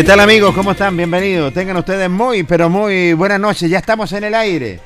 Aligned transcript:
¿Qué 0.00 0.06
tal 0.06 0.20
amigos? 0.20 0.54
¿Cómo 0.54 0.70
están? 0.70 0.96
Bienvenidos. 0.96 1.52
Tengan 1.52 1.76
ustedes 1.76 2.08
muy, 2.08 2.42
pero 2.42 2.70
muy 2.70 3.12
buenas 3.12 3.38
noches. 3.38 3.68
Ya 3.70 3.76
estamos 3.76 4.10
en 4.12 4.24
el 4.24 4.34
aire 4.34 4.80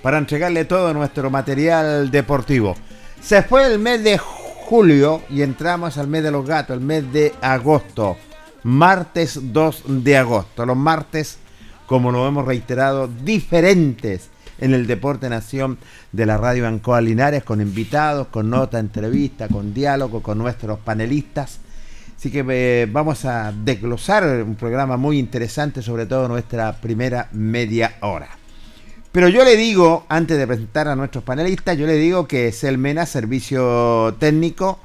para 0.00 0.16
entregarle 0.16 0.64
todo 0.64 0.94
nuestro 0.94 1.28
material 1.28 2.08
deportivo. 2.12 2.76
Se 3.20 3.42
fue 3.42 3.66
el 3.66 3.80
mes 3.80 4.04
de 4.04 4.16
julio 4.16 5.22
y 5.28 5.42
entramos 5.42 5.98
al 5.98 6.06
mes 6.06 6.22
de 6.22 6.30
los 6.30 6.46
gatos, 6.46 6.76
el 6.76 6.84
mes 6.84 7.12
de 7.12 7.34
agosto. 7.40 8.16
Martes 8.62 9.40
2 9.42 9.82
de 10.04 10.16
agosto. 10.16 10.64
Los 10.64 10.76
martes, 10.76 11.38
como 11.86 12.12
lo 12.12 12.28
hemos 12.28 12.46
reiterado, 12.46 13.08
diferentes 13.08 14.30
en 14.60 14.72
el 14.72 14.86
Deporte 14.86 15.28
Nación 15.28 15.78
de 16.12 16.26
la 16.26 16.36
Radio 16.36 16.68
Ancoa 16.68 17.00
Linares, 17.00 17.42
con 17.42 17.60
invitados, 17.60 18.28
con 18.28 18.48
nota, 18.50 18.78
entrevista, 18.78 19.48
con 19.48 19.74
diálogo, 19.74 20.22
con 20.22 20.38
nuestros 20.38 20.78
panelistas 20.78 21.58
Así 22.20 22.30
que 22.30 22.44
eh, 22.46 22.86
vamos 22.92 23.24
a 23.24 23.50
desglosar 23.50 24.42
un 24.42 24.54
programa 24.54 24.98
muy 24.98 25.18
interesante, 25.18 25.80
sobre 25.80 26.04
todo 26.04 26.28
nuestra 26.28 26.78
primera 26.78 27.30
media 27.32 27.96
hora. 28.02 28.28
Pero 29.10 29.30
yo 29.30 29.42
le 29.42 29.56
digo, 29.56 30.04
antes 30.06 30.36
de 30.36 30.46
presentar 30.46 30.86
a 30.88 30.96
nuestros 30.96 31.24
panelistas, 31.24 31.78
yo 31.78 31.86
le 31.86 31.94
digo 31.94 32.28
que 32.28 32.52
Selmena 32.52 33.06
Servicio 33.06 34.14
Técnico 34.18 34.80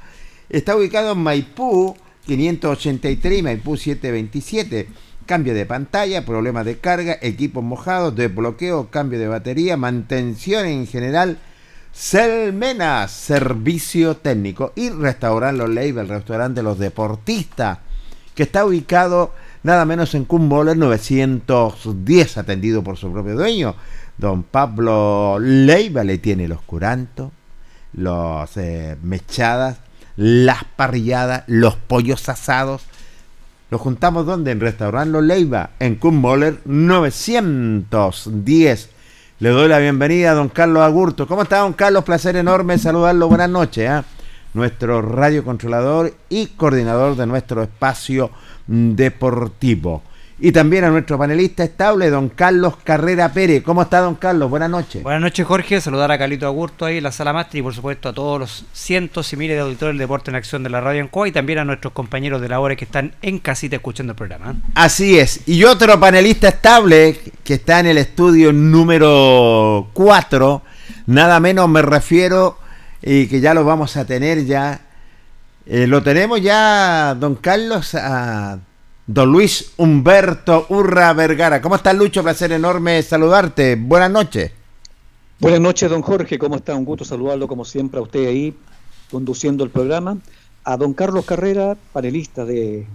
está 0.48 0.76
ubicado 0.76 1.12
en 1.12 1.18
Maipú 1.18 1.94
583 2.24 3.42
Maipú 3.42 3.76
727. 3.76 4.88
Cambio 5.26 5.52
de 5.52 5.66
pantalla, 5.66 6.24
problemas 6.24 6.64
de 6.64 6.78
carga, 6.78 7.18
equipos 7.20 7.62
mojados, 7.62 8.16
desbloqueo, 8.16 8.88
cambio 8.88 9.18
de 9.18 9.28
batería, 9.28 9.76
mantención 9.76 10.64
en 10.64 10.86
general 10.86 11.36
Selmena, 11.96 13.08
servicio 13.08 14.18
técnico. 14.18 14.72
Y 14.76 14.90
Restaurante 14.90 15.56
Los 15.56 15.70
Leibes, 15.70 16.04
el 16.04 16.10
restaurante 16.10 16.60
de 16.60 16.62
los 16.62 16.78
deportistas, 16.78 17.78
que 18.34 18.42
está 18.42 18.66
ubicado 18.66 19.32
nada 19.62 19.86
menos 19.86 20.14
en 20.14 20.26
Kumboller 20.26 20.76
910, 20.76 22.36
atendido 22.36 22.84
por 22.84 22.98
su 22.98 23.10
propio 23.10 23.34
dueño. 23.34 23.76
Don 24.18 24.42
Pablo 24.42 25.38
Leiva 25.40 26.04
le 26.04 26.18
tiene 26.18 26.48
los 26.48 26.60
curantos, 26.60 27.32
los 27.94 28.54
eh, 28.58 28.98
mechadas, 29.02 29.78
las 30.16 30.64
parrilladas, 30.64 31.44
los 31.46 31.76
pollos 31.76 32.28
asados. 32.28 32.82
Los 33.70 33.80
juntamos 33.80 34.26
donde? 34.26 34.50
En 34.50 34.60
Restaurante 34.60 35.12
Los 35.12 35.24
Leiva, 35.24 35.70
en 35.78 35.94
Kumboller 35.94 36.60
910 36.66 38.90
le 39.38 39.50
doy 39.50 39.68
la 39.68 39.78
bienvenida 39.78 40.30
a 40.30 40.34
don 40.34 40.48
Carlos 40.48 40.82
Agurto. 40.82 41.26
¿Cómo 41.26 41.42
está 41.42 41.58
don 41.58 41.74
Carlos? 41.74 42.04
Placer 42.04 42.36
enorme 42.36 42.78
saludarlo. 42.78 43.28
Buenas 43.28 43.50
noches. 43.50 43.90
¿eh? 43.90 44.02
Nuestro 44.54 45.02
radiocontrolador 45.02 46.14
y 46.30 46.46
coordinador 46.46 47.16
de 47.16 47.26
nuestro 47.26 47.62
espacio 47.62 48.30
deportivo. 48.66 50.02
Y 50.38 50.52
también 50.52 50.84
a 50.84 50.90
nuestro 50.90 51.16
panelista 51.16 51.64
estable, 51.64 52.10
don 52.10 52.28
Carlos 52.28 52.74
Carrera 52.84 53.32
Pérez. 53.32 53.62
¿Cómo 53.62 53.80
está, 53.80 54.00
don 54.00 54.16
Carlos? 54.16 54.50
Buenas 54.50 54.68
noches. 54.68 55.02
Buenas 55.02 55.22
noches, 55.22 55.46
Jorge. 55.46 55.80
Saludar 55.80 56.12
a 56.12 56.18
Carlito 56.18 56.46
Agurto 56.46 56.84
ahí 56.84 56.98
en 56.98 57.04
la 57.04 57.12
sala 57.12 57.32
máster 57.32 57.60
y, 57.60 57.62
por 57.62 57.74
supuesto, 57.74 58.10
a 58.10 58.12
todos 58.12 58.38
los 58.38 58.66
cientos 58.74 59.32
y 59.32 59.36
miles 59.38 59.56
de 59.56 59.62
auditores 59.62 59.94
del 59.94 59.98
deporte 59.98 60.30
en 60.30 60.34
acción 60.34 60.62
de 60.62 60.68
la 60.68 60.82
radio 60.82 61.00
en 61.00 61.08
Coa 61.08 61.26
y 61.26 61.32
también 61.32 61.60
a 61.60 61.64
nuestros 61.64 61.94
compañeros 61.94 62.42
de 62.42 62.50
la 62.50 62.60
hora 62.60 62.76
que 62.76 62.84
están 62.84 63.14
en 63.22 63.38
casita 63.38 63.76
escuchando 63.76 64.10
el 64.12 64.16
programa. 64.16 64.50
¿eh? 64.50 64.70
Así 64.74 65.18
es. 65.18 65.40
Y 65.46 65.64
otro 65.64 65.98
panelista 65.98 66.48
estable 66.48 67.18
que 67.42 67.54
está 67.54 67.80
en 67.80 67.86
el 67.86 67.96
estudio 67.96 68.52
número 68.52 69.88
4, 69.94 70.62
nada 71.06 71.40
menos 71.40 71.66
me 71.70 71.80
refiero 71.80 72.58
y 73.00 73.26
que 73.26 73.40
ya 73.40 73.54
lo 73.54 73.64
vamos 73.64 73.96
a 73.96 74.04
tener 74.04 74.44
ya. 74.44 74.82
Eh, 75.64 75.86
lo 75.86 76.02
tenemos 76.02 76.42
ya, 76.42 77.16
don 77.18 77.36
Carlos, 77.36 77.94
a 77.94 78.58
Don 79.08 79.30
Luis 79.30 79.72
Humberto 79.76 80.66
Urra 80.70 81.12
Vergara. 81.12 81.62
¿Cómo 81.62 81.76
estás, 81.76 81.94
Lucho? 81.94 82.24
Placer 82.24 82.50
enorme 82.50 83.00
saludarte. 83.04 83.76
Buenas 83.76 84.10
noches. 84.10 84.50
Buenas 85.38 85.60
noches, 85.60 85.88
don 85.88 86.02
Jorge. 86.02 86.36
¿Cómo 86.40 86.56
está? 86.56 86.74
Un 86.74 86.84
gusto 86.84 87.04
saludarlo, 87.04 87.46
como 87.46 87.64
siempre, 87.64 88.00
a 88.00 88.02
usted 88.02 88.26
ahí 88.26 88.52
conduciendo 89.08 89.62
el 89.62 89.70
programa. 89.70 90.18
A 90.64 90.76
don 90.76 90.92
Carlos 90.92 91.24
Carrera, 91.24 91.76
panelista 91.92 92.44
de 92.44 92.88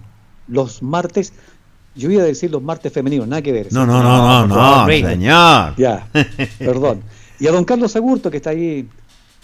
los 0.48 0.82
martes. 0.82 1.32
Yo 1.94 2.10
iba 2.10 2.22
a 2.24 2.26
decir 2.26 2.50
los 2.50 2.62
martes 2.62 2.92
femeninos, 2.92 3.26
nada 3.26 3.40
que 3.40 3.52
ver. 3.52 3.72
No, 3.72 3.86
no, 3.86 4.02
no, 4.02 4.46
no, 4.46 4.84
no, 4.84 4.86
señor. 4.86 5.74
Ya, 5.78 6.08
perdón. 6.58 7.02
Y 7.40 7.46
a 7.46 7.52
don 7.52 7.64
Carlos 7.64 7.96
Agurto, 7.96 8.30
que 8.30 8.36
está 8.36 8.50
ahí 8.50 8.86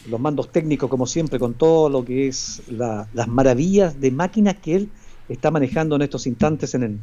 los 0.06 0.20
mandos 0.20 0.53
técnicos, 0.53 0.91
como 0.91 1.06
siempre, 1.06 1.38
con 1.38 1.55
todo 1.55 1.88
lo 1.88 2.05
que 2.05 2.29
es 2.29 2.61
las 2.69 3.26
maravillas 3.26 3.99
de 3.99 4.11
máquinas 4.11 4.56
que 4.56 4.76
él 4.76 4.91
está 5.28 5.50
manejando 5.50 5.96
en 5.96 6.02
estos 6.02 6.26
instantes 6.26 6.75
en 6.75 6.82
el 6.82 6.98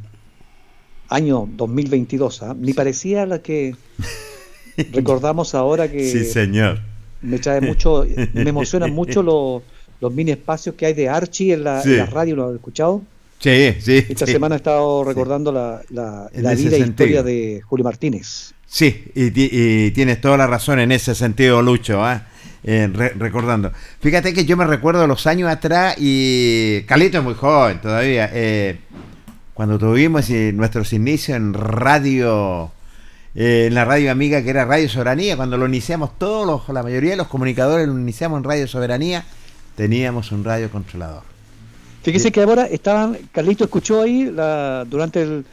año 1.08 1.48
2022. 1.56 2.42
¿ah? 2.42 2.54
Ni 2.58 2.72
parecía 2.72 3.26
la 3.26 3.40
que 3.40 3.74
recordamos 4.92 5.54
ahora 5.54 5.90
que... 5.90 6.10
Sí, 6.10 6.24
señor. 6.24 6.80
Me 7.22 7.38
trae 7.38 7.60
mucho, 7.60 8.06
me 8.34 8.48
emocionan 8.48 8.92
mucho 8.92 9.22
los, 9.22 9.62
los 10.00 10.12
mini 10.12 10.32
espacios 10.32 10.74
que 10.74 10.86
hay 10.86 10.94
de 10.94 11.08
Archie 11.08 11.54
en 11.54 11.64
la, 11.64 11.82
radio, 12.06 12.36
¿lo 12.36 12.48
has 12.48 12.54
escuchado? 12.54 13.02
Sí, 13.38 13.74
sí. 13.80 14.04
Esta 14.08 14.26
sí. 14.26 14.32
semana 14.32 14.54
he 14.54 14.58
estado 14.58 15.02
recordando 15.02 15.50
la, 15.50 15.82
la, 15.90 16.30
la 16.34 16.54
vida 16.54 16.76
e 16.76 16.80
historia 16.80 17.22
de 17.22 17.62
Julio 17.64 17.84
Martínez. 17.84 18.52
Sí, 18.66 19.04
y, 19.14 19.30
y 19.34 19.90
tienes 19.92 20.20
toda 20.20 20.36
la 20.36 20.46
razón 20.46 20.78
en 20.78 20.92
ese 20.92 21.14
sentido, 21.14 21.62
Lucho, 21.62 22.04
¿ah? 22.04 22.26
Eh, 22.68 22.90
re- 22.92 23.12
recordando. 23.16 23.70
Fíjate 24.00 24.34
que 24.34 24.44
yo 24.44 24.56
me 24.56 24.66
recuerdo 24.66 25.06
los 25.06 25.26
años 25.28 25.48
atrás 25.48 25.94
y 25.98 26.82
Calito 26.82 27.18
es 27.18 27.24
muy 27.24 27.34
joven 27.34 27.80
todavía. 27.80 28.28
eh, 28.32 28.78
cuando 29.54 29.78
tuvimos 29.78 30.28
eh, 30.30 30.52
nuestros 30.52 30.92
inicios 30.92 31.36
en 31.36 31.54
radio, 31.54 32.72
eh, 33.36 33.66
en 33.68 33.74
la 33.74 33.84
radio 33.84 34.10
amiga 34.10 34.42
que 34.42 34.50
era 34.50 34.64
Radio 34.64 34.88
Soberanía, 34.88 35.36
cuando 35.36 35.56
lo 35.56 35.66
iniciamos 35.66 36.18
todos, 36.18 36.44
los, 36.46 36.74
la 36.74 36.82
mayoría 36.82 37.12
de 37.12 37.16
los 37.18 37.28
comunicadores 37.28 37.86
lo 37.86 37.96
iniciamos 37.98 38.38
en 38.38 38.44
Radio 38.44 38.66
Soberanía, 38.66 39.24
teníamos 39.76 40.32
un 40.32 40.42
radio 40.44 40.68
controlador. 40.70 41.22
Fíjese 42.02 42.30
que 42.32 42.40
ahora 42.42 42.66
estaban, 42.66 43.16
Carlito 43.32 43.64
escuchó 43.64 44.02
ahí 44.02 44.24
la, 44.30 44.84
durante 44.88 45.22
el 45.22 45.44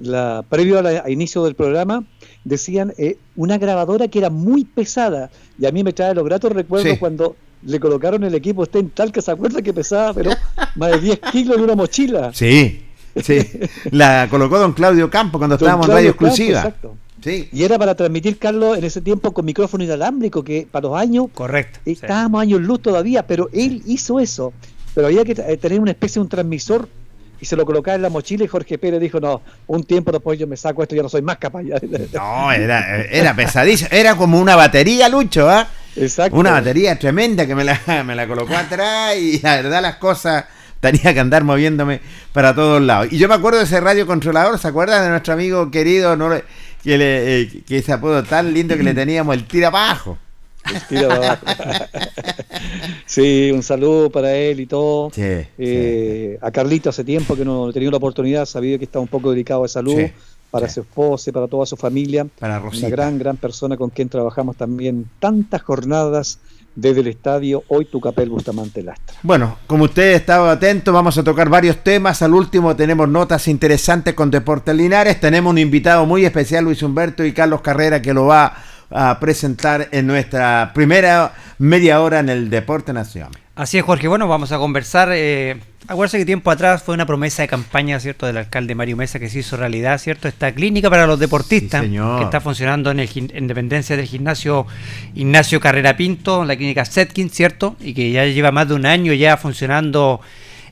la, 0.00 0.42
previo 0.48 0.78
a 0.78 0.82
la- 0.82 1.02
a 1.04 1.10
inicio 1.10 1.44
del 1.44 1.54
programa, 1.54 2.02
decían 2.44 2.92
eh, 2.98 3.18
una 3.36 3.58
grabadora 3.58 4.08
que 4.08 4.18
era 4.18 4.30
muy 4.30 4.64
pesada 4.64 5.30
y 5.58 5.66
a 5.66 5.72
mí 5.72 5.82
me 5.84 5.92
trae 5.92 6.14
los 6.14 6.24
gratos 6.24 6.52
recuerdos 6.52 6.92
Sí. 6.92 6.98
cuando 6.98 7.36
le 7.62 7.80
colocaron 7.80 8.22
el 8.24 8.34
equipo 8.34 8.64
Sten 8.64 8.90
tal 8.90 9.10
que 9.12 9.20
se 9.20 9.30
acuerda 9.30 9.60
que 9.62 9.72
pesaba, 9.72 10.14
pero 10.14 10.30
más 10.76 10.92
de 10.92 11.00
10 11.00 11.18
kilos 11.32 11.56
en 11.56 11.62
una 11.64 11.74
mochila. 11.74 12.32
Sí, 12.32 12.84
sí. 13.16 13.38
La 13.90 14.28
colocó 14.30 14.58
don 14.58 14.72
Claudio 14.72 15.10
Campo 15.10 15.38
cuando 15.38 15.56
Don 15.56 15.66
estábamos 15.66 15.88
en 15.88 15.92
Radio 15.94 16.10
Campo, 16.12 16.26
Exclusiva. 16.26 16.58
exacto. 16.60 16.96
Sí. 17.22 17.48
Y 17.52 17.64
era 17.64 17.76
para 17.80 17.96
transmitir, 17.96 18.38
Carlos, 18.38 18.78
en 18.78 18.84
ese 18.84 19.00
tiempo 19.00 19.32
con 19.34 19.44
micrófono 19.44 19.82
inalámbrico, 19.82 20.44
que 20.44 20.68
para 20.70 20.86
los 20.88 20.96
años 20.96 21.26
Correcto. 21.34 21.80
sí. 21.84 21.90
estábamos 21.92 22.40
años 22.40 22.60
luz 22.60 22.80
todavía, 22.80 23.26
pero 23.26 23.48
él 23.52 23.82
hizo 23.86 24.20
eso. 24.20 24.52
Pero 24.94 25.08
había 25.08 25.24
que 25.24 25.32
eh, 25.32 25.56
tener 25.56 25.80
una 25.80 25.90
especie 25.90 26.20
de 26.20 26.22
un 26.22 26.28
transmisor 26.28 26.88
y 27.40 27.46
se 27.46 27.56
lo 27.56 27.64
colocaba 27.64 27.94
en 27.94 28.02
la 28.02 28.08
mochila 28.08 28.44
y 28.44 28.48
Jorge 28.48 28.78
Pérez 28.78 29.00
dijo, 29.00 29.20
no, 29.20 29.42
un 29.66 29.84
tiempo 29.84 30.10
después 30.12 30.38
yo 30.38 30.46
me 30.46 30.56
saco 30.56 30.82
esto, 30.82 30.94
ya 30.94 31.02
no 31.02 31.08
soy 31.08 31.22
más 31.22 31.38
capaz. 31.38 31.62
ya". 31.62 31.76
No, 32.14 32.52
era, 32.52 33.02
era 33.02 33.34
pesadísimo. 33.34 33.90
Era 33.92 34.14
como 34.16 34.40
una 34.40 34.56
batería, 34.56 35.08
Lucho, 35.08 35.48
¿ah? 35.48 35.68
Exacto. 35.96 36.36
Una 36.36 36.52
batería 36.52 36.98
tremenda 36.98 37.46
que 37.46 37.54
me 37.54 37.64
la, 37.64 37.80
me 38.04 38.14
la 38.14 38.26
colocó 38.26 38.54
atrás 38.54 39.16
y 39.16 39.40
la 39.40 39.56
verdad 39.56 39.82
las 39.82 39.96
cosas 39.96 40.44
tenía 40.80 41.12
que 41.12 41.20
andar 41.20 41.44
moviéndome 41.44 42.00
para 42.32 42.54
todos 42.54 42.80
lados. 42.80 43.08
Y 43.10 43.18
yo 43.18 43.28
me 43.28 43.34
acuerdo 43.34 43.58
de 43.58 43.64
ese 43.64 43.80
radio 43.80 44.06
controlador, 44.06 44.58
¿se 44.58 44.68
acuerdan 44.68 45.02
de 45.02 45.10
nuestro 45.10 45.34
amigo 45.34 45.70
querido 45.70 46.16
no 46.16 46.30
que, 46.82 46.98
le, 46.98 47.40
eh, 47.40 47.62
que 47.66 47.78
ese 47.78 47.92
apodo 47.92 48.22
tan 48.22 48.52
lindo 48.52 48.76
que 48.76 48.82
le 48.82 48.94
teníamos, 48.94 49.34
el 49.34 49.44
tira 49.44 49.68
abajo? 49.68 50.18
Sí, 53.06 53.50
un 53.52 53.62
saludo 53.62 54.10
para 54.10 54.34
él 54.34 54.60
y 54.60 54.66
todo. 54.66 55.10
Sí, 55.14 55.22
Eh, 55.58 56.38
A 56.42 56.50
Carlito 56.50 56.90
hace 56.90 57.04
tiempo 57.04 57.36
que 57.36 57.44
no 57.44 57.70
he 57.70 57.72
tenido 57.72 57.90
la 57.90 57.96
oportunidad, 57.96 58.44
sabía 58.44 58.78
que 58.78 58.84
estaba 58.84 59.02
un 59.02 59.08
poco 59.08 59.30
delicado 59.30 59.62
de 59.62 59.68
salud, 59.68 59.96
Sí, 59.96 60.12
para 60.50 60.68
su 60.68 60.80
esposa 60.80 61.30
y 61.30 61.32
para 61.32 61.46
toda 61.46 61.66
su 61.66 61.76
familia. 61.76 62.26
Para 62.38 62.58
Rosita. 62.58 62.86
Una 62.86 62.96
gran, 62.96 63.18
gran 63.18 63.36
persona 63.36 63.76
con 63.76 63.90
quien 63.90 64.08
trabajamos 64.08 64.56
también 64.56 65.06
tantas 65.20 65.62
jornadas 65.62 66.38
desde 66.74 67.00
el 67.00 67.08
estadio 67.08 67.64
Hoy 67.68 67.86
Tucapel 67.86 68.28
Bustamante 68.30 68.82
Lastra. 68.82 69.16
Bueno, 69.22 69.58
como 69.66 69.84
usted 69.84 70.12
estaba 70.14 70.52
atento, 70.52 70.92
vamos 70.92 71.18
a 71.18 71.24
tocar 71.24 71.48
varios 71.48 71.78
temas. 71.78 72.22
Al 72.22 72.34
último 72.34 72.76
tenemos 72.76 73.08
notas 73.08 73.48
interesantes 73.48 74.14
con 74.14 74.30
Deportes 74.30 74.74
Linares. 74.74 75.18
Tenemos 75.18 75.50
un 75.50 75.58
invitado 75.58 76.06
muy 76.06 76.24
especial, 76.24 76.64
Luis 76.64 76.82
Humberto 76.82 77.24
y 77.24 77.32
Carlos 77.32 77.62
Carrera, 77.62 78.00
que 78.00 78.14
lo 78.14 78.26
va 78.26 78.46
a 78.46 78.54
presentar 79.20 79.88
en 79.92 80.06
nuestra 80.06 80.72
primera 80.74 81.32
media 81.58 82.00
hora 82.00 82.20
en 82.20 82.28
el 82.28 82.50
Deporte 82.50 82.92
Nacional. 82.92 83.32
Así 83.54 83.76
es, 83.76 83.84
Jorge. 83.84 84.06
Bueno, 84.06 84.28
vamos 84.28 84.52
a 84.52 84.58
conversar. 84.58 85.10
Eh, 85.12 85.56
acuérdense 85.88 86.18
que 86.18 86.24
tiempo 86.24 86.50
atrás 86.50 86.82
fue 86.82 86.94
una 86.94 87.06
promesa 87.06 87.42
de 87.42 87.48
campaña, 87.48 87.98
¿cierto?, 87.98 88.24
del 88.24 88.36
alcalde 88.36 88.76
Mario 88.76 88.96
Mesa 88.96 89.18
que 89.18 89.28
se 89.28 89.40
hizo 89.40 89.56
realidad, 89.56 89.98
¿cierto? 89.98 90.28
Esta 90.28 90.52
clínica 90.52 90.88
para 90.88 91.08
los 91.08 91.18
deportistas 91.18 91.84
Sí, 91.84 91.90
que 91.90 92.22
está 92.22 92.40
funcionando 92.40 92.92
en, 92.92 93.00
el, 93.00 93.10
en 93.34 93.48
dependencia 93.48 93.96
del 93.96 94.06
gimnasio 94.06 94.66
Ignacio 95.16 95.58
Carrera 95.58 95.96
Pinto, 95.96 96.44
la 96.44 96.54
clínica 96.54 96.84
Setkin, 96.84 97.30
¿cierto? 97.30 97.74
Y 97.80 97.94
que 97.94 98.12
ya 98.12 98.24
lleva 98.26 98.52
más 98.52 98.68
de 98.68 98.74
un 98.74 98.86
año 98.86 99.12
ya 99.12 99.36
funcionando 99.36 100.20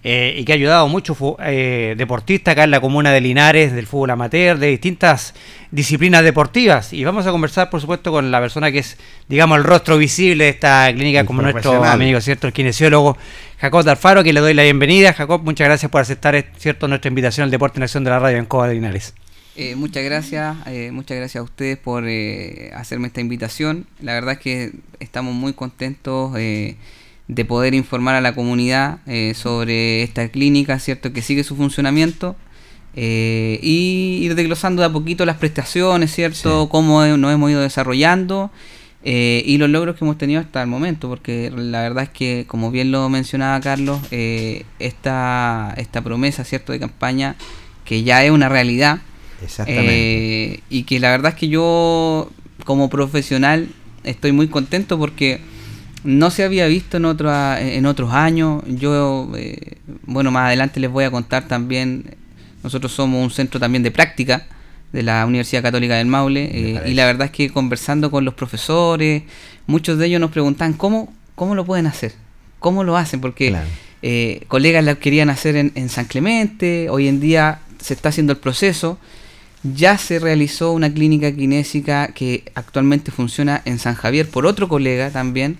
eh, 0.02 0.34
y 0.38 0.44
que 0.44 0.52
ha 0.52 0.54
ayudado 0.54 0.84
a 0.84 0.88
muchos 0.88 1.16
eh, 1.40 1.94
deportistas 1.96 2.52
acá 2.52 2.64
en 2.64 2.70
la 2.70 2.80
comuna 2.80 3.12
de 3.12 3.20
Linares, 3.20 3.72
del 3.72 3.86
fútbol 3.86 4.10
amateur, 4.10 4.58
de 4.58 4.68
distintas 4.68 5.34
disciplinas 5.70 6.22
deportivas. 6.22 6.92
Y 6.92 7.04
vamos 7.04 7.26
a 7.26 7.30
conversar, 7.30 7.70
por 7.70 7.80
supuesto, 7.80 8.12
con 8.12 8.30
la 8.30 8.40
persona 8.40 8.70
que 8.72 8.78
es, 8.78 8.96
digamos, 9.28 9.58
el 9.58 9.64
rostro 9.64 9.98
visible 9.98 10.44
de 10.44 10.50
esta 10.50 10.92
clínica, 10.92 11.20
El 11.20 11.26
como 11.26 11.42
nuestro 11.42 11.84
amigo, 11.84 12.20
¿cierto? 12.20 12.46
El 12.46 12.52
kinesiólogo 12.52 13.16
Jacob 13.58 13.84
D'Alfaro, 13.84 14.22
que 14.22 14.32
le 14.32 14.40
doy 14.40 14.54
la 14.54 14.62
bienvenida. 14.62 15.12
Jacob, 15.12 15.42
muchas 15.42 15.66
gracias 15.66 15.90
por 15.90 16.00
aceptar, 16.00 16.34
eh, 16.34 16.46
¿cierto?, 16.58 16.88
nuestra 16.88 17.08
invitación 17.08 17.44
al 17.44 17.50
Deporte 17.50 17.78
en 17.78 17.84
Acción 17.84 18.04
de 18.04 18.10
la 18.10 18.18
Radio 18.18 18.38
en 18.38 18.46
Coba 18.46 18.68
de 18.68 18.74
Linares. 18.74 19.14
Eh, 19.58 19.74
muchas 19.74 20.04
gracias, 20.04 20.54
eh, 20.66 20.90
muchas 20.92 21.16
gracias 21.16 21.40
a 21.40 21.42
ustedes 21.42 21.78
por 21.78 22.04
eh, 22.06 22.70
hacerme 22.74 23.06
esta 23.06 23.22
invitación. 23.22 23.86
La 24.02 24.12
verdad 24.12 24.34
es 24.34 24.38
que 24.38 24.72
estamos 25.00 25.34
muy 25.34 25.54
contentos 25.54 26.34
eh, 26.36 26.76
de 27.28 27.44
poder 27.44 27.74
informar 27.74 28.14
a 28.14 28.20
la 28.20 28.34
comunidad 28.34 28.98
eh, 29.06 29.32
sobre 29.34 30.02
esta 30.02 30.28
clínica, 30.28 30.78
cierto, 30.78 31.12
que 31.12 31.22
sigue 31.22 31.42
su 31.44 31.56
funcionamiento 31.56 32.36
eh, 32.94 33.58
y 33.62 34.20
ir 34.22 34.34
desglosando 34.34 34.80
de 34.80 34.86
a 34.86 34.92
poquito 34.92 35.26
las 35.26 35.36
prestaciones, 35.36 36.14
cierto, 36.14 36.62
Sí. 36.64 36.68
cómo 36.70 37.04
nos 37.04 37.32
hemos 37.34 37.50
ido 37.50 37.60
desarrollando 37.60 38.50
eh, 39.04 39.42
y 39.46 39.58
los 39.58 39.68
logros 39.70 39.96
que 39.96 40.04
hemos 40.04 40.18
tenido 40.18 40.40
hasta 40.40 40.62
el 40.62 40.68
momento, 40.68 41.08
porque 41.08 41.52
la 41.54 41.82
verdad 41.82 42.04
es 42.04 42.10
que, 42.10 42.44
como 42.48 42.70
bien 42.70 42.90
lo 42.90 43.08
mencionaba 43.08 43.60
Carlos, 43.60 44.00
eh, 44.10 44.64
esta, 44.78 45.74
esta 45.76 46.02
promesa, 46.02 46.42
cierto, 46.44 46.72
de 46.72 46.80
campaña 46.80 47.36
que 47.84 48.02
ya 48.02 48.24
es 48.24 48.30
una 48.30 48.48
realidad. 48.48 48.98
Exactamente. 49.44 50.62
Y 50.70 50.84
que 50.84 50.98
la 50.98 51.10
verdad 51.10 51.32
es 51.32 51.38
que 51.38 51.48
yo, 51.48 52.30
como 52.64 52.88
profesional, 52.88 53.68
estoy 54.02 54.32
muy 54.32 54.48
contento 54.48 54.98
porque 54.98 55.40
no 56.06 56.30
se 56.30 56.44
había 56.44 56.66
visto 56.66 56.96
en, 56.96 57.04
otra- 57.04 57.60
en 57.60 57.84
otros 57.86 58.12
años. 58.12 58.62
Yo, 58.66 59.30
eh, 59.36 59.76
bueno, 60.04 60.30
más 60.30 60.46
adelante 60.46 60.80
les 60.80 60.90
voy 60.90 61.04
a 61.04 61.10
contar 61.10 61.46
también. 61.48 62.16
Nosotros 62.62 62.92
somos 62.92 63.22
un 63.22 63.30
centro 63.30 63.60
también 63.60 63.82
de 63.82 63.90
práctica 63.90 64.46
de 64.92 65.02
la 65.02 65.26
Universidad 65.26 65.62
Católica 65.62 65.96
del 65.96 66.06
Maule. 66.06 66.44
eh, 66.52 66.82
y 66.86 66.94
la 66.94 67.04
verdad 67.06 67.26
es 67.26 67.30
que 67.32 67.50
conversando 67.50 68.10
con 68.10 68.24
los 68.24 68.34
profesores, 68.34 69.22
muchos 69.66 69.98
de 69.98 70.06
ellos 70.06 70.20
nos 70.20 70.30
preguntan 70.30 70.72
cómo, 70.72 71.12
cómo 71.34 71.54
lo 71.54 71.64
pueden 71.66 71.86
hacer, 71.86 72.12
cómo 72.58 72.82
lo 72.84 72.96
hacen, 72.96 73.20
porque 73.20 73.48
Claro. 73.50 73.66
eh, 74.02 74.42
colegas 74.48 74.84
la 74.84 74.94
querían 74.94 75.28
hacer 75.30 75.56
en, 75.56 75.72
en 75.74 75.88
San 75.88 76.06
Clemente, 76.06 76.88
hoy 76.90 77.08
en 77.08 77.20
día 77.20 77.60
se 77.80 77.94
está 77.94 78.08
haciendo 78.08 78.32
el 78.32 78.38
proceso. 78.38 78.98
Ya 79.62 79.98
se 79.98 80.18
realizó 80.20 80.72
una 80.72 80.92
clínica 80.92 81.32
kinésica 81.34 82.08
que 82.08 82.44
actualmente 82.54 83.10
funciona 83.10 83.62
en 83.64 83.78
San 83.80 83.94
Javier 83.96 84.28
por 84.28 84.46
otro 84.46 84.68
colega 84.68 85.10
también. 85.10 85.58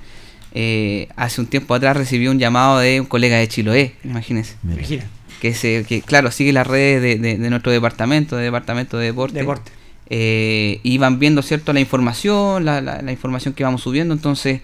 Eh, 0.58 1.08
hace 1.16 1.42
un 1.42 1.46
tiempo 1.48 1.74
atrás 1.74 1.94
recibió 1.98 2.30
un 2.30 2.38
llamado 2.38 2.78
de 2.78 2.98
un 3.00 3.06
colega 3.06 3.36
de 3.36 3.46
Chiloé, 3.46 3.94
imagínense. 4.04 4.54
Mira. 4.62 5.04
Que, 5.42 5.52
se, 5.52 5.84
que 5.86 6.00
claro, 6.00 6.30
sigue 6.30 6.50
las 6.54 6.66
redes 6.66 7.02
de, 7.02 7.16
de- 7.18 7.36
de 7.36 7.50
nuestro 7.50 7.70
departamento, 7.72 8.36
de 8.36 8.44
departamento 8.44 8.96
de 8.96 9.04
deporte. 9.06 9.38
deporte. 9.38 9.70
Eh, 10.08 10.80
y 10.82 10.96
van 10.96 11.18
viendo 11.18 11.42
cierto 11.42 11.74
la 11.74 11.80
información, 11.80 12.64
la, 12.64 12.80
la- 12.80 13.02
la 13.02 13.12
información 13.12 13.52
que 13.52 13.64
vamos 13.64 13.82
subiendo. 13.82 14.14
Entonces, 14.14 14.62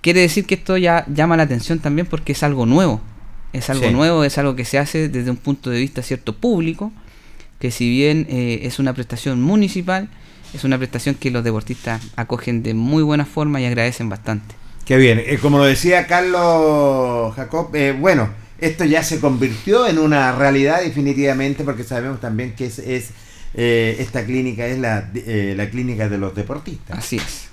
quiere 0.00 0.20
decir 0.20 0.46
que 0.46 0.54
esto 0.54 0.78
ya 0.78 1.04
llama 1.12 1.36
la 1.36 1.42
atención 1.42 1.78
también 1.78 2.06
porque 2.06 2.32
es 2.32 2.42
algo 2.42 2.64
nuevo. 2.64 3.02
Es 3.52 3.68
algo 3.68 3.88
Sí. 3.88 3.92
nuevo, 3.92 4.24
es 4.24 4.38
algo 4.38 4.56
que 4.56 4.64
se 4.64 4.78
hace 4.78 5.10
desde 5.10 5.30
un 5.30 5.36
punto 5.36 5.68
de 5.68 5.78
vista 5.78 6.00
cierto 6.02 6.34
público, 6.36 6.90
que 7.58 7.70
si 7.70 7.90
bien 7.90 8.26
eh, 8.30 8.60
es 8.62 8.78
una 8.78 8.94
prestación 8.94 9.42
municipal, 9.42 10.08
es 10.54 10.64
una 10.64 10.78
prestación 10.78 11.16
que 11.16 11.30
los 11.30 11.44
deportistas 11.44 12.00
acogen 12.16 12.62
de 12.62 12.72
muy 12.72 13.02
buena 13.02 13.26
forma 13.26 13.60
y 13.60 13.66
agradecen 13.66 14.08
bastante. 14.08 14.54
Qué 14.84 14.96
bien. 14.96 15.22
Eh, 15.24 15.38
como 15.40 15.58
lo 15.58 15.64
decía 15.64 16.06
Carlos 16.06 17.34
Jacob, 17.34 17.74
eh, 17.74 17.96
bueno, 17.98 18.30
esto 18.58 18.84
ya 18.84 19.02
se 19.02 19.20
convirtió 19.20 19.86
en 19.86 19.98
una 19.98 20.32
realidad 20.32 20.82
definitivamente 20.82 21.64
porque 21.64 21.84
sabemos 21.84 22.20
también 22.20 22.54
que 22.54 22.66
es, 22.66 22.78
es, 22.78 23.10
eh, 23.54 23.96
esta 23.98 24.24
clínica 24.24 24.66
es 24.66 24.78
la, 24.78 25.10
la 25.14 25.70
clínica 25.70 26.08
de 26.08 26.18
los 26.18 26.34
deportistas. 26.34 26.98
Así 26.98 27.16
es. 27.16 27.52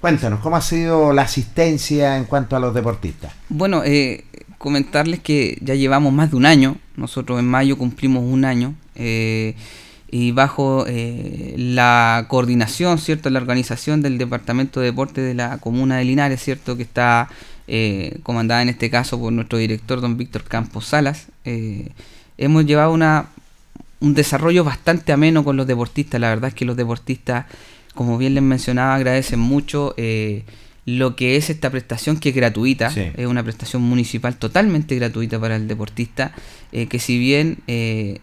Cuéntanos, 0.00 0.40
¿cómo 0.40 0.56
ha 0.56 0.60
sido 0.60 1.12
la 1.12 1.22
asistencia 1.22 2.16
en 2.16 2.24
cuanto 2.26 2.54
a 2.54 2.60
los 2.60 2.74
deportistas? 2.74 3.32
Bueno, 3.48 3.82
eh, 3.84 4.24
comentarles 4.58 5.20
que 5.20 5.58
ya 5.62 5.74
llevamos 5.74 6.12
más 6.12 6.30
de 6.30 6.36
un 6.36 6.44
año, 6.44 6.76
nosotros 6.96 7.40
en 7.40 7.46
mayo 7.46 7.78
cumplimos 7.78 8.22
un 8.22 8.44
año, 8.44 8.74
eh, 8.94 9.56
y 10.10 10.30
bajo 10.32 10.84
eh, 10.86 11.54
la 11.58 12.26
coordinación, 12.28 12.98
¿cierto?, 12.98 13.28
la 13.30 13.40
organización 13.40 14.02
del 14.02 14.18
Departamento 14.18 14.80
de 14.80 14.86
Deporte 14.86 15.20
de 15.20 15.34
la 15.34 15.58
Comuna 15.58 15.96
de 15.98 16.04
Linares, 16.04 16.42
¿cierto?, 16.42 16.76
que 16.76 16.82
está 16.84 17.28
eh, 17.68 18.18
comandada 18.22 18.62
en 18.62 18.68
este 18.68 18.88
caso 18.90 19.18
por 19.18 19.32
nuestro 19.32 19.58
director, 19.58 20.00
don 20.00 20.16
Víctor 20.16 20.44
Campos 20.44 20.86
Salas, 20.86 21.26
eh, 21.44 21.88
hemos 22.38 22.64
llevado 22.66 22.92
una, 22.92 23.26
un 24.00 24.14
desarrollo 24.14 24.62
bastante 24.62 25.12
ameno 25.12 25.42
con 25.42 25.56
los 25.56 25.66
deportistas, 25.66 26.20
la 26.20 26.28
verdad 26.28 26.48
es 26.48 26.54
que 26.54 26.64
los 26.64 26.76
deportistas, 26.76 27.46
como 27.94 28.16
bien 28.18 28.34
les 28.34 28.42
mencionaba, 28.44 28.94
agradecen 28.94 29.40
mucho. 29.40 29.94
eh, 29.96 30.44
lo 30.88 31.16
que 31.16 31.34
es 31.36 31.50
esta 31.50 31.68
prestación 31.68 32.16
que 32.20 32.28
es 32.28 32.34
gratuita, 32.36 32.90
Sí. 32.90 33.10
es 33.16 33.26
una 33.26 33.42
prestación 33.42 33.82
municipal 33.82 34.36
totalmente 34.36 34.94
gratuita 34.94 35.40
para 35.40 35.56
el 35.56 35.66
deportista, 35.66 36.30
eh, 36.70 36.86
que 36.86 37.00
si 37.00 37.18
bien 37.18 37.58
eh, 37.66 38.20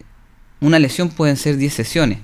una 0.63 0.79
lesión 0.79 1.09
pueden 1.09 1.37
ser 1.37 1.57
10 1.57 1.73
sesiones, 1.73 2.19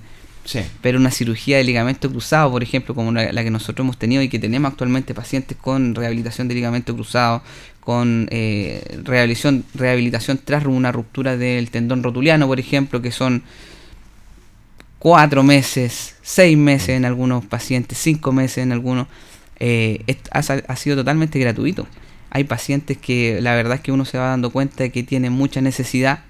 Sí. 0.45 0.61
pero 0.81 0.97
una 0.97 1.11
cirugía 1.11 1.57
de 1.57 1.63
ligamento 1.63 2.09
cruzado, 2.09 2.49
por 2.49 2.63
ejemplo, 2.63 2.95
como 2.95 3.11
la, 3.11 3.31
la 3.31 3.43
que 3.43 3.51
nosotros 3.51 3.83
hemos 3.85 3.97
tenido 3.97 4.21
y 4.23 4.29
que 4.29 4.39
tenemos 4.39 4.71
actualmente 4.71 5.13
pacientes 5.13 5.57
con 5.59 5.93
rehabilitación 5.93 6.47
de 6.47 6.55
ligamento 6.55 6.95
cruzado, 6.95 7.43
con 7.81 8.27
eh, 8.31 8.83
rehabilitación, 9.03 9.63
rehabilitación 9.75 10.39
tras 10.43 10.65
una 10.65 10.91
ruptura 10.91 11.37
del 11.37 11.69
tendón 11.69 12.01
rotuliano, 12.01 12.47
por 12.47 12.59
ejemplo, 12.59 13.01
que 13.01 13.11
son 13.11 13.43
cuatro 14.99 15.43
meses, 15.43 16.15
seis 16.21 16.57
meses 16.57 16.89
en 16.89 17.05
algunos 17.05 17.45
pacientes, 17.45 17.97
cinco 17.97 18.31
meses 18.31 18.59
en 18.59 18.71
algunos, 18.71 19.07
eh, 19.59 20.03
ha, 20.31 20.39
ha 20.39 20.75
sido 20.75 20.95
totalmente 20.97 21.39
gratuito. 21.39 21.87
Hay 22.31 22.43
pacientes 22.43 22.97
que 22.97 23.39
la 23.41 23.55
verdad 23.55 23.75
es 23.75 23.81
que 23.81 23.91
uno 23.91 24.05
se 24.05 24.17
va 24.17 24.29
dando 24.29 24.51
cuenta 24.51 24.83
de 24.83 24.91
que 24.91 25.03
tienen 25.03 25.33
mucha 25.33 25.61
necesidad, 25.61 26.23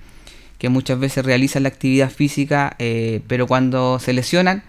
que 0.60 0.70
muchas 0.70 1.00
veces 1.00 1.26
realizan 1.26 1.64
la 1.64 1.70
actividad 1.70 2.12
física, 2.12 2.76
eh, 2.78 3.22
pero 3.28 3.48
cuando 3.48 3.98
se 4.00 4.14
lesionan 4.14 4.62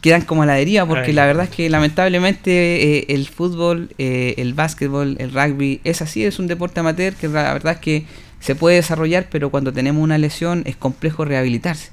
quedan 0.00 0.22
como 0.22 0.42
a 0.42 0.46
la 0.46 0.54
deriva, 0.54 0.84
porque 0.84 1.08
Ay. 1.08 1.12
la 1.12 1.26
verdad 1.26 1.44
es 1.44 1.50
que 1.50 1.70
lamentablemente 1.70 2.98
eh, 2.98 3.06
el 3.08 3.28
fútbol, 3.28 3.90
eh, 3.98 4.34
el 4.36 4.52
básquetbol, 4.52 5.16
el 5.20 5.32
rugby 5.32 5.80
es 5.84 6.02
así, 6.02 6.24
es 6.24 6.40
un 6.40 6.48
deporte 6.48 6.80
amateur 6.80 7.14
que 7.14 7.28
la 7.28 7.52
verdad 7.52 7.74
es 7.74 7.78
que 7.78 8.04
se 8.40 8.56
puede 8.56 8.76
desarrollar, 8.76 9.28
pero 9.30 9.50
cuando 9.50 9.72
tenemos 9.72 10.02
una 10.02 10.18
lesión 10.18 10.62
es 10.66 10.74
complejo 10.74 11.24
rehabilitarse. 11.24 11.90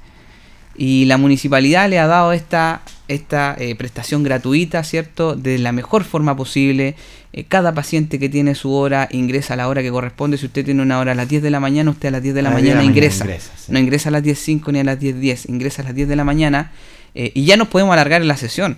Y 0.81 1.03
la 1.03 1.17
municipalidad 1.17 1.89
le 1.89 1.99
ha 1.99 2.07
dado 2.07 2.31
esta, 2.31 2.83
esta 3.09 3.53
eh, 3.59 3.75
prestación 3.75 4.23
gratuita, 4.23 4.81
¿cierto? 4.85 5.35
De 5.35 5.57
la 5.57 5.73
mejor 5.73 6.05
forma 6.05 6.37
posible. 6.37 6.95
Eh, 7.33 7.43
cada 7.43 7.73
paciente 7.73 8.17
que 8.17 8.29
tiene 8.29 8.55
su 8.55 8.71
hora 8.71 9.09
ingresa 9.11 9.55
a 9.55 9.57
la 9.57 9.67
hora 9.67 9.81
que 9.81 9.91
corresponde. 9.91 10.37
Si 10.37 10.45
usted 10.45 10.63
tiene 10.63 10.81
una 10.81 10.99
hora 10.99 11.11
a 11.11 11.15
las 11.15 11.27
10 11.27 11.43
de 11.43 11.49
la 11.49 11.59
mañana, 11.59 11.91
usted 11.91 12.07
a 12.07 12.11
las 12.11 12.23
10 12.23 12.33
de 12.33 12.41
la 12.43 12.51
10 12.51 12.63
de 12.63 12.69
mañana 12.69 12.89
ingresa. 12.89 13.25
sí. 13.25 13.73
No 13.73 13.77
ingresa 13.77 14.07
a 14.07 14.13
las 14.13 14.23
10.05 14.23 14.71
ni 14.71 14.79
a 14.79 14.85
las 14.85 14.99
10.10, 15.01 15.49
ingresa 15.49 15.81
a 15.81 15.85
las 15.85 15.95
10 15.95 16.07
de 16.07 16.15
la 16.15 16.23
mañana 16.23 16.71
eh, 17.13 17.33
y 17.35 17.43
ya 17.43 17.57
nos 17.57 17.67
podemos 17.67 17.91
alargar 17.91 18.21
en 18.21 18.29
la 18.29 18.37
sesión. 18.37 18.77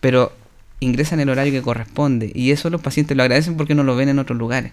Pero 0.00 0.32
ingresa 0.80 1.14
en 1.14 1.20
el 1.20 1.28
horario 1.28 1.52
que 1.52 1.60
corresponde. 1.60 2.32
Y 2.34 2.52
eso 2.52 2.70
los 2.70 2.80
pacientes 2.80 3.18
lo 3.18 3.22
agradecen 3.22 3.58
porque 3.58 3.74
no 3.74 3.82
lo 3.82 3.96
ven 3.96 4.08
en 4.08 4.18
otros 4.18 4.38
lugares. 4.38 4.72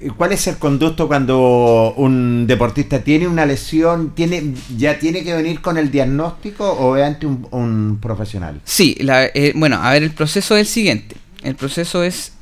¿Y 0.00 0.08
¿Cuál 0.10 0.32
es 0.32 0.46
el 0.46 0.58
conducto 0.58 1.08
cuando 1.08 1.92
un 1.96 2.46
deportista 2.46 3.00
tiene 3.02 3.26
una 3.26 3.44
lesión? 3.46 4.12
¿Tiene, 4.14 4.54
¿Ya 4.76 4.98
tiene 4.98 5.24
que 5.24 5.34
venir 5.34 5.60
con 5.60 5.76
el 5.78 5.90
diagnóstico 5.90 6.70
o 6.70 6.96
es 6.96 7.04
ante 7.04 7.26
un, 7.26 7.46
un 7.50 7.98
profesional? 8.00 8.60
Sí, 8.64 8.96
la- 9.00 9.26
eh, 9.26 9.52
bueno, 9.56 9.76
a 9.82 9.92
ver, 9.92 10.02
el 10.04 10.10
proceso 10.12 10.56
es 10.56 10.60
el 10.60 10.66
siguiente. 10.66 11.16
El 11.42 11.54
proceso 11.56 12.02
es, 12.04 12.32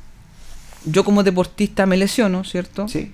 yo 0.85 1.03
como 1.03 1.23
deportista 1.23 1.85
me 1.85 1.97
lesiono, 1.97 2.43
¿cierto? 2.43 2.87
Sí. 2.87 3.11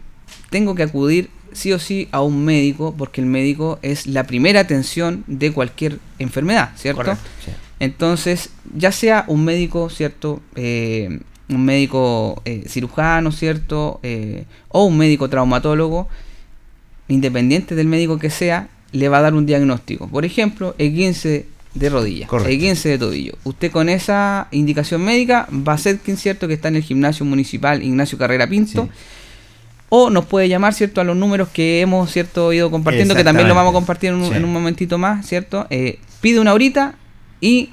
Tengo 0.50 0.76
que 0.76 0.84
acudir 0.84 1.30
sí 1.54 1.72
o 1.72 1.80
sí 1.80 2.08
a 2.12 2.22
un 2.22 2.44
médico 2.44 2.96
porque 2.98 3.22
el 3.22 3.28
médico 3.28 3.80
es 3.82 4.08
la 4.08 4.24
primera 4.26 4.60
atención 4.62 5.24
de 5.28 5.52
cualquier 5.52 6.00
enfermedad, 6.20 6.72
¿cierto? 6.76 7.02
Correcto. 7.04 7.30
sí. 7.46 7.52
Entonces, 7.80 8.50
ya 8.76 8.92
sea 8.92 9.26
un 9.28 9.44
médico, 9.46 9.90
¿cierto? 9.90 10.42
Eh, 10.56 11.20
un 11.50 11.66
médico 11.66 12.42
eh, 12.46 12.64
cirujano, 12.68 13.32
¿cierto? 13.32 14.00
Eh, 14.04 14.46
o 14.70 14.86
un 14.86 14.98
médico 14.98 15.30
traumatólogo, 15.30 16.08
independiente 17.08 17.76
del 17.76 17.88
médico 17.88 18.18
que 18.18 18.30
sea, 18.30 18.70
le 18.92 19.10
va 19.10 19.18
a 19.18 19.22
dar 19.22 19.34
un 19.34 19.46
diagnóstico. 19.46 20.08
Por 20.08 20.26
ejemplo, 20.26 20.76
el 20.78 20.94
15 20.94 21.46
de 21.74 21.90
rodilla, 21.90 22.28
Correcto. 22.28 22.52
el 22.52 22.60
15 22.60 22.90
de 22.90 22.98
tobillo. 22.98 23.34
Usted 23.44 23.72
con 23.72 23.90
esa 23.90 24.48
indicación 24.52 25.02
médica 25.04 25.48
va 25.52 25.74
a 25.74 25.78
ser 25.78 25.98
quien 26.00 26.18
cierto 26.18 26.48
que 26.48 26.54
está 26.54 26.68
en 26.68 26.76
el 26.76 26.84
gimnasio 26.84 27.26
municipal 27.26 27.82
Ignacio 27.84 28.18
Carrera 28.18 28.48
Pinto. 28.48 28.84
Sí. 28.84 28.90
O 29.90 30.10
nos 30.10 30.26
puede 30.26 30.50
llamar, 30.50 30.74
¿cierto? 30.74 31.02
A 31.02 31.04
los 31.04 31.16
números 31.16 31.50
que 31.50 31.82
hemos, 31.82 32.12
¿cierto? 32.12 32.52
Ido 32.54 32.72
compartiendo, 32.72 33.16
que 33.16 33.24
también 33.24 33.48
lo 33.48 33.54
vamos 33.56 33.72
a 33.72 33.74
compartir 33.74 34.10
en 34.10 34.16
un, 34.16 34.30
Sí. 34.30 34.36
en 34.36 34.44
un 34.46 34.54
momentito 34.54 34.98
más, 34.98 35.28
¿cierto? 35.28 35.68
Eh, 35.70 36.00
pide 36.22 36.40
una 36.40 36.54
horita 36.54 36.96
y 37.42 37.72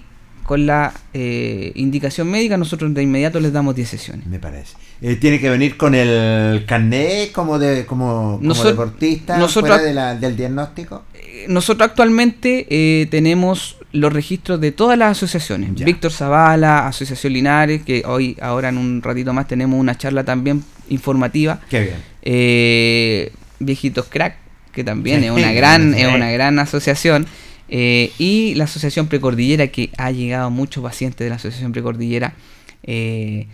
con 0.51 0.67
la 0.67 0.93
eh, 1.15 1.71
indicación 1.77 2.29
médica 2.29 2.57
nosotros 2.57 2.93
de 2.93 3.05
inmediato 3.05 3.39
les 3.39 3.53
damos 3.53 3.77
10 3.77 3.89
sesiones. 3.89 4.27
Me 4.27 4.41
parece. 4.41 4.75
Eh, 5.01 5.15
¿Tiene 5.15 5.39
que 5.39 5.49
venir 5.49 5.77
con 5.77 5.95
el 5.95 6.65
carnet 6.67 7.31
como, 7.31 7.57
de, 7.61 7.87
como, 7.87 8.41
como 8.43 8.65
deportista 8.65 9.39
nosotros- 9.39 9.77
fuera 9.77 9.81
de 9.89 9.95
la- 9.95 10.17
del 10.17 10.37
diagnóstico? 10.37 11.05
Eh, 11.15 11.45
Nosotros 11.47 11.89
actualmente 11.89 12.67
eh, 12.69 13.07
tenemos 13.13 13.77
los 13.93 14.13
registros 14.13 14.61
de 14.61 14.73
todas 14.73 14.99
las 14.99 15.13
asociaciones. 15.13 15.71
Ya. 15.77 15.87
Víctor 15.87 16.11
Zavala, 16.11 16.89
Asociación 16.89 17.33
Linares, 17.33 17.83
que 17.85 18.03
hoy, 18.05 18.37
ahora 18.43 18.71
en 18.71 18.77
un 18.79 19.03
ratito 19.03 19.33
más 19.33 19.47
tenemos 19.47 19.79
una 19.79 19.97
charla 19.97 20.25
también 20.25 20.65
informativa. 20.89 21.61
Qué 21.71 21.81
bien. 21.81 21.97
eh, 22.23 23.31
Viejitos 23.61 24.07
Crack, 24.09 24.35
que 24.73 24.83
también 24.83 25.21
Sí, 25.21 25.27
es 25.27 25.31
una 25.31 25.53
gran, 25.61 25.95
es 25.95 26.13
una 26.13 26.29
gran 26.33 26.59
asociación. 26.59 27.29
Eh, 27.71 28.13
y 28.19 28.55
la 28.57 28.65
Asociación 28.65 29.07
Precordillera, 29.07 29.69
que 29.69 29.91
ha 29.97 30.11
llegado 30.11 30.51
muchos 30.51 30.83
pacientes 30.83 31.25
de 31.25 31.31
la 31.31 31.37
Asociación 31.37 31.73
Precordillera. 31.73 32.35
eh, 32.83 33.47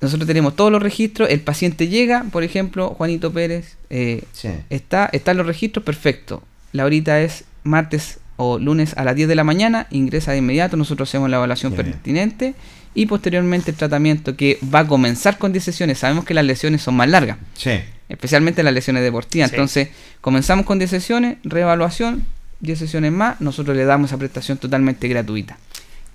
nosotros 0.00 0.28
tenemos 0.28 0.54
todos 0.54 0.70
los 0.70 0.80
registros. 0.80 1.28
El 1.28 1.40
paciente 1.40 1.88
llega, 1.88 2.24
por 2.30 2.44
ejemplo, 2.44 2.90
Juanito 2.90 3.32
Pérez, 3.32 3.76
eh, 3.90 4.22
Sí. 4.32 4.48
está, 4.70 5.08
están 5.12 5.36
los 5.36 5.44
registros, 5.46 5.84
perfecto. 5.84 6.42
La 6.72 6.84
horita 6.84 7.20
es 7.20 7.44
martes 7.64 8.20
o 8.36 8.60
lunes 8.60 8.94
a 8.96 9.02
las 9.02 9.16
10 9.16 9.26
de 9.28 9.34
la 9.34 9.42
mañana, 9.42 9.88
ingresa 9.90 10.30
de 10.30 10.38
inmediato, 10.38 10.76
nosotros 10.76 11.08
hacemos 11.08 11.28
la 11.28 11.38
evaluación 11.38 11.72
pertinente 11.72 12.54
y 12.94 13.06
posteriormente 13.06 13.72
el 13.72 13.76
tratamiento 13.76 14.36
que 14.36 14.58
va 14.72 14.80
a 14.80 14.86
comenzar 14.86 15.36
con 15.36 15.50
10 15.52 15.64
sesiones. 15.64 15.98
Sabemos 15.98 16.24
que 16.24 16.34
las 16.34 16.44
lesiones 16.44 16.80
son 16.80 16.94
más 16.94 17.08
largas 17.08 17.38
Sí. 17.54 17.72
especialmente 18.08 18.62
las 18.62 18.72
lesiones 18.72 19.02
deportivas. 19.02 19.50
Sí. 19.50 19.56
Entonces, 19.56 19.88
comenzamos 20.20 20.64
con 20.64 20.78
10 20.78 20.90
sesiones, 20.90 21.38
reevaluación, 21.42 22.24
10 22.60 22.78
sesiones 22.78 23.12
más, 23.12 23.40
nosotros 23.40 23.76
le 23.76 23.84
damos 23.84 24.10
esa 24.10 24.18
prestación 24.18 24.58
totalmente 24.58 25.06
gratuita. 25.08 25.58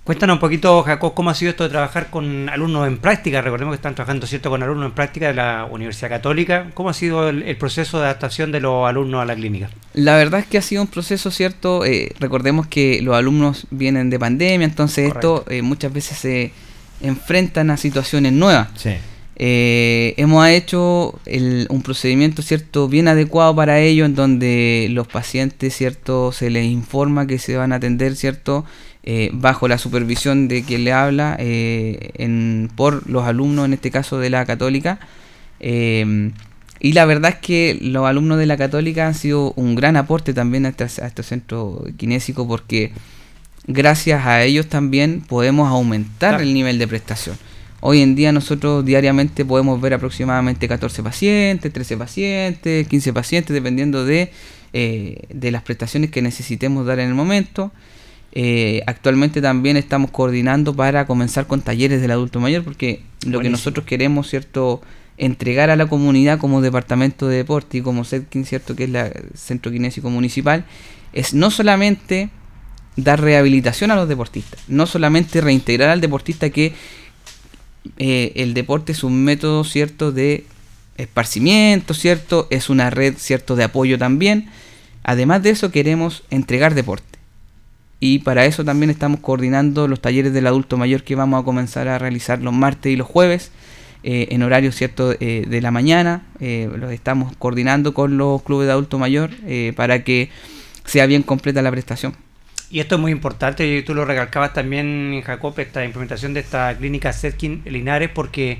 Cuéntanos 0.04 0.34
un 0.34 0.40
poquito, 0.40 0.82
Jacob, 0.82 1.14
cómo 1.14 1.30
ha 1.30 1.34
sido 1.34 1.50
esto 1.50 1.64
de 1.64 1.70
trabajar 1.70 2.10
con 2.10 2.50
alumnos 2.50 2.86
en 2.86 2.98
práctica. 2.98 3.40
Recordemos 3.40 3.72
que 3.72 3.76
están 3.76 3.94
trabajando 3.94 4.26
cierto 4.26 4.50
con 4.50 4.62
alumnos 4.62 4.84
en 4.84 4.92
práctica 4.92 5.28
de 5.28 5.34
la 5.34 5.64
Universidad 5.64 6.10
Católica. 6.10 6.66
¿Cómo 6.74 6.90
ha 6.90 6.92
sido 6.92 7.30
el, 7.30 7.42
el 7.42 7.56
proceso 7.56 7.98
de 7.98 8.04
adaptación 8.04 8.52
de 8.52 8.60
los 8.60 8.86
alumnos 8.86 9.22
a 9.22 9.24
la 9.24 9.34
clínica? 9.34 9.70
La 9.94 10.16
verdad 10.16 10.40
es 10.40 10.46
que 10.46 10.58
ha 10.58 10.62
sido 10.62 10.82
un 10.82 10.88
proceso 10.88 11.30
cierto, 11.30 11.86
eh, 11.86 12.12
recordemos 12.20 12.66
que 12.66 13.00
los 13.00 13.16
alumnos 13.16 13.66
vienen 13.70 14.10
de 14.10 14.18
pandemia, 14.18 14.66
entonces 14.66 15.08
esto 15.08 15.46
eh, 15.48 15.62
muchas 15.62 15.90
veces 15.90 16.18
se 16.18 16.52
enfrentan 17.00 17.70
a 17.70 17.78
situaciones 17.78 18.34
nuevas. 18.34 18.68
Sí. 18.76 18.96
Eh, 19.36 20.14
hemos 20.16 20.46
hecho 20.48 21.18
el- 21.26 21.66
un 21.68 21.82
procedimiento 21.82 22.40
cierto 22.42 22.88
bien 22.88 23.08
adecuado 23.08 23.54
para 23.56 23.80
ello 23.80 24.04
en 24.04 24.14
donde 24.14 24.86
los 24.90 25.08
pacientes 25.08 25.74
cierto 25.74 26.30
se 26.30 26.50
les 26.50 26.66
informa 26.66 27.26
que 27.26 27.38
se 27.40 27.56
van 27.56 27.72
a 27.72 27.76
atender 27.76 28.14
cierto 28.16 28.64
Eh, 29.06 29.28
bajo 29.34 29.68
la 29.68 29.76
supervisión 29.76 30.48
de 30.48 30.62
quien 30.62 30.82
le 30.84 30.92
habla 30.94 31.36
eh, 31.38 32.12
en- 32.14 32.70
por 32.74 33.06
los 33.06 33.24
alumnos 33.24 33.66
en 33.66 33.74
este 33.74 33.90
caso 33.90 34.18
de 34.18 34.30
la 34.30 34.46
católica 34.46 34.98
Eh, 35.60 36.30
y 36.80 36.92
la 36.92 37.04
verdad 37.04 37.32
es 37.32 37.36
que 37.38 37.78
los 37.82 38.06
alumnos 38.06 38.38
de 38.38 38.46
la 38.46 38.56
católica 38.56 39.06
han 39.06 39.14
sido 39.14 39.52
un 39.56 39.74
gran 39.74 39.96
aporte 39.98 40.32
también 40.32 40.64
a 40.64 40.70
este, 40.70 40.84
a 40.84 41.06
este 41.06 41.22
centro 41.22 41.84
kinésico 41.98 42.48
porque 42.48 42.92
gracias 43.66 44.24
a 44.26 44.42
ellos 44.42 44.68
también 44.68 45.20
podemos 45.20 45.68
aumentar 45.68 46.30
Claro. 46.36 46.42
el 46.44 46.54
nivel 46.54 46.78
de 46.78 46.88
prestación. 46.88 47.36
Hoy 47.86 48.00
en 48.00 48.14
día 48.14 48.32
nosotros 48.32 48.82
diariamente 48.82 49.44
podemos 49.44 49.78
ver 49.78 49.92
aproximadamente 49.92 50.66
14 50.68 51.02
pacientes, 51.02 51.70
13 51.70 51.98
pacientes, 51.98 52.88
15 52.88 53.12
pacientes, 53.12 53.52
dependiendo 53.52 54.06
de, 54.06 54.32
eh, 54.72 55.18
de 55.28 55.50
las 55.50 55.64
prestaciones 55.64 56.10
que 56.10 56.22
necesitemos 56.22 56.86
dar 56.86 56.98
en 56.98 57.08
el 57.08 57.14
momento. 57.14 57.72
Eh, 58.32 58.82
actualmente 58.86 59.42
también 59.42 59.76
estamos 59.76 60.10
coordinando 60.12 60.74
para 60.74 61.06
comenzar 61.06 61.46
con 61.46 61.60
talleres 61.60 62.00
del 62.00 62.12
adulto 62.12 62.40
mayor, 62.40 62.64
porque 62.64 63.02
lo 63.26 63.40
que 63.40 63.50
nosotros 63.50 63.84
queremos, 63.84 64.30
¿cierto? 64.30 64.80
entregar 65.18 65.68
a 65.68 65.76
la 65.76 65.84
comunidad 65.84 66.38
como 66.38 66.62
departamento 66.62 67.28
de 67.28 67.36
deporte 67.36 67.76
y 67.76 67.80
como 67.82 68.04
SEDKIN, 68.04 68.46
¿cierto? 68.46 68.74
que 68.74 68.84
es 68.84 68.90
la 68.90 69.12
Centro 69.34 69.70
Kinésico 69.70 70.08
Municipal, 70.08 70.64
es 71.12 71.34
no 71.34 71.50
solamente 71.50 72.30
dar 72.96 73.20
rehabilitación 73.20 73.90
a 73.90 73.96
los 73.96 74.08
deportistas, 74.08 74.62
no 74.68 74.86
solamente 74.86 75.42
reintegrar 75.42 75.90
al 75.90 76.00
deportista 76.00 76.48
que 76.48 76.72
eh, 77.98 78.32
el 78.36 78.54
deporte 78.54 78.92
es 78.92 79.04
un 79.04 79.24
método 79.24 79.64
cierto 79.64 80.12
de 80.12 80.46
esparcimiento, 80.96 81.94
cierto, 81.94 82.46
es 82.50 82.70
una 82.70 82.90
red 82.90 83.14
cierto 83.18 83.56
de 83.56 83.64
apoyo 83.64 83.98
también. 83.98 84.48
Además 85.02 85.42
de 85.42 85.50
eso 85.50 85.70
queremos 85.70 86.22
entregar 86.30 86.74
deporte. 86.74 87.18
Y 88.00 88.20
para 88.20 88.44
eso 88.46 88.64
también 88.64 88.90
estamos 88.90 89.20
coordinando 89.20 89.88
los 89.88 90.00
talleres 90.00 90.32
del 90.32 90.46
adulto 90.46 90.76
mayor 90.76 91.04
que 91.04 91.14
vamos 91.14 91.40
a 91.40 91.44
comenzar 91.44 91.88
a 91.88 91.98
realizar 91.98 92.40
los 92.40 92.52
martes 92.52 92.92
y 92.92 92.96
los 92.96 93.06
jueves 93.06 93.50
eh, 94.02 94.28
en 94.30 94.42
horario 94.42 94.70
eh, 94.78 95.44
de 95.48 95.60
la 95.62 95.70
mañana. 95.70 96.26
Eh, 96.38 96.68
los 96.76 96.92
estamos 96.92 97.34
coordinando 97.38 97.94
con 97.94 98.18
los 98.18 98.42
clubes 98.42 98.66
de 98.66 98.72
adulto 98.72 98.98
mayor 98.98 99.30
para 99.74 100.04
que 100.04 100.28
sea 100.84 101.06
bien 101.06 101.22
completa 101.22 101.62
la 101.62 101.70
prestación. 101.70 102.14
Y 102.70 102.80
esto 102.80 102.96
es 102.96 103.00
muy 103.00 103.12
importante, 103.12 103.66
y 103.66 103.82
tú 103.82 103.94
lo 103.94 104.04
recalcabas 104.04 104.52
también, 104.52 105.22
Jacob, 105.24 105.54
esta 105.58 105.84
implementación 105.84 106.34
de 106.34 106.40
esta 106.40 106.76
clínica 106.76 107.12
Setkin 107.12 107.62
Linares, 107.66 108.10
porque, 108.12 108.58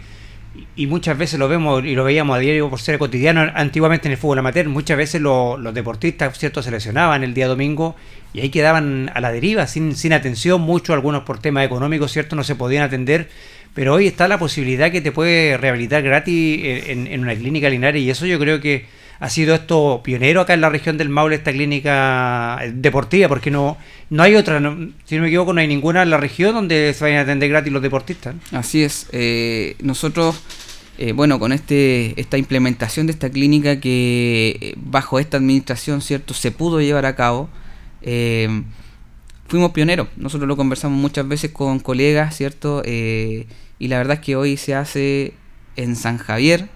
y 0.76 0.86
muchas 0.86 1.18
veces 1.18 1.38
lo 1.38 1.48
vemos 1.48 1.84
y 1.84 1.94
lo 1.94 2.04
veíamos 2.04 2.36
a 2.36 2.38
diario 2.38 2.70
por 2.70 2.80
ser 2.80 2.98
cotidiano, 2.98 3.50
antiguamente 3.54 4.08
en 4.08 4.12
el 4.12 4.18
fútbol 4.18 4.38
amateur, 4.38 4.68
muchas 4.68 4.96
veces 4.96 5.20
los 5.20 5.74
deportistas, 5.74 6.38
¿cierto?, 6.38 6.62
se 6.62 6.70
lesionaban 6.70 7.24
el 7.24 7.34
día 7.34 7.48
domingo 7.48 7.96
y 8.32 8.40
ahí 8.40 8.50
quedaban 8.50 9.10
a 9.14 9.20
la 9.20 9.32
deriva, 9.32 9.66
sin, 9.66 9.96
sin 9.96 10.12
atención, 10.12 10.60
muchos, 10.60 10.94
algunos 10.94 11.22
por 11.24 11.38
temas 11.38 11.64
económicos, 11.64 12.12
¿cierto?, 12.12 12.36
no 12.36 12.44
se 12.44 12.54
podían 12.54 12.84
atender, 12.84 13.28
pero 13.74 13.94
hoy 13.94 14.06
está 14.06 14.28
la 14.28 14.38
posibilidad 14.38 14.92
que 14.92 15.00
te 15.00 15.10
puede 15.10 15.56
rehabilitar 15.56 16.02
gratis 16.02 16.60
en, 16.86 17.06
en 17.08 17.20
una 17.20 17.34
clínica 17.34 17.68
Linares, 17.68 18.02
y 18.02 18.10
eso 18.10 18.26
yo 18.26 18.38
creo 18.38 18.60
que 18.60 18.86
ha 19.20 19.30
sido 19.30 19.54
esto 19.54 20.00
pionero 20.02 20.40
acá 20.40 20.54
en 20.54 20.60
la 20.60 20.68
región 20.68 20.98
del 20.98 21.08
Maule, 21.08 21.36
esta 21.36 21.52
clínica 21.52 22.58
eh, 22.62 22.72
deportiva, 22.74 23.28
porque 23.28 23.50
no, 23.50 23.76
no 24.10 24.22
hay 24.22 24.34
otra, 24.34 24.58
si 25.04 25.16
no 25.16 25.22
me 25.22 25.28
equivoco, 25.28 25.52
no 25.52 25.60
hay 25.60 25.68
ninguna 25.68 26.02
en 26.02 26.10
la 26.10 26.16
región 26.16 26.54
donde 26.54 26.92
se 26.94 27.04
vayan 27.04 27.20
a 27.20 27.22
atender 27.22 27.48
gratis 27.48 27.72
los 27.72 27.82
deportistas. 27.82 28.34
Así 28.52 28.82
es, 28.82 29.08
eh, 29.12 29.76
nosotros, 29.80 30.40
eh, 30.98 31.12
bueno, 31.12 31.38
con 31.38 31.52
este 31.52 32.20
esta 32.20 32.38
implementación 32.38 33.06
de 33.06 33.12
esta 33.12 33.30
clínica 33.30 33.80
que 33.80 34.74
bajo 34.76 35.18
esta 35.18 35.36
administración, 35.36 36.00
¿cierto?, 36.00 36.34
se 36.34 36.50
pudo 36.50 36.80
llevar 36.80 37.06
a 37.06 37.14
cabo, 37.14 37.48
fuimos 39.46 39.72
pioneros, 39.72 40.08
nosotros 40.16 40.46
lo 40.48 40.56
conversamos 40.56 40.98
muchas 40.98 41.26
veces 41.26 41.50
con 41.50 41.78
colegas, 41.78 42.36
¿cierto?, 42.36 42.82
y 42.84 43.88
la 43.88 43.98
verdad 43.98 44.14
es 44.14 44.20
que 44.20 44.36
hoy 44.36 44.56
se 44.56 44.74
hace 44.74 45.34
en 45.76 45.96
San 45.96 46.18
Javier, 46.18 46.68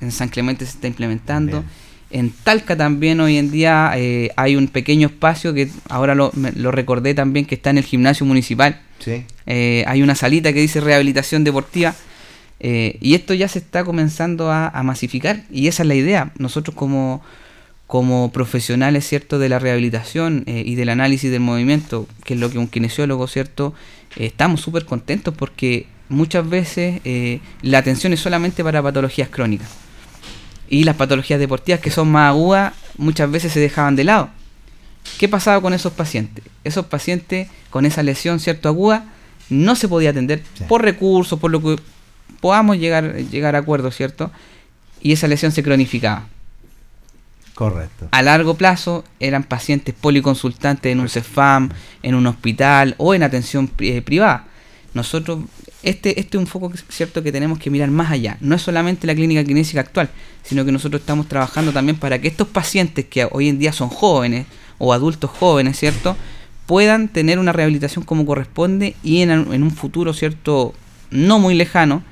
en 0.00 0.12
San 0.12 0.28
Clemente 0.28 0.64
se 0.64 0.72
está 0.72 0.86
implementando. 0.86 1.64
En 2.10 2.30
Talca 2.30 2.76
también 2.76 3.20
hoy 3.20 3.36
en 3.36 3.50
día 3.50 3.92
eh, 3.96 4.30
hay 4.36 4.54
un 4.54 4.68
pequeño 4.68 5.08
espacio 5.08 5.52
que 5.54 5.68
ahora 5.88 6.14
lo, 6.14 6.30
recordé 6.70 7.14
también 7.14 7.46
que 7.46 7.56
está 7.56 7.70
en 7.70 7.78
el 7.78 7.84
gimnasio 7.84 8.24
municipal. 8.24 8.80
Eh, 9.46 9.84
hay 9.86 10.02
una 10.02 10.14
salita 10.14 10.52
que 10.52 10.60
dice 10.60 10.80
rehabilitación 10.80 11.44
deportiva 11.44 11.94
eh, 12.60 12.96
y 13.00 13.14
esto 13.14 13.34
ya 13.34 13.48
se 13.48 13.58
está 13.58 13.84
comenzando 13.84 14.50
a, 14.50 14.70
masificar 14.82 15.42
y 15.50 15.66
esa 15.66 15.82
es 15.82 15.88
la 15.88 15.94
idea. 15.96 16.32
Nosotros 16.38 16.76
como, 16.76 17.22
como 17.88 18.30
profesionales 18.30 19.06
cierto 19.06 19.40
de 19.40 19.48
la 19.48 19.58
rehabilitación 19.58 20.44
y 20.46 20.76
del 20.76 20.90
análisis 20.90 21.30
del 21.30 21.40
movimiento, 21.40 22.06
que 22.24 22.34
es 22.34 22.40
lo 22.40 22.50
que 22.50 22.58
un 22.58 22.68
kinesiólogo 22.68 23.26
cierto, 23.26 23.74
estamos 24.16 24.60
súper 24.60 24.84
contentos 24.84 25.34
porque 25.36 25.86
muchas 26.08 26.48
veces 26.48 27.00
la 27.62 27.78
atención 27.78 28.12
es 28.12 28.20
solamente 28.20 28.62
para 28.62 28.80
patologías 28.80 29.28
crónicas 29.28 29.85
y 30.68 30.84
las 30.84 30.96
patologías 30.96 31.40
deportivas 31.40 31.80
que 31.80 31.90
son 31.90 32.10
más 32.10 32.30
agudas 32.30 32.74
muchas 32.98 33.30
veces 33.30 33.52
se 33.52 33.60
dejaban 33.60 33.96
de 33.96 34.04
lado. 34.04 34.30
¿Qué 35.18 35.28
pasaba 35.28 35.60
con 35.60 35.72
esos 35.72 35.92
pacientes? 35.92 36.44
Esos 36.64 36.86
pacientes 36.86 37.48
con 37.70 37.86
esa 37.86 38.02
lesión 38.02 38.40
cierto 38.40 38.68
aguda 38.68 39.06
no 39.48 39.76
se 39.76 39.88
podía 39.88 40.10
atender 40.10 40.42
por 40.68 40.82
recursos, 40.82 41.38
por 41.38 41.50
lo 41.50 41.62
que 41.62 41.76
podamos 42.40 42.78
llegar, 42.78 43.14
llegar 43.14 43.54
a 43.54 43.60
acuerdo, 43.60 43.90
¿cierto? 43.90 44.30
Y 45.00 45.12
esa 45.12 45.28
lesión 45.28 45.52
se 45.52 45.62
cronificaba. 45.62 46.26
Correcto. 47.54 48.08
A 48.10 48.20
largo 48.22 48.54
plazo 48.54 49.04
eran 49.18 49.44
pacientes 49.44 49.94
policonsultantes 49.94 50.92
en 50.92 51.00
un 51.00 51.08
CEFAM, 51.08 51.70
en 52.02 52.14
un 52.14 52.26
hospital 52.26 52.94
o 52.98 53.14
en 53.14 53.22
atención 53.22 53.70
eh, 53.78 54.02
privada. 54.02 54.44
Nosotros 54.92 55.40
este, 55.88 56.20
este 56.20 56.36
es 56.36 56.40
un 56.40 56.46
foco 56.46 56.72
cierto 56.88 57.22
que 57.22 57.32
tenemos 57.32 57.58
que 57.58 57.70
mirar 57.70 57.90
más 57.90 58.10
allá. 58.10 58.36
No 58.40 58.54
es 58.54 58.62
solamente 58.62 59.06
la 59.06 59.14
clínica 59.14 59.42
kinésica 59.44 59.80
actual, 59.80 60.10
sino 60.42 60.64
que 60.64 60.72
nosotros 60.72 61.00
estamos 61.00 61.28
trabajando 61.28 61.72
también 61.72 61.96
para 61.98 62.20
que 62.20 62.28
estos 62.28 62.48
pacientes 62.48 63.04
que 63.06 63.26
hoy 63.30 63.48
en 63.48 63.58
día 63.58 63.72
son 63.72 63.88
jóvenes 63.88 64.46
o 64.78 64.92
adultos 64.92 65.30
jóvenes, 65.30 65.78
¿cierto? 65.78 66.16
puedan 66.66 67.08
tener 67.08 67.38
una 67.38 67.52
rehabilitación 67.52 68.04
como 68.04 68.26
corresponde 68.26 68.96
y 69.02 69.22
en, 69.22 69.30
un 69.30 69.70
futuro, 69.70 70.12
¿cierto? 70.12 70.74
No 71.10 71.38
muy 71.38 71.54
lejano, 71.54 72.02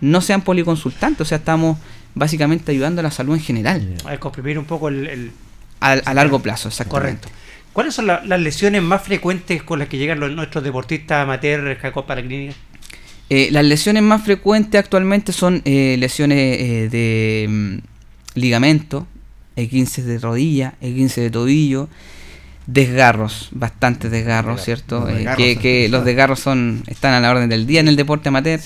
no 0.00 0.20
sean 0.20 0.42
policonsultantes, 0.42 1.20
o 1.20 1.24
sea, 1.24 1.38
estamos 1.38 1.78
básicamente 2.14 2.70
ayudando 2.72 3.00
a 3.00 3.02
la 3.02 3.10
salud 3.10 3.34
en 3.34 3.40
general. 3.40 3.94
A 4.06 4.16
comprimir 4.18 4.58
un 4.58 4.64
poco 4.64 4.88
el... 4.88 5.32
A, 5.80 6.14
largo 6.14 6.38
plazo, 6.38 6.68
exactamente. 6.68 7.28
Correcto. 7.28 7.28
¿Cuáles 7.72 7.94
son 7.94 8.06
las 8.06 8.40
lesiones 8.40 8.82
más 8.82 9.02
frecuentes 9.02 9.62
con 9.62 9.78
las 9.78 9.88
que 9.88 9.98
llegan 9.98 10.18
los, 10.18 10.30
nuestros 10.32 10.64
deportistas 10.64 11.24
amateurs, 11.24 11.78
para 12.06 12.22
la 12.22 12.26
clínica? 12.26 12.54
Eh, 13.28 13.48
las 13.50 13.64
lesiones 13.64 14.02
más 14.02 14.22
frecuentes 14.22 14.78
actualmente 14.78 15.32
son 15.32 15.62
eh, 15.64 15.96
lesiones 15.98 16.38
eh, 16.38 16.88
de 16.88 17.46
mm, 17.48 18.38
ligamento, 18.38 19.06
E15 19.56 20.02
de 20.02 20.18
rodilla, 20.18 20.74
E15 20.80 21.14
de 21.22 21.30
tobillo, 21.30 21.88
desgarros, 22.66 23.48
bastantes 23.52 24.10
desgarros, 24.10 24.62
¿cierto? 24.62 25.06
que, 25.36 25.88
los 25.90 26.04
desgarros 26.04 26.40
son 26.40 26.84
están 26.86 27.14
a 27.14 27.20
la 27.20 27.30
orden 27.30 27.48
del 27.48 27.66
día 27.66 27.80
en 27.80 27.88
el 27.88 27.96
deporte 27.96 28.28
amateur. 28.28 28.60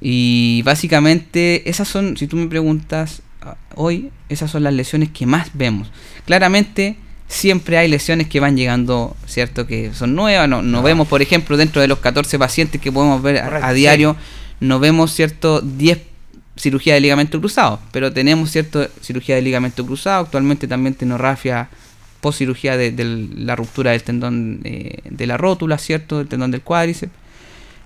y 0.00 0.62
básicamente 0.64 1.68
esas 1.68 1.88
son, 1.88 2.16
si 2.16 2.26
tú 2.26 2.36
me 2.36 2.46
preguntas 2.46 3.22
ah, 3.42 3.56
hoy, 3.74 4.10
esas 4.28 4.50
son 4.50 4.62
las 4.62 4.72
lesiones 4.72 5.10
que 5.10 5.26
más 5.26 5.50
vemos. 5.52 5.90
Claramente 6.24 6.96
siempre 7.28 7.78
hay 7.78 7.88
lesiones 7.88 8.28
que 8.28 8.40
van 8.40 8.56
llegando, 8.56 9.16
¿cierto? 9.26 9.66
Que 9.66 9.92
son 9.92 10.14
nuevas. 10.14 10.48
No, 10.48 10.62
no, 10.62 10.82
vemos, 10.82 11.08
por 11.08 11.22
ejemplo, 11.22 11.56
dentro 11.56 11.82
de 11.82 11.88
los 11.88 11.98
14 11.98 12.38
pacientes 12.38 12.80
que 12.80 12.92
podemos 12.92 13.22
ver 13.22 13.38
a, 13.38 13.72
diario, 13.72 14.16
no 14.60 14.78
vemos, 14.78 15.12
¿cierto? 15.12 15.60
10 15.60 16.00
cirugía 16.58 16.94
de 16.94 17.00
ligamento 17.00 17.38
cruzado, 17.38 17.80
pero 17.92 18.12
tenemos, 18.12 18.50
¿cierto? 18.50 18.88
Cirugía 19.02 19.34
de 19.34 19.42
ligamento 19.42 19.84
cruzado, 19.84 20.24
actualmente 20.24 20.66
también 20.66 20.94
tenorrafia 20.94 21.68
post 22.22 22.38
cirugía 22.38 22.78
de, 22.78 22.92
la 23.36 23.54
ruptura 23.56 23.90
del 23.90 24.02
tendón 24.02 24.60
eh, 24.64 25.00
de 25.04 25.26
la 25.26 25.36
rótula, 25.36 25.76
¿cierto? 25.76 26.18
Del 26.18 26.28
tendón 26.28 26.50
del 26.50 26.62
cuádriceps. 26.62 27.12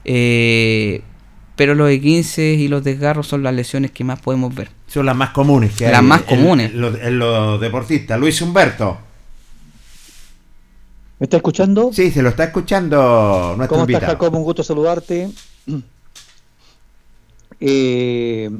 Eh, 0.04 1.02
pero 1.56 1.74
los 1.74 1.90
E15 1.90 2.58
y 2.58 2.68
los 2.68 2.82
desgarros 2.84 3.26
son 3.26 3.42
las 3.42 3.52
lesiones 3.52 3.90
que 3.90 4.04
más 4.04 4.20
podemos 4.20 4.54
ver. 4.54 4.70
Son 4.86 5.04
las 5.04 5.14
más 5.14 5.30
comunes 5.30 5.74
que 5.74 5.90
Las 5.90 6.02
más 6.02 6.22
comunes. 6.22 6.72
En, 6.72 7.18
los 7.18 7.60
deportistas. 7.60 8.18
Luis 8.18 8.40
Humberto. 8.40 9.09
¿Me 11.20 11.26
está 11.26 11.36
escuchando? 11.36 11.92
Sí, 11.92 12.10
se 12.10 12.22
lo 12.22 12.30
está 12.30 12.44
escuchando 12.44 13.54
nuestro 13.54 13.76
¿Cómo 13.76 13.86
estás, 13.86 14.08
Jacob? 14.08 14.34
Un 14.34 14.42
gusto 14.42 14.64
saludarte. 14.64 15.30
Eh, 17.62 18.50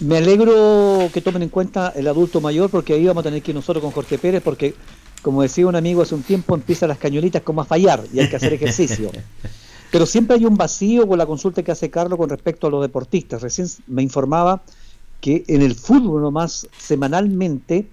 me 0.00 0.16
alegro 0.16 1.10
que 1.12 1.20
tomen 1.20 1.42
en 1.42 1.50
cuenta 1.50 1.92
el 1.94 2.08
adulto 2.08 2.40
mayor 2.40 2.70
porque 2.70 2.94
ahí 2.94 3.04
vamos 3.04 3.20
a 3.20 3.24
tener 3.24 3.42
que 3.42 3.50
ir 3.50 3.54
nosotros 3.54 3.82
con 3.84 3.92
Jorge 3.92 4.16
Pérez 4.16 4.42
porque, 4.42 4.74
como 5.20 5.42
decía 5.42 5.66
un 5.66 5.76
amigo 5.76 6.00
hace 6.00 6.14
un 6.14 6.22
tiempo, 6.22 6.54
empiezan 6.54 6.88
las 6.88 6.96
cañonitas 6.96 7.42
como 7.42 7.60
a 7.60 7.66
fallar 7.66 8.04
y 8.10 8.20
hay 8.20 8.30
que 8.30 8.36
hacer 8.36 8.54
ejercicio. 8.54 9.10
Pero 9.92 10.06
siempre 10.06 10.36
hay 10.36 10.46
un 10.46 10.56
vacío 10.56 11.06
con 11.06 11.18
la 11.18 11.26
consulta 11.26 11.62
que 11.62 11.70
hace 11.70 11.90
Carlos 11.90 12.18
con 12.18 12.30
respecto 12.30 12.68
a 12.68 12.70
los 12.70 12.80
deportistas. 12.80 13.42
Recién 13.42 13.68
me 13.86 14.02
informaba 14.02 14.62
que 15.20 15.44
en 15.46 15.60
el 15.60 15.74
fútbol 15.74 16.22
nomás 16.22 16.66
semanalmente 16.78 17.86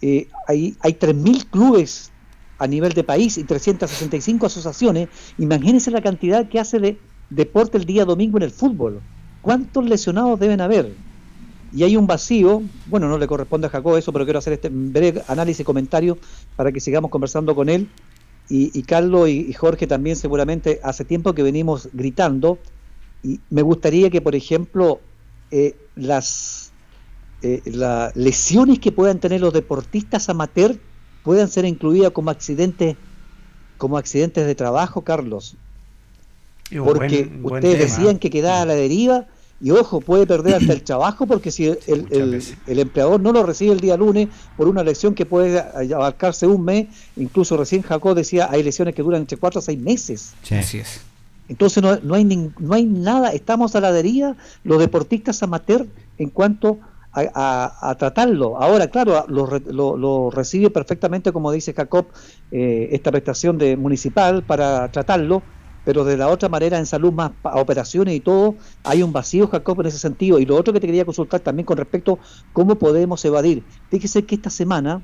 eh, 0.00 0.28
hay, 0.46 0.76
hay 0.78 0.92
3.000 0.92 1.44
clubes 1.50 2.12
a 2.58 2.66
nivel 2.66 2.92
de 2.92 3.04
país 3.04 3.38
y 3.38 3.44
365 3.44 4.46
asociaciones, 4.46 5.08
imagínense 5.38 5.90
la 5.90 6.02
cantidad 6.02 6.48
que 6.48 6.58
hace 6.58 6.78
de 6.78 6.98
deporte 7.30 7.78
el 7.78 7.84
día 7.84 8.04
domingo 8.04 8.36
en 8.38 8.44
el 8.44 8.50
fútbol. 8.50 9.00
¿Cuántos 9.42 9.84
lesionados 9.84 10.40
deben 10.40 10.60
haber? 10.60 10.92
Y 11.72 11.82
hay 11.82 11.96
un 11.96 12.06
vacío, 12.06 12.62
bueno, 12.86 13.08
no 13.08 13.18
le 13.18 13.26
corresponde 13.26 13.66
a 13.66 13.70
Jacob 13.70 13.96
eso, 13.96 14.12
pero 14.12 14.24
quiero 14.24 14.38
hacer 14.38 14.54
este 14.54 14.70
breve 14.70 15.22
análisis 15.28 15.60
y 15.60 15.64
comentario 15.64 16.18
para 16.56 16.72
que 16.72 16.80
sigamos 16.80 17.10
conversando 17.10 17.54
con 17.54 17.68
él. 17.68 17.88
Y, 18.50 18.82
Carlos 18.84 19.28
y, 19.28 19.52
Jorge 19.52 19.86
también 19.86 20.16
seguramente 20.16 20.80
hace 20.82 21.04
tiempo 21.04 21.34
que 21.34 21.42
venimos 21.42 21.90
gritando 21.92 22.58
y 23.22 23.40
me 23.50 23.60
gustaría 23.60 24.08
que, 24.08 24.22
por 24.22 24.34
ejemplo, 24.34 25.00
eh, 25.50 25.76
las, 25.96 26.72
eh, 27.42 27.60
las 27.66 28.16
lesiones 28.16 28.78
que 28.78 28.90
puedan 28.90 29.20
tener 29.20 29.42
los 29.42 29.52
deportistas 29.52 30.30
amateur 30.30 30.78
puedan 31.28 31.50
ser 31.50 31.66
incluidas 31.66 32.12
como 32.12 32.30
accidentes 32.30 32.96
como 33.76 33.98
accidentes 33.98 34.46
de 34.46 34.54
trabajo, 34.54 35.02
Carlos. 35.02 35.56
Porque 36.82 37.30
ustedes 37.42 37.78
decían 37.78 38.18
que 38.18 38.30
quedaba 38.30 38.62
a 38.62 38.64
la 38.64 38.74
deriva 38.74 39.26
y 39.60 39.70
ojo, 39.72 40.00
puede 40.00 40.26
perder 40.26 40.54
hasta 40.54 40.72
el 40.72 40.82
trabajo 40.82 41.26
porque 41.26 41.50
si 41.50 41.66
el, 41.66 42.42
el, 42.66 42.78
empleador 42.78 43.20
no 43.20 43.32
lo 43.32 43.42
recibe 43.42 43.74
el 43.74 43.80
día 43.80 43.98
lunes 43.98 44.28
por 44.56 44.68
una 44.68 44.82
lesión 44.82 45.14
que 45.14 45.26
puede 45.26 45.60
abarcarse 45.94 46.46
un 46.46 46.64
mes, 46.64 46.86
incluso 47.16 47.58
recién 47.58 47.82
Jacob 47.82 48.14
decía 48.14 48.48
hay 48.50 48.62
lesiones 48.62 48.94
que 48.94 49.02
duran 49.02 49.20
entre 49.20 49.36
cuatro 49.36 49.58
a 49.58 49.62
seis 49.62 49.78
meses. 49.78 50.32
Así 50.50 50.78
es. 50.78 51.02
Entonces 51.50 51.82
no, 51.82 51.98
no, 51.98 52.14
hay 52.14 52.24
no 52.24 52.72
hay 52.72 52.86
nada, 52.86 53.34
estamos 53.34 53.76
a 53.76 53.82
la 53.82 53.92
deriva 53.92 54.34
los 54.64 54.78
deportistas 54.78 55.42
amateur 55.42 55.86
en 56.16 56.30
cuanto 56.30 56.78
a, 57.12 57.96
tratarlo. 57.98 58.60
Ahora, 58.60 58.88
claro, 58.88 59.24
lo, 59.28 60.30
recibe 60.30 60.70
perfectamente, 60.70 61.32
como 61.32 61.50
dice 61.52 61.72
Jacob, 61.72 62.06
eh, 62.50 62.88
esta 62.92 63.10
prestación 63.10 63.58
de 63.58 63.76
municipal 63.76 64.42
para 64.42 64.90
tratarlo, 64.90 65.42
pero 65.84 66.04
de 66.04 66.16
la 66.16 66.28
otra 66.28 66.48
manera 66.48 66.78
en 66.78 66.86
salud 66.86 67.12
más 67.12 67.32
operaciones 67.42 68.14
y 68.14 68.20
todo, 68.20 68.56
hay 68.84 69.02
un 69.02 69.12
vacío, 69.12 69.48
Jacob, 69.48 69.80
en 69.80 69.86
ese 69.86 69.98
sentido. 69.98 70.38
Y 70.38 70.44
lo 70.44 70.56
otro 70.56 70.72
que 70.72 70.80
te 70.80 70.86
quería 70.86 71.04
consultar 71.04 71.40
también 71.40 71.64
con 71.64 71.78
respecto 71.78 72.14
a 72.20 72.52
cómo 72.52 72.74
podemos 72.74 73.24
evadir. 73.24 73.64
Fíjese 73.90 74.24
que 74.24 74.34
esta 74.34 74.50
semana 74.50 75.02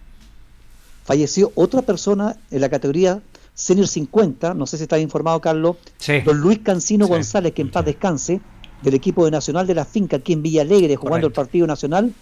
falleció 1.05 1.53
otra 1.55 1.83
persona 1.83 2.37
en 2.51 2.61
la 2.61 2.69
categoría 2.69 3.23
Senior 3.55 3.87
50, 3.87 4.53
no 4.55 4.67
sé 4.67 4.77
si 4.77 4.83
está 4.83 4.99
informado 4.99 5.41
Carlos, 5.41 5.77
Sí. 5.99 6.21
don 6.23 6.39
Luis 6.39 6.59
Cancino 6.59 7.07
Sí, 7.07 7.13
González, 7.13 7.53
que 7.53 7.63
en 7.63 7.71
paz 7.71 7.85
descanse, 7.85 8.41
del 8.85 8.95
equipo 8.95 9.25
de 9.25 9.31
Nacional 9.31 9.67
de 9.67 9.75
la 9.75 9.85
Finca 9.85 10.19
aquí 10.19 10.35
en 10.35 10.43
Villa 10.43 10.63
Alegre, 10.63 10.97
jugando 10.97 11.27
Correcto. 11.27 11.41
el 11.41 11.47
partido 11.47 11.67
nacional, 11.67 12.13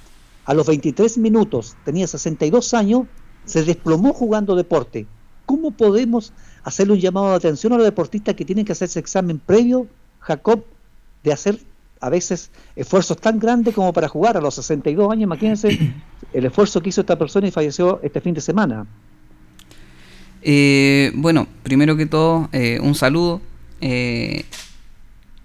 a 0.45 0.55
los 0.55 0.67
23 0.67 1.19
minutos, 1.19 1.77
tenía 1.85 2.07
62 2.07 2.73
años, 2.75 3.07
se 3.45 3.65
desplomó 3.65 4.13
jugando 4.13 4.55
deporte. 4.55 5.07
¿Cómo 5.45 5.73
podemos 5.73 6.33
hacerle 6.63 6.95
un 6.95 7.01
llamado 7.01 7.31
de 7.31 7.37
atención 7.37 7.73
a 7.73 7.77
los 7.77 7.85
deportistas 7.85 8.35
que 8.35 8.45
tienen 8.45 8.65
que 8.65 8.73
hacerse 8.73 9.01
examen 9.01 9.39
previo, 9.39 9.89
Jacob, 10.21 10.65
de 11.25 11.33
hacer 11.33 11.59
a 12.01 12.09
veces 12.11 12.51
esfuerzos 12.75 13.17
tan 13.19 13.39
grandes 13.39 13.75
como 13.75 13.93
para 13.93 14.09
jugar 14.09 14.37
a 14.37 14.41
los 14.41 14.55
62 14.55 15.11
años? 15.11 15.25
Imagínense 15.25 15.93
el 16.33 16.45
esfuerzo 16.45 16.81
que 16.81 16.91
hizo 16.91 17.01
esta 17.01 17.19
persona 17.19 17.49
y 17.49 17.51
falleció 17.51 18.01
este 18.03 18.21
fin 18.21 18.35
de 18.35 18.41
semana. 18.41 18.87
Eh, 20.43 21.13
bueno, 21.15 21.47
primero 21.63 21.97
que 21.97 22.07
todo, 22.07 22.49
eh, 22.53 22.79
un 22.81 22.95
saludo. 22.95 23.41
eh, 23.81 24.45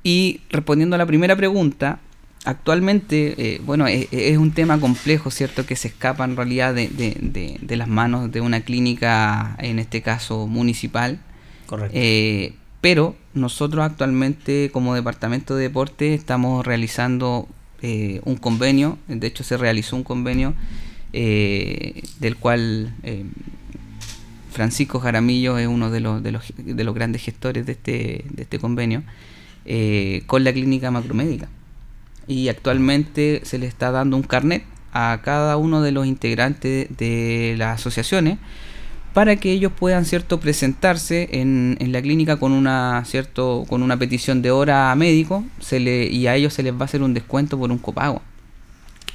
y 0.08 0.40
respondiendo 0.50 0.96
a 0.96 0.98
la 1.00 1.06
primera 1.06 1.36
pregunta, 1.36 2.00
actualmente, 2.46 3.34
eh, 3.38 3.62
bueno, 3.66 3.88
es, 3.88 4.08
es 4.12 4.38
un 4.38 4.52
tema 4.52 4.80
complejo, 4.80 5.32
¿cierto? 5.32 5.66
Que 5.66 5.76
se 5.76 5.90
escapa 5.90 6.24
en 6.24 6.36
realidad 6.38 6.74
de, 6.74 6.88
de- 6.88 7.18
de- 7.20 7.58
de 7.62 7.76
las 7.76 7.90
manos 7.90 8.32
de 8.32 8.40
una 8.40 8.62
clínica, 8.62 9.56
en 9.60 9.80
este 9.80 10.02
caso 10.02 10.48
municipal. 10.48 11.20
Correcto. 11.66 11.92
Eh, 12.00 12.54
pero 12.80 13.16
nosotros 13.34 13.84
actualmente 13.84 14.70
como 14.72 14.96
Departamento 14.96 15.56
de 15.58 15.64
Deporte 15.64 16.14
estamos 16.14 16.66
realizando 16.66 17.48
eh, 17.82 18.22
un 18.24 18.38
convenio, 18.38 18.98
de 19.10 19.28
hecho 19.28 19.44
se 19.44 19.58
realizó 19.58 19.96
un 19.98 20.04
convenio 20.04 20.54
eh, 21.12 22.02
del 22.20 22.36
cual 22.38 22.94
eh, 23.04 23.26
Francisco 24.52 25.00
Jaramillo 25.00 25.58
es 25.58 25.68
uno 25.68 25.92
de 25.92 26.00
los, 26.00 26.24
de 26.24 26.32
los, 26.32 26.44
de 26.58 26.84
los 26.84 26.96
grandes 26.96 27.22
gestores 27.24 27.66
de 27.66 27.74
este, 27.74 28.24
de 28.32 28.44
este 28.44 28.58
convenio 28.60 29.04
eh, 29.68 30.24
con 30.26 30.44
la 30.44 30.52
clínica 30.54 30.90
macromédica. 30.92 31.50
Y 32.28 32.50
actualmente 32.50 33.42
se 33.44 33.58
le 33.60 33.68
está 33.68 33.92
dando 33.92 34.18
un 34.18 34.24
carnet 34.24 34.64
a 34.92 35.22
cada 35.24 35.58
uno 35.58 35.82
de 35.82 35.92
los 35.92 36.08
integrantes 36.08 36.88
de 36.98 37.56
las 37.58 37.80
asociaciones 37.80 38.38
para 39.14 39.36
que 39.36 39.52
ellos 39.52 39.72
puedan 39.78 40.06
cierto 40.06 40.40
presentarse 40.40 41.30
en, 41.32 41.78
en 41.80 41.92
la 41.92 42.02
clínica 42.02 42.38
con 42.38 42.52
una 42.52 43.04
cierto 43.06 43.66
con 43.68 43.82
una 43.84 43.98
petición 43.98 44.42
de 44.42 44.52
hora 44.52 44.92
a 44.92 44.96
médico 44.96 45.44
se 45.60 45.80
le 45.80 46.06
y 46.08 46.28
a 46.28 46.36
ellos 46.36 46.54
se 46.54 46.64
les 46.64 46.74
va 46.74 46.82
a 46.82 46.86
hacer 46.86 47.02
un 47.02 47.14
descuento 47.14 47.58
por 47.58 47.72
un 47.72 47.78
copago 47.80 48.22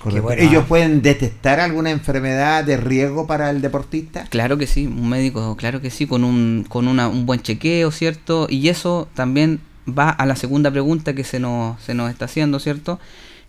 bueno, 0.04 0.30
¿Ellos 0.42 0.64
pueden 0.66 1.00
detectar 1.02 1.60
alguna 1.60 1.90
enfermedad 1.90 2.64
de 2.64 2.76
riesgo 2.76 3.26
para 3.28 3.50
el 3.50 3.60
deportista? 3.62 4.26
claro 4.30 4.58
que 4.58 4.66
sí 4.66 4.86
un 4.86 5.08
médico 5.08 5.56
claro 5.56 5.80
que 5.80 5.90
sí 5.90 6.06
con 6.06 6.24
un 6.24 6.64
con 6.68 6.88
una- 6.88 7.08
un 7.08 7.24
buen 7.24 7.40
chequeo 7.40 7.90
cierto 7.92 8.48
y 8.50 8.68
eso 8.68 9.08
también 9.14 9.60
va 9.86 10.10
a 10.10 10.26
la 10.26 10.36
segunda 10.36 10.70
pregunta 10.70 11.14
que 11.14 11.24
se 11.24 11.38
nos 11.40 11.80
se 11.82 11.94
nos 11.94 12.10
está 12.10 12.24
haciendo 12.26 12.58
cierto 12.60 12.98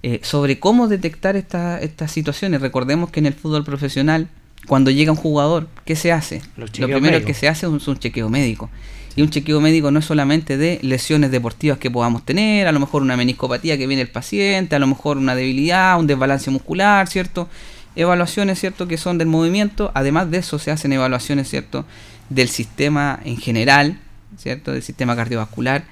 Eh, 0.05 0.19
sobre 0.21 0.59
cómo 0.59 0.89
detectar 0.89 1.37
esta- 1.37 1.79
estas 1.79 2.11
situaciones 2.11 2.59
recordemos 2.59 3.09
que 3.09 3.21
en 3.21 3.25
el 3.25 3.33
fútbol 3.33 3.63
profesional 3.63 4.27
cuando 4.67 4.91
llega 4.91 5.11
un 5.13 5.17
jugador 5.17 5.67
qué 5.85 5.95
se 5.95 6.11
hace 6.11 6.41
lo 6.57 6.87
primero 6.97 7.13
médicos. 7.13 7.27
que 7.27 7.33
se 7.33 7.47
hace 7.47 7.65
es 7.67 7.71
un, 7.71 7.77
es 7.77 7.87
un 7.87 7.97
chequeo 7.97 8.29
médico 8.29 8.69
Y 9.15 9.21
un 9.21 9.29
chequeo 9.29 9.61
médico 9.61 9.91
no 9.91 9.99
es 9.99 10.05
solamente 10.05 10.57
de 10.57 10.79
lesiones 10.81 11.29
deportivas 11.31 11.77
que 11.77 11.89
podamos 11.91 12.25
tener, 12.25 12.67
a 12.67 12.71
lo 12.71 12.79
mejor 12.79 13.01
una 13.03 13.15
meniscopatía 13.15 13.77
que 13.77 13.85
viene 13.87 14.01
el 14.01 14.09
paciente, 14.09 14.75
a 14.75 14.79
lo 14.79 14.87
mejor 14.87 15.17
una 15.17 15.35
debilidad, 15.35 15.99
un 15.99 16.07
desbalance 16.07 16.49
muscular, 16.51 17.07
¿cierto? 17.07 17.47
Evaluaciones, 17.95 18.59
¿cierto? 18.59 18.87
Que 18.87 18.97
son 18.97 19.17
del 19.19 19.27
movimiento. 19.27 19.91
Además 19.93 20.31
de 20.31 20.39
eso 20.39 20.57
se 20.57 20.71
hacen 20.71 20.91
evaluaciones, 20.93 21.47
¿cierto? 21.47 21.85
Del 22.29 22.49
sistema 22.49 23.19
en 23.23 23.37
general, 23.37 23.99
¿cierto? 24.37 24.71
Del 24.71 24.81
sistema 24.81 25.15
cardiovascular. 25.15 25.83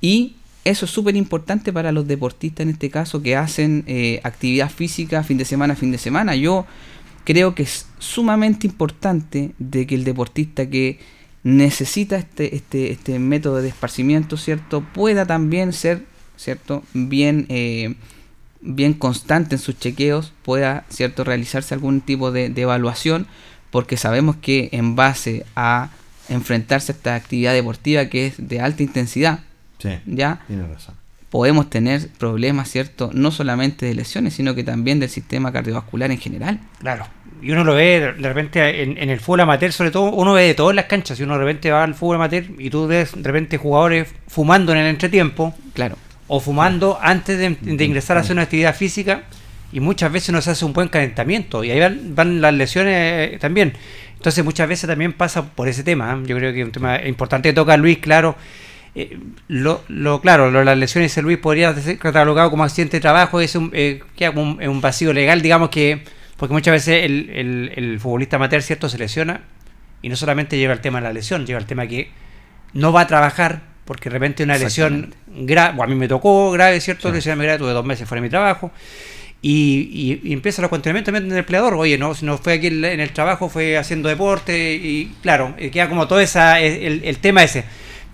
Y 0.00 0.36
eso 0.64 0.84
es 0.84 0.90
súper 0.90 1.16
importante 1.16 1.72
para 1.72 1.92
los 1.92 2.06
deportistas 2.06 2.64
en 2.64 2.70
este 2.70 2.90
caso 2.90 3.22
que 3.22 3.36
hacen 3.36 3.84
eh, 3.86 4.20
actividad 4.22 4.70
física 4.70 5.22
fin 5.24 5.38
de 5.38 5.44
semana, 5.44 5.74
fin 5.74 5.90
de 5.90 5.98
semana. 5.98 6.36
Yo 6.36 6.66
creo 7.24 7.54
que 7.54 7.62
es 7.62 7.86
sumamente 7.98 8.66
importante 8.66 9.52
de 9.58 9.86
que 9.86 9.94
el 9.94 10.04
deportista 10.04 10.68
que 10.68 10.98
necesita 11.42 12.16
este, 12.16 12.56
este, 12.56 12.90
este 12.90 13.18
método 13.18 13.62
de 13.62 13.68
esparcimiento, 13.68 14.36
¿cierto? 14.36 14.84
Pueda 14.92 15.26
también 15.26 15.72
ser, 15.72 16.04
¿cierto? 16.36 16.82
Bien, 16.92 17.46
eh, 17.48 17.94
bien 18.60 18.92
constante 18.92 19.54
en 19.54 19.60
sus 19.60 19.78
chequeos, 19.78 20.32
pueda, 20.42 20.84
¿cierto? 20.90 21.24
Realizarse 21.24 21.74
algún 21.74 22.00
tipo 22.00 22.30
de 22.32 22.52
evaluación, 22.56 23.26
porque 23.70 23.96
sabemos 23.96 24.36
que 24.36 24.68
en 24.72 24.96
base 24.96 25.46
a 25.56 25.90
enfrentarse 26.28 26.92
a 26.92 26.94
esta 26.94 27.14
actividad 27.14 27.54
deportiva 27.54 28.06
que 28.06 28.26
es 28.26 28.34
de 28.36 28.60
alta 28.60 28.82
intensidad, 28.82 29.40
Sí, 29.78 29.90
¿ya? 30.06 30.40
tiene 30.46 30.66
razón. 30.66 30.94
Podemos 31.30 31.68
tener 31.68 32.08
problemas, 32.18 32.70
¿cierto? 32.70 33.10
No 33.12 33.30
solamente 33.30 33.84
de 33.84 33.94
lesiones, 33.94 34.32
sino 34.34 34.54
que 34.54 34.64
también 34.64 34.98
del 34.98 35.10
sistema 35.10 35.52
cardiovascular 35.52 36.10
en 36.10 36.18
general. 36.18 36.58
Claro. 36.80 37.06
Y 37.42 37.50
uno 37.52 37.64
lo 37.64 37.74
ve 37.74 38.14
de 38.18 38.28
repente 38.28 38.82
en, 38.82 38.96
en 38.96 39.10
el 39.10 39.20
fútbol 39.20 39.40
amateur, 39.40 39.70
sobre 39.72 39.90
todo, 39.90 40.04
uno 40.10 40.32
ve 40.32 40.44
de 40.44 40.54
todas 40.54 40.74
las 40.74 40.86
canchas. 40.86 41.18
Si 41.18 41.22
uno 41.24 41.34
de 41.34 41.40
repente 41.44 41.70
va 41.70 41.84
al 41.84 41.94
fútbol 41.94 42.16
amateur 42.16 42.44
y 42.58 42.70
tú 42.70 42.86
ves 42.86 43.12
de 43.14 43.22
repente 43.22 43.58
jugadores 43.58 44.08
fumando 44.26 44.72
en 44.72 44.78
el 44.78 44.86
entretiempo 44.86 45.54
Claro. 45.74 45.96
o 46.28 46.40
fumando 46.40 46.98
antes 47.00 47.38
de, 47.38 47.56
de 47.60 47.84
ingresar 47.84 48.16
a 48.16 48.20
hacer 48.20 48.32
una 48.32 48.42
actividad 48.42 48.74
física 48.74 49.22
y 49.70 49.80
muchas 49.80 50.10
veces 50.10 50.30
no 50.32 50.40
se 50.40 50.50
hace 50.50 50.64
un 50.64 50.72
buen 50.72 50.88
calentamiento 50.88 51.62
y 51.62 51.70
ahí 51.70 51.78
van, 51.78 52.14
van 52.14 52.40
las 52.40 52.54
lesiones 52.54 52.94
eh, 53.34 53.38
también. 53.38 53.74
Entonces 54.16 54.42
muchas 54.42 54.66
veces 54.66 54.88
también 54.88 55.12
pasa 55.12 55.44
por 55.44 55.68
ese 55.68 55.84
tema. 55.84 56.12
¿eh? 56.14 56.26
Yo 56.26 56.36
creo 56.36 56.52
que 56.54 56.60
es 56.60 56.66
un 56.66 56.72
tema 56.72 57.00
importante 57.06 57.50
que 57.50 57.52
toca 57.52 57.76
Luis, 57.76 57.98
claro. 57.98 58.34
Eh, 58.94 59.18
lo, 59.48 59.82
lo 59.88 60.20
claro, 60.20 60.50
lo, 60.50 60.64
las 60.64 60.76
lesiones 60.76 61.14
de 61.14 61.22
Luis 61.22 61.38
podría 61.38 61.74
ser 61.74 61.98
catalogado 61.98 62.50
como 62.50 62.64
accidente 62.64 62.96
de 62.96 63.00
trabajo, 63.00 63.40
es 63.40 63.54
un, 63.54 63.70
eh, 63.72 64.00
queda 64.16 64.32
como 64.32 64.52
un, 64.52 64.68
un 64.68 64.80
vacío 64.80 65.12
legal, 65.12 65.42
digamos 65.42 65.68
que, 65.68 66.02
porque 66.36 66.52
muchas 66.52 66.72
veces 66.72 67.04
el, 67.04 67.30
el, 67.30 67.72
el 67.76 68.00
futbolista 68.00 68.36
amateur, 68.36 68.62
¿cierto?, 68.62 68.88
se 68.88 68.98
lesiona 68.98 69.42
y 70.02 70.08
no 70.08 70.16
solamente 70.16 70.56
lleva 70.56 70.72
el 70.72 70.80
tema 70.80 71.00
de 71.00 71.04
la 71.08 71.12
lesión, 71.12 71.46
lleva 71.46 71.60
el 71.60 71.66
tema 71.66 71.86
que 71.86 72.10
no 72.72 72.92
va 72.92 73.02
a 73.02 73.06
trabajar 73.06 73.62
porque 73.84 74.10
de 74.10 74.12
repente 74.12 74.42
una 74.44 74.58
lesión 74.58 75.14
grave, 75.26 75.82
a 75.82 75.86
mí 75.86 75.94
me 75.94 76.08
tocó 76.08 76.50
grave, 76.50 76.78
¿cierto? 76.80 77.08
Sí. 77.08 77.14
Lesión 77.14 77.38
grave, 77.38 77.56
tuve 77.58 77.70
dos 77.70 77.86
meses 77.86 78.06
fuera 78.06 78.20
de 78.20 78.26
mi 78.26 78.30
trabajo. 78.30 78.70
Y, 79.40 80.20
y, 80.22 80.28
y 80.28 80.32
empieza 80.34 80.60
los 80.60 80.68
cuestionamientos 80.68 81.12
también 81.12 81.30
del 81.30 81.38
empleador. 81.38 81.72
Oye, 81.74 81.96
no, 81.96 82.14
si 82.14 82.26
no 82.26 82.36
fue 82.36 82.54
aquí 82.54 82.66
en 82.66 82.84
en 82.84 83.00
el 83.00 83.12
trabajo, 83.12 83.48
fue 83.48 83.78
haciendo 83.78 84.10
deporte. 84.10 84.74
Y 84.74 85.14
claro, 85.22 85.54
eh, 85.56 85.70
queda 85.70 85.88
como 85.88 86.06
todo 86.06 86.20
esa, 86.20 86.60
el, 86.60 87.00
el 87.02 87.18
tema 87.18 87.42
ese. 87.44 87.64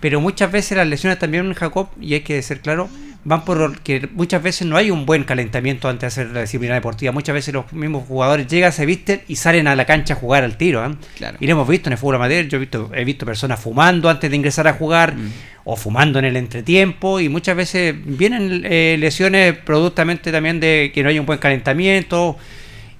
Pero 0.05 0.21
muchas 0.21 0.51
veces 0.51 0.77
las 0.77 0.87
lesiones 0.87 1.17
también, 1.17 1.51
Jacob, 1.55 1.87
y 1.99 2.13
hay 2.13 2.19
que 2.19 2.39
ser 2.43 2.59
claro, 2.59 2.87
van 3.23 3.43
por 3.43 3.79
que 3.79 4.07
muchas 4.13 4.43
veces 4.43 4.67
no 4.67 4.77
hay 4.77 4.91
un 4.91 5.07
buen 5.07 5.23
calentamiento 5.23 5.89
antes 5.89 6.01
de 6.01 6.21
hacer 6.21 6.31
la 6.31 6.41
disciplina 6.41 6.75
deportiva. 6.75 7.11
Muchas 7.11 7.33
veces 7.33 7.55
los 7.55 7.73
mismos 7.73 8.07
jugadores 8.07 8.45
llegan, 8.45 8.71
se 8.71 8.85
visten 8.85 9.23
y 9.27 9.37
salen 9.37 9.65
a 9.67 9.75
la 9.75 9.85
cancha 9.85 10.13
a 10.13 10.17
jugar 10.17 10.43
al 10.43 10.57
tiro. 10.57 10.85
¿eh? 10.85 10.93
Claro. 11.17 11.37
Y 11.39 11.47
lo 11.47 11.53
hemos 11.53 11.67
visto 11.67 11.89
en 11.89 11.93
el 11.93 11.97
fútbol 11.97 12.17
amateur. 12.17 12.47
Yo 12.47 12.57
he 12.57 12.59
visto, 12.59 12.91
he 12.93 13.03
visto 13.03 13.25
personas 13.25 13.59
fumando 13.59 14.07
antes 14.07 14.29
de 14.29 14.35
ingresar 14.35 14.67
a 14.67 14.73
jugar 14.73 15.15
Mm. 15.15 15.31
o 15.63 15.75
fumando 15.75 16.19
en 16.19 16.25
el 16.25 16.37
entretiempo. 16.37 17.19
Y 17.19 17.27
muchas 17.27 17.55
veces 17.57 17.95
vienen 17.97 18.61
eh, 18.63 18.97
lesiones 18.99 19.57
productamente 19.57 20.31
también 20.31 20.59
de 20.59 20.91
que 20.93 21.01
no 21.01 21.09
hay 21.09 21.17
un 21.17 21.25
buen 21.25 21.39
calentamiento. 21.39 22.37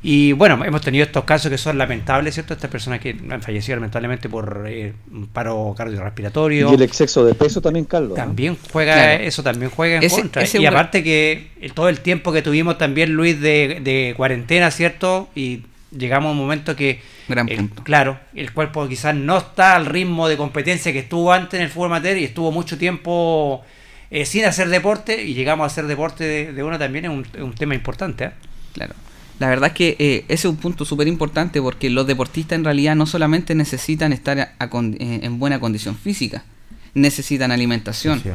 Y 0.08 0.34
bueno, 0.34 0.63
hemos 0.63 0.82
tenido 0.82 1.04
estos 1.04 1.24
casos 1.24 1.50
que 1.50 1.58
son 1.58 1.80
lamentables, 1.80 2.36
¿cierto? 2.36 2.54
Estas 2.54 2.70
personas 2.70 3.00
que 3.00 3.15
han 3.32 3.41
fallecido 3.41 3.78
lamentablemente 3.78 4.30
por 4.30 4.65
eh, 4.70 4.94
un 5.12 5.26
paro 5.26 5.74
cardiorrespiratorio. 5.76 6.70
Y 6.70 6.76
el 6.76 6.84
exceso 6.84 7.26
de 7.26 7.34
peso 7.34 7.60
también, 7.60 7.86
Carlos. 7.86 8.13
También 8.15 8.56
juega, 8.72 8.94
Claro. 8.94 9.24
eso 9.24 9.41
también 9.41 9.72
juega 9.72 9.96
en 9.98 10.04
Ese- 10.04 10.22
contra. 10.22 10.44
ese 10.44 10.60
y 10.60 10.62
un- 10.62 10.68
aparte 10.68 11.04
que 11.04 11.48
eh, 11.60 11.72
todo 11.74 11.89
el 11.89 12.02
tiempo 12.02 12.32
que 12.32 12.44
tuvimos 12.44 12.78
también, 12.78 13.13
Luis, 13.13 13.41
de, 13.41 13.80
de 13.82 14.13
cuarentena, 14.15 14.70
¿cierto? 14.70 15.28
Y 15.34 15.62
llegamos 15.89 16.30
a 16.30 16.32
un 16.34 16.38
momento 16.38 16.76
que, 16.76 17.02
Gran 17.28 17.50
el- 17.50 17.58
punto. 17.58 17.84
claro, 17.84 18.20
el 18.36 18.54
cuerpo 18.54 18.88
quizás 18.88 19.15
no 19.15 19.39
está 19.39 19.76
al 19.76 19.88
ritmo 19.88 20.28
de 20.28 20.38
competencia 20.38 20.94
que 20.94 21.00
estuvo 21.00 21.34
antes 21.34 21.60
en 21.60 21.63
el 21.65 21.72
fútbol 21.72 21.88
amateur 21.88 22.15
y 22.15 22.26
estuvo 22.26 22.52
mucho 22.52 22.78
tiempo 22.78 23.63
eh, 24.12 24.26
sin 24.28 24.46
hacer 24.46 24.70
deporte 24.70 25.24
y 25.24 25.34
llegamos 25.34 25.63
a 25.63 25.68
hacer 25.68 25.88
deporte 25.88 26.26
de, 26.26 26.54
de 26.54 26.63
una 26.63 26.78
también 26.78 27.06
es 27.06 27.12
un, 27.12 27.26
es 27.34 27.41
un 27.41 27.56
tema 27.56 27.74
importante. 27.74 28.26
¿eh? 28.26 28.32
Claro. 28.74 28.94
La 29.39 29.50
verdad 29.50 29.67
es 29.71 29.74
que 29.76 29.95
eh, 30.00 30.24
ese 30.30 30.34
es 30.34 30.52
un 30.52 30.56
punto 30.58 30.86
súper 30.86 31.08
importante 31.08 31.62
porque 31.62 31.89
los 31.89 32.08
deportistas 32.08 32.58
en 32.58 32.63
realidad 32.63 32.95
no 32.95 33.06
solamente 33.06 33.54
necesitan 33.56 34.13
estar 34.13 34.39
a- 34.39 34.54
a 34.60 34.69
con- 34.69 34.93
eh, 35.00 35.19
en 35.24 35.39
buena 35.39 35.60
condición 35.60 35.98
física, 35.98 36.45
necesitan 36.93 37.52
alimentación, 37.52 38.21
Sí. 38.21 38.30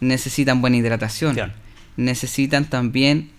necesitan 0.00 0.60
buena 0.60 0.76
hidratación, 0.76 1.34
necesitan 1.96 2.66
también 2.66 3.30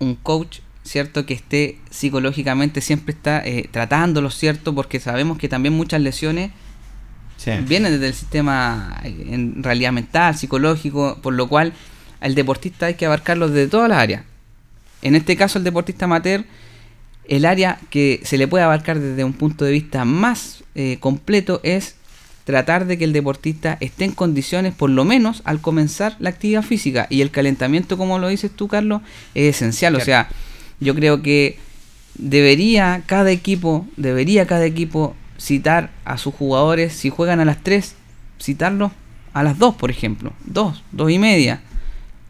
un 0.00 0.16
coach, 0.16 0.58
¿cierto? 0.82 1.24
Que 1.24 1.32
esté 1.34 1.78
psicológicamente, 1.90 2.82
siempre 2.82 3.14
está 3.14 3.40
eh, 3.46 3.68
tratándolos, 3.70 4.36
¿cierto? 4.36 4.74
Porque 4.74 5.00
sabemos 5.00 5.38
que 5.38 5.48
también 5.48 5.72
muchas 5.74 6.02
lesiones 6.02 6.50
Sí. 7.38 7.52
vienen 7.66 7.92
desde 7.92 8.08
el 8.08 8.14
sistema 8.14 9.00
eh, 9.02 9.28
en 9.30 9.62
realidad 9.62 9.92
mental, 9.92 10.36
psicológico, 10.36 11.18
por 11.22 11.32
lo 11.32 11.48
cual 11.48 11.72
al 12.20 12.34
deportista 12.34 12.86
hay 12.86 12.94
que 12.94 13.06
abarcarlo 13.06 13.48
desde 13.48 13.68
todas 13.70 13.88
las 13.88 13.98
áreas. 13.98 14.24
En 15.04 15.14
este 15.14 15.36
caso 15.36 15.58
el 15.58 15.64
deportista 15.64 16.06
amateur 16.06 16.44
el 17.28 17.44
área 17.46 17.78
que 17.90 18.20
se 18.24 18.38
le 18.38 18.48
puede 18.48 18.64
abarcar 18.64 19.00
desde 19.00 19.24
un 19.24 19.32
punto 19.32 19.64
de 19.64 19.72
vista 19.72 20.04
más 20.04 20.62
eh, 20.74 20.98
completo 21.00 21.60
es 21.62 21.96
tratar 22.44 22.86
de 22.86 22.98
que 22.98 23.04
el 23.04 23.14
deportista 23.14 23.78
esté 23.80 24.04
en 24.04 24.12
condiciones, 24.12 24.74
por 24.74 24.90
lo 24.90 25.04
menos 25.04 25.40
al 25.44 25.60
comenzar 25.60 26.16
la 26.18 26.28
actividad 26.28 26.62
física. 26.62 27.06
Y 27.08 27.22
el 27.22 27.30
calentamiento, 27.30 27.96
como 27.96 28.18
lo 28.18 28.28
dices 28.28 28.50
tú, 28.50 28.68
Carlos, 28.68 29.00
es 29.34 29.56
esencial. 29.56 29.96
O 29.96 30.00
sea, 30.00 30.28
yo 30.80 30.94
creo 30.94 31.22
que 31.22 31.58
debería 32.16 33.02
cada 33.06 33.30
equipo, 33.30 33.86
debería 33.96 34.46
cada 34.46 34.66
equipo 34.66 35.16
citar 35.38 35.90
a 36.04 36.18
sus 36.18 36.34
jugadores, 36.34 36.92
si 36.92 37.08
juegan 37.08 37.40
a 37.40 37.46
las 37.46 37.62
3, 37.62 37.94
citarlos 38.40 38.92
a 39.32 39.42
las 39.42 39.58
2, 39.58 39.76
por 39.76 39.90
ejemplo. 39.90 40.34
2, 40.44 40.82
2 40.92 41.10
y 41.10 41.18
media. 41.18 41.62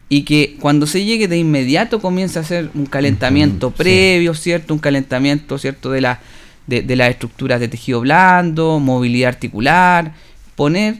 Y 0.07 0.23
que 0.23 0.57
cuando 0.59 0.85
se 0.85 1.03
llegue 1.03 1.27
de 1.27 1.37
inmediato 1.37 1.99
comience 1.99 2.37
a 2.37 2.43
hacer 2.43 2.69
un 2.75 2.85
calentamiento 2.85 3.71
previo, 3.71 4.33
¿cierto? 4.35 4.73
Un 4.73 4.79
calentamiento, 4.79 5.57
¿cierto? 5.57 5.89
De, 5.89 6.01
la, 6.01 6.19
de, 6.67 6.83
de 6.83 6.95
las 6.95 7.09
estructuras 7.09 7.59
de 7.59 7.67
tejido 7.67 8.01
blando, 8.01 8.79
movilidad 8.79 9.29
articular, 9.29 10.13
poner 10.55 10.97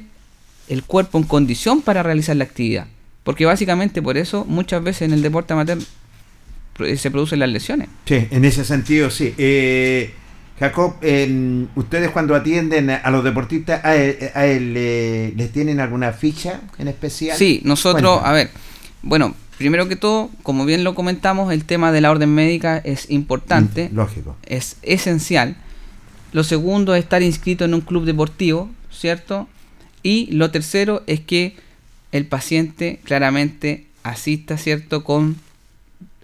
el 0.67 0.83
cuerpo 0.83 1.19
en 1.19 1.23
condición 1.25 1.81
para 1.81 2.01
realizar 2.01 2.35
la 2.35 2.45
actividad. 2.45 2.87
Porque 3.23 3.45
básicamente 3.45 4.01
por 4.01 4.17
eso 4.17 4.45
muchas 4.45 4.83
veces 4.83 5.03
en 5.03 5.13
el 5.13 5.21
deporte 5.21 5.53
amateur 5.53 5.79
se 6.97 7.11
producen 7.11 7.39
las 7.39 7.49
lesiones. 7.49 7.89
Sí, 8.05 8.27
en 8.31 8.45
ese 8.45 8.65
sentido 8.65 9.09
sí. 9.09 9.33
Eh, 9.37 10.13
Jacob, 10.59 10.95
eh, 11.01 11.65
ustedes 11.75 12.11
cuando 12.11 12.35
atienden 12.35 12.89
a 12.89 13.09
los 13.11 13.23
deportistas, 13.23 13.83
¿a 13.83 13.89
a 13.89 14.45
él 14.45 14.73
eh, 14.77 15.33
les 15.35 15.51
tienen 15.51 15.79
alguna 15.79 16.13
ficha 16.13 16.61
en 16.77 16.87
especial? 16.87 17.37
Sí, 17.37 17.61
nosotros, 17.65 18.21
a 18.23 18.31
ver, 18.31 18.51
bueno, 19.05 19.35
primero 19.57 19.87
que 19.87 19.95
todo, 19.95 20.29
como 20.43 20.65
bien 20.65 20.83
lo 20.83 20.95
comentamos, 20.95 21.53
el 21.53 21.63
tema 21.63 21.91
de 21.91 22.01
la 22.01 22.11
orden 22.11 22.33
médica 22.33 22.79
es 22.79 23.09
importante. 23.09 23.89
Mm, 23.89 23.95
lógico. 23.95 24.35
Es 24.43 24.77
esencial. 24.81 25.55
Lo 26.33 26.43
segundo 26.43 26.95
es 26.95 27.03
estar 27.03 27.21
inscrito 27.21 27.63
en 27.63 27.75
un 27.75 27.81
club 27.81 28.03
deportivo, 28.03 28.69
¿cierto? 28.91 29.47
Y 30.03 30.25
lo 30.31 30.51
tercero 30.51 31.03
es 31.07 31.19
que 31.21 31.55
el 32.11 32.25
paciente 32.25 32.99
claramente 33.03 33.85
asista, 34.03 34.57
¿cierto? 34.57 35.03
Con 35.03 35.37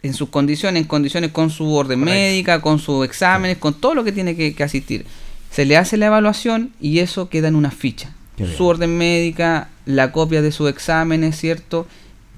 en 0.03 0.15
sus 0.15 0.29
condiciones, 0.29 0.81
en 0.81 0.87
condiciones 0.87 1.31
con 1.31 1.51
su 1.51 1.71
orden 1.73 1.99
médica, 1.99 2.61
con 2.61 2.79
sus 2.79 3.05
exámenes, 3.05 3.57
con 3.57 3.75
todo 3.75 3.93
lo 3.93 4.03
que 4.03 4.11
tiene 4.11 4.35
que, 4.35 4.63
asistir. 4.63 5.05
Se 5.51 5.65
le 5.65 5.77
hace 5.77 5.97
la 5.97 6.07
evaluación 6.07 6.71
y 6.81 6.99
eso 6.99 7.29
queda 7.29 7.47
en 7.47 7.55
una 7.55 7.69
ficha. 7.69 8.11
Su 8.57 8.65
orden 8.65 8.97
médica, 8.97 9.69
la 9.85 10.11
copia 10.11 10.41
de 10.41 10.51
sus 10.51 10.67
exámenes, 10.67 11.37
¿cierto? 11.37 11.85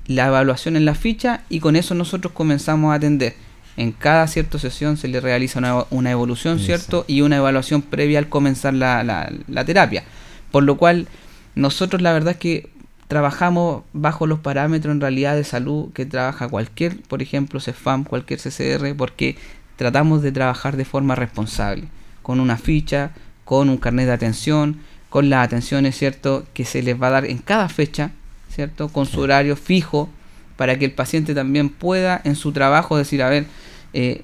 La 0.08 0.28
evaluación 0.28 0.76
en 0.76 0.86
la 0.86 0.96
ficha 0.96 1.42
y 1.50 1.60
con 1.60 1.76
eso 1.76 1.96
nosotros 1.96 2.34
comenzamos 2.34 2.92
a 2.92 2.96
atender. 2.96 3.36
En 3.78 3.92
cada 3.92 4.28
cierta 4.28 4.60
sesión 4.60 4.98
se 4.98 5.08
le 5.08 5.20
realiza 5.20 5.86
una, 5.89 6.12
evolución, 6.12 6.60
¿cierto? 6.60 7.06
Y 7.08 7.22
una 7.22 7.38
evaluación 7.38 7.82
previa 7.82 8.20
al 8.20 8.30
comenzar 8.30 8.74
la, 8.74 9.04
la, 9.04 9.32
la 9.48 9.66
terapia. 9.66 10.04
Por 10.52 10.63
lo 10.63 10.78
cual, 10.78 11.08
nosotros 11.56 12.02
la 12.02 12.13
verdad 12.13 12.34
es 12.34 12.38
que 12.38 12.70
trabajamos 13.08 13.84
bajo 13.94 14.28
los 14.28 14.39
parámetros 14.39 14.92
en 14.92 15.02
realidad 15.02 15.36
de 15.36 15.44
salud 15.44 15.92
que 15.94 16.06
trabaja 16.06 16.48
cualquier, 16.48 17.02
por 17.04 17.22
ejemplo, 17.22 17.60
CEFAM, 17.60 18.04
cualquier 18.04 18.39
CCR, 18.39 18.96
porque 18.96 19.38
tratamos 19.76 20.22
de 20.22 20.32
trabajar 20.32 20.78
de 20.78 20.86
forma 20.86 21.16
responsable, 21.16 21.86
con 22.22 22.39
una 22.39 22.58
ficha, 22.58 23.12
con 23.46 23.70
un 23.70 23.78
carnet 23.78 24.08
de 24.08 24.13
atención, 24.13 24.80
con 25.10 25.30
las 25.30 25.46
atenciones, 25.46 25.98
¿cierto?, 25.98 26.46
que 26.54 26.66
se 26.66 26.82
les 26.82 27.00
va 27.00 27.08
a 27.08 27.12
dar 27.12 27.26
en 27.26 27.38
cada 27.38 27.70
fecha, 27.70 28.12
¿cierto?, 28.54 28.89
con 28.89 29.06
su 29.06 29.22
horario 29.22 29.56
fijo, 29.56 30.10
para 30.56 30.78
que 30.78 30.86
el 30.86 30.92
paciente 30.92 31.34
también 31.34 31.70
pueda 31.70 32.22
en 32.24 32.36
su 32.36 32.52
trabajo 32.52 32.98
decir, 32.98 33.24
a 33.24 33.30
ver, 33.30 33.46
eh, 33.94 34.24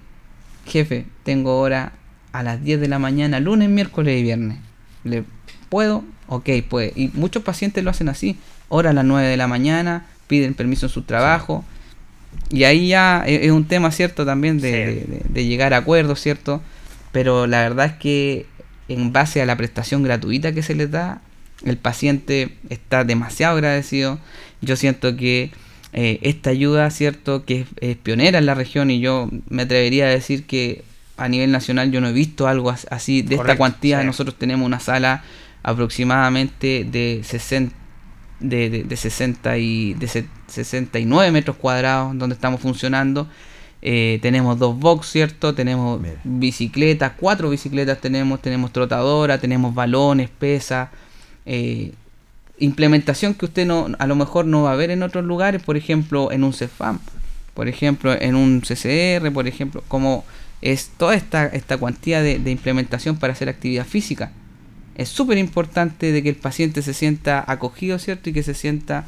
jefe, 0.65 1.06
tengo 1.24 1.60
hora 1.60 1.94
a 2.32 2.44
las 2.44 2.63
10 2.63 2.80
de 2.80 2.88
la 2.88 3.00
mañana, 3.00 3.39
lunes, 3.39 3.70
miércoles 3.70 4.20
y 4.20 4.24
viernes. 4.24 4.58
¿Le 5.04 5.24
puedo? 5.70 6.04
Ok, 6.28 6.50
pues. 6.70 6.94
Y 6.96 7.10
muchos 7.13 7.44
pacientes 7.44 7.84
lo 7.84 7.89
hacen 7.89 8.10
así 8.10 8.38
hora 8.70 8.92
a 8.92 8.94
las 8.94 9.06
9 9.06 9.28
de 9.28 9.38
la 9.38 9.48
mañana, 9.48 10.06
piden 10.28 10.54
permiso 10.54 10.86
en 10.86 10.92
su 10.92 11.02
trabajo. 11.02 11.65
Y 12.52 12.63
ahí 12.63 12.89
ya 12.89 13.24
es, 13.26 13.52
un 13.52 13.65
tema, 13.65 13.92
¿cierto? 13.92 14.26
También 14.26 14.60
de, 14.60 15.24
llegar 15.34 15.74
a 15.74 15.78
acuerdos, 15.78 16.22
¿cierto? 16.22 16.62
Pero 17.12 17.48
la 17.48 17.62
verdad 17.62 17.88
es 17.88 17.94
que 17.94 18.46
en 18.88 19.12
base 19.12 19.42
a 19.42 19.46
la 19.46 19.58
prestación 19.58 20.04
gratuita 20.04 20.52
que 20.52 20.62
se 20.62 20.76
les 20.76 20.89
da, 20.89 21.22
el 21.65 21.78
paciente 21.78 22.58
está 22.69 23.04
demasiado 23.04 23.56
agradecido. 23.56 24.19
Yo 24.62 24.76
siento 24.76 25.15
que 25.15 25.52
eh, 25.93 26.19
esta 26.22 26.52
ayuda, 26.52 26.89
¿cierto? 26.91 27.45
Que 27.45 27.65
es, 27.82 27.98
pionera 27.98 28.39
en 28.39 28.45
la 28.45 28.56
región 28.56 28.91
y 28.91 29.00
yo 29.00 29.30
me 29.50 29.63
atrevería 29.63 30.06
a 30.06 30.10
decir 30.10 30.45
que 30.45 30.84
a 31.17 31.28
nivel 31.28 31.52
nacional 31.52 31.91
yo 31.91 32.00
no 32.00 32.08
he 32.08 32.13
visto 32.13 32.48
algo 32.48 32.69
así 32.69 33.22
de 33.22 33.36
esta 33.36 33.58
cuantía. 33.58 34.04
Nosotros 34.04 34.38
tenemos 34.38 34.65
una 34.65 34.80
sala 34.80 35.24
aproximadamente 35.63 36.86
de 36.89 37.22
60 37.24 37.76
de, 38.39 38.84
de, 38.84 38.95
60 38.95 39.58
y, 39.58 39.93
de 39.95 40.26
69 40.48 41.32
metros 41.32 41.58
cuadrados 41.58 42.17
donde 42.17 42.36
estamos 42.36 42.62
funcionando. 42.62 43.28
Eh, 43.82 44.19
tenemos 44.22 44.60
dos 44.60 44.78
box, 44.78 45.08
¿cierto? 45.08 45.54
Tenemos 45.56 46.02
bicicletas, 46.24 47.13
cuatro 47.17 47.50
bicicletas 47.50 48.00
tenemos, 48.00 48.41
tenemos 48.41 48.74
trotadora, 48.74 49.39
tenemos 49.39 49.74
balones, 49.74 50.30
pesas, 50.30 50.89
eh, 51.50 51.92
implementación 52.60 53.34
que 53.34 53.46
usted 53.46 53.66
no, 53.66 53.90
a 54.00 54.08
lo 54.08 54.16
mejor 54.16 54.46
no 54.46 54.64
va 54.64 54.72
a 54.72 54.76
ver 54.76 54.92
en 54.92 55.04
otros 55.04 55.26
lugares, 55.26 55.62
por 55.62 55.76
ejemplo 55.76 56.32
en 56.32 56.44
un 56.44 56.54
CEFAM, 56.54 57.00
por 57.54 57.68
ejemplo 57.68 58.14
en 58.14 58.36
un 58.36 58.62
CCR, 58.62 59.34
por 59.34 59.48
ejemplo, 59.48 59.84
como 59.88 60.24
es 60.62 60.92
toda 60.98 61.16
esta, 61.16 61.48
esta 61.48 61.78
cuantía 61.78 62.22
de, 62.22 62.40
de 62.40 62.52
implementación 62.52 63.18
para 63.18 63.34
hacer 63.34 63.50
actividad 63.50 63.86
física 63.86 64.32
es 65.00 65.08
súper 65.08 65.38
importante 65.38 66.12
de 66.12 66.22
que 66.22 66.28
el 66.28 66.36
paciente 66.36 66.82
se 66.82 66.94
sienta 66.94 67.42
acogido, 67.48 67.98
¿cierto? 68.00 68.32
Y 68.32 68.34
que 68.34 68.44
se 68.44 68.54
sienta 68.54 69.06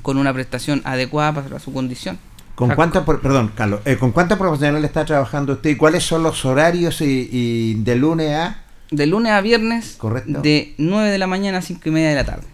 con 0.00 0.16
una 0.16 0.32
prestación 0.32 0.80
adecuada 0.86 1.34
para 1.34 1.58
su 1.58 1.70
condición. 1.70 2.18
¿Con 2.54 2.70
cuántos, 2.70 3.04
perdón, 3.04 3.52
Carlos, 3.54 3.80
eh, 3.84 3.98
¿con 3.98 4.12
cuántos 4.12 4.38
profesionales 4.38 4.88
está 4.88 5.04
trabajando 5.04 5.52
usted 5.52 5.68
y 5.68 5.76
cuáles 5.76 6.02
son 6.02 6.22
los 6.22 6.46
horarios 6.46 7.02
y, 7.02 7.74
de 7.74 7.94
lunes 7.94 8.34
a? 8.34 8.56
De 8.92 9.06
lunes 9.06 9.32
a 9.32 9.40
viernes, 9.40 9.96
Correcto. 9.98 10.40
de 10.40 10.74
9 10.78 11.10
de 11.10 11.18
la 11.18 11.26
mañana 11.26 11.58
a 11.58 11.62
5 11.62 11.80
y 11.84 11.90
media 11.90 12.10
de 12.10 12.14
la 12.14 12.24
tarde. 12.24 12.46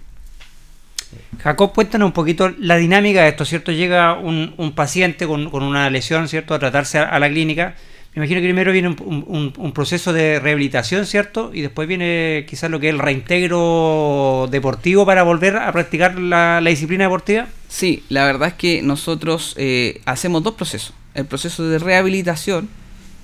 Jacob, 1.43 1.73
cuéntanos 1.75 2.07
un 2.07 2.13
poquito 2.13 2.51
la 2.59 2.77
dinámica 2.77 3.23
de 3.23 3.29
esto, 3.29 3.45
¿cierto? 3.45 3.73
Llega 3.73 4.15
un, 4.15 4.55
un 4.57 4.73
paciente 4.75 5.27
con, 5.27 5.51
con, 5.51 5.63
una 5.63 5.91
lesión, 5.91 6.29
¿cierto? 6.29 6.55
A 6.55 6.59
tratarse 6.59 6.99
a 6.99 7.19
la 7.19 7.29
clínica 7.29 7.75
me 8.19 8.25
imagino 8.25 8.41
que 8.41 8.47
primero 8.47 8.73
viene 8.73 8.89
un, 8.89 9.73
proceso 9.73 10.13
de 10.13 10.41
rehabilitación, 10.41 11.07
¿cierto? 11.07 11.53
Y 11.55 11.61
después 11.61 11.87
viene 11.87 12.47
quizás 12.49 12.69
lo 12.69 12.81
que 12.81 12.89
es 12.89 12.95
el 12.95 12.99
reintegro 12.99 14.49
deportivo 14.51 15.07
para 15.07 15.23
volver 15.23 15.57
a 15.57 15.71
practicar 15.71 16.19
la, 16.19 16.61
disciplina 16.61 17.05
deportiva. 17.05 17.47
Sí, 17.69 18.03
la 18.09 18.25
verdad 18.25 18.49
es 18.49 18.55
que 18.55 18.83
nosotros 18.83 19.55
eh, 19.57 20.01
hacemos 20.05 20.43
dos 20.43 20.55
procesos. 20.55 20.95
El 21.15 21.27
proceso 21.27 21.69
de 21.69 21.79
rehabilitación, 21.79 22.69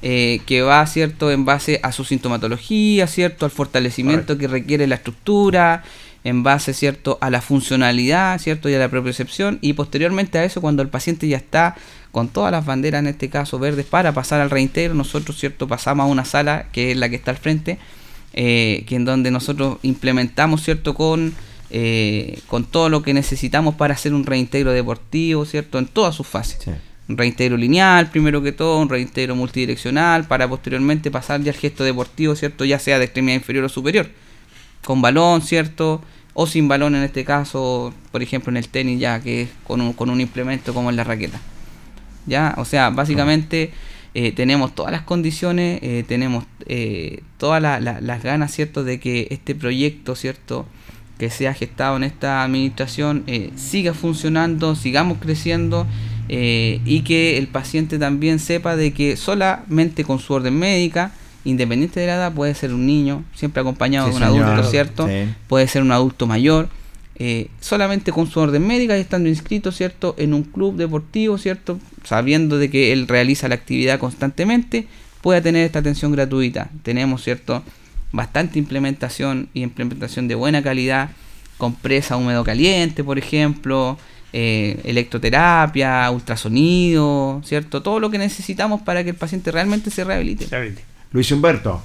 eh, 0.07 0.43
que 0.45 0.61
va, 0.61 0.87
¿cierto?, 0.87 1.31
en 1.31 1.47
base 1.47 1.81
a 1.83 1.90
su 1.90 2.05
sintomatología, 2.05 3.07
¿cierto?, 3.07 3.47
al 3.47 3.51
fortalecimiento 3.51 4.37
que 4.37 4.49
requiere 4.49 4.87
la 4.87 4.97
estructura, 4.97 5.83
en 6.25 6.43
base, 6.43 6.75
¿cierto?, 6.75 7.17
a 7.23 7.31
la 7.31 7.40
funcionalidad, 7.40 8.38
¿cierto?, 8.38 8.69
y 8.69 8.75
a 8.75 8.79
la 8.79 8.90
propiocepción, 8.90 9.59
y 9.62 9.73
posteriormente 9.73 10.37
a 10.37 10.45
eso, 10.45 10.61
cuando 10.61 10.83
el 10.83 10.90
paciente 10.90 11.27
ya 11.27 11.38
está 11.38 11.75
con 12.12 12.29
todas 12.29 12.53
las 12.53 12.67
banderas, 12.67 12.99
en 12.99 13.07
este 13.07 13.31
caso 13.31 13.59
verdes, 13.59 13.87
para 13.87 14.12
pasar 14.12 14.43
al 14.43 14.51
reintegro, 14.51 14.93
nosotros, 14.93 15.38
¿cierto?, 15.38 15.67
pasamos 15.67 16.05
a 16.05 16.07
una 16.07 16.27
sala, 16.27 16.67
que 16.71 16.90
es 16.90 16.99
la 16.99 17.09
que 17.09 17.17
está 17.17 17.31
al 17.31 17.38
frente, 17.38 17.79
eh, 18.35 18.85
que 18.87 18.97
en 18.97 19.07
donde 19.07 19.31
nosotros 19.31 19.79
implementamos, 19.81 20.62
¿cierto?, 20.62 20.95
con, 20.95 21.33
eh, 21.71 22.40
con 22.47 22.67
todo 22.67 22.90
lo 22.90 23.03
que 23.03 23.14
necesitamos 23.14 23.75
para 23.77 23.95
hacer 23.95 24.12
un 24.12 24.27
reintegro 24.27 24.73
deportivo, 24.73 25.47
¿cierto?, 25.47 25.79
en 25.79 25.87
todas 25.87 26.14
sus 26.14 26.27
fases. 26.27 26.59
Un 27.09 27.19
reintegro 27.19 27.57
lineal, 27.57 28.11
primero 28.11 28.43
que 28.43 28.53
todo, 28.53 28.81
un 28.81 28.88
reintegro 28.88 29.37
multidireccional, 29.37 30.25
para 30.25 30.49
posteriormente 30.49 31.11
pasar 31.11 31.43
ya 31.43 31.53
al 31.53 31.59
gesto 31.59 31.85
deportivo, 31.85 32.35
¿cierto?, 32.35 32.64
ya 32.64 32.79
sea 32.79 32.99
de 32.99 33.05
extremidad 33.05 33.37
inferior 33.37 33.64
o 33.64 33.69
superior 33.69 34.09
con 34.85 35.03
balón, 35.03 35.43
¿cierto? 35.43 36.01
O 36.35 36.47
sin 36.47 36.69
balón 36.69 36.95
en 36.95 37.03
este 37.03 37.25
caso, 37.25 37.95
por 38.12 38.23
ejemplo 38.23 38.51
en 38.51 38.57
el 38.57 38.69
tenis 38.69 39.01
ya, 39.01 39.21
que 39.21 39.43
es 39.43 39.49
con 39.67 39.81
un, 39.81 39.93
con 39.93 40.11
un 40.11 40.21
implemento 40.21 40.75
como 40.75 40.90
en 40.90 40.97
la 40.97 41.05
raqueta. 41.05 41.40
¿Ya? 42.27 42.55
O 42.59 42.64
sea, 42.64 42.90
básicamente 42.90 43.73
eh, 44.14 44.33
tenemos 44.33 44.75
todas 44.75 44.93
las 44.93 45.03
condiciones, 45.03 45.81
eh, 45.83 46.05
tenemos 46.07 46.45
eh, 46.67 47.23
todas 47.38 47.62
las 47.62 48.23
ganas, 48.23 48.53
¿cierto? 48.53 48.85
De 48.85 48.99
que 48.99 49.29
este 49.31 49.55
proyecto, 49.55 50.14
¿cierto? 50.17 50.67
Que 51.19 51.31
se 51.31 51.49
ha 51.49 51.55
gestado 51.55 51.97
en 51.97 52.05
esta 52.05 52.43
administración 52.43 53.25
siga 53.57 53.95
funcionando, 53.95 54.75
sigamos 54.75 55.19
creciendo 55.19 55.87
y 56.28 57.00
que 57.02 57.38
el 57.38 57.48
paciente 57.48 57.98
también 57.98 58.38
sepa 58.38 58.76
de 58.76 58.92
que 58.92 59.16
solamente 59.16 60.04
con 60.04 60.18
su 60.18 60.32
orden 60.32 60.58
médica, 60.58 61.12
independiente 61.44 62.00
de 62.00 62.06
la 62.06 62.14
edad, 62.14 62.32
puede 62.32 62.54
ser 62.54 62.72
un 62.72 62.87
niño, 62.87 63.24
siempre 63.34 63.60
acompañado 63.60 64.08
de 64.08 64.16
un 64.16 64.22
adulto, 64.22 64.64
¿cierto? 64.70 65.08
Puede 65.48 65.68
ser 65.68 65.82
un 65.82 65.92
adulto 65.92 66.26
mayor, 66.26 66.68
eh, 67.16 67.48
solamente 67.60 68.10
con 68.10 68.28
su 68.28 68.40
orden 68.40 68.66
médica 68.66 68.96
y 68.96 69.00
estando 69.00 69.28
inscrito, 69.28 69.70
¿cierto? 69.70 70.14
En 70.18 70.34
un 70.34 70.42
club 70.42 70.76
deportivo, 70.76 71.38
¿cierto? 71.38 71.78
Sabiendo 72.02 72.58
de 72.58 72.70
que 72.70 72.92
él 72.92 73.06
realiza 73.06 73.48
la 73.48 73.54
actividad 73.54 73.98
constantemente, 73.98 74.88
pueda 75.20 75.40
tener 75.40 75.64
esta 75.64 75.78
atención 75.78 76.12
gratuita. 76.12 76.70
Tenemos, 76.82 77.22
¿cierto? 77.22 77.62
Bastante 78.10 78.58
implementación 78.58 79.48
y 79.54 79.62
implementación 79.62 80.26
de 80.28 80.34
buena 80.34 80.62
calidad, 80.62 81.10
con 81.56 81.74
presa 81.74 82.16
húmedo 82.16 82.42
caliente, 82.42 83.04
por 83.04 83.18
ejemplo, 83.18 83.96
eh, 84.37 84.81
electroterapia, 84.83 86.11
ultrasonido, 86.11 87.40
¿cierto? 87.44 87.85
Todo 87.85 88.01
lo 88.01 88.11
que 88.11 88.18
necesitamos 88.18 88.83
para 88.83 89.05
que 89.05 89.11
el 89.11 89.16
paciente 89.16 89.53
realmente 89.53 89.92
se 89.92 90.03
rehabilite. 90.03 90.49
Luis 91.12 91.31
Humberto. 91.31 91.81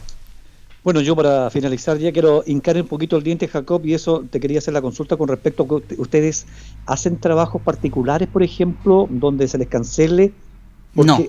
Bueno, 0.83 0.99
yo 1.01 1.15
para 1.15 1.51
finalizar 1.51 1.99
ya 1.99 2.11
quiero 2.11 2.43
hincar 2.47 2.75
un 2.77 2.87
poquito 2.87 3.17
el 3.17 3.23
diente, 3.23 3.47
Jacob, 3.47 3.85
y 3.85 3.93
eso 3.93 4.25
te 4.27 4.39
quería 4.39 4.57
hacer 4.57 4.73
la 4.73 4.81
consulta 4.81 5.15
con 5.15 5.27
respecto 5.27 5.61
a 5.61 5.87
que 5.87 6.01
ustedes 6.01 6.47
hacen 6.87 7.19
trabajos 7.19 7.61
particulares, 7.61 8.27
por 8.27 8.41
ejemplo, 8.41 9.05
donde 9.11 9.47
se 9.47 9.59
les 9.59 9.67
cancele. 9.67 10.33
no. 10.95 11.19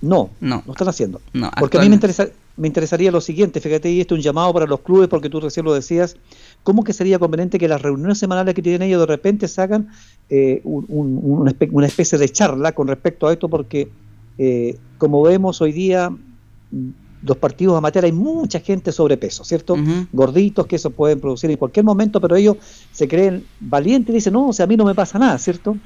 No, 0.00 0.30
no, 0.40 0.62
no 0.66 0.72
están 0.72 0.88
haciendo. 0.88 1.20
No, 1.32 1.50
porque 1.58 1.78
a 1.78 1.80
mí 1.80 1.88
me, 1.88 1.94
interesa, 1.94 2.28
me 2.56 2.68
interesaría 2.68 3.10
lo 3.10 3.20
siguiente, 3.20 3.60
fíjate, 3.60 3.90
y 3.90 4.00
esto 4.00 4.14
es 4.14 4.20
un 4.20 4.22
llamado 4.22 4.52
para 4.52 4.66
los 4.66 4.80
clubes, 4.80 5.08
porque 5.08 5.28
tú 5.28 5.40
recién 5.40 5.64
lo 5.64 5.74
decías, 5.74 6.16
¿cómo 6.62 6.84
que 6.84 6.92
sería 6.92 7.18
conveniente 7.18 7.58
que 7.58 7.66
las 7.66 7.82
reuniones 7.82 8.18
semanales 8.18 8.54
que 8.54 8.62
tienen 8.62 8.82
ellos 8.82 9.00
de 9.00 9.06
repente 9.06 9.48
se 9.48 9.60
hagan 9.60 9.88
eh, 10.30 10.60
una 10.64 11.86
especie 11.86 12.18
de 12.18 12.28
charla 12.28 12.72
con 12.72 12.86
respecto 12.86 13.26
a 13.26 13.32
esto? 13.32 13.48
Porque, 13.48 13.88
eh, 14.38 14.78
como 14.98 15.22
vemos 15.22 15.60
hoy 15.60 15.72
día, 15.72 16.14
los 17.26 17.36
partidos 17.38 17.76
amateurs 17.76 18.04
hay 18.04 18.12
mucha 18.12 18.60
gente 18.60 18.92
sobrepeso, 18.92 19.44
¿cierto? 19.44 19.76
Gorditos 20.12 20.66
que 20.66 20.76
eso 20.76 20.90
pueden 20.90 21.20
producir 21.20 21.50
en 21.50 21.56
cualquier 21.56 21.84
momento, 21.84 22.20
pero 22.20 22.36
ellos 22.36 22.56
se 22.92 23.08
creen 23.08 23.44
valientes 23.60 24.12
y 24.12 24.16
dicen, 24.16 24.34
no, 24.34 24.48
o 24.48 24.52
sea, 24.52 24.64
a 24.64 24.66
mí 24.66 24.76
no 24.76 24.84
me 24.84 24.94
pasa 24.94 25.18
nada, 25.18 25.38
¿cierto? 25.38 25.76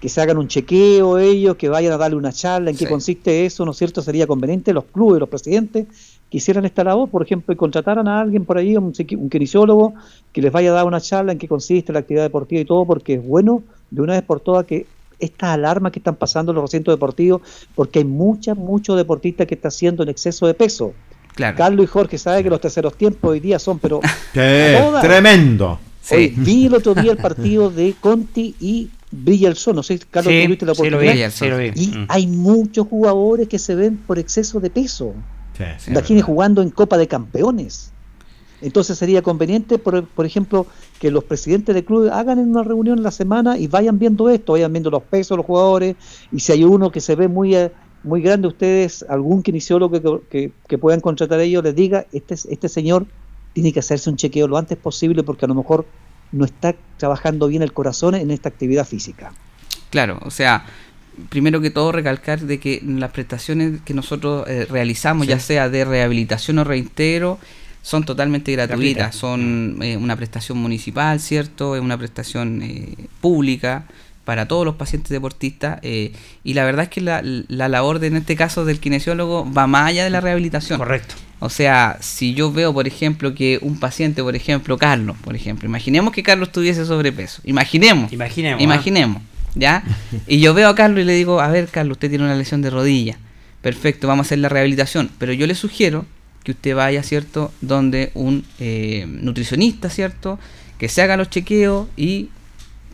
Que 0.00 0.08
se 0.08 0.20
hagan 0.20 0.38
un 0.38 0.48
chequeo 0.48 1.18
ellos, 1.18 1.56
que 1.56 1.68
vayan 1.68 1.92
a 1.92 1.98
darle 1.98 2.16
una 2.16 2.32
charla, 2.32 2.70
en 2.70 2.76
qué 2.76 2.86
consiste 2.86 3.44
eso, 3.44 3.64
¿no 3.64 3.72
es 3.72 3.76
cierto? 3.76 4.00
Sería 4.00 4.26
conveniente 4.26 4.72
los 4.72 4.84
clubes, 4.84 5.20
los 5.20 5.28
presidentes, 5.28 5.86
que 6.30 6.38
hicieran 6.38 6.64
esta 6.64 6.82
labor, 6.82 7.10
por 7.10 7.22
ejemplo, 7.22 7.52
y 7.52 7.56
contrataran 7.56 8.08
a 8.08 8.20
alguien 8.20 8.44
por 8.44 8.56
ahí, 8.56 8.76
un, 8.76 8.94
un 8.94 9.30
kinesiólogo, 9.30 9.94
que 10.32 10.40
les 10.40 10.50
vaya 10.50 10.70
a 10.70 10.74
dar 10.74 10.86
una 10.86 11.00
charla 11.00 11.32
en 11.32 11.38
qué 11.38 11.46
consiste 11.46 11.92
la 11.92 11.98
actividad 11.98 12.22
deportiva 12.22 12.60
y 12.60 12.64
todo, 12.64 12.86
porque 12.86 13.14
es 13.14 13.26
bueno 13.26 13.62
de 13.90 14.00
una 14.00 14.14
vez 14.14 14.22
por 14.22 14.40
todas 14.40 14.64
que 14.64 14.86
estas 15.20 15.50
alarmas 15.50 15.92
que 15.92 15.98
están 15.98 16.16
pasando 16.16 16.52
en 16.52 16.56
los 16.56 16.64
recintos 16.64 16.94
deportivos, 16.94 17.42
porque 17.74 18.00
hay 18.00 18.04
muchas, 18.04 18.56
muchos 18.56 18.96
deportistas 18.96 19.46
que 19.46 19.54
están 19.54 19.68
haciendo 19.68 20.02
en 20.02 20.08
exceso 20.08 20.46
de 20.46 20.54
peso. 20.54 20.92
Claro. 21.34 21.56
Carlos 21.56 21.84
y 21.84 21.86
Jorge 21.86 22.18
saben 22.18 22.42
que 22.42 22.50
los 22.50 22.60
terceros 22.60 22.96
tiempos 22.96 23.30
hoy 23.30 23.40
día 23.40 23.58
son, 23.58 23.78
pero 23.78 24.00
tremendo. 24.32 25.78
vi 26.36 26.66
el 26.66 26.74
otro 26.74 26.94
día 26.94 27.12
el 27.12 27.18
partido 27.18 27.70
de 27.70 27.94
Conti 28.00 28.54
y 28.60 28.90
Brilla 29.10 29.48
el 29.48 29.56
Sol, 29.56 29.74
no 29.74 29.82
sé, 29.82 29.98
Carlos, 30.10 30.32
sí, 30.32 30.44
tuviste 30.44 30.66
la 30.66 30.72
oportunidad. 30.72 31.30
Sí, 31.30 31.48
lo 31.48 31.58
vi, 31.58 31.72
Y 31.74 31.86
mm. 31.88 32.06
hay 32.08 32.26
muchos 32.26 32.86
jugadores 32.86 33.48
que 33.48 33.58
se 33.58 33.74
ven 33.74 33.96
por 33.96 34.18
exceso 34.18 34.60
de 34.60 34.70
peso. 34.70 35.14
Sí, 35.56 35.90
Imagínense 35.90 36.24
jugando 36.24 36.62
en 36.62 36.70
Copa 36.70 36.96
de 36.96 37.06
Campeones. 37.06 37.92
Entonces 38.62 38.98
sería 38.98 39.22
conveniente, 39.22 39.78
por, 39.78 40.04
por 40.04 40.26
ejemplo, 40.26 40.66
que 40.98 41.10
los 41.10 41.24
presidentes 41.24 41.74
de 41.74 41.84
club 41.84 42.10
hagan 42.12 42.38
en 42.38 42.50
una 42.50 42.62
reunión 42.62 42.98
en 42.98 43.04
la 43.04 43.10
semana 43.10 43.58
y 43.58 43.66
vayan 43.66 43.98
viendo 43.98 44.28
esto, 44.28 44.52
vayan 44.52 44.72
viendo 44.72 44.90
los 44.90 45.02
pesos 45.02 45.30
de 45.30 45.36
los 45.38 45.46
jugadores 45.46 45.96
y 46.30 46.40
si 46.40 46.52
hay 46.52 46.64
uno 46.64 46.90
que 46.90 47.00
se 47.00 47.14
ve 47.14 47.28
muy 47.28 47.54
eh, 47.54 47.70
muy 48.02 48.22
grande, 48.22 48.48
ustedes, 48.48 49.04
algún 49.08 49.42
kinesiólogo 49.42 50.22
que, 50.30 50.52
que, 50.66 50.78
puedan 50.78 51.00
contratar 51.00 51.38
a 51.38 51.42
ellos, 51.42 51.62
les 51.62 51.74
diga, 51.74 52.06
este, 52.12 52.34
este 52.34 52.68
señor 52.68 53.06
tiene 53.52 53.72
que 53.72 53.80
hacerse 53.80 54.08
un 54.08 54.16
chequeo 54.16 54.48
lo 54.48 54.56
antes 54.56 54.78
posible 54.78 55.22
porque 55.22 55.44
a 55.44 55.48
lo 55.48 55.54
mejor 55.54 55.84
no 56.32 56.44
está 56.44 56.74
trabajando 56.96 57.48
bien 57.48 57.62
el 57.62 57.72
corazón 57.72 58.14
en 58.14 58.30
esta 58.30 58.48
actividad 58.48 58.86
física. 58.86 59.32
Claro, 59.90 60.18
o 60.22 60.30
sea, 60.30 60.64
primero 61.28 61.60
que 61.60 61.70
todo 61.70 61.92
recalcar 61.92 62.40
de 62.40 62.60
que 62.60 62.80
las 62.84 63.10
prestaciones 63.10 63.80
que 63.82 63.92
nosotros 63.92 64.48
eh, 64.48 64.66
realizamos, 64.70 65.26
ya 65.26 65.40
sea 65.40 65.68
de 65.68 65.84
rehabilitación 65.84 66.58
o 66.58 66.64
reintegro, 66.64 67.38
son 67.82 68.04
totalmente 68.04 68.52
gratuitas, 68.52 69.14
son 69.14 69.78
eh, 69.82 69.96
una 69.96 70.16
prestación 70.16 70.58
municipal, 70.58 71.20
¿cierto? 71.20 71.76
Es 71.76 71.82
una 71.82 71.96
prestación 71.96 72.62
eh, 72.62 72.94
pública 73.20 73.84
para 74.24 74.46
todos 74.46 74.64
los 74.64 74.76
pacientes 74.76 75.10
deportistas 75.10 75.80
eh, 75.82 76.12
y 76.44 76.54
la 76.54 76.64
verdad 76.64 76.84
es 76.84 76.88
que 76.90 77.00
la, 77.00 77.22
la, 77.22 77.68
labor 77.68 77.98
de, 77.98 78.08
en 78.08 78.16
este 78.16 78.36
caso 78.36 78.64
del 78.64 78.78
kinesiólogo 78.78 79.50
va 79.50 79.66
más 79.66 79.88
allá 79.88 80.04
de 80.04 80.10
la 80.10 80.20
rehabilitación. 80.20 80.78
Correcto. 80.78 81.14
O 81.40 81.48
sea, 81.48 81.96
si 82.00 82.34
yo 82.34 82.52
veo, 82.52 82.74
por 82.74 82.86
ejemplo, 82.86 83.34
que 83.34 83.58
un 83.62 83.80
paciente, 83.80 84.22
por 84.22 84.36
ejemplo, 84.36 84.76
Carlos, 84.76 85.16
por 85.24 85.34
ejemplo, 85.34 85.66
imaginemos 85.66 86.12
que 86.12 86.22
Carlos 86.22 86.52
tuviese 86.52 86.84
sobrepeso, 86.84 87.40
imaginemos, 87.44 88.12
imaginemos, 88.12 88.60
¿ah? 88.60 88.62
imaginemos, 88.62 89.22
¿ya? 89.54 89.82
y 90.26 90.38
yo 90.40 90.52
veo 90.52 90.68
a 90.68 90.74
Carlos 90.74 91.00
y 91.00 91.04
le 91.04 91.14
digo, 91.14 91.40
a 91.40 91.48
ver, 91.48 91.68
Carlos, 91.68 91.96
usted 91.96 92.10
tiene 92.10 92.24
una 92.24 92.36
lesión 92.36 92.60
de 92.60 92.68
rodilla, 92.68 93.18
perfecto, 93.62 94.06
vamos 94.06 94.26
a 94.26 94.28
hacer 94.28 94.38
la 94.38 94.50
rehabilitación, 94.50 95.10
pero 95.18 95.32
yo 95.32 95.46
le 95.46 95.54
sugiero 95.54 96.04
que 96.50 96.56
usted 96.56 96.74
vaya, 96.74 97.02
¿cierto?, 97.02 97.52
donde 97.60 98.10
un 98.14 98.44
eh, 98.58 99.06
nutricionista, 99.08 99.88
¿cierto?, 99.88 100.38
que 100.78 100.88
se 100.88 101.02
haga 101.02 101.16
los 101.16 101.30
chequeos 101.30 101.88
y 101.96 102.30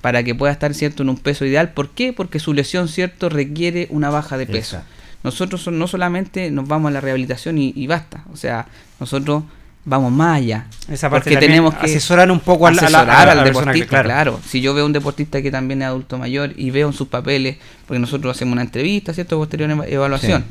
para 0.02 0.22
que 0.22 0.34
pueda 0.34 0.52
estar, 0.52 0.74
¿cierto?, 0.74 1.02
en 1.02 1.08
un 1.08 1.16
peso 1.16 1.44
ideal. 1.44 1.70
¿Por 1.72 1.90
qué? 1.90 2.12
Porque 2.12 2.38
su 2.38 2.52
lesión, 2.52 2.88
¿cierto?, 2.88 3.28
requiere 3.28 3.86
una 3.90 4.10
baja 4.10 4.36
de 4.36 4.46
peso. 4.46 4.80
Nosotros 5.24 5.66
no 5.68 5.88
solamente 5.88 6.50
nos 6.50 6.68
vamos 6.68 6.90
a 6.90 6.92
la 6.92 7.00
rehabilitación 7.00 7.58
y, 7.58 7.86
basta, 7.86 8.24
o 8.32 8.36
sea, 8.36 8.66
nosotros 9.00 9.42
vamos 9.84 10.12
más 10.12 10.38
allá. 10.38 10.66
Esa 10.88 11.08
parte 11.08 11.30
porque 11.30 11.46
tenemos 11.46 11.74
que 11.74 11.86
asesorar 11.86 12.30
un 12.30 12.40
poco 12.40 12.66
al, 12.66 12.78
al 12.78 13.44
deportista, 13.44 14.02
claro. 14.02 14.38
Si 14.46 14.60
yo 14.60 14.74
veo 14.74 14.84
un 14.84 14.92
deportista 14.92 15.40
que 15.40 15.50
también 15.50 15.82
es 15.82 15.88
adulto 15.88 16.18
mayor 16.18 16.52
y 16.56 16.70
veo 16.70 16.88
en 16.88 16.92
sus 16.92 17.08
papeles, 17.08 17.56
porque 17.86 17.98
nosotros 17.98 18.36
hacemos 18.36 18.52
una 18.52 18.62
entrevista, 18.62 19.14
¿cierto? 19.14 19.38
Posterior 19.38 19.70
evaluación. 19.88 20.44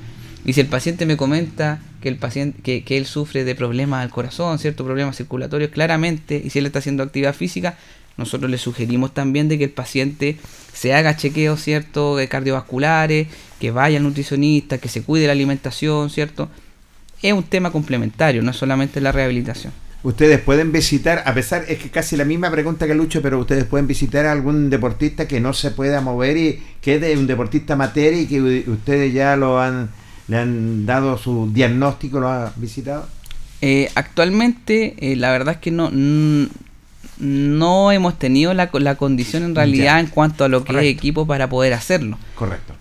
Y 0.46 0.54
si 0.54 0.62
el 0.62 0.68
paciente 0.68 1.08
me 1.08 1.18
comenta 1.18 1.80
que 2.02 2.08
el 2.08 2.18
paciente 2.18 2.84
que, 2.84 2.98
él 2.98 3.08
sufre 3.08 3.44
de 3.44 3.56
problemas 3.56 4.04
al 4.04 4.12
corazón, 4.12 4.60
ciertos 4.60 4.86
problemas 4.86 5.18
circulatorios, 5.18 5.72
claramente, 5.72 6.40
y 6.44 6.52
si 6.52 6.60
él 6.60 6.68
está 6.68 6.80
haciendo 6.80 7.02
actividad 7.02 7.34
física, 7.34 7.78
nosotros 8.16 8.50
le 8.50 8.60
sugerimos 8.60 9.14
también 9.14 9.50
de 9.50 9.58
que 9.58 9.64
el 9.64 9.72
paciente 9.72 10.38
se 10.72 10.94
haga 10.94 11.18
chequeos, 11.18 11.62
¿cierto?, 11.62 12.18
cardiovasculares, 12.30 13.28
que 13.60 13.72
vaya 13.72 13.98
al 13.98 14.04
nutricionista, 14.04 14.78
que 14.78 14.88
se 14.88 15.02
cuide 15.02 15.26
la 15.26 15.34
alimentación, 15.34 16.12
¿cierto? 16.12 16.48
Es 17.24 17.34
un 17.34 17.44
tema 17.44 17.72
complementario, 17.72 18.44
no 18.44 18.52
es 18.52 18.58
solamente 18.58 19.02
la 19.02 19.12
rehabilitación. 19.12 19.74
Ustedes 20.04 20.40
pueden 20.40 20.72
visitar, 20.72 21.24
a 21.26 21.34
pesar, 21.34 21.66
es 21.68 21.80
que 21.80 21.90
casi 21.90 22.16
la 22.16 22.26
misma 22.26 22.52
pregunta 22.52 22.86
que 22.86 22.94
Lucho, 22.94 23.24
pero 23.24 23.40
ustedes 23.40 23.64
pueden 23.64 23.88
visitar 23.88 24.28
a 24.28 24.32
algún 24.32 24.70
deportista 24.70 25.28
que 25.28 25.40
no 25.40 25.52
se 25.54 25.72
pueda 25.72 26.00
mover 26.02 26.38
y 26.38 26.64
que 26.80 26.98
es 26.98 27.18
un 27.18 27.26
deportista 27.26 27.74
amateur 27.74 28.14
y 28.14 28.28
que 28.28 28.70
ustedes 28.70 29.12
ya 29.12 29.36
lo 29.36 29.60
han 29.60 29.90
¿Le 30.28 30.38
han 30.38 30.86
dado 30.86 31.18
su 31.18 31.52
diagnóstico? 31.54 32.20
¿Lo 32.20 32.30
ha 32.30 32.54
visitado? 32.56 33.08
Eh, 33.62 33.90
actualmente, 33.96 34.96
eh, 35.00 35.16
la 35.16 35.32
verdad 35.32 35.56
es 35.56 35.60
que 35.60 35.72
no, 35.72 35.90
no 37.20 37.92
hemos 37.92 38.20
tenido 38.20 38.54
la, 38.54 38.70
la 38.74 38.96
condición 38.96 39.44
en 39.44 39.56
realidad 39.56 40.00
en 40.00 40.08
cuanto 40.08 40.44
a 40.44 40.50
lo 40.50 40.64
que 40.64 40.74
es 40.78 40.84
equipo 40.86 41.26
para 41.26 41.50
poder 41.50 41.74
hacerlo. 41.74 42.18
Correcto. 42.36 42.74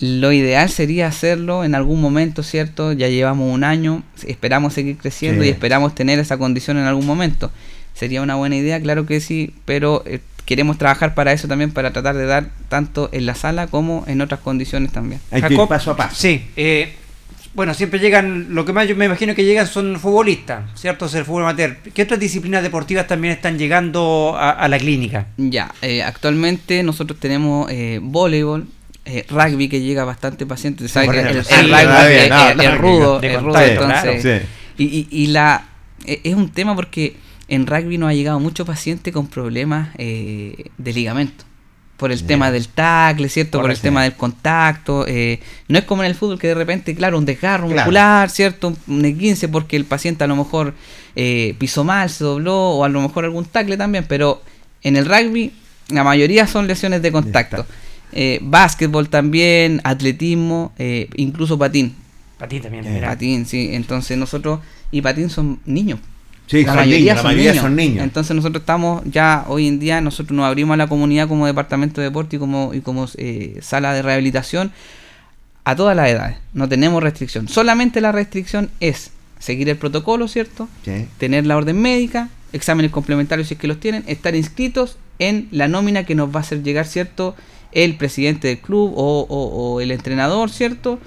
Lo 0.00 0.30
ideal 0.30 0.70
sería 0.70 1.08
hacerlo 1.08 1.64
en 1.64 1.74
algún 1.74 2.00
momento, 2.00 2.44
¿cierto? 2.44 2.92
Ya 2.92 3.08
llevamos 3.08 3.52
un 3.52 3.64
año, 3.64 4.04
esperamos 4.26 4.74
seguir 4.74 4.96
creciendo 4.96 5.44
y 5.44 5.48
esperamos 5.48 5.94
tener 5.94 6.20
esa 6.20 6.38
condición 6.38 6.78
en 6.78 6.84
algún 6.84 7.04
momento. 7.04 7.50
Sería 7.94 8.22
una 8.22 8.36
buena 8.36 8.54
idea, 8.54 8.80
claro 8.80 9.06
que 9.06 9.20
sí, 9.20 9.54
pero 9.64 10.04
eh, 10.06 10.20
queremos 10.48 10.78
trabajar 10.78 11.14
para 11.14 11.34
eso 11.34 11.46
también, 11.46 11.72
para 11.72 11.92
tratar 11.92 12.16
de 12.16 12.24
dar 12.24 12.48
tanto 12.70 13.10
en 13.12 13.26
la 13.26 13.34
sala 13.34 13.66
como 13.66 14.04
en 14.06 14.22
otras 14.22 14.40
condiciones 14.40 14.90
también. 14.90 15.20
Hay 15.30 15.42
que 15.42 15.52
ir 15.52 15.60
paso 15.68 15.90
a 15.90 15.96
paso. 15.96 16.16
Sí, 16.16 16.42
eh, 16.56 16.94
bueno, 17.52 17.74
siempre 17.74 18.00
llegan, 18.00 18.54
lo 18.54 18.64
que 18.64 18.72
más 18.72 18.88
yo 18.88 18.96
me 18.96 19.04
imagino 19.04 19.34
que 19.34 19.44
llegan 19.44 19.66
son 19.66 20.00
futbolistas, 20.00 20.64
¿cierto? 20.74 21.04
Es 21.04 21.14
el 21.16 21.26
fútbol 21.26 21.42
amateur. 21.42 21.76
¿Qué 21.92 22.00
otras 22.00 22.18
disciplinas 22.18 22.62
deportivas 22.62 23.06
también 23.06 23.34
están 23.34 23.58
llegando 23.58 24.36
a, 24.38 24.66
la 24.68 24.78
clínica? 24.78 25.26
Ya, 25.36 25.70
eh, 25.82 26.02
actualmente 26.02 26.82
nosotros 26.82 27.20
tenemos 27.20 27.70
eh, 27.70 28.00
voleibol, 28.00 28.68
eh, 29.04 29.26
rugby 29.28 29.68
que 29.68 29.82
llega 29.82 30.04
bastante 30.04 30.46
paciente, 30.46 30.82
el, 30.82 30.90
rugby 30.90 31.28
es, 31.28 32.78
rudo, 32.78 33.20
es 33.20 33.42
rudo, 33.42 33.60
entonces. 33.60 34.44
y, 34.78 35.08
y, 35.10 35.26
la 35.26 35.64
es 36.06 36.34
un 36.34 36.48
tema 36.48 36.74
porque 36.74 37.16
en 37.48 37.66
rugby 37.66 37.98
nos 37.98 38.10
ha 38.10 38.14
llegado 38.14 38.38
mucho 38.38 38.64
paciente 38.64 39.10
con 39.10 39.26
problemas 39.26 39.88
eh, 39.96 40.66
de 40.76 40.92
ligamento. 40.92 41.44
Por 41.96 42.12
el 42.12 42.22
tema 42.22 42.52
del 42.52 42.68
tackle, 42.68 43.28
¿cierto? 43.28 43.60
Por, 43.60 43.72
el 43.72 43.80
tema 43.80 44.04
del 44.04 44.14
contacto. 44.14 45.04
Eh, 45.08 45.40
no 45.66 45.80
es 45.80 45.84
como 45.84 46.04
en 46.04 46.08
el 46.08 46.14
fútbol 46.14 46.38
que 46.38 46.46
de 46.46 46.54
repente, 46.54 46.94
claro, 46.94 47.18
un 47.18 47.24
desgarro 47.24 47.66
muscular, 47.66 48.30
¿cierto? 48.30 48.76
Un 48.86 49.02
E15 49.02 49.50
porque 49.50 49.74
el 49.74 49.84
paciente 49.84 50.22
a 50.22 50.28
lo 50.28 50.36
mejor 50.36 50.74
eh, 51.16 51.56
pisó 51.58 51.82
mal, 51.82 52.08
se 52.08 52.22
dobló, 52.22 52.56
o 52.56 52.84
a 52.84 52.88
lo 52.88 53.00
mejor 53.00 53.24
algún 53.24 53.46
tackle 53.46 53.76
también. 53.76 54.04
Pero 54.08 54.42
en 54.82 54.94
el 54.94 55.06
rugby, 55.06 55.52
la 55.88 56.04
mayoría 56.04 56.46
son 56.46 56.68
lesiones 56.68 57.02
de 57.02 57.10
contacto. 57.10 57.66
básquetbol 58.42 59.08
también, 59.08 59.80
atletismo, 59.82 60.72
incluso 61.16 61.58
patín. 61.58 61.96
Patín 62.38 62.62
también. 62.62 63.00
Patín, 63.00 63.44
sí. 63.44 63.70
Entonces 63.72 64.16
nosotros, 64.16 64.60
y 64.92 65.02
patín 65.02 65.30
son 65.30 65.58
niños. 65.66 65.98
Sí, 66.48 66.64
la, 66.64 66.74
mayoría, 66.74 67.14
son 67.54 67.76
niños. 67.76 68.02
Entonces 68.02 68.34
nosotros 68.34 68.62
estamos 68.62 69.02
ya 69.04 69.44
hoy 69.48 69.68
en 69.68 69.78
día, 69.78 70.00
nosotros 70.00 70.34
nos 70.34 70.46
abrimos 70.46 70.74
a 70.74 70.76
la 70.78 70.86
comunidad 70.86 71.28
como 71.28 71.46
departamento 71.46 72.00
de 72.00 72.06
deporte 72.06 72.36
y 72.36 72.38
como, 72.38 72.72
y 72.72 72.80
como 72.80 73.06
eh, 73.16 73.58
sala 73.60 73.92
de 73.92 74.00
rehabilitación 74.00 74.72
a 75.64 75.76
todas 75.76 75.94
las 75.94 76.08
edades. 76.08 76.38
No 76.54 76.66
tenemos 76.66 77.02
restricción. 77.02 77.48
Solamente 77.48 78.00
la 78.00 78.12
restricción 78.12 78.70
es 78.80 79.10
seguir 79.38 79.68
el 79.68 79.76
protocolo, 79.76 80.26
¿cierto? 80.26 80.68
Tener 81.18 81.46
la 81.46 81.58
orden 81.58 81.80
médica, 81.80 82.30
exámenes 82.54 82.90
complementarios 82.90 83.48
si 83.48 83.54
es 83.54 83.60
que 83.60 83.68
los 83.68 83.78
tienen, 83.78 84.02
estar 84.06 84.34
inscritos 84.34 84.96
en 85.18 85.48
la 85.50 85.68
nómina 85.68 86.04
que 86.04 86.14
nos 86.14 86.34
va 86.34 86.38
a 86.38 86.42
hacer 86.42 86.62
llegar, 86.62 86.86
¿cierto? 86.86 87.36
El 87.72 87.96
presidente 87.96 88.48
del 88.48 88.58
club 88.58 88.92
o, 88.96 89.80
el 89.82 89.90
entrenador, 89.90 90.50
¿cierto? 90.50 90.98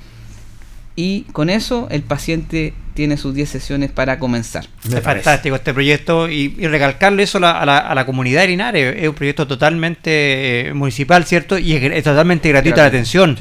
Y 1.04 1.24
con 1.32 1.49
eso 1.49 1.88
el 1.89 2.04
paciente 2.04 2.76
tiene 2.93 3.18
sus 3.18 3.34
10 3.34 3.49
sesiones 3.49 3.91
para 3.91 4.20
comenzar. 4.20 4.68
es 4.88 5.02
fantástico 5.02 5.56
este 5.56 5.74
proyecto 5.74 6.30
y, 6.30 6.49
recalcarle 6.68 7.24
eso 7.24 7.39
a 7.41 7.66
la, 7.66 8.06
comunidad 8.06 8.41
de 8.41 8.49
Linares. 8.49 8.95
Es 8.99 9.10
un 9.10 9.16
proyecto 9.16 9.47
totalmente 9.47 10.68
eh, 10.68 10.74
municipal, 10.76 11.26
¿cierto? 11.26 11.58
Y 11.58 11.74
es, 11.74 12.04
totalmente 12.04 12.49
gratuita 12.49 12.82
la 12.82 12.88
atención. 12.89 13.36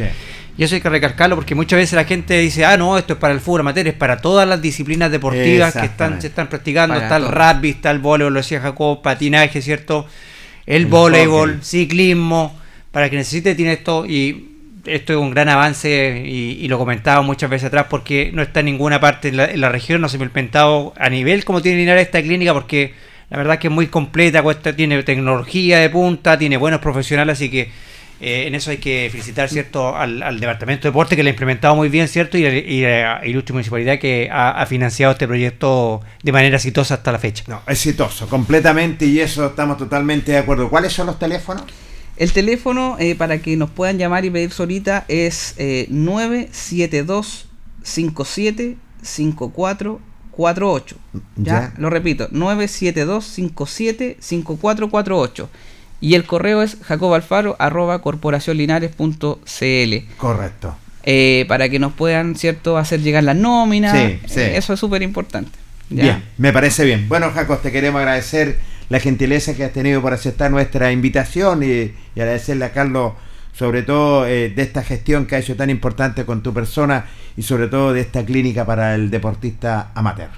Y 0.57 0.65
eso 0.65 0.75
hay 0.75 0.81
que 0.81 0.89
recalcarlo 0.89 1.37
porque 1.37 1.55
muchas 1.55 1.77
veces 1.77 1.97
la 1.97 2.05
gente 2.05 2.39
dice, 2.39 2.65
ah, 2.65 2.79
no, 2.79 2.97
esto 2.97 3.13
es 3.13 3.19
para 3.19 3.35
el 3.35 3.41
fútbol 3.41 3.61
amateur, 3.61 3.89
es 3.89 3.93
para 3.93 4.17
todas 4.23 4.49
las 4.49 4.63
disciplinas 4.63 5.11
deportivas 5.11 5.75
que 5.75 5.85
están, 5.85 6.19
se 6.19 6.29
están 6.29 6.49
practicando. 6.49 6.95
está 6.95 7.19
el 7.19 7.29
rugby, 7.29 7.71
está 7.71 7.91
el 7.91 7.99
voleibol, 7.99 8.33
lo 8.33 8.41
decía 8.41 8.63
Jacob, 8.63 9.03
patinaje, 9.03 9.61
¿cierto? 9.61 10.07
El, 10.65 10.87
voleibol, 10.87 11.63
ciclismo. 11.63 12.59
Para 12.91 13.11
que 13.11 13.17
necesite 13.17 13.55
tiene 13.55 13.75
esto 13.75 14.07
y 14.07 14.49
esto 14.95 15.12
es 15.12 15.18
un 15.18 15.30
gran 15.30 15.49
avance 15.49 16.22
y, 16.24 16.68
lo 16.68 16.78
comentaba 16.78 17.22
muchas 17.22 17.51
veces 17.51 17.66
atrás 17.66 17.86
porque 17.91 18.30
no 18.32 18.43
está 18.43 18.61
en 18.61 18.66
ninguna 18.66 19.01
parte 19.01 19.28
en 19.28 19.61
la, 19.61 19.68
región, 19.68 20.01
no 20.01 20.09
se 20.09 20.16
ha 20.16 20.22
implementado 20.22 20.95
a 20.97 21.09
nivel 21.09 21.45
como 21.45 21.62
tiene 21.62 21.78
Linares 21.78 22.07
esta 22.07 22.22
clínica 22.22 22.53
porque 22.53 22.95
la 23.30 23.38
verdad 23.38 23.55
es 23.55 23.61
que 23.61 23.68
es 23.68 23.72
muy 23.72 23.86
completa, 23.86 24.43
cuesta, 24.43 24.74
tiene 24.74 25.03
tecnología 25.03 25.78
de 25.78 25.91
punta, 25.91 26.38
tiene 26.38 26.57
buenos 26.57 26.80
profesionales, 26.80 27.34
así 27.34 27.51
que 27.51 27.70
eh, 28.20 28.47
en 28.47 28.55
eso 28.55 28.70
hay 28.70 28.76
que 28.76 29.09
felicitar 29.11 29.49
cierto 29.49 29.97
al, 29.97 30.38
Departamento 30.38 30.82
de 30.82 30.91
Deporte 30.91 31.16
que 31.16 31.22
lo 31.22 31.28
ha 31.28 31.30
implementado 31.30 31.74
muy 31.74 31.88
bien, 31.88 32.07
¿cierto? 32.07 32.36
Y, 32.36 32.45
y, 32.45 32.82
la 32.82 33.24
Ilustre 33.24 33.55
Municipalidad 33.55 33.99
que 33.99 34.28
ha, 34.30 34.64
financiado 34.66 35.12
este 35.12 35.26
proyecto 35.26 36.03
de 36.22 36.32
manera 36.32 36.57
exitosa 36.57 36.95
hasta 36.95 37.12
la 37.12 37.18
fecha. 37.18 37.45
No, 37.47 37.62
exitoso, 37.66 38.28
completamente, 38.28 39.07
y 39.07 39.20
eso 39.20 39.47
estamos 39.47 39.78
totalmente 39.78 40.32
de 40.32 40.38
acuerdo. 40.38 40.68
¿Cuáles 40.68 40.93
son 40.93 41.07
los 41.07 41.18
teléfonos? 41.18 41.64
El 42.17 42.33
teléfono 42.33 42.97
eh, 42.99 43.15
para 43.15 43.39
que 43.39 43.57
nos 43.57 43.71
puedan 43.71 43.99
llamar 43.99 44.25
y 44.25 44.31
pedir 44.31 44.51
solita 44.51 45.05
es 45.09 45.55
eh, 45.57 45.87
972 45.89 47.47
57 47.83 48.77
5448. 49.03 50.97
¿Ya? 51.37 51.73
Lo 51.79 51.91
repito, 51.91 52.29
972 52.31 53.25
57 53.25 54.17
5448 54.21 55.49
y 56.01 56.15
el 56.15 56.25
correo 56.25 56.63
es 56.63 56.79
jacobalfaro 56.83 57.57
arroba 57.59 58.01
corporacionlinares.cl. 58.01 60.17
Correcto. 60.17 60.77
Eh, 61.03 61.45
para 61.49 61.69
que 61.69 61.79
nos 61.79 61.93
puedan, 61.93 62.37
¿cierto?, 62.37 62.79
hacer 62.79 63.01
llegar 63.01 63.25
las 63.25 63.37
nóminas. 63.37 63.97
Sí, 63.97 64.21
sí. 64.27 64.41
Eh, 64.41 64.57
eso 64.57 64.73
es 64.73 64.81
súper 64.81 65.03
importante. 65.03 65.51
Bien, 65.89 66.23
me 66.39 66.53
parece 66.53 66.85
bien. 66.85 67.09
Bueno, 67.09 67.31
Jaco, 67.33 67.59
te 67.59 67.73
queremos 67.73 67.99
agradecer 67.99 68.59
la 68.91 69.01
gentileza 69.01 69.55
que 69.55 69.64
has 69.64 69.72
tenido 69.72 70.03
por 70.03 70.12
aceptar 70.12 70.51
nuestra 70.51 70.93
invitación 70.93 71.62
y, 71.62 71.93
agradecerle 72.14 72.66
a 72.66 72.72
Carlos 72.72 73.14
sobre 73.55 73.82
todo 73.82 74.26
eh, 74.26 74.51
de 74.51 74.62
esta 74.62 74.82
gestión 74.82 75.26
que 75.26 75.36
ha 75.36 75.38
hecho 75.38 75.57
tan 75.57 75.70
importante 75.70 76.26
con 76.26 76.43
tu 76.43 76.53
persona 76.53 77.07
y 77.36 77.43
sobre 77.43 77.68
todo 77.68 77.95
de 77.95 78.03
esta 78.03 78.24
clínica 78.24 78.66
para 78.66 78.95
el 78.95 79.11
deportista 79.11 79.91
amateur. 79.95 80.30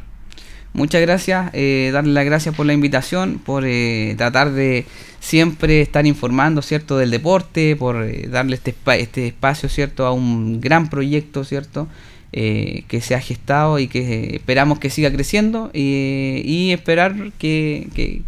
Muchas 0.75 1.03
gracias, 1.03 1.51
eh, 1.53 1.91
darle 1.93 2.15
las 2.15 2.25
gracias 2.25 2.55
por 2.55 2.65
la 2.65 2.73
invitación, 2.73 3.39
por 3.45 3.65
eh, 3.67 4.15
tratar 4.17 4.53
de 4.53 4.87
siempre 5.21 5.83
estar 5.83 6.07
informando, 6.07 6.63
¿cierto?, 6.63 6.97
del 6.97 7.11
deporte, 7.11 7.77
por 7.77 8.03
eh, 8.03 8.27
darle 8.31 8.57
este, 8.57 8.75
este 8.99 9.27
espacio, 9.27 9.69
¿cierto?, 9.69 10.07
a 10.07 10.13
un 10.13 10.63
gran 10.63 10.89
proyecto, 10.89 11.45
¿cierto?, 11.45 11.89
eh, 12.35 12.85
que 12.89 13.03
se 13.03 13.15
ha 13.15 13.21
gestado 13.21 13.79
y 13.79 13.89
que 13.89 14.37
esperamos 14.37 14.79
que 14.79 14.89
siga 14.89 15.11
creciendo 15.13 15.71
y, 15.75 16.71
esperar 16.73 17.15
que, 17.39 18.23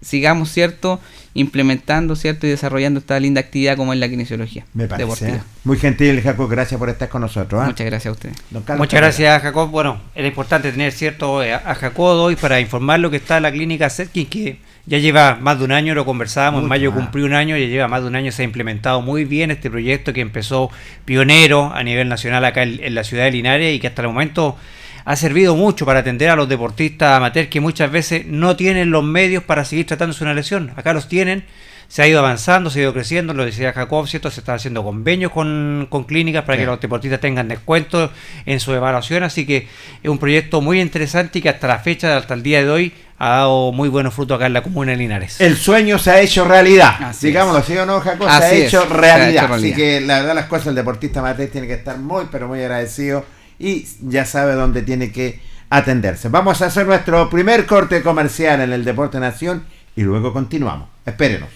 sigamos, 0.00 0.50
¿cierto?, 0.50 1.00
implementando, 1.34 2.16
¿cierto?, 2.16 2.48
y 2.48 2.50
desarrollando 2.50 2.98
esta 2.98 3.20
linda 3.20 3.40
actividad 3.40 3.76
como 3.76 3.92
es 3.92 4.00
la 4.00 4.08
kinesiología 4.08 4.66
Me 4.74 4.88
parece, 4.88 5.40
Muy 5.62 5.78
gentil, 5.78 6.20
Jacob, 6.20 6.50
gracias 6.50 6.80
por 6.80 6.88
estar 6.88 7.08
con 7.08 7.20
nosotros. 7.20 7.64
Muchas 7.64 7.86
gracias 7.86 8.10
a 8.10 8.12
usted. 8.12 8.30
Muchas 8.76 9.00
gracias, 9.00 9.40
Jacob. 9.40 9.70
Bueno, 9.70 10.00
era 10.16 10.26
importante 10.26 10.72
tener, 10.72 10.90
¿cierto?, 10.90 11.40
a 11.40 11.74
Jacob 11.76 12.18
hoy 12.18 12.34
para 12.34 12.58
informar 12.58 12.98
lo 12.98 13.08
que 13.08 13.18
está 13.18 13.36
en 13.36 13.44
la 13.44 13.52
clínica 13.52 13.88
Setkin, 13.88 14.26
que 14.26 14.58
ya 14.88 14.96
lleva 14.96 15.36
más 15.38 15.58
de 15.58 15.66
un 15.66 15.72
año, 15.72 15.94
lo 15.94 16.06
conversábamos, 16.06 16.62
en 16.62 16.68
mayo 16.68 16.92
cumplió 16.94 17.26
un 17.26 17.34
año, 17.34 17.58
ya 17.58 17.66
lleva 17.66 17.88
más 17.88 18.00
de 18.00 18.08
un 18.08 18.16
año, 18.16 18.32
se 18.32 18.40
ha 18.40 18.44
implementado 18.46 19.02
muy 19.02 19.26
bien 19.26 19.50
este 19.50 19.70
proyecto 19.70 20.14
que 20.14 20.22
empezó 20.22 20.70
pionero 21.04 21.70
a 21.74 21.82
nivel 21.82 22.08
nacional 22.08 22.42
acá 22.46 22.62
en, 22.62 22.94
la 22.94 23.04
ciudad 23.04 23.24
de 23.24 23.32
Linares 23.32 23.76
y 23.76 23.80
que 23.80 23.88
hasta 23.88 24.00
el 24.00 24.08
momento 24.08 24.56
ha 25.04 25.14
servido 25.14 25.54
mucho 25.56 25.84
para 25.84 26.00
atender 26.00 26.30
a 26.30 26.36
los 26.36 26.48
deportistas 26.48 27.18
amateurs 27.18 27.48
que 27.48 27.60
muchas 27.60 27.90
veces 27.90 28.24
no 28.26 28.56
tienen 28.56 28.90
los 28.90 29.04
medios 29.04 29.44
para 29.44 29.66
seguir 29.66 29.86
tratándose 29.86 30.24
una 30.24 30.32
lesión. 30.32 30.72
Acá 30.74 30.94
los 30.94 31.06
tienen, 31.06 31.44
se 31.88 32.00
ha 32.00 32.08
ido 32.08 32.18
avanzando, 32.18 32.70
se 32.70 32.80
ha 32.80 32.82
ido 32.84 32.94
creciendo, 32.94 33.34
lo 33.34 33.44
decía 33.44 33.74
Jacob, 33.74 34.08
¿cierto? 34.08 34.30
Se 34.30 34.40
están 34.40 34.56
haciendo 34.56 34.82
convenios 34.82 35.32
con, 35.32 35.86
clínicas 36.06 36.44
para 36.44 36.56
que 36.56 36.64
los 36.64 36.80
deportistas 36.80 37.20
tengan 37.20 37.48
descuentos 37.48 38.10
en 38.46 38.58
su 38.58 38.72
evaluación, 38.72 39.22
así 39.22 39.44
que 39.44 39.68
es 40.02 40.10
un 40.10 40.18
proyecto 40.18 40.62
muy 40.62 40.80
interesante 40.80 41.40
y 41.40 41.42
que 41.42 41.50
hasta 41.50 41.66
la 41.68 41.78
fecha, 41.78 42.16
hasta 42.16 42.32
el 42.32 42.42
día 42.42 42.62
de 42.62 42.70
hoy, 42.70 42.94
ha 43.18 43.30
dado 43.30 43.72
muy 43.72 43.88
buenos 43.88 44.14
frutos 44.14 44.36
acá 44.36 44.46
en 44.46 44.52
la 44.52 44.62
comuna 44.62 44.92
de 44.92 44.98
Linares. 44.98 45.40
El 45.40 45.56
sueño 45.56 45.98
se 45.98 46.10
ha 46.10 46.20
hecho 46.20 46.44
realidad, 46.44 47.14
digámoslo, 47.20 47.62
¿sí 47.62 47.76
o 47.76 47.84
no, 47.84 48.00
Jacob? 48.00 48.28
Se 48.28 48.44
ha, 48.44 48.52
hecho 48.52 48.84
realidad. 48.86 49.52
Así 49.52 49.74
que 49.74 50.00
la 50.00 50.20
verdad 50.20 50.34
las 50.34 50.46
cosas, 50.46 50.68
el 50.68 50.76
deportista 50.76 51.20
amateur 51.20 51.50
tiene 51.50 51.66
que 51.66 51.74
estar 51.74 51.98
muy, 51.98 52.26
pero 52.30 52.46
muy 52.46 52.60
agradecido 52.60 53.24
y 53.58 53.86
ya 54.02 54.24
sabe 54.24 54.54
dónde 54.54 54.82
tiene 54.82 55.10
que 55.10 55.40
atenderse. 55.68 56.28
Vamos 56.28 56.62
a 56.62 56.66
hacer 56.66 56.86
nuestro 56.86 57.28
primer 57.28 57.66
corte 57.66 58.02
comercial 58.02 58.60
en 58.60 58.72
el 58.72 58.84
Deporte 58.84 59.18
Nación 59.18 59.64
y 59.96 60.02
luego 60.02 60.32
continuamos. 60.32 60.88
Espérenos. 61.04 61.48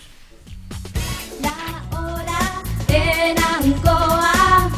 La 1.40 1.96
hora 1.96 2.62
en 2.88 3.38
Ancoa 3.38 4.70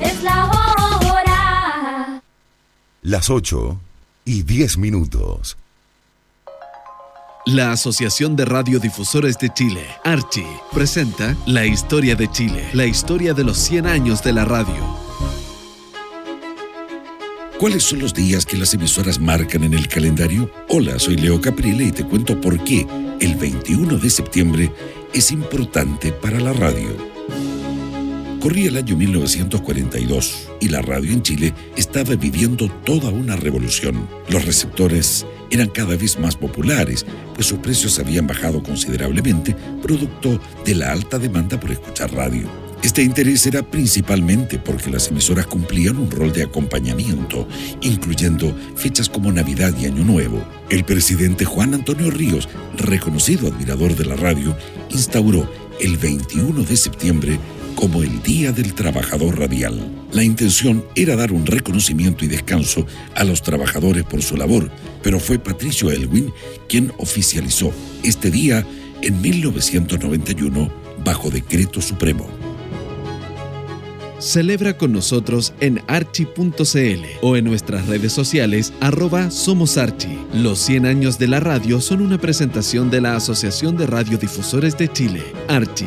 es 0.00 0.22
la 0.22 0.44
hora. 0.44 2.20
Las 3.00 3.30
8 3.30 3.80
y 4.26 4.42
10 4.42 4.78
minutos. 4.78 5.56
La 7.46 7.70
Asociación 7.70 8.34
de 8.34 8.44
Radiodifusores 8.44 9.38
de 9.38 9.50
Chile, 9.54 9.86
Archi, 10.02 10.44
presenta 10.72 11.36
La 11.46 11.64
Historia 11.64 12.16
de 12.16 12.28
Chile, 12.28 12.68
la 12.72 12.86
historia 12.86 13.34
de 13.34 13.44
los 13.44 13.56
100 13.58 13.86
años 13.86 14.20
de 14.24 14.32
la 14.32 14.44
radio. 14.44 14.74
¿Cuáles 17.60 17.84
son 17.84 18.00
los 18.00 18.12
días 18.12 18.44
que 18.44 18.56
las 18.56 18.74
emisoras 18.74 19.20
marcan 19.20 19.62
en 19.62 19.74
el 19.74 19.86
calendario? 19.86 20.50
Hola, 20.68 20.98
soy 20.98 21.18
Leo 21.18 21.40
Caprile 21.40 21.84
y 21.84 21.92
te 21.92 22.04
cuento 22.04 22.40
por 22.40 22.58
qué 22.64 22.84
el 23.20 23.36
21 23.36 23.96
de 23.96 24.10
septiembre 24.10 24.72
es 25.14 25.30
importante 25.30 26.10
para 26.10 26.40
la 26.40 26.52
radio. 26.52 27.05
Corría 28.46 28.68
el 28.68 28.76
año 28.76 28.96
1942 28.96 30.48
y 30.60 30.68
la 30.68 30.80
radio 30.80 31.10
en 31.10 31.20
Chile 31.20 31.52
estaba 31.76 32.14
viviendo 32.14 32.68
toda 32.84 33.10
una 33.10 33.34
revolución. 33.34 34.08
Los 34.28 34.44
receptores 34.44 35.26
eran 35.50 35.68
cada 35.68 35.96
vez 35.96 36.16
más 36.20 36.36
populares, 36.36 37.04
pues 37.34 37.48
sus 37.48 37.58
precios 37.58 37.98
habían 37.98 38.28
bajado 38.28 38.62
considerablemente, 38.62 39.56
producto 39.82 40.40
de 40.64 40.76
la 40.76 40.92
alta 40.92 41.18
demanda 41.18 41.58
por 41.58 41.72
escuchar 41.72 42.14
radio. 42.14 42.48
Este 42.84 43.02
interés 43.02 43.44
era 43.48 43.68
principalmente 43.68 44.60
porque 44.60 44.90
las 44.90 45.08
emisoras 45.08 45.48
cumplían 45.48 45.96
un 45.96 46.08
rol 46.08 46.32
de 46.32 46.44
acompañamiento, 46.44 47.48
incluyendo 47.80 48.54
fechas 48.76 49.08
como 49.08 49.32
Navidad 49.32 49.74
y 49.76 49.86
Año 49.86 50.04
Nuevo. 50.04 50.46
El 50.70 50.84
presidente 50.84 51.44
Juan 51.44 51.74
Antonio 51.74 52.12
Ríos, 52.12 52.48
reconocido 52.76 53.48
admirador 53.48 53.96
de 53.96 54.04
la 54.04 54.14
radio, 54.14 54.56
instauró 54.90 55.50
el 55.80 55.96
21 55.96 56.62
de 56.62 56.76
septiembre 56.76 57.40
como 57.76 58.02
el 58.02 58.22
Día 58.22 58.50
del 58.50 58.74
Trabajador 58.74 59.38
Radial. 59.38 59.80
La 60.10 60.24
intención 60.24 60.84
era 60.96 61.14
dar 61.14 61.30
un 61.30 61.46
reconocimiento 61.46 62.24
y 62.24 62.28
descanso 62.28 62.86
a 63.14 63.22
los 63.22 63.42
trabajadores 63.42 64.02
por 64.02 64.22
su 64.22 64.36
labor, 64.36 64.70
pero 65.02 65.20
fue 65.20 65.38
Patricio 65.38 65.90
Elwin 65.90 66.32
quien 66.68 66.92
oficializó 66.98 67.72
este 68.02 68.30
día 68.30 68.66
en 69.02 69.20
1991 69.20 70.70
bajo 71.04 71.30
decreto 71.30 71.80
supremo. 71.80 72.26
Celebra 74.18 74.78
con 74.78 74.92
nosotros 74.92 75.52
en 75.60 75.82
archi.cl 75.86 77.04
o 77.20 77.36
en 77.36 77.44
nuestras 77.44 77.86
redes 77.86 78.12
sociales 78.12 78.72
arroba 78.80 79.30
Somos 79.30 79.76
Archi. 79.76 80.18
Los 80.32 80.58
100 80.60 80.86
años 80.86 81.18
de 81.18 81.28
la 81.28 81.38
radio 81.38 81.82
son 81.82 82.00
una 82.00 82.18
presentación 82.18 82.90
de 82.90 83.02
la 83.02 83.14
Asociación 83.14 83.76
de 83.76 83.86
Radiodifusores 83.86 84.78
de 84.78 84.90
Chile, 84.90 85.22
Archi. 85.48 85.86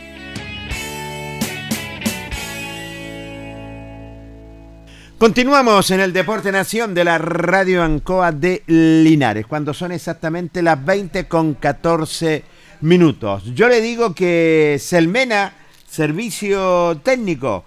Continuamos 5.21 5.91
en 5.91 5.99
el 5.99 6.13
Deporte 6.13 6.51
Nación 6.51 6.95
de 6.95 7.03
la 7.03 7.19
Radio 7.19 7.83
Ancoa 7.83 8.31
de 8.31 8.63
Linares, 8.65 9.45
cuando 9.45 9.71
son 9.71 9.91
exactamente 9.91 10.63
las 10.63 10.83
20 10.83 11.27
con 11.27 11.53
14 11.53 12.43
minutos. 12.81 13.43
Yo 13.53 13.69
le 13.69 13.81
digo 13.81 14.15
que 14.15 14.77
Selmena, 14.79 15.53
servicio 15.87 16.99
técnico, 17.03 17.65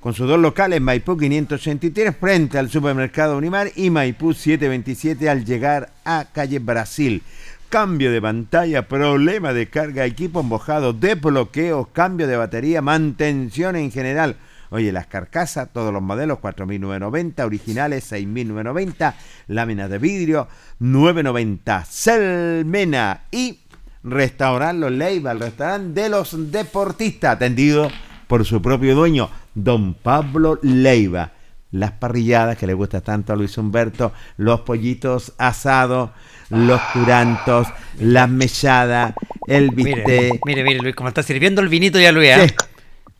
con 0.00 0.12
sus 0.12 0.26
dos 0.26 0.40
locales, 0.40 0.80
Maipú 0.80 1.16
583 1.16 2.16
frente 2.16 2.58
al 2.58 2.68
supermercado 2.68 3.38
Unimar 3.38 3.70
y 3.76 3.90
Maipú 3.90 4.34
727 4.34 5.30
al 5.30 5.44
llegar 5.44 5.92
a 6.04 6.24
calle 6.32 6.58
Brasil. 6.58 7.22
Cambio 7.68 8.10
de 8.10 8.20
pantalla, 8.20 8.88
problema 8.88 9.52
de 9.52 9.68
carga, 9.68 10.04
equipo 10.04 10.42
mojado, 10.42 10.92
desbloqueos, 10.94 11.86
cambio 11.92 12.26
de 12.26 12.36
batería, 12.36 12.82
mantención 12.82 13.76
en 13.76 13.92
general. 13.92 14.34
Oye, 14.70 14.92
las 14.92 15.06
carcasas, 15.06 15.68
todos 15.72 15.92
los 15.92 16.02
modelos, 16.02 16.38
4.990, 16.38 17.44
originales, 17.44 18.12
6.990, 18.12 19.14
láminas 19.48 19.90
de 19.90 19.98
vidrio, 19.98 20.48
990, 20.78 21.84
Selmena 21.84 23.22
y 23.30 23.60
Restaurant 24.04 24.78
Los 24.78 24.92
Leiva, 24.92 25.32
el 25.32 25.40
restaurante 25.40 26.02
de 26.02 26.08
los 26.08 26.50
deportistas, 26.52 27.36
atendido 27.36 27.90
por 28.26 28.44
su 28.44 28.60
propio 28.60 28.94
dueño, 28.94 29.30
don 29.54 29.94
Pablo 29.94 30.58
Leiva. 30.62 31.32
Las 31.70 31.92
parrilladas 31.92 32.56
que 32.56 32.66
le 32.66 32.72
gusta 32.72 33.02
tanto 33.02 33.32
a 33.32 33.36
Luis 33.36 33.58
Humberto, 33.58 34.12
los 34.38 34.60
pollitos 34.60 35.34
asados, 35.36 36.10
los 36.48 36.80
curantos, 36.94 37.68
las 37.98 38.28
mechadas, 38.28 39.12
el 39.46 39.70
bistec. 39.70 40.40
mire, 40.46 40.64
mire, 40.64 40.80
Luis, 40.80 40.94
como 40.94 41.10
está 41.10 41.22
sirviendo 41.22 41.60
el 41.60 41.68
vinito 41.68 42.00
ya, 42.00 42.10
Luis. 42.10 42.30
¿eh? 42.30 42.48
Sí. 42.48 42.54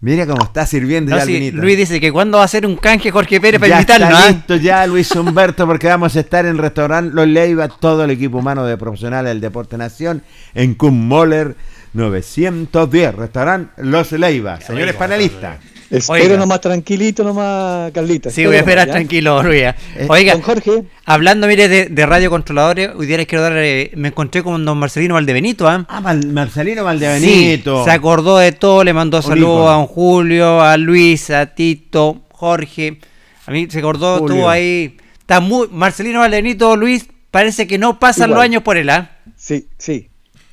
Mira 0.01 0.26
cómo 0.26 0.44
está 0.44 0.64
sirviendo 0.64 1.11
No, 1.11 1.16
ya 1.16 1.22
el 1.22 1.28
sí, 1.28 1.34
vinito. 1.34 1.57
Luis 1.57 1.76
dice 1.76 2.01
que 2.01 2.12
cuándo 2.12 2.36
va 2.38 2.42
a 2.42 2.44
hacer 2.44 2.64
un 2.64 2.76
canje 2.76 3.11
Jorge 3.11 3.40
Pérez 3.40 3.59
para 3.59 3.70
ya 3.70 3.76
invitarnos. 3.76 4.09
está 4.11 4.24
¿ah? 4.26 4.30
listo 4.30 4.57
ya 4.57 4.86
Luis 4.86 5.11
Humberto 5.11 5.66
porque 5.66 5.88
vamos 5.88 6.14
a 6.14 6.20
estar 6.20 6.44
en 6.44 6.53
el 6.53 6.59
restaurante 6.59 7.14
Los 7.14 7.26
Leiva, 7.26 7.68
todo 7.68 8.05
el 8.05 8.11
equipo 8.11 8.38
humano 8.38 8.64
de 8.64 8.76
profesionales 8.76 9.30
del 9.30 9.40
Deporte 9.40 9.76
Nación 9.76 10.22
en 10.55 10.76
Moller 10.78 11.57
910, 11.94 13.14
restaurante 13.16 13.72
Los 13.82 14.12
Leiva. 14.12 14.61
Señores 14.61 14.94
panelistas, 14.94 15.59
Espero 15.91 16.22
Oiga. 16.24 16.36
nomás 16.36 16.61
tranquilito, 16.61 17.24
nomás, 17.24 17.91
Carlita. 17.93 18.30
Sí, 18.30 18.45
voy 18.45 18.57
a 18.57 18.59
esperar 18.59 18.89
tranquilo, 18.91 19.43
Luis. 19.43 19.64
¿ah? 19.64 19.74
Eh, 19.97 20.07
Oiga, 20.09 20.34
Don 20.34 20.43
Jorge, 20.43 20.84
hablando, 21.07 21.47
mire, 21.47 21.66
de, 21.68 21.86
de 21.86 22.07
radiocontroladores, 22.07 22.91
hoy 22.95 23.07
día 23.07 23.16
les 23.16 23.26
quiero 23.26 23.43
dar, 23.43 23.55
eh, 23.57 23.91
me 23.95 24.09
encontré 24.09 24.43
con 24.43 24.62
don 24.64 24.76
Marcelino 24.78 25.14
Valdebenito, 25.14 25.66
¿ah? 25.66 25.86
ah, 25.89 26.01
Mal- 26.03 26.26
Marcelino 26.30 26.84
Valdebenito. 26.84 27.78
Sí, 27.78 27.84
se 27.84 27.91
acordó 27.91 28.36
de 28.36 28.53
todo, 28.53 28.84
le 28.84 28.93
mandó 28.93 29.22
saludos 29.22 29.68
a 29.70 29.72
don 29.74 29.86
Julio, 29.86 30.61
a 30.61 30.76
Luis, 30.76 31.30
a 31.30 31.47
Tito, 31.55 32.20
Jorge. 32.32 32.99
A 33.47 33.51
mí 33.51 33.66
se 33.70 33.78
acordó, 33.78 34.18
Julio. 34.18 34.34
estuvo 34.34 34.51
ahí. 34.51 34.97
Está 35.20 35.41
muy. 35.41 35.68
Marcelino 35.70 36.20
Valdenito, 36.20 36.76
Luis, 36.76 37.07
parece 37.30 37.66
que 37.66 37.78
no 37.78 37.99
pasan 37.99 38.28
Igual. 38.28 38.34
los 38.41 38.45
años 38.45 38.62
por 38.62 38.76
él, 38.76 38.91
¿ah? 38.91 39.12
sí, 39.36 39.66
sí. 39.78 40.09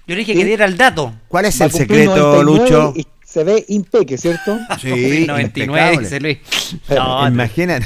Yo 0.08 0.14
le 0.14 0.20
dije 0.20 0.34
Sí. 0.34 0.40
que 0.40 0.46
diera 0.46 0.66
el 0.66 0.78
dato. 0.78 1.14
¿Cuál 1.28 1.46
es 1.46 1.60
Va 1.60 1.66
el 1.66 1.72
secreto, 1.72 2.16
99 2.16 2.44
Lucho? 2.44 2.94
Y 2.96 3.08
se 3.36 3.44
ve 3.44 3.66
impeque, 3.68 4.18
¿cierto? 4.18 4.58
Sí, 4.80 5.26
99, 5.28 5.42
impecable. 5.42 5.98
dice 6.00 6.20
Luis. 6.22 6.38
Eh, 6.90 6.96
No, 6.96 7.28
Imagínate. 7.28 7.86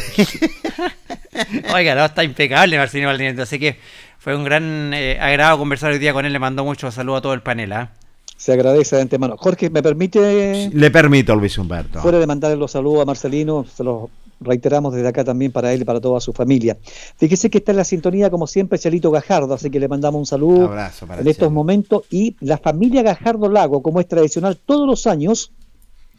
Oiga, 1.73 1.95
no, 1.95 2.05
está 2.05 2.23
impecable 2.23 2.77
Marcelino 2.77 3.07
Valdenito. 3.09 3.41
Así 3.41 3.57
que 3.57 3.77
fue 4.19 4.35
un 4.35 4.43
gran 4.43 4.93
eh, 4.93 5.17
agrado 5.19 5.57
conversar 5.57 5.91
hoy 5.91 5.97
día 5.97 6.13
con 6.13 6.23
él. 6.27 6.33
Le 6.33 6.37
mandó 6.37 6.63
muchos 6.63 6.93
saludos 6.93 7.17
a 7.17 7.21
todo 7.23 7.33
el 7.33 7.41
panel, 7.41 7.73
¿ah? 7.73 7.89
Se 8.37 8.53
agradece 8.53 8.95
de 8.97 9.01
antemano. 9.01 9.37
Jorge, 9.37 9.71
¿me 9.71 9.81
permite, 9.81 10.69
Le 10.71 10.91
permito, 10.91 11.35
Luis 11.35 11.57
Humberto. 11.57 11.99
fuera 11.99 12.19
de 12.19 12.27
mandarle 12.27 12.55
los 12.57 12.71
saludos 12.71 13.01
a 13.01 13.05
Marcelino, 13.05 13.65
se 13.75 13.83
los 13.83 14.03
reiteramos 14.39 14.93
desde 14.93 15.07
acá 15.07 15.23
también 15.23 15.51
para 15.51 15.73
él 15.73 15.81
y 15.81 15.85
para 15.85 15.99
toda 15.99 16.19
su 16.19 16.33
familia. 16.33 16.77
Fíjese 17.17 17.49
que 17.49 17.59
está 17.59 17.71
en 17.71 17.77
la 17.77 17.83
sintonía, 17.83 18.29
como 18.29 18.47
siempre, 18.47 18.79
Chelito 18.79 19.11
Gajardo, 19.11 19.53
así 19.53 19.69
que 19.69 19.79
le 19.79 19.87
mandamos 19.87 20.19
un 20.19 20.25
saludo 20.25 20.65
Abrazo 20.65 21.07
para 21.07 21.21
en 21.21 21.27
estos 21.27 21.47
Chelo. 21.47 21.51
momentos. 21.51 22.03
Y 22.09 22.35
la 22.39 22.57
familia 22.57 23.01
Gajardo 23.01 23.49
Lago, 23.49 23.81
como 23.81 23.99
es 23.99 24.07
tradicional 24.07 24.57
todos 24.57 24.87
los 24.87 25.07
años, 25.07 25.51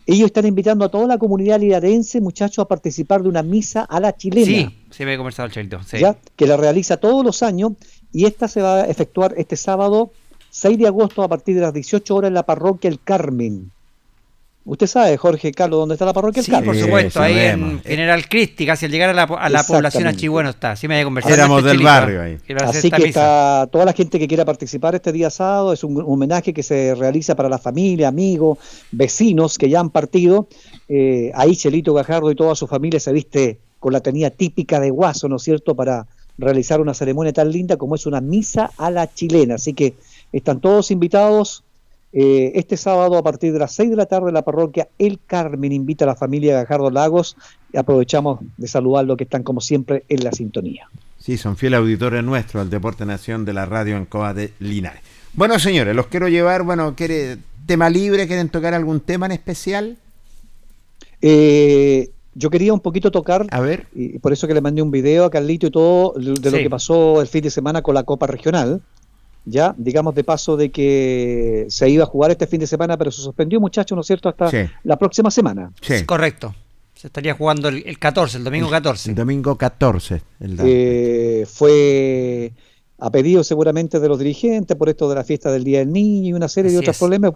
ellos 0.07 0.27
están 0.27 0.47
invitando 0.47 0.85
a 0.85 0.89
toda 0.89 1.07
la 1.07 1.19
comunidad 1.19 1.61
linarense, 1.61 2.21
muchachos, 2.21 2.63
a 2.63 2.69
participar 2.69 3.23
de 3.23 3.29
una 3.29 3.43
misa 3.43 3.83
a 3.83 4.01
la 4.01 4.17
chilena. 4.17 4.47
Sí, 4.47 4.79
sí 4.91 5.05
me 5.05 5.15
he 5.15 5.17
conversado 5.17 5.47
el 5.47 5.53
chelito. 5.53 5.81
Sí. 5.85 5.99
¿ya? 5.99 6.17
que 6.37 6.47
la 6.47 6.57
realiza 6.57 6.97
todos 6.97 7.25
los 7.25 7.43
años 7.43 7.73
y 8.13 8.25
esta 8.25 8.49
se 8.49 8.61
va 8.61 8.83
a 8.83 8.85
efectuar 8.87 9.35
este 9.37 9.57
sábado 9.57 10.11
6 10.51 10.79
de 10.79 10.87
agosto 10.87 11.23
a 11.23 11.29
partir 11.29 11.55
de 11.55 11.61
las 11.61 11.73
18 11.73 12.15
horas 12.15 12.29
en 12.29 12.35
la 12.35 12.45
parroquia 12.45 12.89
El 12.89 13.01
Carmen. 13.01 13.71
Usted 14.71 14.87
sabe, 14.87 15.17
Jorge 15.17 15.51
Carlos, 15.51 15.81
dónde 15.81 15.97
está 15.97 16.05
la 16.05 16.13
parroquia 16.13 16.41
El 16.41 16.45
Sí, 16.47 16.51
Carmen. 16.53 16.67
por 16.67 16.75
Sí, 16.77 16.83
supuesto, 16.83 17.21
ahí 17.21 17.35
sabemos. 17.35 17.71
en 17.73 17.81
General 17.83 18.29
Cristi, 18.29 18.65
casi 18.67 18.87
al 18.87 18.93
llegar 18.93 19.11
a 19.11 19.13
la, 19.13 19.23
a 19.25 19.27
la 19.49 19.65
población 19.65 19.85
Exactamente. 19.87 20.09
Achigüeno 20.19 20.51
está. 20.51 20.77
Sí 20.77 20.87
me 20.87 20.95
había 20.95 21.05
conversado. 21.07 21.35
Éramos 21.35 21.59
este 21.59 21.69
del 21.71 21.83
barrio 21.83 22.23
ahí. 22.23 22.37
que 22.47 22.53
iba 22.53 22.63
a 22.63 22.65
hacer 22.69 22.79
Así 22.79 22.87
esta 22.87 22.97
que 22.99 23.03
misa. 23.09 23.21
está 23.63 23.67
toda 23.73 23.85
la 23.85 23.93
gente 23.93 24.19
que 24.21 24.29
quiera 24.29 24.45
participar 24.45 24.95
este 24.95 25.11
día 25.11 25.29
sábado, 25.31 25.73
es 25.73 25.83
un 25.83 26.01
homenaje 26.07 26.55
que 26.55 26.63
se 26.63 26.95
realiza 26.95 27.35
para 27.35 27.49
la 27.49 27.59
familia, 27.59 28.07
amigos, 28.09 28.59
vecinos 28.93 29.59
que 29.59 29.69
ya 29.69 29.81
han 29.81 29.91
partido. 29.91 30.47
Eh, 30.89 31.33
ahí 31.35 31.57
Chelito 31.57 31.93
Gajardo 31.93 32.31
y 32.31 32.37
toda 32.37 32.55
su 32.55 32.67
familia 32.69 33.01
se 33.01 33.13
viste 33.13 33.59
con 33.81 33.93
la 33.93 34.01
tenida 34.01 34.31
típica 34.31 34.79
de 34.79 34.91
Guaso, 34.91 35.29
¿no 35.29 35.37
es 35.37 35.43
cierto?, 35.43 35.75
para 35.75 36.07
realizar 36.39 36.81
una 36.81 36.95
ceremonia 36.95 37.33
tan 37.33 37.51
linda 37.51 37.77
como 37.77 37.97
es 37.97 38.07
una 38.07 38.21
misa 38.21 38.71
a 38.79 38.91
la 38.91 39.13
chilena. 39.13 39.57
Así 39.57 39.75
que 39.75 39.95
están 40.33 40.61
todos 40.61 40.91
invitados. 40.91 41.65
Eh, 42.13 42.53
este 42.57 42.77
sábado 42.77 43.17
a 43.17 43.23
partir 43.23 43.53
de 43.53 43.59
las 43.61 43.73
6 43.75 43.91
de 43.91 43.97
la 43.97 44.07
tarde 44.07 44.33
la 44.33 44.43
parroquia 44.43 44.89
El 44.99 45.21
Carmen 45.27 45.73
invita 45.73 46.05
a 46.05 46.09
la 46.09 46.17
familia 46.17 46.55
Gajardo 46.55 46.91
Lagos 46.91 47.37
y 47.73 47.77
aprovechamos 47.79 48.41
de 48.57 48.67
saludarlo 48.67 49.17
que 49.17 49.25
están 49.25 49.43
como 49.45 49.61
siempre 49.61 50.05
en 50.09 50.25
la 50.25 50.33
sintonía. 50.33 50.89
Sí, 51.19 51.37
son 51.37 51.57
fieles 51.57 51.79
auditores 51.79 52.25
nuestros 52.25 52.63
al 52.63 52.71
Deporte 52.71 53.05
Nación 53.07 53.45
de 53.45 53.53
la 53.53 53.67
radio 53.67 53.97
en 53.97 54.07
Coa 54.07 54.35
de 54.35 54.53
Linares. 54.59 55.03
Bueno, 55.35 55.59
señores, 55.59 55.95
los 55.95 56.07
quiero 56.09 56.29
llevar, 56.29 56.63
bueno, 56.65 56.95
¿quiere 56.97 57.37
tema 57.67 57.89
libre? 57.91 58.27
¿Quieren 58.27 58.49
tocar 58.49 58.75
algún 58.75 59.01
tema 59.01 59.27
en 59.27 59.33
especial? 59.33 59.97
Eh, 61.23 62.11
yo 62.35 62.51
quería 62.51 62.73
un 62.73 62.81
poquito 62.81 63.11
tocar, 63.11 63.47
A 63.51 63.61
ver. 63.61 63.87
y 63.95 64.19
por 64.19 64.33
eso 64.33 64.47
que 64.49 64.55
le 64.55 64.61
mandé 64.61 64.83
un 64.83 64.91
video 64.91 65.25
a 65.25 65.31
Carlito 65.31 65.67
y 65.67 65.71
todo, 65.71 66.15
de 66.17 66.51
lo 66.51 66.57
Sí. 66.57 66.63
que 66.65 66.71
pasó 66.71 67.21
el 67.21 67.27
fin 67.27 67.43
de 67.43 67.51
semana 67.51 67.83
con 67.83 67.95
la 67.95 68.05
Copa 68.05 68.27
Regional. 68.27 68.81
Ya, 69.47 69.75
digamos 69.79 70.15
de 70.15 70.23
paso 70.25 70.57
de 70.57 70.71
que 70.71 71.67
se 71.69 71.89
iba 71.89 72.05
a 72.05 72.07
jugar 72.07 72.31
este 72.31 72.47
fin 72.47 72.61
de 72.61 72.67
semana, 72.67 72.97
pero 72.99 73.11
se 73.11 73.23
suspendió, 73.23 73.59
muchachos, 73.61 73.97
¿no 73.97 74.03
es 74.03 74.07
cierto?, 74.07 74.29
hasta 74.29 74.51
Sí. 74.51 74.59
la 74.85 74.99
próxima 74.99 75.31
semana. 75.31 75.73
Sí. 75.81 76.05
Correcto. 76.05 76.55
Se 76.95 77.07
estaría 77.07 77.33
jugando 77.35 77.69
el, 77.69 77.83
el 77.87 77.99
14, 77.99 78.37
el 78.39 78.45
domingo 78.45 78.69
14. 78.69 79.11
El 79.11 79.17
domingo 79.17 79.57
14. 79.57 80.23
el 80.41 80.57
da- 80.57 80.65
Eh, 80.67 81.47
fue 81.49 82.53
a 82.99 83.11
pedido 83.11 83.43
seguramente 83.43 83.99
de 83.99 84.09
los 84.09 84.19
dirigentes 84.19 84.77
por 84.77 84.91
esto 84.91 85.09
de 85.09 85.15
la 85.15 85.25
fiesta 85.25 85.51
del 85.51 85.65
Día 85.65 85.79
del 85.79 85.91
Niño 85.91 86.29
y 86.29 86.33
una 86.35 86.49
serie 86.49 86.71
de 86.71 86.79
otros 86.79 86.95
es. 86.97 86.99
problemas. 87.01 87.33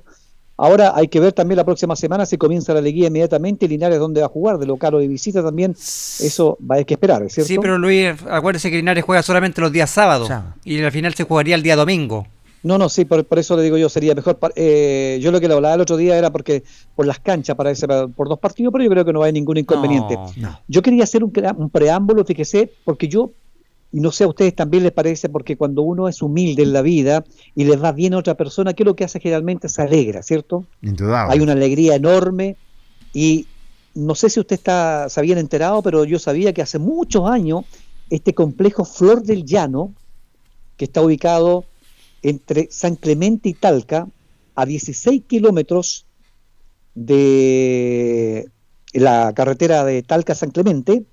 Ahora 0.57 0.93
hay 0.95 1.09
que 1.09 1.19
ver 1.19 1.33
también 1.33 1.57
la 1.57 1.65
próxima 1.65 1.97
semana 1.97 2.27
si 2.27 2.37
comienza 2.39 2.73
la 2.75 2.81
liguilla 2.81 3.09
inmediatamente, 3.09 3.67
Linares 3.67 3.99
dónde 3.99 4.21
va 4.21 4.27
a 4.27 4.31
jugar, 4.31 4.59
de 4.59 4.67
local 4.67 4.95
o 4.95 4.99
de 4.99 5.09
visita 5.09 5.43
también, 5.43 5.73
eso 5.73 6.57
va 6.63 6.75
a 6.75 6.77
haber 6.77 6.87
que 6.87 6.95
esperar, 6.95 7.29
¿cierto? 7.29 7.49
Sí, 7.49 7.59
pero 7.61 7.77
Luis, 7.77 8.11
acuérdese 8.31 8.71
que 8.71 8.77
Linares 8.77 9.03
juega 9.05 9.23
solamente 9.23 9.61
los 9.61 9.73
días 9.73 9.91
sábados 9.91 10.29
Sábado. 10.29 10.55
y 10.65 10.81
al 10.81 10.93
final 10.93 11.13
se 11.15 11.25
jugaría 11.25 11.57
el 11.57 11.63
día 11.63 11.75
domingo. 11.75 12.27
No, 12.63 12.79
no, 12.79 12.89
sí, 12.89 13.05
por, 13.05 13.25
por 13.27 13.39
eso 13.39 13.57
le 13.59 13.63
digo 13.63 13.77
yo, 13.77 13.89
sería 13.91 14.15
mejor. 14.15 14.39
eh, 14.57 15.19
yo 15.21 15.31
lo 15.31 15.39
que 15.39 15.49
le 15.49 15.55
hablaba 15.55 15.75
el 15.75 15.81
otro 15.83 15.99
día 15.99 16.17
era 16.17 16.31
porque 16.31 16.63
por 16.95 17.05
las 17.05 17.19
canchas 17.19 17.55
para 17.57 17.71
ese, 17.71 17.87
por 18.17 18.27
dos 18.29 18.39
partidos, 18.39 18.73
pero 18.73 18.85
yo 18.85 18.91
creo 18.91 19.05
que 19.05 19.13
no 19.13 19.23
hay 19.23 19.33
ningún 19.35 19.59
inconveniente. 19.59 20.15
No. 20.15 20.33
No. 20.37 20.61
Yo 20.67 20.81
quería 20.81 21.05
hacer 21.05 21.23
un, 21.23 21.33
un 21.59 21.69
preámbulo, 21.69 22.25
fíjese, 22.25 22.71
porque 22.85 23.07
yo, 23.07 23.33
y 23.95 24.01
no 24.01 24.11
sé 24.11 24.25
a 24.25 24.27
ustedes 24.27 24.57
también 24.57 24.83
les 24.83 24.91
parece, 24.91 25.29
porque 25.29 25.57
cuando 25.57 25.83
uno 25.83 26.09
es 26.09 26.21
humilde 26.21 26.65
en 26.65 26.73
la 26.73 26.83
vida 26.83 27.25
y 27.55 27.63
les 27.63 27.81
va 27.81 27.93
bien 27.93 28.15
a 28.15 28.19
otra 28.19 28.35
persona, 28.35 28.75
¿qué 28.75 28.83
es 28.83 28.87
lo 28.87 28.97
que 28.97 29.05
hace 29.05 29.21
generalmente? 29.21 29.69
Se 29.69 29.83
alegra, 29.83 30.21
¿cierto? 30.25 30.67
Indudable. 30.83 31.33
Hay 31.33 31.39
una 31.39 31.53
alegría 31.53 31.95
enorme 31.95 32.57
y 33.13 33.47
no 33.95 34.17
sé 34.17 34.31
si 34.31 34.41
usted 34.41 34.57
está, 34.57 35.09
se 35.09 35.21
habían 35.21 35.39
enterado, 35.39 35.81
pero 35.81 36.05
yo 36.05 36.19
sabía 36.19 36.53
que 36.53 36.61
hace 36.61 36.81
muchos 36.81 37.31
años 37.31 37.67
este 38.11 38.35
complejo 38.35 38.85
Flor 38.85 39.23
del 39.23 39.45
Llano, 39.45 39.95
que 40.77 40.87
está 40.87 41.01
ubicado 41.01 41.65
entre 42.23 42.67
San 42.73 42.97
Clemente 42.97 43.49
y 43.49 43.55
Talca, 43.55 44.09
a 44.57 44.67
16 44.67 45.23
kilómetros 45.29 46.05
de 46.97 48.51
la 48.93 49.33
carretera 49.35 49.85
de 49.85 50.03
Talca-San 50.03 50.51
Clemente, 50.51 51.05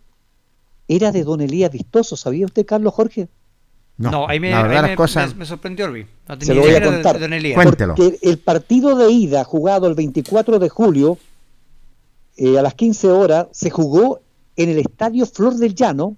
era 0.95 1.11
de 1.11 1.23
Don 1.23 1.41
Elías 1.41 1.71
Vistoso. 1.71 2.15
¿Sabía 2.17 2.45
usted, 2.45 2.65
Carlos 2.65 2.93
Jorge? 2.93 3.27
No, 3.97 4.27
ahí, 4.27 4.39
me, 4.39 4.49
la 4.49 4.63
verdad 4.63 4.77
ahí 4.77 4.81
las 4.83 4.91
me- 4.91 4.95
cosas... 4.95 5.33
me- 5.33 5.39
me 5.39 5.45
sorprendió, 5.45 5.87
Luis. 5.87 6.05
No 6.27 6.33
Se 6.35 6.39
tenía 6.39 6.55
lo 6.55 6.61
voy 6.61 6.71
a 6.75 6.79
de- 6.79 6.85
contar. 6.85 7.13
de 7.15 7.19
Don 7.21 7.33
Elías. 7.33 7.55
Cuenta. 7.55 7.85
Cuéntelo. 7.85 7.95
Porque 7.95 8.19
el 8.29 8.37
partido 8.39 8.95
de 8.95 9.11
ida 9.11 9.43
jugado 9.43 9.87
el 9.87 9.93
24 9.95 10.57
de 10.59 10.69
julio 10.69 11.17
eh, 12.37 12.57
a 12.57 12.61
las 12.61 12.73
15 12.73 13.09
horas 13.09 13.47
se 13.51 13.69
jugó 13.69 14.21
en 14.55 14.69
el 14.69 14.79
estadio 14.79 15.25
Flor 15.25 15.55
del 15.55 15.75
Llano 15.75 16.15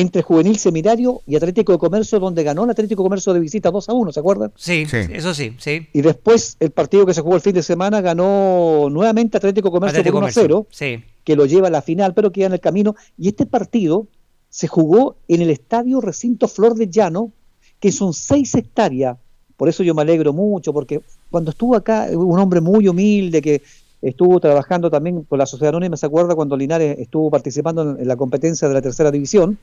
entre 0.00 0.22
Juvenil 0.22 0.58
Seminario 0.58 1.22
y 1.26 1.36
Atlético 1.36 1.72
de 1.72 1.78
Comercio, 1.78 2.18
donde 2.20 2.42
ganó 2.42 2.64
el 2.64 2.70
Atlético 2.70 3.02
de 3.02 3.06
Comercio 3.06 3.32
de 3.32 3.40
visita 3.40 3.70
2 3.70 3.88
a 3.88 3.92
1, 3.94 4.12
¿se 4.12 4.20
acuerdan? 4.20 4.52
Sí, 4.56 4.84
Sí. 4.86 4.96
eso 5.12 5.32
sí, 5.34 5.54
sí. 5.58 5.86
Y 5.92 6.02
después 6.02 6.56
el 6.60 6.70
partido 6.70 7.06
que 7.06 7.14
se 7.14 7.20
jugó 7.22 7.36
el 7.36 7.40
fin 7.40 7.54
de 7.54 7.62
semana 7.62 8.00
ganó 8.00 8.88
nuevamente 8.90 9.36
Atlético 9.38 9.68
de 9.68 9.72
Comercio 9.72 9.98
Atlético 10.00 10.16
por 10.16 10.24
1 10.24 10.28
a 10.28 10.32
Comercio. 10.34 10.42
0, 10.42 10.66
Sí. 10.70 11.04
que 11.24 11.36
lo 11.36 11.46
lleva 11.46 11.68
a 11.68 11.70
la 11.70 11.82
final, 11.82 12.12
pero 12.14 12.30
queda 12.32 12.46
en 12.46 12.52
el 12.52 12.60
camino. 12.60 12.94
Y 13.16 13.28
este 13.28 13.46
partido 13.46 14.06
se 14.50 14.68
jugó 14.68 15.16
en 15.28 15.42
el 15.42 15.50
estadio 15.50 16.00
Recinto 16.00 16.48
Flor 16.48 16.74
del 16.74 16.90
Llano, 16.90 17.32
que 17.80 17.92
son 17.92 18.12
6 18.12 18.54
hectáreas. 18.54 19.16
Por 19.56 19.68
eso 19.68 19.82
yo 19.82 19.94
me 19.94 20.02
alegro 20.02 20.32
mucho, 20.34 20.72
porque 20.72 21.00
cuando 21.30 21.50
estuvo 21.52 21.74
acá, 21.76 22.08
un 22.12 22.38
hombre 22.38 22.60
muy 22.60 22.86
humilde 22.88 23.40
que 23.40 23.62
estuvo 24.02 24.38
trabajando 24.40 24.90
también 24.90 25.24
por 25.24 25.38
la 25.38 25.46
Sociedad 25.46 25.70
Anónima, 25.70 25.96
se 25.96 26.04
acuerda 26.06 26.34
cuando 26.34 26.56
Linares 26.56 26.98
estuvo 26.98 27.30
participando 27.30 27.96
en 27.98 28.06
la 28.06 28.16
competencia 28.16 28.68
de 28.68 28.74
la 28.74 28.82
tercera 28.82 29.10
división 29.10 29.58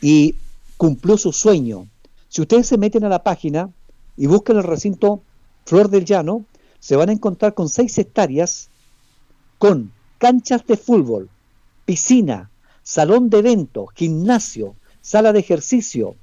y 0.00 0.34
cumplió 0.76 1.16
su 1.16 1.32
sueño. 1.32 1.86
Si 2.28 2.40
ustedes 2.40 2.66
se 2.66 2.78
meten 2.78 3.04
a 3.04 3.08
la 3.08 3.22
página 3.22 3.70
y 4.16 4.26
buscan 4.26 4.56
el 4.56 4.62
recinto 4.64 5.22
Flor 5.66 5.88
del 5.90 6.04
Llano, 6.04 6.44
se 6.78 6.96
van 6.96 7.08
a 7.10 7.12
encontrar 7.12 7.54
con 7.54 7.68
6 7.68 7.98
hectáreas 7.98 8.68
con 9.58 9.92
canchas 10.18 10.66
de 10.66 10.76
fútbol, 10.76 11.28
piscina, 11.84 12.50
salón 12.82 13.28
de 13.30 13.38
eventos, 13.38 13.88
gimnasio, 13.94 14.74
sala 15.02 15.32
de 15.32 15.40
ejercicio. 15.40 16.14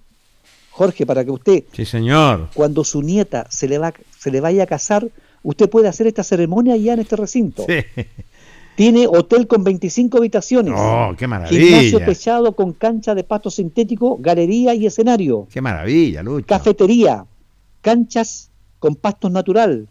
Jorge, 0.71 1.05
para 1.05 1.23
que 1.25 1.31
usted, 1.31 1.63
Sí, 1.73 1.85
señor. 1.85 2.49
cuando 2.53 2.83
su 2.83 3.01
nieta 3.01 3.47
se 3.49 3.67
le, 3.67 3.77
va, 3.79 3.93
se 4.17 4.31
le 4.31 4.41
vaya 4.41 4.63
a 4.63 4.67
casar, 4.67 5.07
usted 5.43 5.69
puede 5.69 5.87
hacer 5.87 6.07
esta 6.07 6.23
ceremonia 6.23 6.73
allá 6.75 6.93
en 6.93 6.99
este 6.99 7.15
recinto. 7.15 7.65
Sí. 7.67 7.83
Tiene 8.77 9.07
hotel 9.07 9.47
con 9.47 9.63
25 9.63 10.19
habitaciones. 10.19 10.75
Oh, 10.77 11.09
qué 11.17 11.25
Gimnasio 11.25 11.57
maravilla. 11.57 12.05
techado 12.05 12.51
con 12.55 12.73
cancha 12.73 13.15
de 13.15 13.23
pasto 13.23 13.49
sintético, 13.49 14.17
galería 14.19 14.75
y 14.75 14.85
escenario. 14.85 15.47
Qué 15.51 15.61
maravilla, 15.61 16.21
Lucho. 16.21 16.45
Cafetería, 16.45 17.25
canchas 17.81 18.51
con 18.77 18.93
pasto 18.95 19.31
natural, 19.31 19.87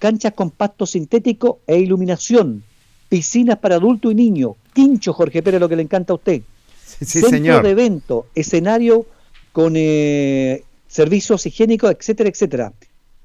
canchas 0.00 0.32
con 0.34 0.50
pasto 0.50 0.86
sintético 0.86 1.60
e 1.68 1.78
iluminación, 1.78 2.64
piscinas 3.08 3.58
para 3.58 3.76
adulto 3.76 4.10
y 4.10 4.16
niño, 4.16 4.56
quincho, 4.74 5.12
Jorge 5.12 5.40
Pérez, 5.40 5.60
lo 5.60 5.68
que 5.68 5.76
le 5.76 5.82
encanta 5.82 6.12
a 6.12 6.16
usted. 6.16 6.42
Sí, 6.84 7.04
sí, 7.04 7.20
Centro 7.20 7.30
señor. 7.30 7.62
de 7.62 7.70
evento, 7.70 8.26
escenario 8.34 9.06
con 9.52 9.74
eh, 9.76 10.64
servicios 10.88 11.46
higiénicos, 11.46 11.92
etcétera, 11.92 12.28
etcétera. 12.28 12.72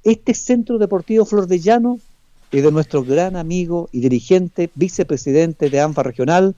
Este 0.04 0.36
centro 0.36 0.78
deportivo 0.78 1.26
Flor 1.26 1.48
de 1.48 1.60
Llano 1.60 1.98
es 2.60 2.64
de 2.64 2.72
nuestro 2.72 3.04
gran 3.04 3.36
amigo 3.36 3.90
y 3.92 4.02
dirigente, 4.02 4.70
vicepresidente 4.76 5.70
de 5.70 5.80
ANFA 5.80 6.04
Regional, 6.04 6.56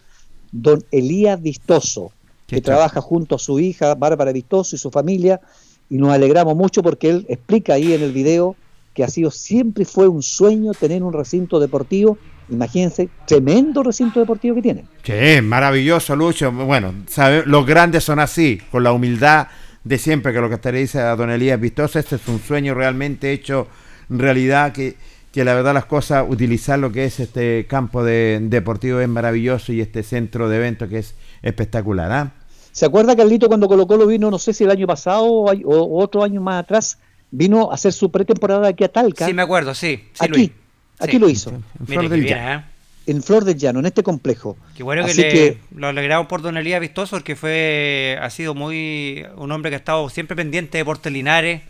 don 0.52 0.84
Elías 0.92 1.42
Vistoso, 1.42 2.12
que 2.48 2.62
trabaja 2.62 3.02
junto 3.02 3.36
a 3.36 3.40
su 3.40 3.60
hija 3.60 3.96
Bárbara 3.96 4.32
Vistoso 4.32 4.76
y 4.76 4.80
su 4.80 4.92
familia, 4.92 5.42
y 5.90 5.98
nos 5.98 6.10
alegramos 6.10 6.56
mucho 6.56 6.82
porque 6.82 7.10
él 7.10 7.26
explica 7.30 7.74
ahí 7.74 7.94
en 7.94 8.02
el 8.02 8.12
video 8.12 8.56
que 8.94 9.04
ha 9.04 9.08
sido 9.08 9.32
siempre 9.32 9.86
fue 9.86 10.08
un 10.08 10.22
sueño 10.22 10.72
tener 10.74 11.02
un 11.02 11.14
recinto 11.14 11.60
deportivo, 11.60 12.18
imagínense, 12.50 13.10
tremendo 13.26 13.82
recinto 13.82 14.20
deportivo 14.20 14.56
que 14.56 14.62
tiene. 14.62 14.86
Sí, 15.04 15.42
maravilloso, 15.42 16.16
Lucho. 16.16 16.52
Bueno, 16.52 16.94
sabe- 17.08 17.44
los 17.46 17.66
grandes 17.66 18.04
son 18.04 18.20
así, 18.20 18.60
con 18.72 18.84
la 18.84 18.92
humildad 18.92 19.48
de 19.84 19.98
siempre, 19.98 20.32
que 20.32 20.40
lo 20.40 20.50
que 20.50 20.58
te 20.60 20.72
dice 20.72 21.00
a 21.00 21.16
Don 21.16 21.32
Elías 21.32 21.60
Vistoso, 21.60 21.98
este 21.98 22.18
es 22.18 22.28
un 22.28 22.40
sueño 22.40 22.76
realmente 22.76 23.32
hecho 23.32 23.68
realidad, 24.10 24.72
que, 24.74 24.96
que 25.34 25.44
la 25.44 25.56
verdad 25.56 25.74
las 25.74 25.86
cosas, 25.86 26.26
utilizar 26.30 26.78
lo 26.78 26.92
que 26.92 27.06
es 27.06 27.20
este 27.20 27.66
campo 27.68 28.04
de, 28.04 28.38
deportivo 28.44 29.00
es 29.00 29.10
maravilloso 29.10 29.74
y 29.74 29.82
este 29.82 30.04
centro 30.04 30.48
de 30.48 30.58
eventos 30.58 30.88
que 30.88 31.00
es 31.00 31.16
espectacular. 31.42 32.12
¿ah? 32.12 32.32
¿Se 32.72 32.86
acuerda 32.86 33.16
Carlito 33.16 33.48
cuando 33.48 33.68
Colo 33.68 33.88
Colo 33.88 34.06
vino, 34.06 34.30
no 34.30 34.38
sé 34.38 34.54
si 34.54 34.64
el 34.64 34.70
año 34.70 34.86
pasado 34.86 35.26
o, 35.26 36.00
otro 36.02 36.24
año 36.24 36.40
más 36.40 36.64
atrás, 36.64 37.00
vino 37.32 37.72
a 37.72 37.74
hacer 37.74 37.94
su 37.94 38.12
pretemporada 38.12 38.68
aquí 38.68 38.84
a 38.84 38.90
Talca? 38.90 39.26
Sí, 39.26 39.34
me 39.34 39.42
acuerdo, 39.42 39.74
sí. 39.74 40.04
sí 40.14 40.20
aquí, 40.24 40.28
Luis. 40.34 40.52
aquí 41.00 41.12
Sí. 41.14 41.20
lo 41.20 41.30
hizo. 41.30 41.50
En 41.80 41.88
Flor 41.88 42.10
del 42.10 42.22
bien, 42.22 42.38
Llano. 42.38 42.60
¿eh? 42.60 42.64
en 43.06 43.22
Flor 43.24 43.44
del 43.44 43.58
Llano, 43.58 43.80
en 43.80 43.86
este 43.88 44.04
complejo. 44.04 44.56
Qué 44.78 44.84
bueno 44.84 45.04
que, 45.04 45.12
Así 45.12 45.22
le- 45.22 45.30
que- 45.32 45.58
lo 45.76 45.88
alegramos 45.88 46.28
por 46.28 46.42
Don 46.44 46.58
Elías 46.58 46.80
Vistoso, 46.80 47.16
porque 47.16 47.36
fue, 47.36 48.18
ha 48.22 48.30
sido 48.30 48.54
muy 48.54 49.26
un 49.36 49.52
hombre 49.52 49.72
que 49.72 49.76
ha 49.76 49.80
estado 49.80 50.08
siempre 50.10 50.36
pendiente 50.36 50.78
de 50.78 50.82
Deportes 50.84 51.12
Linares. 51.12 51.64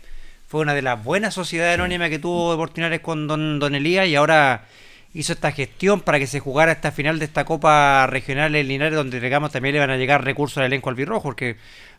Fue 0.54 0.60
una 0.60 0.74
de 0.74 0.82
las 0.82 1.02
buenas 1.02 1.34
sociedades 1.34 1.74
anónimas 1.74 2.10
que 2.10 2.20
tuvo 2.20 2.52
Deportes 2.52 2.76
Linares 2.76 3.00
con 3.00 3.26
Don, 3.26 3.58
Don 3.58 3.74
Elías 3.74 4.06
y 4.06 4.14
ahora 4.14 4.68
hizo 5.12 5.32
esta 5.32 5.50
gestión 5.50 6.00
para 6.00 6.20
que 6.20 6.28
se 6.28 6.38
jugara 6.38 6.70
esta 6.70 6.92
final 6.92 7.18
de 7.18 7.24
esta 7.24 7.44
Copa 7.44 8.06
Regional 8.06 8.54
en 8.54 8.68
Linares, 8.68 8.94
donde 8.94 9.18
digamos 9.18 9.50
también 9.50 9.72
le 9.72 9.80
van 9.80 9.90
a 9.90 9.96
llegar 9.96 10.22
recursos 10.22 10.58
al 10.58 10.66
elenco 10.66 10.90
albirrojo, 10.90 11.24
porque 11.24 11.56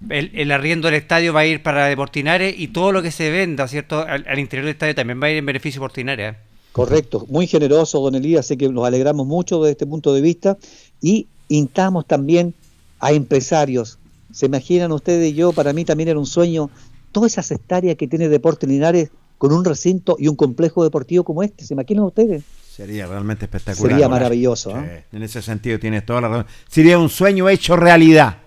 el, 0.10 0.32
el 0.34 0.53
arriendo 0.53 0.88
del 0.88 0.95
estadio 0.95 1.34
va 1.34 1.41
a 1.41 1.45
ir 1.45 1.64
para 1.64 1.88
Deportes 1.88 2.24
Linares 2.24 2.56
y 2.58 2.70
todo 2.70 2.93
lo 2.93 3.01
que 3.01 3.12
se 3.12 3.30
venda, 3.30 3.68
¿cierto? 3.68 3.99
Al, 3.99 4.26
al 4.26 4.39
interior 4.39 4.64
del 4.64 4.76
estadio 4.76 4.95
también 4.95 5.22
va 5.22 5.28
a 5.28 5.32
ir 5.32 5.38
en 5.39 5.45
beneficio 5.45 5.80
de 5.80 5.84
Deportes 5.84 5.97
Linares. 6.06 6.34
¿eh? 6.34 6.38
Correcto, 6.72 7.26
muy 7.28 7.47
generoso, 7.47 7.99
don 7.99 8.16
Elías, 8.16 8.45
así 8.45 8.56
que 8.56 8.70
nos 8.70 8.88
alegramos 8.88 9.28
mucho 9.28 9.62
desde 9.62 9.72
este 9.74 9.86
punto 9.86 10.14
de 10.14 10.22
vista 10.22 10.56
y 11.01 11.28
instamos 11.49 12.08
también 12.08 12.53
a 13.01 13.12
empresarios. 13.12 13.99
¿Se 14.32 14.45
imaginan 14.45 14.93
ustedes 14.93 15.34
y 15.34 15.34
yo? 15.34 15.51
Para 15.51 15.74
mí 15.74 15.84
también 15.84 16.08
era 16.08 16.20
un 16.20 16.26
sueño, 16.26 16.70
todas 17.16 17.32
esas 17.32 17.49
hectáreas 17.51 17.95
que 17.95 18.07
tiene 18.09 18.28
Deportes 18.28 18.68
Linares 18.70 19.09
con 19.38 19.53
un 19.53 19.63
recinto 19.63 20.18
y 20.20 20.28
un 20.28 20.36
complejo 20.36 20.84
deportivo 20.84 21.24
como 21.24 21.43
este, 21.43 21.66
¿se 21.66 21.74
imaginan 21.74 22.03
ustedes? 22.03 22.43
Sería 22.70 23.07
realmente 23.07 23.45
espectacular. 23.45 23.91
Sería 23.93 24.09
maravilloso. 24.09 24.72
Sí, 24.72 24.78
¿eh? 24.78 25.05
En 25.13 25.24
ese 25.24 25.41
sentido 25.41 25.80
tienes 25.80 26.05
toda 26.05 26.20
la 26.22 26.28
razón. 26.28 26.45
Sería 26.68 26.99
un 26.99 27.07
sueño 27.09 27.47
hecho 27.47 27.78
realidad. 27.78 28.38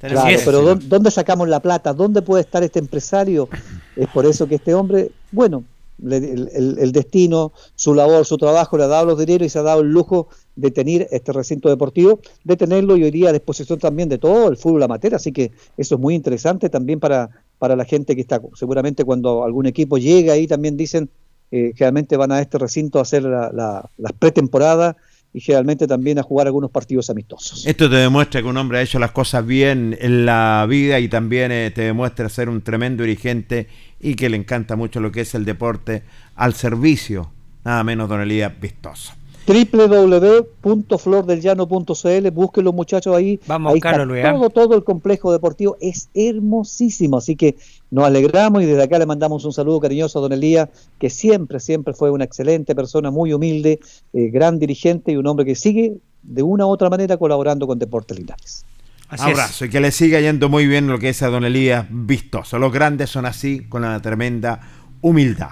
Claro, 0.00 0.38
pero 0.44 0.62
¿dó- 0.62 0.74
¿dónde 0.88 1.10
sacamos 1.12 1.48
la 1.48 1.60
plata? 1.60 1.92
¿Dónde 1.92 2.22
puede 2.22 2.42
estar 2.42 2.62
este 2.64 2.78
empresario? 2.80 3.48
Es 3.96 4.08
por 4.08 4.24
eso 4.26 4.48
que 4.48 4.56
este 4.56 4.74
hombre, 4.74 5.10
bueno, 5.30 5.62
le- 6.02 6.16
el- 6.16 6.78
el 6.80 6.90
destino, 6.92 7.52
su 7.76 7.94
labor, 7.94 8.24
su 8.24 8.38
trabajo 8.38 8.76
le 8.78 8.84
ha 8.84 8.88
dado 8.88 9.06
los 9.06 9.18
dineros 9.18 9.46
y 9.46 9.50
se 9.50 9.58
ha 9.58 9.62
dado 9.62 9.82
el 9.82 9.90
lujo 9.92 10.28
de 10.56 10.70
tener 10.70 11.06
este 11.10 11.32
recinto 11.32 11.68
deportivo, 11.68 12.18
de 12.44 12.56
tenerlo 12.56 12.96
y 12.96 13.04
hoy 13.04 13.10
día 13.10 13.28
a 13.28 13.32
disposición 13.32 13.78
también 13.78 14.08
de 14.08 14.18
todo 14.18 14.48
el 14.48 14.56
fútbol 14.56 14.82
amateur, 14.82 15.14
así 15.14 15.30
que 15.32 15.52
eso 15.76 15.94
es 15.96 16.00
muy 16.00 16.14
interesante 16.14 16.68
también 16.70 16.98
para, 16.98 17.28
para 17.60 17.76
la 17.76 17.84
gente 17.84 18.16
que 18.16 18.22
está, 18.22 18.40
seguramente 18.54 19.04
cuando 19.04 19.44
algún 19.44 19.66
equipo 19.66 19.96
llega 19.98 20.32
ahí 20.32 20.48
también 20.48 20.76
dicen, 20.76 21.08
eh, 21.52 21.72
generalmente 21.76 22.16
van 22.16 22.32
a 22.32 22.40
este 22.40 22.58
recinto 22.58 22.98
a 22.98 23.02
hacer 23.02 23.22
la- 23.22 23.52
la- 23.52 23.88
las 23.98 24.12
pretemporadas 24.14 24.96
y 25.32 25.40
generalmente 25.40 25.86
también 25.86 26.18
a 26.18 26.22
jugar 26.24 26.48
algunos 26.48 26.70
partidos 26.72 27.08
amistosos. 27.10 27.64
Esto 27.66 27.88
te 27.88 27.94
demuestra 27.96 28.42
que 28.42 28.48
un 28.48 28.56
hombre 28.56 28.78
ha 28.78 28.82
hecho 28.82 28.98
las 28.98 29.12
cosas 29.12 29.46
bien 29.46 29.96
en 30.00 30.26
la 30.26 30.66
vida 30.68 30.98
y 30.98 31.08
también 31.08 31.52
eh, 31.52 31.70
te 31.72 31.82
demuestra 31.82 32.28
ser 32.28 32.48
un 32.48 32.62
tremendo 32.62 33.04
dirigente 33.04 33.68
y 34.00 34.14
que 34.16 34.28
le 34.28 34.36
encanta 34.38 34.74
mucho 34.74 34.98
lo 35.00 35.12
que 35.12 35.20
es 35.20 35.34
el 35.36 35.44
deporte 35.44 36.02
al 36.34 36.54
servicio, 36.54 37.30
nada 37.64 37.84
menos 37.84 38.08
don 38.08 38.20
Elías 38.22 38.52
Vistoso. 38.60 39.12
www.flordelllano.cl, 39.50 42.30
busquen 42.30 42.64
los 42.64 42.74
muchachos 42.74 43.16
ahí. 43.16 43.40
Vamos 43.46 43.70
a 43.70 43.72
ahí 43.72 43.76
buscarlo, 43.76 44.02
está 44.02 44.12
Luis, 44.12 44.24
¿eh? 44.24 44.28
todo, 44.30 44.50
todo 44.50 44.76
el 44.76 44.84
complejo 44.84 45.32
deportivo 45.32 45.76
es 45.80 46.08
hermosísimo, 46.14 47.16
así 47.16 47.34
que 47.34 47.56
nos 47.90 48.04
alegramos 48.04 48.62
y 48.62 48.66
desde 48.66 48.84
acá 48.84 49.00
le 49.00 49.06
mandamos 49.06 49.44
un 49.44 49.52
saludo 49.52 49.80
cariñoso 49.80 50.20
a 50.20 50.22
don 50.22 50.32
Elías, 50.32 50.68
que 50.98 51.10
siempre, 51.10 51.58
siempre 51.58 51.92
fue 51.94 52.12
una 52.12 52.22
excelente 52.24 52.76
persona, 52.76 53.10
muy 53.10 53.32
humilde, 53.32 53.80
eh, 54.12 54.30
gran 54.30 54.60
dirigente 54.60 55.10
y 55.12 55.16
un 55.16 55.26
hombre 55.26 55.44
que 55.44 55.56
sigue 55.56 55.96
de 56.22 56.42
una 56.42 56.66
u 56.66 56.68
otra 56.68 56.88
manera 56.88 57.16
colaborando 57.16 57.66
con 57.66 57.76
Deportes 57.78 58.18
Linares. 58.18 58.64
Así 59.08 59.24
es. 59.24 59.30
Abrazo 59.32 59.64
y 59.64 59.70
que 59.70 59.80
le 59.80 59.90
siga 59.90 60.20
yendo 60.20 60.48
muy 60.48 60.68
bien 60.68 60.86
lo 60.86 61.00
que 61.00 61.08
es 61.08 61.20
a 61.22 61.28
don 61.28 61.44
Elías 61.44 61.86
Vistoso. 61.90 62.60
Los 62.60 62.72
grandes 62.72 63.10
son 63.10 63.26
así, 63.26 63.66
con 63.68 63.82
una 63.82 64.00
tremenda 64.00 64.60
humildad. 65.00 65.50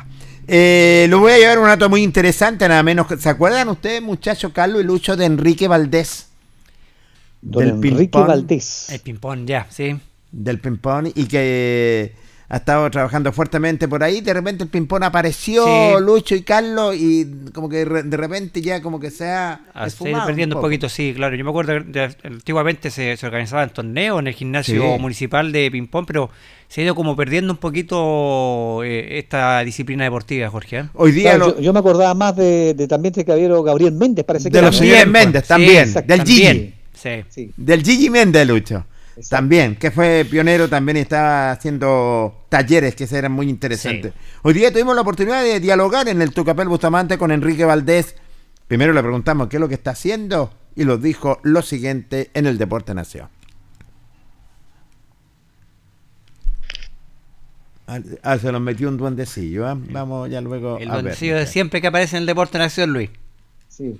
Eh, 0.50 1.06
lo 1.10 1.18
voy 1.20 1.32
a 1.32 1.36
llevar 1.38 1.58
a 1.58 1.60
un 1.60 1.66
dato 1.66 1.88
muy 1.90 2.02
interesante, 2.02 2.66
nada 2.68 2.82
menos. 2.82 3.06
que- 3.06 3.18
¿Se 3.18 3.28
acuerdan 3.28 3.68
ustedes, 3.68 4.00
muchachos, 4.00 4.50
Carlos 4.54 4.80
y 4.80 4.84
Lucho, 4.84 5.14
de 5.16 5.26
Enrique 5.26 5.68
Valdés? 5.68 6.28
Don 7.42 7.64
Del 7.80 7.90
Enrique. 7.92 8.18
Valdés. 8.18 8.88
El 8.90 9.00
ping-pong, 9.00 9.44
ya, 9.46 9.66
sí. 9.70 10.00
del 10.32 10.58
ping-pong 10.58 11.10
y 11.14 11.24
que 11.26 12.12
ha 12.50 12.56
estado 12.56 12.90
trabajando 12.90 13.30
fuertemente 13.32 13.86
por 13.88 14.02
ahí. 14.02 14.20
De 14.22 14.32
repente 14.32 14.64
el 14.64 14.70
ping-pong 14.70 15.02
apareció, 15.04 15.64
Sí. 15.66 16.02
Lucho 16.02 16.34
y 16.34 16.42
Carlos, 16.42 16.96
y 16.96 17.26
como 17.52 17.68
que 17.68 17.84
de 17.84 18.16
repente 18.16 18.62
ya 18.62 18.80
como 18.80 18.98
que 18.98 19.10
se 19.10 19.28
ha 19.28 19.60
Ah, 19.74 19.82
se 19.82 19.88
esfumado 19.88 20.16
ha 20.16 20.18
ido 20.20 20.26
perdiendo 20.28 20.54
un, 20.56 20.58
poco. 20.60 20.66
poquito, 20.68 20.88
sí, 20.88 21.12
claro. 21.14 21.36
Yo 21.36 21.44
me 21.44 21.50
acuerdo 21.50 21.74
que 21.74 21.90
de- 21.90 22.16
antiguamente 22.24 22.90
se, 22.90 23.16
se 23.18 23.26
organizaban 23.26 23.70
torneos 23.70 24.18
en 24.20 24.28
el 24.28 24.34
gimnasio 24.34 24.80
Sí. 24.94 24.98
municipal 25.00 25.52
de 25.52 25.70
ping-pong, 25.70 26.04
pero 26.06 26.30
se 26.68 26.80
ha 26.80 26.84
ido 26.84 26.94
como 26.94 27.14
perdiendo 27.16 27.52
un 27.52 27.58
poquito 27.58 28.82
eh, 28.84 29.18
esta 29.18 29.60
disciplina 29.64 30.04
deportiva, 30.04 30.48
Jorge. 30.48 30.78
¿eh? 30.78 30.84
Hoy 30.94 31.12
día 31.12 31.30
Claro, 31.36 31.46
lo- 31.48 31.56
yo, 31.56 31.60
yo 31.60 31.72
me 31.72 31.80
acordaba 31.80 32.14
más 32.14 32.34
de, 32.36 32.72
de 32.74 32.88
también 32.88 33.12
de 33.12 33.24
caballero 33.24 33.62
Gabriel 33.62 33.92
Méndez, 33.92 34.24
parece 34.24 34.50
que 34.50 34.56
De 34.56 34.62
los 34.62 34.76
También, 34.78 35.10
Méndez, 35.12 35.46
también, 35.46 35.86
sí, 35.88 35.94
del 35.94 36.06
también, 36.18 36.56
Gigi. 36.56 36.74
Sí. 36.94 37.10
Sí. 37.28 37.52
Del 37.56 37.82
Gigi 37.84 38.10
Méndez, 38.10 38.46
Lucho. 38.46 38.84
Exacto. 39.18 39.36
También, 39.36 39.74
que 39.74 39.90
fue 39.90 40.24
pionero, 40.30 40.68
también 40.68 40.96
estaba 40.96 41.50
haciendo 41.50 42.46
talleres 42.48 42.94
que 42.94 43.04
eran 43.10 43.32
muy 43.32 43.48
interesantes. 43.48 44.12
Hoy 44.42 44.54
día 44.54 44.72
tuvimos 44.72 44.94
la 44.94 45.02
oportunidad 45.02 45.42
de 45.42 45.58
dialogar 45.58 46.06
en 46.08 46.22
el 46.22 46.32
Tucapel 46.32 46.68
Bustamante 46.68 47.18
con 47.18 47.32
Enrique 47.32 47.64
Valdés. 47.64 48.14
Primero 48.68 48.92
le 48.92 49.02
preguntamos 49.02 49.48
qué 49.48 49.56
es 49.56 49.60
lo 49.60 49.66
que 49.68 49.74
está 49.74 49.90
haciendo 49.90 50.54
y 50.76 50.84
nos 50.84 51.02
dijo 51.02 51.40
lo 51.42 51.62
siguiente 51.62 52.30
en 52.32 52.46
el 52.46 52.58
Deporte 52.58 52.94
Nación. 52.94 53.28
Ah, 58.22 58.38
se 58.38 58.52
nos 58.52 58.60
metió 58.60 58.88
un 58.88 58.98
duendecillo. 58.98 59.66
¿ah? 59.66 59.76
Vamos 59.76 60.30
ya 60.30 60.40
luego 60.40 60.78
El 60.78 60.90
a 60.90 60.94
ver. 60.94 61.02
duendecillo 61.02 61.36
de 61.36 61.46
siempre 61.46 61.80
que 61.80 61.88
aparece 61.88 62.16
en 62.16 62.22
el 62.22 62.26
deporte 62.26 62.58
en 62.58 62.62
acción, 62.62 62.92
Luis. 62.92 63.10
Sí. 63.68 63.98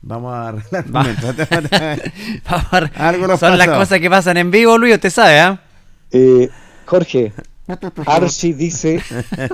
Vamos 0.00 0.32
a 0.34 0.48
arreglar 0.48 0.84
Va. 0.94 1.02
Vamos 2.50 2.66
a 2.72 2.80
ver. 2.80 2.90
Algo 2.96 3.26
nos 3.26 3.40
Son 3.40 3.58
las 3.58 3.68
cosas 3.68 3.98
que 4.00 4.08
pasan 4.08 4.36
en 4.36 4.50
vivo, 4.50 4.78
Luis, 4.78 4.94
usted 4.94 5.10
sabe, 5.10 5.40
¿ah? 5.40 5.60
Eh, 6.12 6.48
Jorge, 6.86 7.32
Archie 8.06 8.54
dice, 8.54 9.02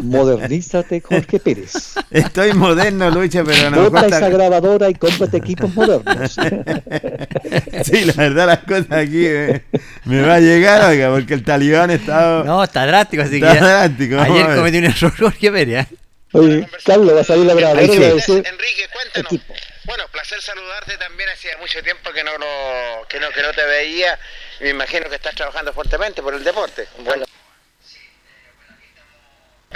modernízate, 0.03 1.01
Jorge 1.01 1.41
Pérez. 1.41 1.95
Estoy 2.11 2.53
moderno, 2.53 3.11
Lucho, 3.11 3.43
pero 3.45 3.71
no 3.71 3.83
me 3.83 3.89
Bota 3.89 4.07
esa 4.07 4.29
grabadora 4.29 4.89
y 4.89 4.95
cómprate 4.95 5.39
equipos 5.39 5.75
modernos. 5.75 6.37
Sí, 7.85 8.05
la 8.05 8.13
verdad 8.15 8.47
las 8.47 8.59
cosas 8.61 8.93
aquí 8.93 9.27
eh, 9.27 9.63
me 10.05 10.23
va 10.23 10.37
a 10.37 10.41
llegar, 10.41 10.89
oiga, 10.91 11.11
porque 11.11 11.35
el 11.35 11.43
talibán 11.43 11.91
está... 11.91 12.43
No, 12.45 12.63
está 12.63 12.87
drástico, 12.87 13.23
así 13.23 13.37
Está 13.37 13.49
que. 13.53 13.55
ya- 13.61 13.67
drástico, 13.67 14.19
Ayer 14.21 14.47
ver. 14.47 14.57
cometió 14.57 14.79
un 14.81 14.87
error, 14.87 15.13
Jorge 15.19 15.51
Pérez. 15.53 15.87
¿eh? 15.91 15.97
Oye, 16.33 16.67
Carlos, 16.85 17.15
va 17.15 17.21
a 17.21 17.25
salir 17.25 17.47
la 17.47 17.55
grabadora 17.55 17.83
Ahí 17.83 17.89
y 17.91 17.93
sí. 17.93 17.99
va 17.99 18.07
a 18.07 18.15
decir, 18.15 18.37
Enrique, 18.37 18.83
cuéntanos. 18.93 19.33
equipo. 19.33 19.55
Bueno, 19.85 20.09
placer 20.09 20.41
saludarte 20.41 20.97
también. 20.97 21.29
Hacía 21.29 21.57
mucho 21.59 21.83
tiempo 21.83 22.13
que 22.13 22.25
no, 22.25 22.37
lo, 22.39 23.07
que 23.09 23.21
no, 23.21 23.31
que 23.31 23.43
no 23.43 23.53
te 23.53 23.65
veía 23.65 24.19
me 24.61 24.71
imagino 24.71 25.09
que 25.09 25.17
estás 25.17 25.35
trabajando 25.35 25.73
fuertemente 25.73 26.23
por 26.23 26.35
el 26.35 26.45
deporte. 26.45 26.87
Bueno. 26.99 27.25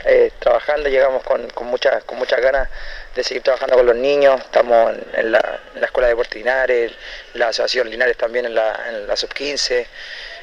Eh, 0.04 0.30
trabajando, 0.38 0.88
llegamos 0.88 1.24
con, 1.24 1.50
con, 1.50 1.66
muchas 1.66 2.04
con 2.04 2.18
muchas 2.18 2.40
ganas 2.40 2.68
de 3.16 3.24
seguir 3.24 3.42
trabajando 3.42 3.76
con 3.76 3.86
los 3.86 3.96
niños. 3.96 4.40
Estamos 4.40 4.94
en, 4.94 5.04
en 5.14 5.32
la, 5.32 5.60
en 5.74 5.80
la 5.80 5.86
Escuela 5.86 6.06
de 6.06 6.12
Deportes 6.12 6.36
Linares, 6.36 6.92
la 7.34 7.48
Asociación 7.48 7.90
Linares 7.90 8.16
también 8.16 8.46
en 8.46 8.54
la, 8.54 8.80
en 8.88 9.06
la 9.08 9.16
Sub-15. 9.16 9.86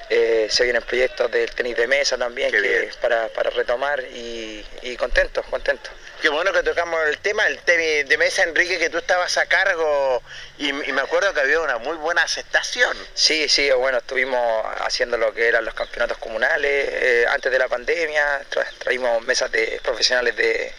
Eh, 0.09 0.47
se 0.51 0.63
vienen 0.63 0.84
proyectos 0.84 1.32
del 1.32 1.49
tenis 1.51 1.76
de 1.78 1.88
mesa 1.88 2.18
también 2.18 2.51
que, 2.51 2.91
para, 3.01 3.28
para 3.30 3.49
retomar 3.49 4.03
y, 4.03 4.63
y 4.82 4.95
contentos, 4.97 5.45
contentos. 5.47 5.91
Qué 6.26 6.32
bueno 6.32 6.51
que 6.51 6.63
tocamos 6.63 6.99
el 7.07 7.19
tema, 7.19 7.45
el 7.45 7.59
tenis 7.59 8.09
de 8.09 8.17
mesa, 8.17 8.41
Enrique, 8.41 8.80
que 8.80 8.89
tú 8.89 8.97
estabas 8.97 9.38
a 9.38 9.45
cargo 9.45 10.23
y, 10.58 10.70
y 10.70 10.91
me 10.93 11.01
acuerdo 11.01 11.34
que 11.34 11.41
había 11.41 11.60
una 11.60 11.78
muy 11.78 11.97
buena 11.97 12.22
aceptación. 12.24 12.95
Sí, 13.14 13.47
sí, 13.49 13.70
bueno, 13.72 13.97
estuvimos 13.97 14.66
haciendo 14.80 15.18
lo 15.18 15.34
que 15.34 15.47
eran 15.47 15.66
los 15.66 15.74
campeonatos 15.74 16.18
comunales 16.18 16.89
eh, 16.91 17.26
antes 17.30 17.51
de 17.51 17.60
la 17.60 17.68
pandemia, 17.68 18.41
tra- 18.49 18.68
traímos 18.80 19.22
mesas 19.24 19.51
de 19.51 19.80
profesionales 19.84 20.36
de, 20.36 20.74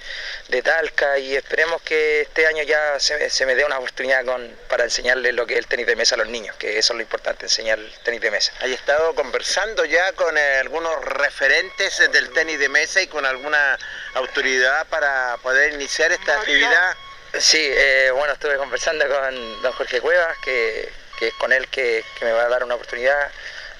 de 0.48 0.62
Talca 0.62 1.18
y 1.18 1.36
esperemos 1.36 1.82
que 1.82 2.22
este 2.22 2.46
año 2.46 2.62
ya 2.62 2.98
se, 2.98 3.28
se 3.30 3.46
me 3.46 3.54
dé 3.54 3.64
una 3.64 3.78
oportunidad 3.78 4.24
con, 4.24 4.56
para 4.68 4.84
enseñarles 4.84 5.34
lo 5.34 5.46
que 5.46 5.54
es 5.54 5.58
el 5.60 5.66
tenis 5.66 5.86
de 5.86 5.96
mesa 5.96 6.14
a 6.14 6.18
los 6.18 6.28
niños, 6.28 6.56
que 6.56 6.78
eso 6.78 6.92
es 6.92 6.96
lo 6.96 7.02
importante, 7.02 7.46
enseñar 7.46 7.78
el 7.78 7.92
tenis 8.04 8.20
de 8.20 8.30
mesa. 8.30 8.52
¿Hay 8.60 8.72
estado 8.72 9.14
conversando 9.14 9.84
ya 9.84 10.12
con 10.12 10.36
eh, 10.38 10.58
algunos 10.58 11.04
referentes 11.04 11.98
del 12.12 12.30
tenis 12.30 12.58
de 12.58 12.68
mesa 12.68 13.02
y 13.02 13.08
con 13.08 13.26
alguna 13.26 13.78
autoridad 14.14 14.86
para 14.86 15.36
poder 15.42 15.74
iniciar 15.74 16.12
esta 16.12 16.34
actividad? 16.40 16.96
Sí, 17.38 17.58
eh, 17.60 18.10
bueno, 18.14 18.32
estuve 18.32 18.56
conversando 18.56 19.06
con 19.08 19.62
don 19.62 19.72
Jorge 19.72 20.00
Cuevas, 20.00 20.36
que, 20.38 20.88
que 21.18 21.28
es 21.28 21.34
con 21.34 21.52
él 21.52 21.68
que, 21.68 22.04
que 22.18 22.24
me 22.24 22.32
va 22.32 22.44
a 22.44 22.48
dar 22.48 22.64
una 22.64 22.74
oportunidad. 22.74 23.30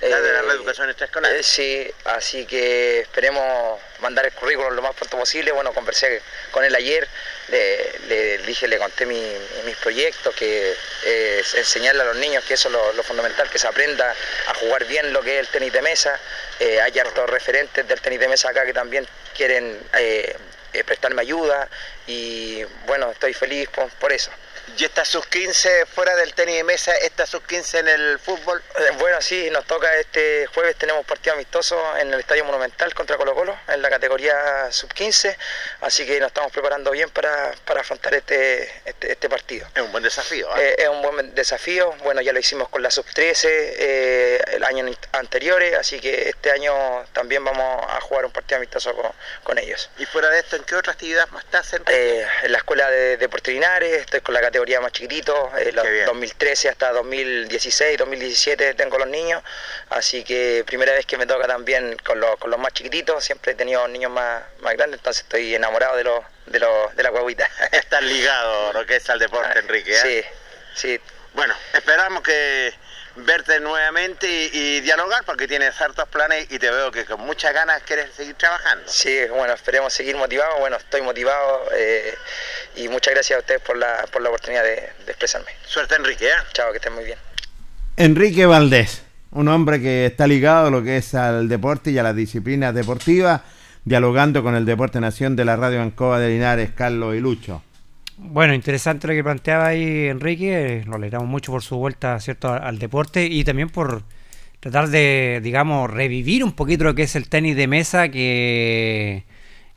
De 0.00 0.10
la 0.10 0.18
Eh, 0.18 0.42
reeducación 0.42 0.90
extraescolar. 0.90 1.34
eh, 1.34 1.42
sí, 1.42 1.90
así 2.04 2.44
que 2.44 3.00
esperemos 3.00 3.80
mandar 4.00 4.26
el 4.26 4.32
currículum 4.32 4.74
lo 4.74 4.82
más 4.82 4.94
pronto 4.94 5.16
posible. 5.16 5.52
Bueno, 5.52 5.72
conversé 5.72 6.20
con 6.50 6.62
él 6.64 6.74
ayer, 6.74 7.08
le, 7.48 7.98
le 8.06 8.38
dije, 8.38 8.68
le 8.68 8.76
conté 8.76 9.06
mi- 9.06 9.38
mis 9.64 9.76
proyectos, 9.76 10.34
que 10.34 10.76
es 11.04 11.54
enseñarle 11.54 12.02
a 12.02 12.04
los 12.06 12.16
niños 12.16 12.44
que 12.44 12.54
eso 12.54 12.68
es 12.68 12.72
lo, 12.72 12.92
lo 12.92 13.02
fundamental, 13.02 13.48
que 13.48 13.58
se 13.58 13.66
aprenda 13.68 14.14
a 14.48 14.54
jugar 14.54 14.84
bien 14.84 15.14
lo 15.14 15.22
que 15.22 15.36
es 15.36 15.40
el 15.40 15.48
tenis 15.48 15.72
de 15.72 15.80
mesa. 15.80 16.20
Eh, 16.60 16.78
hay 16.78 16.98
hartos 16.98 17.30
referentes 17.30 17.88
del 17.88 18.00
tenis 18.02 18.20
de 18.20 18.28
mesa 18.28 18.50
acá 18.50 18.66
que 18.66 18.74
también 18.74 19.08
quieren 19.34 19.80
eh, 19.94 20.36
prestarme 20.84 21.22
ayuda 21.22 21.68
y 22.06 22.64
bueno, 22.86 23.10
estoy 23.10 23.34
feliz 23.34 23.68
por, 23.68 23.88
por 23.90 24.12
eso. 24.12 24.30
¿Y 24.78 24.84
esta 24.84 25.06
sub-15 25.06 25.86
fuera 25.86 26.14
del 26.16 26.34
tenis 26.34 26.56
de 26.56 26.64
mesa, 26.64 26.94
esta 26.96 27.24
sub-15 27.24 27.78
en 27.78 27.88
el 27.88 28.18
fútbol? 28.18 28.62
Eh, 28.78 28.90
Bueno, 28.98 29.22
sí, 29.22 29.48
nos 29.50 29.64
toca 29.64 29.94
este 29.96 30.46
jueves, 30.48 30.76
tenemos 30.76 31.06
partido 31.06 31.32
amistoso 31.34 31.96
en 31.96 32.12
el 32.12 32.20
Estadio 32.20 32.44
Monumental 32.44 32.92
contra 32.92 33.16
Colo 33.16 33.34
Colo, 33.34 33.58
en 33.68 33.80
la 33.80 33.88
categoría 33.88 34.70
sub-15, 34.70 35.34
así 35.80 36.04
que 36.04 36.20
nos 36.20 36.28
estamos 36.28 36.52
preparando 36.52 36.90
bien 36.90 37.08
para, 37.08 37.52
para 37.64 37.80
afrontar 37.80 38.14
este, 38.14 38.70
este, 38.84 39.12
este 39.12 39.30
partido. 39.30 39.66
Es 39.74 39.80
un 39.82 39.92
buen 39.92 40.04
desafío. 40.04 40.46
¿ah? 40.52 40.60
Eh, 40.60 40.74
es 40.78 40.88
un 40.88 41.00
buen 41.00 41.34
desafío, 41.34 41.92
bueno, 42.02 42.20
ya 42.20 42.34
lo 42.34 42.38
hicimos 42.38 42.68
con 42.68 42.82
la 42.82 42.90
sub-13 42.90 43.44
eh, 43.46 44.42
el 44.52 44.64
año 44.64 44.84
anteriores, 45.12 45.74
así 45.78 46.00
que 46.00 46.28
este 46.28 46.50
año 46.50 46.74
también 47.14 47.42
vamos 47.42 47.82
a 47.88 47.98
jugar 48.02 48.26
un 48.26 48.32
partido 48.32 48.58
amistoso 48.58 48.94
con, 48.94 49.10
con 49.42 49.58
ellos. 49.58 49.88
¿Y 49.96 50.04
fuera 50.04 50.28
de 50.28 50.40
esto, 50.40 50.56
en 50.56 50.64
qué 50.64 50.74
otra 50.74 50.92
actividad 50.92 51.26
más 51.28 51.44
estás? 51.44 51.72
En... 51.72 51.82
Eh, 51.86 52.26
en 52.42 52.52
la 52.52 52.58
escuela 52.58 52.90
de 52.90 53.16
Deportes 53.16 53.54
Linares, 53.54 54.02
estoy 54.02 54.20
con 54.20 54.34
la 54.34 54.42
categoría 54.42 54.65
más 54.80 54.92
chiquitito, 54.92 55.50
eh, 55.58 55.72
los 55.72 55.84
Qué 55.84 55.90
bien. 55.90 56.06
2013 56.06 56.68
hasta 56.68 56.92
2016, 56.92 57.98
2017 57.98 58.74
tengo 58.74 58.98
los 58.98 59.08
niños, 59.08 59.42
así 59.90 60.24
que 60.24 60.64
primera 60.66 60.92
vez 60.92 61.06
que 61.06 61.16
me 61.16 61.26
toca 61.26 61.46
también 61.46 61.96
con 62.04 62.20
los, 62.20 62.36
con 62.36 62.50
los 62.50 62.58
más 62.58 62.72
chiquititos, 62.72 63.24
siempre 63.24 63.52
he 63.52 63.54
tenido 63.54 63.86
niños 63.88 64.10
más, 64.10 64.42
más 64.60 64.74
grandes, 64.74 64.98
entonces 64.98 65.22
estoy 65.22 65.54
enamorado 65.54 65.96
de 65.96 66.04
los 66.04 66.24
de, 66.46 66.60
los, 66.60 66.94
de 66.94 67.02
la 67.02 67.10
guaguita. 67.10 67.48
Estás 67.72 68.02
ligado, 68.02 68.72
lo 68.72 68.86
que 68.86 68.96
es 68.96 69.10
al 69.10 69.18
deporte, 69.18 69.58
Enrique. 69.58 69.92
¿eh? 69.92 70.00
Sí, 70.02 70.24
sí, 70.74 71.00
Bueno, 71.34 71.54
esperamos 71.72 72.22
que 72.22 72.72
verte 73.16 73.60
nuevamente 73.60 74.26
y, 74.28 74.58
y 74.58 74.80
dialogar 74.80 75.24
porque 75.24 75.48
tienes 75.48 75.80
hartos 75.80 76.08
planes 76.08 76.46
y 76.50 76.58
te 76.58 76.70
veo 76.70 76.90
que 76.90 77.04
con 77.04 77.20
muchas 77.20 77.52
ganas 77.54 77.82
quieres 77.82 78.12
seguir 78.14 78.34
trabajando. 78.34 78.84
sí, 78.86 79.16
bueno, 79.34 79.54
esperemos 79.54 79.92
seguir 79.92 80.16
motivados, 80.16 80.58
bueno, 80.60 80.76
estoy 80.76 81.02
motivado 81.02 81.62
eh, 81.74 82.14
y 82.76 82.88
muchas 82.88 83.14
gracias 83.14 83.38
a 83.38 83.40
ustedes 83.40 83.60
por 83.62 83.76
la, 83.76 84.04
por 84.12 84.22
la 84.22 84.28
oportunidad 84.28 84.62
de, 84.62 84.74
de 85.04 85.12
expresarme. 85.12 85.50
Suerte, 85.66 85.94
Enrique. 85.96 86.26
¿eh? 86.26 86.32
Chao, 86.52 86.70
que 86.72 86.78
estén 86.78 86.92
muy 86.92 87.04
bien. 87.04 87.18
Enrique 87.96 88.44
Valdés, 88.44 89.02
un 89.30 89.48
hombre 89.48 89.80
que 89.80 90.06
está 90.06 90.26
ligado 90.26 90.66
a 90.66 90.70
lo 90.70 90.82
que 90.82 90.98
es 90.98 91.14
al 91.14 91.48
deporte 91.48 91.90
y 91.90 91.98
a 91.98 92.02
las 92.02 92.14
disciplinas 92.14 92.74
deportivas, 92.74 93.40
dialogando 93.84 94.42
con 94.42 94.54
el 94.54 94.66
Deporte 94.66 95.00
Nación 95.00 95.36
de 95.36 95.44
la 95.44 95.56
Radio 95.56 95.80
Ancoa 95.80 96.18
de 96.18 96.28
Linares, 96.28 96.70
Carlos 96.74 97.14
y 97.14 97.20
Lucho. 97.20 97.62
Bueno, 98.18 98.54
interesante 98.54 99.06
lo 99.06 99.14
que 99.14 99.22
planteaba 99.22 99.68
ahí 99.68 100.06
Enrique. 100.06 100.82
Lo 100.86 100.96
alegramos 100.96 101.28
mucho 101.28 101.52
por 101.52 101.62
su 101.62 101.76
vuelta 101.76 102.18
cierto 102.20 102.52
al, 102.52 102.62
al 102.62 102.78
deporte 102.78 103.26
y 103.26 103.44
también 103.44 103.68
por 103.68 104.02
tratar 104.60 104.88
de, 104.88 105.40
digamos, 105.42 105.90
revivir 105.90 106.42
un 106.44 106.52
poquito 106.52 106.84
lo 106.84 106.94
que 106.94 107.02
es 107.04 107.16
el 107.16 107.28
tenis 107.28 107.56
de 107.56 107.66
mesa 107.68 108.08
que 108.08 109.24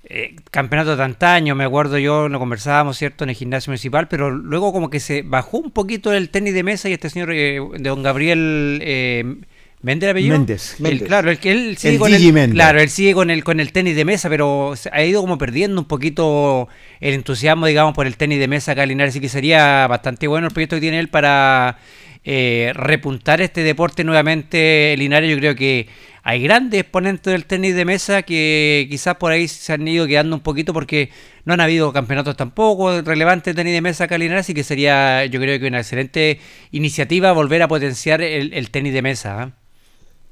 eh, 0.06 0.36
campeonato 0.52 0.96
de 0.96 1.04
antaño, 1.04 1.56
me 1.56 1.66
acuerdo 1.66 1.98
yo, 2.00 2.30
lo 2.30 2.40
conversábamos, 2.40 2.98
¿cierto?, 2.98 3.26
en 3.26 3.30
el 3.32 3.36
gimnasio 3.36 3.72
municipal, 3.72 4.08
pero 4.08 4.32
luego 4.32 4.72
como 4.74 4.90
que 4.90 5.00
se 5.00 5.22
bajó 5.22 5.58
un 5.58 5.72
poquito 5.72 6.14
el 6.14 6.30
tenis 6.30 6.54
de 6.54 6.64
mesa 6.64 6.90
y 6.90 6.94
este 6.94 7.10
señor 7.10 7.32
eh, 7.32 7.60
de 7.78 7.90
don 7.90 8.02
Gabriel 8.02 8.80
eh, 8.82 9.36
Méndez, 9.82 10.08
¿el 10.08 10.12
apellido? 10.12 10.38
Méndez. 10.38 10.78
Claro, 11.06 11.32
el 11.32 11.40
que 11.40 11.52
él 11.52 11.78
sigue 11.78 11.94
El 11.94 12.00
con 12.00 12.12
Gigi 12.12 12.28
el, 12.28 12.34
Méndez. 12.34 12.54
claro, 12.54 12.82
él 12.82 12.90
sigue 12.90 13.14
con 13.14 13.30
el 13.30 13.44
con 13.46 13.60
el 13.62 13.72
tenis 13.72 13.96
de 13.96 14.04
mesa, 14.04 14.28
pero 14.30 14.74
se 14.76 14.90
ha 14.92 15.04
ido 15.06 15.22
como 15.22 15.38
perdiendo 15.38 15.80
un 15.80 15.88
poquito 15.88 16.68
el 17.00 17.14
entusiasmo, 17.14 17.66
digamos, 17.66 17.94
por 17.94 18.06
el 18.06 18.18
tenis 18.18 18.40
de 18.40 18.48
mesa 18.50 18.74
acá 18.74 18.84
en 18.84 18.90
Linares, 18.90 19.14
así 19.14 19.22
que 19.22 19.30
sería 19.30 19.88
bastante 19.88 20.28
bueno 20.28 20.48
el 20.48 20.54
proyecto 20.54 20.76
que 20.76 20.82
tiene 20.82 21.00
él 21.00 21.08
para 21.08 21.78
eh, 22.26 22.72
repuntar 22.76 23.40
este 23.40 23.64
deporte 23.64 24.04
nuevamente 24.04 24.92
en 24.94 25.00
Linares. 25.00 25.30
Yo 25.32 25.38
creo 25.38 25.56
que 25.56 25.88
hay 26.24 26.44
grandes 26.44 26.82
exponentes 26.82 27.32
del 27.32 27.46
tenis 27.46 27.74
de 27.74 27.86
mesa 27.86 28.22
que 28.24 28.86
quizás 28.90 29.16
por 29.16 29.32
ahí 29.32 29.48
se 29.48 29.72
han 29.72 29.88
ido 29.88 30.06
quedando 30.06 30.36
un 30.36 30.42
poquito 30.42 30.74
porque 30.74 31.10
no 31.46 31.54
han 31.54 31.62
habido 31.62 31.94
campeonatos 31.94 32.36
tampoco 32.36 33.02
relevantes 33.02 33.56
de 33.56 33.62
tenis 33.62 33.74
de 33.74 33.82
mesa 33.82 34.04
acá 34.04 34.16
en 34.16 34.22
Linares, 34.24 34.42
así 34.46 34.54
que 34.54 34.64
sería 34.66 35.26
yo 35.26 35.40
creo 35.40 35.58
que 35.58 35.68
una 35.68 35.80
excelente 35.80 36.40
iniciativa 36.72 37.32
volver 37.32 37.62
a 37.62 37.70
potenciar 37.70 38.22
el, 38.22 38.54
el 38.54 38.70
tenis 38.72 38.92
de 38.94 39.02
mesa. 39.02 39.42
¿ah? 39.44 39.59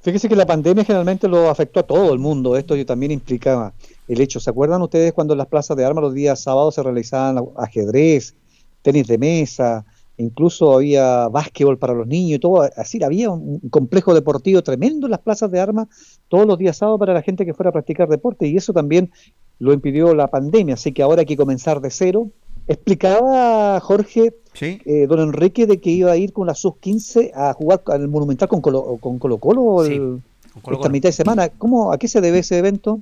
Fíjese 0.02 0.30
que 0.30 0.36
la 0.36 0.46
pandemia 0.46 0.86
generalmente 0.86 1.28
lo 1.28 1.50
afectó 1.50 1.80
a 1.80 1.84
todo 1.84 2.14
el 2.14 2.20
mundo. 2.20 2.56
Esto 2.56 2.76
yo 2.76 2.86
también 2.86 3.12
implicaba 3.12 3.74
el 4.08 4.22
hecho. 4.22 4.40
¿Se 4.40 4.50
acuerdan 4.50 4.82
ustedes 4.82 5.12
cuando 5.14 5.34
en 5.34 5.40
las 5.40 5.48
plazas 5.48 5.76
de 5.76 5.86
armas 5.86 6.04
los 6.04 6.14
días 6.14 6.40
sábados 6.40 6.76
se 6.76 6.84
realizaban 6.84 7.44
ajedrez, 7.58 8.36
tenis 8.82 9.08
de 9.08 9.18
mesa, 9.18 9.86
incluso 10.18 10.74
había 10.74 11.28
básquetbol 11.28 11.78
para 11.78 11.94
los 11.94 12.08
niños 12.08 12.38
y 12.38 12.40
todo? 12.40 12.70
Así 12.78 13.04
había 13.04 13.32
un 13.32 13.60
complejo 13.70 14.14
deportivo 14.14 14.62
tremendo 14.62 15.08
en 15.08 15.12
las 15.12 15.20
plazas 15.20 15.52
de 15.52 15.60
armas 15.60 15.88
todos 16.30 16.46
los 16.46 16.58
días 16.58 16.78
sábados 16.78 17.00
para 17.00 17.14
la 17.14 17.22
gente 17.22 17.46
que 17.46 17.54
fuera 17.54 17.70
a 17.70 17.74
practicar 17.74 18.08
deporte 18.08 18.48
y 18.48 18.56
eso 18.56 18.74
también 18.74 19.12
lo 19.60 19.74
impidió 19.74 20.14
la 20.14 20.28
pandemia. 20.28 20.76
Así 20.76 20.94
que 20.94 21.02
ahora 21.02 21.22
hay 21.22 21.26
que 21.26 21.38
comenzar 21.38 21.82
de 21.82 21.90
cero. 21.90 22.30
Explicaba 22.68 23.80
Jorge 23.80 24.34
¿Sí? 24.54 24.82
eh, 24.86 25.06
don 25.08 25.20
Enrique 25.20 25.66
de 25.68 25.80
que 25.80 25.90
iba 25.92 26.12
a 26.12 26.18
ir 26.18 26.34
con 26.34 26.48
la 26.48 26.56
sub-15 26.56 27.32
a 27.36 27.54
jugar 27.54 27.82
al 27.88 28.08
Monumental 28.08 28.48
con 28.50 28.62
Colo 28.62 28.98
con 29.00 29.20
Colo 29.20 29.38
Colo 29.38 29.86
Sí, 29.86 29.94
el- 29.94 30.22
con 30.54 30.62
Colo 30.62 30.78
esta 30.78 30.90
mitad 30.90 31.10
de 31.10 31.14
semana. 31.14 31.50
¿Cómo, 31.50 31.92
¿A 31.94 31.98
qué 31.98 32.08
se 32.08 32.20
debe 32.22 32.40
ese 32.40 32.58
evento? 32.58 33.00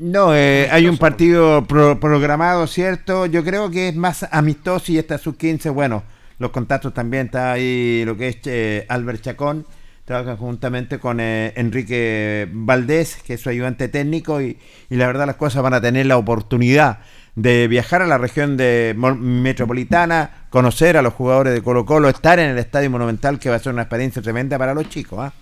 No, 0.00 0.34
eh, 0.34 0.68
hay 0.70 0.86
un 0.86 0.96
partido 0.96 1.64
pro- 1.66 1.98
programado, 2.00 2.66
¿cierto? 2.66 3.26
Yo 3.26 3.44
creo 3.44 3.70
que 3.70 3.88
es 3.88 3.96
más 3.96 4.26
amistoso 4.30 4.92
y 4.92 4.98
esta 4.98 5.18
sub-15, 5.18 5.72
bueno, 5.72 6.04
los 6.38 6.50
contactos 6.50 6.94
también 6.94 7.26
está 7.26 7.52
ahí 7.52 8.04
lo 8.06 8.16
que 8.16 8.28
es 8.28 8.36
eh, 8.46 8.86
Albert 8.88 9.22
Chacón, 9.22 9.66
trabaja 10.04 10.36
conjuntamente 10.36 10.98
con 11.00 11.18
eh, 11.20 11.52
Enrique 11.56 12.48
Valdés, 12.52 13.16
que 13.26 13.34
es 13.34 13.40
su 13.40 13.50
ayudante 13.50 13.88
técnico, 13.88 14.40
y, 14.40 14.56
y 14.88 14.96
la 14.96 15.06
verdad 15.08 15.26
las 15.26 15.36
cosas 15.36 15.62
van 15.62 15.74
a 15.74 15.80
tener 15.80 16.06
la 16.06 16.16
oportunidad 16.16 17.00
de 17.38 17.68
viajar 17.68 18.02
a 18.02 18.06
la 18.06 18.18
región 18.18 18.56
de 18.56 18.94
metropolitana, 18.96 20.30
conocer 20.50 20.96
a 20.96 21.02
los 21.02 21.14
jugadores 21.14 21.54
de 21.54 21.62
Colo 21.62 21.86
Colo, 21.86 22.08
estar 22.08 22.40
en 22.40 22.50
el 22.50 22.58
Estadio 22.58 22.90
Monumental, 22.90 23.38
que 23.38 23.48
va 23.48 23.56
a 23.56 23.58
ser 23.60 23.72
una 23.72 23.82
experiencia 23.82 24.20
tremenda 24.20 24.58
para 24.58 24.74
los 24.74 24.88
chicos. 24.88 25.20
¿ah? 25.20 25.32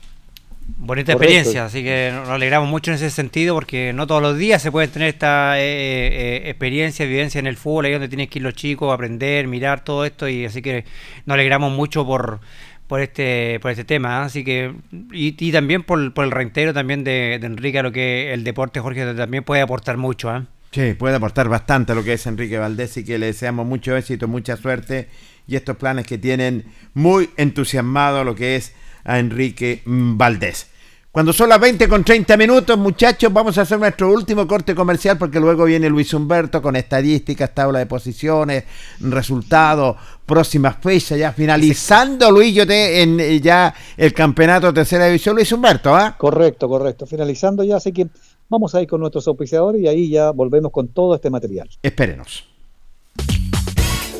Bonita 0.76 1.14
Correcto. 1.14 1.32
experiencia, 1.32 1.64
así 1.64 1.82
que 1.82 2.12
nos 2.14 2.28
alegramos 2.28 2.68
mucho 2.68 2.90
en 2.90 2.96
ese 2.96 3.08
sentido 3.08 3.54
porque 3.54 3.94
no 3.94 4.06
todos 4.06 4.20
los 4.20 4.36
días 4.36 4.60
se 4.60 4.70
puede 4.70 4.88
tener 4.88 5.08
esta 5.08 5.58
eh, 5.58 5.64
eh, 5.64 6.50
experiencia, 6.50 7.06
vivencia 7.06 7.38
en 7.38 7.46
el 7.46 7.56
fútbol, 7.56 7.86
ahí 7.86 7.92
donde 7.92 8.08
tienen 8.08 8.28
que 8.28 8.40
ir 8.40 8.42
los 8.42 8.54
chicos, 8.54 8.92
aprender, 8.92 9.46
mirar 9.46 9.82
todo 9.82 10.04
esto 10.04 10.28
y 10.28 10.44
así 10.44 10.60
que 10.60 10.84
nos 11.24 11.34
alegramos 11.34 11.72
mucho 11.72 12.04
por 12.04 12.40
por 12.88 13.00
este 13.00 13.58
por 13.60 13.70
este 13.70 13.84
tema, 13.84 14.18
¿eh? 14.18 14.24
así 14.26 14.44
que 14.44 14.74
y, 15.12 15.34
y 15.38 15.52
también 15.52 15.82
por, 15.82 16.12
por 16.12 16.26
el 16.26 16.30
reintero 16.30 16.74
también 16.74 17.04
de, 17.04 17.38
de 17.40 17.46
Enrique 17.46 17.78
a 17.78 17.82
lo 17.82 17.90
que 17.90 18.34
el 18.34 18.44
deporte 18.44 18.80
Jorge 18.80 19.14
también 19.14 19.44
puede 19.44 19.62
aportar 19.62 19.96
mucho, 19.96 20.34
¿eh? 20.36 20.42
Sí, 20.76 20.92
puede 20.92 21.16
aportar 21.16 21.48
bastante 21.48 21.94
lo 21.94 22.04
que 22.04 22.12
es 22.12 22.26
Enrique 22.26 22.58
Valdés 22.58 22.98
y 22.98 23.04
que 23.06 23.16
le 23.16 23.24
deseamos 23.24 23.66
mucho 23.66 23.96
éxito, 23.96 24.28
mucha 24.28 24.58
suerte 24.58 25.08
y 25.46 25.56
estos 25.56 25.78
planes 25.78 26.06
que 26.06 26.18
tienen 26.18 26.66
muy 26.92 27.30
entusiasmado 27.38 28.24
lo 28.24 28.34
que 28.34 28.56
es 28.56 28.74
a 29.02 29.18
Enrique 29.18 29.80
mm, 29.86 30.18
Valdés. 30.18 30.66
Cuando 31.10 31.32
son 31.32 31.48
las 31.48 31.58
20 31.60 31.88
con 31.88 32.04
30 32.04 32.36
minutos, 32.36 32.76
muchachos, 32.76 33.32
vamos 33.32 33.56
a 33.56 33.62
hacer 33.62 33.78
nuestro 33.78 34.12
último 34.12 34.46
corte 34.46 34.74
comercial 34.74 35.16
porque 35.16 35.40
luego 35.40 35.64
viene 35.64 35.88
Luis 35.88 36.12
Humberto 36.12 36.60
con 36.60 36.76
estadísticas, 36.76 37.54
tabla 37.54 37.78
de 37.78 37.86
posiciones, 37.86 38.64
resultados, 39.00 39.96
próximas 40.26 40.76
fechas, 40.78 41.18
ya 41.18 41.32
finalizando, 41.32 42.30
Luis, 42.30 42.54
yo 42.54 42.64
en 42.64 43.18
eh, 43.18 43.40
ya 43.40 43.72
el 43.96 44.12
campeonato 44.12 44.66
de 44.66 44.72
tercera 44.74 45.06
división, 45.06 45.36
Luis 45.36 45.50
Humberto, 45.50 45.96
¿ah? 45.96 46.16
Correcto, 46.18 46.68
correcto. 46.68 47.06
Finalizando 47.06 47.64
ya, 47.64 47.76
así 47.76 47.92
que 47.92 48.08
vamos 48.48 48.74
a 48.74 48.82
ir 48.82 48.88
con 48.88 49.00
nuestros 49.00 49.26
auspiciadores 49.28 49.82
y 49.82 49.88
ahí 49.88 50.10
ya 50.10 50.30
volvemos 50.30 50.72
con 50.72 50.88
todo 50.88 51.14
este 51.14 51.30
material. 51.30 51.68
Espérenos. 51.82 52.48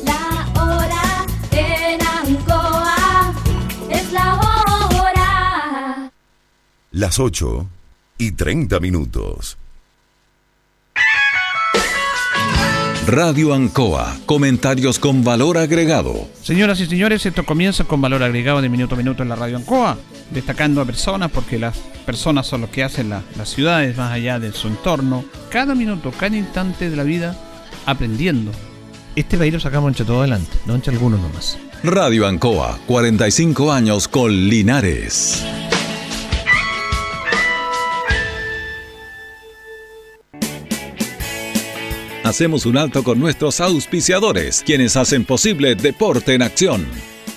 La 0.03 0.51
hora 0.61 1.25
en 1.51 2.01
Ancoa 2.05 3.33
es 3.89 4.11
la 4.11 4.35
hora. 4.35 6.11
Las 6.91 7.19
8 7.19 7.67
y 8.17 8.31
30 8.31 8.79
minutos. 8.79 9.57
Radio 13.07 13.53
Ancoa, 13.53 14.17
comentarios 14.25 14.99
con 14.99 15.23
valor 15.23 15.57
agregado. 15.57 16.27
Señoras 16.41 16.81
y 16.81 16.87
señores, 16.87 17.25
esto 17.25 17.45
comienza 17.45 17.85
con 17.85 18.01
valor 18.01 18.21
agregado 18.21 18.61
de 18.61 18.67
minuto 18.67 18.95
a 18.95 18.97
minuto 18.97 19.23
en 19.23 19.29
la 19.29 19.37
radio 19.37 19.55
Ancoa, 19.55 19.97
destacando 20.31 20.81
a 20.81 20.85
personas 20.85 21.31
porque 21.31 21.57
las 21.59 21.77
personas 22.05 22.47
son 22.47 22.61
los 22.61 22.69
que 22.69 22.83
hacen 22.83 23.09
la- 23.09 23.21
las 23.37 23.49
ciudades 23.49 23.95
más 23.97 24.11
allá 24.11 24.39
de 24.39 24.51
su 24.53 24.67
entorno. 24.67 25.25
Cada 25.49 25.75
minuto, 25.75 26.11
cada 26.17 26.35
instante 26.37 26.89
de 26.89 26.95
la 26.95 27.03
vida, 27.03 27.35
aprendiendo. 27.85 28.51
Este 29.15 29.37
país 29.37 29.53
lo 29.53 29.59
sacamos 29.59 29.89
entre 29.89 30.05
todo 30.05 30.19
adelante, 30.19 30.51
no 30.65 30.75
entre 30.75 30.93
algunos 30.93 31.19
nomás. 31.19 31.57
Radio 31.83 32.27
Ancoa, 32.27 32.77
45 32.87 33.71
años 33.71 34.07
con 34.07 34.31
Linares. 34.49 35.43
Hacemos 42.23 42.65
un 42.65 42.77
alto 42.77 43.03
con 43.03 43.19
nuestros 43.19 43.61
auspiciadores, 43.61 44.61
quienes 44.65 44.97
hacen 44.97 45.23
posible 45.23 45.75
Deporte 45.75 46.33
en 46.33 46.41
Acción. 46.41 46.85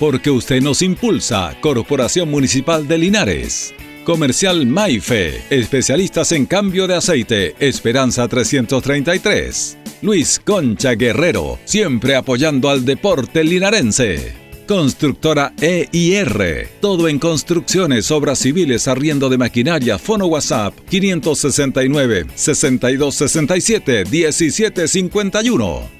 Porque 0.00 0.30
usted 0.30 0.62
nos 0.62 0.80
impulsa, 0.80 1.54
Corporación 1.60 2.30
Municipal 2.30 2.88
de 2.88 2.96
Linares. 2.96 3.74
Comercial 4.02 4.66
Maife, 4.66 5.42
especialistas 5.50 6.32
en 6.32 6.46
cambio 6.46 6.86
de 6.86 6.94
aceite, 6.94 7.54
Esperanza 7.60 8.26
333. 8.26 9.76
Luis 10.00 10.40
Concha 10.42 10.94
Guerrero, 10.94 11.58
siempre 11.66 12.16
apoyando 12.16 12.70
al 12.70 12.86
deporte 12.86 13.44
linarense. 13.44 14.32
Constructora 14.66 15.52
EIR. 15.60 16.70
Todo 16.80 17.06
en 17.06 17.18
construcciones, 17.18 18.10
obras 18.10 18.38
civiles, 18.38 18.88
arriendo 18.88 19.28
de 19.28 19.36
maquinaria. 19.36 19.98
Fono 19.98 20.28
WhatsApp 20.28 20.72
569 20.88 22.26
6267 22.34 24.04
1751. 24.10 25.99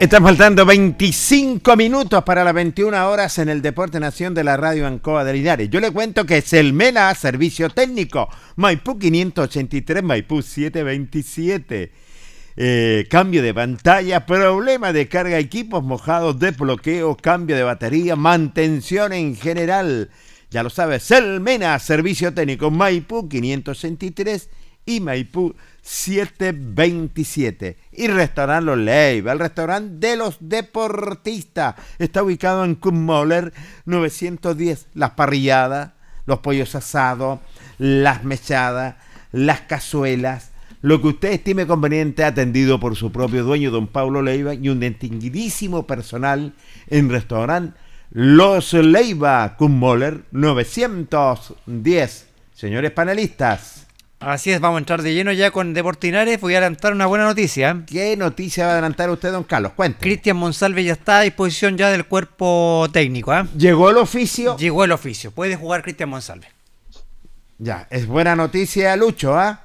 Están 0.00 0.22
faltando 0.22 0.64
25 0.64 1.76
minutos 1.76 2.24
para 2.24 2.42
las 2.42 2.54
21 2.54 3.10
horas 3.10 3.36
en 3.36 3.50
el 3.50 3.60
Deporte 3.60 4.00
Nación 4.00 4.32
de 4.32 4.42
la 4.42 4.56
Radio 4.56 4.86
Ancoa 4.86 5.24
de 5.24 5.34
Linares. 5.34 5.68
Yo 5.68 5.78
le 5.78 5.90
cuento 5.90 6.24
que 6.24 6.40
Selmena, 6.40 7.14
servicio 7.14 7.68
técnico, 7.68 8.26
Maipú 8.56 8.98
583, 8.98 10.02
Maipú 10.02 10.40
727. 10.40 11.92
Eh, 12.56 13.06
cambio 13.10 13.42
de 13.42 13.52
pantalla, 13.52 14.24
problema 14.24 14.94
de 14.94 15.06
carga, 15.06 15.38
equipos 15.38 15.84
mojados, 15.84 16.38
desbloqueo, 16.38 17.14
cambio 17.18 17.54
de 17.54 17.64
batería, 17.64 18.16
mantención 18.16 19.12
en 19.12 19.36
general. 19.36 20.08
Ya 20.50 20.62
lo 20.62 20.70
sabes, 20.70 21.02
Selmena, 21.02 21.78
servicio 21.78 22.32
técnico, 22.32 22.70
Maipú 22.70 23.28
583 23.28 24.48
y 24.86 25.00
Maipú 25.00 25.54
727. 25.54 25.69
Y 27.92 28.06
Restaurant 28.06 28.64
Los 28.66 28.78
Leiva, 28.78 29.32
el 29.32 29.38
restaurante 29.38 30.08
de 30.08 30.16
los 30.16 30.36
deportistas. 30.40 31.74
Está 31.98 32.22
ubicado 32.22 32.64
en 32.64 32.74
Kummoller 32.74 33.52
910. 33.86 34.86
Las 34.94 35.10
parrilladas, 35.10 35.92
los 36.26 36.40
pollos 36.40 36.74
asados, 36.74 37.40
las 37.78 38.24
mechadas, 38.24 38.96
las 39.32 39.62
cazuelas. 39.62 40.50
Lo 40.82 41.02
que 41.02 41.08
usted 41.08 41.32
estime 41.32 41.66
conveniente, 41.66 42.24
atendido 42.24 42.80
por 42.80 42.96
su 42.96 43.12
propio 43.12 43.44
dueño, 43.44 43.70
don 43.70 43.86
Pablo 43.86 44.22
Leiva, 44.22 44.54
y 44.54 44.70
un 44.70 44.80
distinguidísimo 44.80 45.86
personal 45.86 46.54
en 46.88 47.10
restaurante 47.10 47.78
Los 48.10 48.72
Leiva, 48.72 49.56
Kummoller 49.56 50.22
910. 50.30 52.26
Señores 52.54 52.90
panelistas. 52.92 53.79
Así 54.20 54.50
es, 54.50 54.60
vamos 54.60 54.76
a 54.76 54.80
entrar 54.80 55.00
de 55.00 55.14
lleno 55.14 55.32
ya 55.32 55.50
con 55.50 55.72
Deportinares. 55.72 56.38
Voy 56.42 56.52
a 56.52 56.58
adelantar 56.58 56.92
una 56.92 57.06
buena 57.06 57.24
noticia. 57.24 57.84
¿Qué 57.86 58.18
noticia 58.18 58.66
va 58.66 58.72
a 58.72 58.72
adelantar 58.74 59.08
usted, 59.08 59.32
don 59.32 59.44
Carlos? 59.44 59.72
Cuente. 59.72 59.98
Cristian 59.98 60.36
Monsalve 60.36 60.84
ya 60.84 60.92
está 60.92 61.20
a 61.20 61.22
disposición 61.22 61.78
ya 61.78 61.90
del 61.90 62.04
cuerpo 62.04 62.86
técnico. 62.92 63.32
¿ah? 63.32 63.48
¿Llegó 63.56 63.88
el 63.88 63.96
oficio? 63.96 64.58
Llegó 64.58 64.84
el 64.84 64.92
oficio. 64.92 65.30
Puede 65.30 65.56
jugar 65.56 65.82
Cristian 65.82 66.10
Monsalve. 66.10 66.48
Ya, 67.56 67.88
es 67.88 68.06
buena 68.06 68.36
noticia, 68.36 68.94
Lucho, 68.94 69.38
¿ah? 69.38 69.64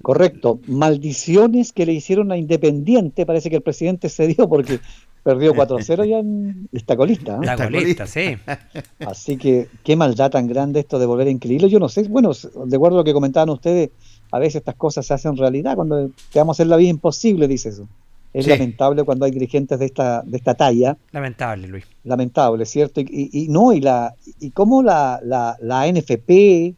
Correcto. 0.00 0.58
Maldiciones 0.68 1.74
que 1.74 1.84
le 1.84 1.92
hicieron 1.92 2.32
a 2.32 2.38
Independiente. 2.38 3.26
Parece 3.26 3.50
que 3.50 3.56
el 3.56 3.62
presidente 3.62 4.08
se 4.08 4.26
dio 4.26 4.48
porque 4.48 4.80
perdió 5.22 5.54
4-0 5.54 6.08
ya 6.08 6.18
en 6.18 6.68
esta 6.72 6.96
colista. 6.96 7.36
¿eh? 7.36 7.46
La 7.46 7.56
golista, 7.56 8.06
sí. 8.06 8.36
Así 9.06 9.36
que 9.36 9.68
qué 9.84 9.96
maldad 9.96 10.30
tan 10.30 10.46
grande 10.46 10.80
esto 10.80 10.98
de 10.98 11.06
volver 11.06 11.26
a 11.28 11.30
incluirlo. 11.30 11.68
Yo 11.68 11.78
no 11.78 11.88
sé, 11.88 12.02
bueno, 12.04 12.32
de 12.32 12.76
acuerdo 12.76 12.98
a 12.98 13.00
lo 13.00 13.04
que 13.04 13.12
comentaban 13.12 13.50
ustedes, 13.50 13.90
a 14.30 14.38
veces 14.38 14.56
estas 14.56 14.74
cosas 14.76 15.06
se 15.06 15.14
hacen 15.14 15.36
realidad 15.36 15.74
cuando 15.76 16.08
te 16.32 16.38
vamos 16.38 16.54
a 16.54 16.56
hacer 16.56 16.66
la 16.68 16.76
vida 16.76 16.90
imposible, 16.90 17.46
dice 17.48 17.68
eso. 17.70 17.86
Es 18.32 18.46
Sí. 18.46 18.50
lamentable 18.50 19.02
cuando 19.04 19.26
hay 19.26 19.30
dirigentes 19.30 19.78
de 19.78 19.84
esta, 19.84 20.22
de 20.22 20.38
esta 20.38 20.54
talla. 20.54 20.96
Lamentable, 21.10 21.68
Luis. 21.68 21.84
Lamentable, 22.04 22.64
¿cierto? 22.64 23.02
Y, 23.02 23.06
y- 23.10 23.44
y 23.44 23.48
no, 23.48 23.74
y 23.74 23.80
la 23.82 24.14
y 24.40 24.50
cómo 24.52 24.82
la, 24.82 25.20
la, 25.22 25.58
la 25.60 25.86
NFP 25.86 26.74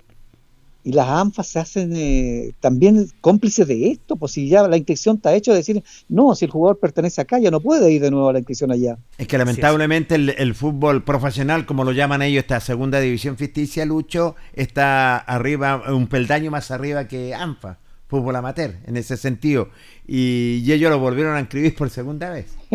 y 0.85 0.93
las 0.93 1.09
ANFA 1.09 1.43
se 1.43 1.59
hacen 1.59 1.93
eh, 1.97 2.53
también 2.61 3.09
cómplices 3.22 3.66
de 3.66 3.89
esto, 3.91 4.16
pues 4.16 4.32
si 4.32 4.49
ya 4.49 4.68
la 4.68 4.76
inscripción 4.76 5.16
está 5.16 5.35
hecha 5.35 5.51
de 5.53 5.59
decir, 5.59 5.82
no, 6.09 6.35
si 6.35 6.45
el 6.45 6.51
jugador 6.51 6.78
pertenece 6.78 7.20
acá, 7.22 7.39
ya 7.39 7.51
no 7.51 7.61
puede 7.61 7.91
ir 7.91 8.03
de 8.03 8.11
nuevo 8.11 8.28
a 8.28 8.32
la 8.35 8.39
inscripción 8.41 8.70
allá. 8.70 8.99
Es 9.16 9.26
que 9.26 9.39
lamentablemente 9.39 10.14
el, 10.16 10.35
el 10.37 10.55
fútbol 10.55 11.03
profesional, 11.03 11.64
como 11.66 11.85
lo 11.85 11.93
llaman 11.93 12.20
ellos, 12.22 12.43
esta 12.43 12.61
segunda 12.61 13.01
división 13.01 13.37
ficticia, 13.39 13.85
Lucho, 13.87 14.37
está 14.53 15.16
arriba, 15.16 15.82
un 15.93 16.07
peldaño 16.07 16.51
más 16.51 16.70
arriba 16.70 17.09
que 17.09 17.35
ANFA, 17.35 17.78
fútbol 18.07 18.37
amateur, 18.37 18.74
en 18.87 18.97
ese 18.99 19.16
sentido. 19.16 19.70
Y, 20.07 20.62
y 20.66 20.72
ellos 20.72 20.91
lo 20.91 20.99
volvieron 20.99 21.35
a 21.35 21.41
inscribir 21.41 21.74
por 21.74 21.89
segunda 21.89 22.28
vez. 22.30 22.55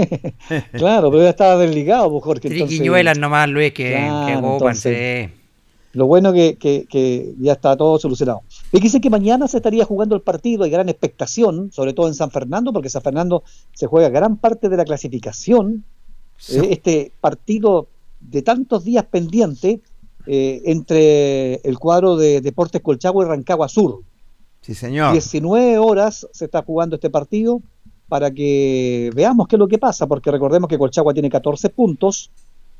Claro, 0.73 1.11
pero 1.11 1.23
ya 1.23 1.29
estaba 1.29 1.57
desligado, 1.57 2.09
pues, 2.09 2.23
Jorge. 2.23 2.47
entonces- 2.47 2.69
Triquiñuelas 2.69 3.19
nomás, 3.19 3.47
Luis, 3.49 3.71
que, 3.73 3.91
Claro, 3.91 4.25
que 4.25 4.33
entonces-. 4.33 5.29
Lo 5.93 6.05
bueno 6.05 6.31
que, 6.33 6.55
que, 6.57 6.85
que 6.87 7.33
ya 7.39 7.53
está 7.53 7.75
todo 7.75 7.97
solucionado. 7.97 8.41
Fíjese 8.71 9.01
que 9.01 9.09
mañana 9.09 9.47
se 9.47 9.57
estaría 9.57 9.85
jugando 9.85 10.15
el 10.15 10.21
partido, 10.21 10.63
hay 10.63 10.69
gran 10.69 10.87
expectación, 10.89 11.71
sobre 11.71 11.93
todo 11.93 12.07
en 12.07 12.13
San 12.13 12.29
Fernando, 12.29 12.71
porque 12.71 12.89
San 12.89 13.01
Fernando 13.01 13.43
se 13.73 13.87
juega 13.87 14.09
gran 14.09 14.37
parte 14.37 14.69
de 14.69 14.77
la 14.77 14.85
clasificación. 14.85 15.83
Sí. 16.37 16.57
Eh, 16.57 16.67
este 16.71 17.11
partido 17.19 17.87
de 18.19 18.41
tantos 18.41 18.83
días 18.83 19.05
pendiente, 19.05 19.81
eh, 20.27 20.61
entre 20.65 21.55
el 21.55 21.79
cuadro 21.79 22.15
de 22.15 22.41
Deportes 22.41 22.81
Colchagua 22.81 23.25
y 23.25 23.27
Rancagua 23.27 23.67
Sur. 23.67 24.03
Sí, 24.61 24.75
señor. 24.75 25.13
19 25.13 25.79
horas 25.79 26.27
se 26.31 26.45
está 26.45 26.61
jugando 26.61 26.97
este 26.97 27.09
partido 27.09 27.61
para 28.07 28.29
que 28.31 29.11
veamos 29.15 29.47
qué 29.47 29.55
es 29.55 29.59
lo 29.59 29.67
que 29.67 29.77
pasa, 29.77 30.07
porque 30.07 30.29
recordemos 30.29 30.69
que 30.69 30.77
Colchagua 30.77 31.13
tiene 31.13 31.29
14 31.29 31.69
puntos, 31.69 32.31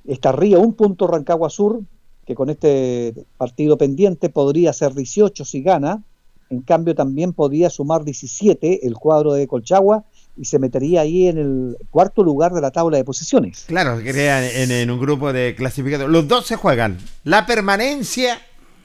está 0.06 0.30
arriba 0.30 0.60
un 0.60 0.74
punto 0.74 1.08
Rancagua 1.08 1.50
Sur, 1.50 1.82
que 2.30 2.36
con 2.36 2.52
este 2.52 3.16
partido 3.40 3.76
pendiente 3.76 4.30
podría 4.30 4.72
ser 4.72 4.94
18 4.94 5.44
si 5.46 5.64
gana, 5.64 6.04
en 6.52 6.62
cambio 6.62 6.94
también 6.94 7.34
podría 7.34 7.72
sumar 7.72 8.04
17 8.04 8.86
el 8.86 8.94
cuadro 8.94 9.34
de 9.34 9.48
Colchagua 9.48 10.04
y 10.38 10.46
se 10.46 10.60
metería 10.60 11.02
ahí 11.02 11.28
en 11.28 11.40
el 11.40 11.78
cuarto 11.90 12.24
lugar 12.24 12.52
de 12.54 12.62
la 12.62 12.70
tabla 12.70 12.98
de 12.98 13.04
posiciones. 13.04 13.64
Claro, 13.68 13.98
que 13.98 14.14
quedan 14.14 14.44
en, 14.44 14.70
en 14.70 14.92
un 14.92 15.00
grupo 15.00 15.34
de 15.34 15.56
clasificados. 15.56 16.08
Los 16.08 16.28
dos 16.28 16.46
se 16.46 16.56
juegan 16.56 17.00
la 17.24 17.48
permanencia 17.48 18.40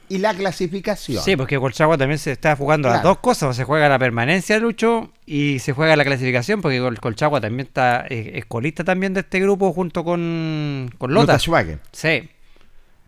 y 0.09 0.17
la 0.17 0.33
clasificación. 0.33 1.21
Sí, 1.23 1.35
porque 1.35 1.59
Colchagua 1.59 1.99
también 1.99 2.17
se 2.17 2.31
está 2.31 2.55
jugando 2.55 2.89
las 2.89 3.03
dos 3.03 3.19
cosas. 3.19 3.55
Se 3.55 3.63
juega 3.63 3.87
la 3.89 3.99
permanencia, 3.99 4.57
Lucho, 4.57 5.11
y 5.27 5.59
se 5.59 5.71
juega 5.71 5.95
la 5.95 6.03
clasificación, 6.03 6.63
porque 6.63 6.79
Col- 6.79 6.99
Colchagua 6.99 7.41
también 7.41 7.67
está 7.67 8.05
eh, 8.09 8.31
es 8.35 8.45
colista 8.47 8.83
también 8.83 9.13
de 9.13 9.19
este 9.19 9.39
grupo 9.39 9.71
junto 9.71 10.03
con, 10.03 10.89
con 10.97 11.13
Lota. 11.13 11.33
Lota 11.33 11.39
Schwager. 11.39 11.79
Sí, 11.91 12.27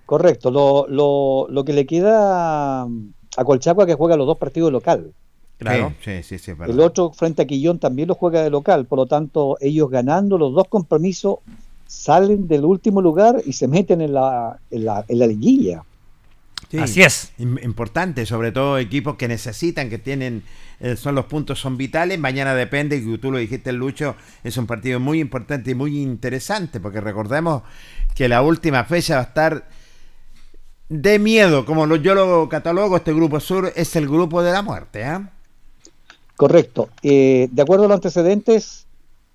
Correcto, 0.08 0.50
lo, 0.52 0.88
lo, 0.88 1.48
lo 1.50 1.64
que 1.66 1.74
le 1.74 1.86
queda 1.86 2.84
a 2.84 3.44
Colchagua 3.46 3.86
que 3.86 3.94
juega 3.94 4.16
los 4.18 4.26
dos 4.26 4.38
partidos 4.40 4.72
local. 4.72 5.12
claro. 5.60 5.94
Sí, 6.04 6.24
sí, 6.24 6.40
sí, 6.40 6.54
El 6.66 6.80
otro 6.80 7.12
frente 7.12 7.42
a 7.44 7.46
Quillón 7.46 7.78
también 7.78 8.08
lo 8.08 8.16
juega 8.16 8.42
de 8.42 8.50
local, 8.50 8.86
por 8.86 8.98
lo 9.00 9.06
tanto 9.06 9.58
ellos 9.60 9.90
ganando 9.90 10.38
los 10.38 10.54
dos 10.54 10.68
compromisos 10.70 11.40
salen 11.88 12.48
del 12.48 12.66
último 12.66 13.02
lugar 13.02 13.42
y 13.46 13.54
se 13.54 13.68
meten 13.68 14.02
en 14.02 14.14
la, 14.14 14.58
en 14.72 14.86
la, 14.86 15.06
en 15.08 15.20
la 15.20 15.28
liguilla. 15.28 15.84
Sí. 16.70 16.80
Así 16.80 17.02
es. 17.02 17.32
Im- 17.38 17.64
Importante, 17.64 18.26
sobre 18.26 18.52
todo 18.52 18.78
equipos 18.78 19.16
que 19.16 19.28
necesitan, 19.28 19.90
que 19.90 19.98
tienen, 20.00 20.44
eh, 20.80 20.96
son 20.98 21.16
los 21.16 21.26
puntos, 21.26 21.60
son 21.60 21.78
vitales. 21.78 22.20
Mañana 22.20 22.54
depende, 22.56 22.98
y 22.98 23.18
tú 23.20 23.32
lo 23.32 23.38
dijiste, 23.38 23.72
Lucho, 23.72 24.16
es 24.44 24.58
un 24.58 24.68
partido 24.68 25.00
muy 25.00 25.20
importante 25.22 25.72
y 25.72 25.76
muy 25.76 26.02
interesante, 26.02 26.80
porque 26.80 27.00
recordemos 27.00 27.64
que 28.16 28.28
la 28.28 28.42
última 28.42 28.84
fecha 28.84 29.16
va 29.16 29.22
a 29.22 29.24
estar 29.26 29.70
de 30.90 31.20
miedo, 31.20 31.66
como 31.66 31.86
lo- 31.86 31.98
yo 31.98 32.16
lo 32.16 32.48
catalogo, 32.50 32.98
este 32.98 33.14
grupo 33.14 33.40
sur 33.40 33.72
es 33.76 33.96
el 33.96 34.08
grupo 34.08 34.42
de 34.42 34.52
la 34.54 34.62
muerte. 34.62 35.04
¿ah? 35.04 35.30
Correcto. 36.36 36.90
Eh, 37.04 37.50
de 37.52 37.62
acuerdo 37.62 37.86
a 37.86 37.88
los 37.90 37.96
antecedentes, 37.96 38.87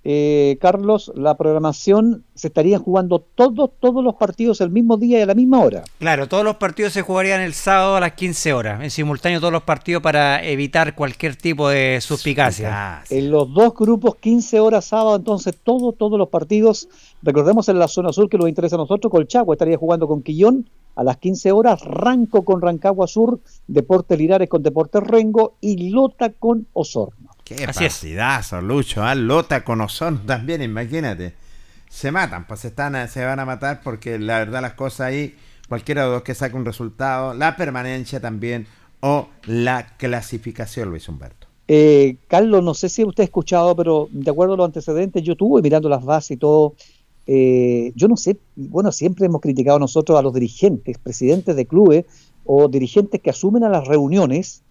eh, 0.04 0.58
Carlos, 0.60 1.12
la 1.14 1.36
programación 1.36 2.24
se 2.34 2.48
estarían 2.48 2.82
jugando 2.82 3.20
todos, 3.20 3.70
todos 3.78 4.02
los 4.02 4.16
partidos 4.16 4.60
el 4.60 4.70
mismo 4.70 4.96
día 4.96 5.20
y 5.20 5.22
a 5.22 5.26
la 5.26 5.34
misma 5.34 5.60
hora. 5.60 5.84
Claro, 5.98 6.28
todos 6.28 6.44
los 6.44 6.56
partidos 6.56 6.92
se 6.92 7.02
jugarían 7.02 7.40
el 7.40 7.54
sábado 7.54 7.96
a 7.96 8.00
las 8.00 8.12
15 8.14 8.52
horas, 8.52 8.82
en 8.82 8.90
simultáneo 8.90 9.38
todos 9.38 9.52
los 9.52 9.62
partidos 9.62 10.02
para 10.02 10.44
evitar 10.44 10.96
cualquier 10.96 11.36
tipo 11.36 11.68
de 11.68 12.00
suspicacia. 12.00 13.04
En 13.10 13.30
los 13.30 13.52
dos 13.52 13.74
grupos, 13.74 14.16
15 14.16 14.58
horas 14.58 14.86
sábado, 14.86 15.16
entonces 15.16 15.56
todos, 15.62 15.96
todos 15.96 16.18
los 16.18 16.28
partidos. 16.28 16.88
Recordemos 17.22 17.68
en 17.68 17.78
la 17.78 17.86
zona 17.86 18.12
sur 18.12 18.28
que 18.28 18.38
nos 18.38 18.48
interesa 18.48 18.74
a 18.76 18.78
nosotros, 18.78 19.10
Colchagua 19.10 19.54
estaría 19.54 19.76
jugando 19.76 20.08
con 20.08 20.22
Quillón 20.22 20.68
a 20.96 21.04
las 21.04 21.16
15 21.18 21.52
horas, 21.52 21.80
Ranco 21.82 22.44
con 22.44 22.60
Rancagua 22.60 23.06
Sur, 23.06 23.40
Deportes 23.66 24.18
Linares 24.18 24.48
con 24.48 24.62
Deportes 24.62 25.02
Rengo 25.02 25.54
y 25.60 25.90
Lota 25.90 26.30
con 26.30 26.66
Osorno. 26.72 27.31
Qué 27.44 27.66
Así 27.66 27.84
es. 27.84 28.00
partidazo, 28.00 28.60
Lucho. 28.60 29.02
¿ah? 29.02 29.14
Lota 29.14 29.64
con 29.64 29.80
Osorno 29.80 30.20
también, 30.26 30.62
imagínate. 30.62 31.34
Se 31.88 32.10
matan, 32.12 32.46
pues 32.46 32.60
se, 32.60 32.68
están, 32.68 33.08
se 33.08 33.24
van 33.24 33.40
a 33.40 33.44
matar 33.44 33.82
porque 33.82 34.18
la 34.18 34.38
verdad 34.38 34.62
las 34.62 34.74
cosas 34.74 35.08
ahí, 35.08 35.36
cualquiera 35.68 36.02
de 36.02 36.08
los 36.08 36.16
dos 36.18 36.22
que 36.22 36.34
saque 36.34 36.56
un 36.56 36.64
resultado, 36.64 37.34
la 37.34 37.56
permanencia 37.56 38.20
también 38.20 38.66
o 39.00 39.28
la 39.44 39.96
clasificación, 39.98 40.90
Luis 40.90 41.08
Humberto. 41.08 41.48
Eh, 41.68 42.18
Carlos, 42.28 42.62
no 42.62 42.74
sé 42.74 42.88
si 42.88 43.04
usted 43.04 43.22
ha 43.22 43.24
escuchado, 43.24 43.74
pero 43.76 44.08
de 44.10 44.30
acuerdo 44.30 44.54
a 44.54 44.56
los 44.56 44.66
antecedentes, 44.66 45.22
yo 45.22 45.32
estuve 45.32 45.62
mirando 45.62 45.88
las 45.88 46.04
bases 46.04 46.32
y 46.32 46.36
todo. 46.36 46.74
eh, 47.26 47.92
yo 47.94 48.08
no 48.08 48.16
sé, 48.16 48.40
bueno, 48.56 48.90
siempre 48.92 49.26
hemos 49.26 49.40
criticado 49.40 49.78
nosotros 49.78 50.18
a 50.18 50.22
los 50.22 50.34
dirigentes, 50.34 50.98
presidentes 50.98 51.54
de 51.56 51.66
clubes 51.66 52.04
o 52.44 52.68
dirigentes 52.68 53.20
que 53.22 53.30
asumen 53.30 53.64
a 53.64 53.68
las 53.68 53.86
reuniones, 53.86 54.64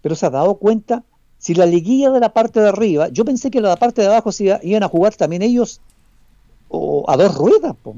pero 0.00 0.14
se 0.14 0.26
ha 0.26 0.30
dado 0.30 0.56
cuenta, 0.56 1.04
si 1.42 1.54
la 1.54 1.66
liguilla 1.66 2.08
de 2.12 2.20
la 2.20 2.32
parte 2.32 2.60
de 2.60 2.68
arriba, 2.68 3.08
yo 3.08 3.24
pensé 3.24 3.50
que 3.50 3.60
la 3.60 3.74
parte 3.74 4.00
de 4.00 4.06
abajo 4.06 4.30
se 4.30 4.44
iba- 4.44 4.60
iban 4.62 4.84
a 4.84 4.88
jugar 4.88 5.12
también 5.16 5.42
ellos 5.42 5.80
o 6.68 7.04
a 7.08 7.16
dos 7.16 7.34
ruedas, 7.34 7.74
po, 7.82 7.96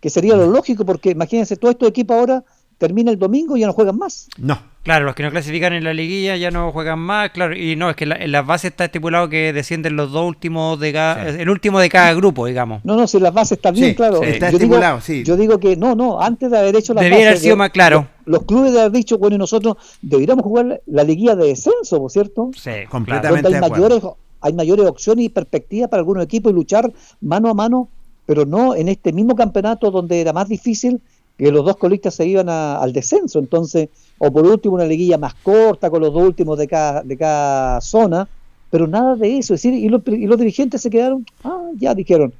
que 0.00 0.08
sería 0.08 0.36
lo 0.36 0.46
lógico, 0.46 0.84
porque 0.84 1.10
imagínense, 1.10 1.56
todos 1.56 1.72
estos 1.72 1.88
equipos 1.88 2.16
ahora 2.16 2.44
termina 2.80 3.10
el 3.10 3.18
domingo 3.18 3.56
y 3.56 3.60
ya 3.60 3.66
no 3.66 3.74
juegan 3.74 3.98
más. 3.98 4.26
No, 4.38 4.58
Claro, 4.82 5.04
los 5.04 5.14
que 5.14 5.22
no 5.22 5.30
clasifican 5.30 5.74
en 5.74 5.84
la 5.84 5.92
liguilla 5.92 6.38
ya 6.38 6.50
no 6.50 6.72
juegan 6.72 6.98
más, 6.98 7.28
claro, 7.32 7.54
y 7.54 7.76
no, 7.76 7.90
es 7.90 7.96
que 7.96 8.06
la- 8.06 8.16
en 8.16 8.32
las 8.32 8.46
bases 8.46 8.70
está 8.70 8.86
estipulado 8.86 9.28
que 9.28 9.52
descienden 9.52 9.94
los 9.94 10.10
dos 10.10 10.26
últimos 10.26 10.80
de 10.80 10.90
cada, 10.94 11.34
Sí. 11.34 11.40
el 11.42 11.50
último 11.50 11.78
de 11.80 11.90
cada 11.90 12.14
grupo, 12.14 12.46
digamos. 12.46 12.82
No, 12.82 12.96
no, 12.96 13.06
si 13.06 13.20
las 13.20 13.34
bases 13.34 13.58
están 13.58 13.74
bien, 13.74 13.90
Sí, 13.90 13.94
claro. 13.94 14.20
sí, 14.22 14.28
está 14.30 14.48
yo 14.50 14.56
estipulado, 14.56 14.94
digo, 14.96 15.04
sí. 15.04 15.22
Yo 15.22 15.36
digo 15.36 15.58
que 15.60 15.76
no, 15.76 15.94
no, 15.94 16.18
antes 16.22 16.50
de 16.50 16.58
haber 16.58 16.74
hecho 16.76 16.94
las 16.94 17.02
Debiera 17.04 17.16
haber 17.24 17.28
bases, 17.34 17.42
sido 17.42 17.56
de- 17.56 17.58
más 17.58 17.70
claro. 17.70 18.06
Los, 18.24 18.38
los 18.38 18.44
clubes 18.46 18.72
de 18.72 18.80
haber 18.80 18.92
dicho, 18.92 19.18
bueno, 19.18 19.36
y 19.36 19.38
nosotros 19.38 19.76
deberíamos 20.00 20.42
jugar 20.44 20.80
la 20.86 21.04
liguilla 21.04 21.36
de 21.36 21.48
descenso, 21.48 21.98
¿por 22.00 22.10
cierto? 22.10 22.50
Sí, 22.56 22.70
Completamente. 22.88 23.42
Donde 23.50 23.58
hay 23.62 23.70
mayores, 23.70 24.02
hay 24.40 24.52
mayores 24.54 24.86
opciones 24.86 25.26
y 25.26 25.28
perspectivas 25.28 25.90
para 25.90 26.00
algunos 26.00 26.24
equipos 26.24 26.50
y 26.52 26.54
luchar 26.54 26.90
mano 27.20 27.50
a 27.50 27.54
mano, 27.54 27.90
pero 28.24 28.46
no 28.46 28.74
en 28.74 28.88
este 28.88 29.12
mismo 29.12 29.36
campeonato 29.36 29.90
donde 29.90 30.22
era 30.22 30.32
más 30.32 30.48
difícil 30.48 31.02
que 31.44 31.50
los 31.52 31.64
dos 31.64 31.76
colistas 31.76 32.14
se 32.14 32.26
iban 32.26 32.48
a- 32.48 32.78
al 32.78 32.92
descenso. 32.92 33.38
Entonces, 33.38 33.88
o 34.18 34.30
por 34.30 34.46
último 34.46 34.74
una 34.74 34.84
liguilla 34.84 35.18
más 35.18 35.34
corta 35.34 35.90
con 35.90 36.00
los 36.02 36.12
dos 36.12 36.22
últimos 36.22 36.58
de 36.58 36.68
cada, 36.68 37.02
de 37.02 37.16
cada 37.16 37.80
zona, 37.80 38.28
pero 38.70 38.86
nada 38.86 39.16
de 39.16 39.38
eso. 39.38 39.54
Es 39.54 39.62
decir, 39.62 39.74
y 39.74 39.88
los, 39.88 40.02
y 40.06 40.26
los 40.26 40.38
dirigentes 40.38 40.80
se 40.80 40.90
quedaron, 40.90 41.24
ah, 41.44 41.68
ya 41.76 41.94
dijeron, 41.94 42.32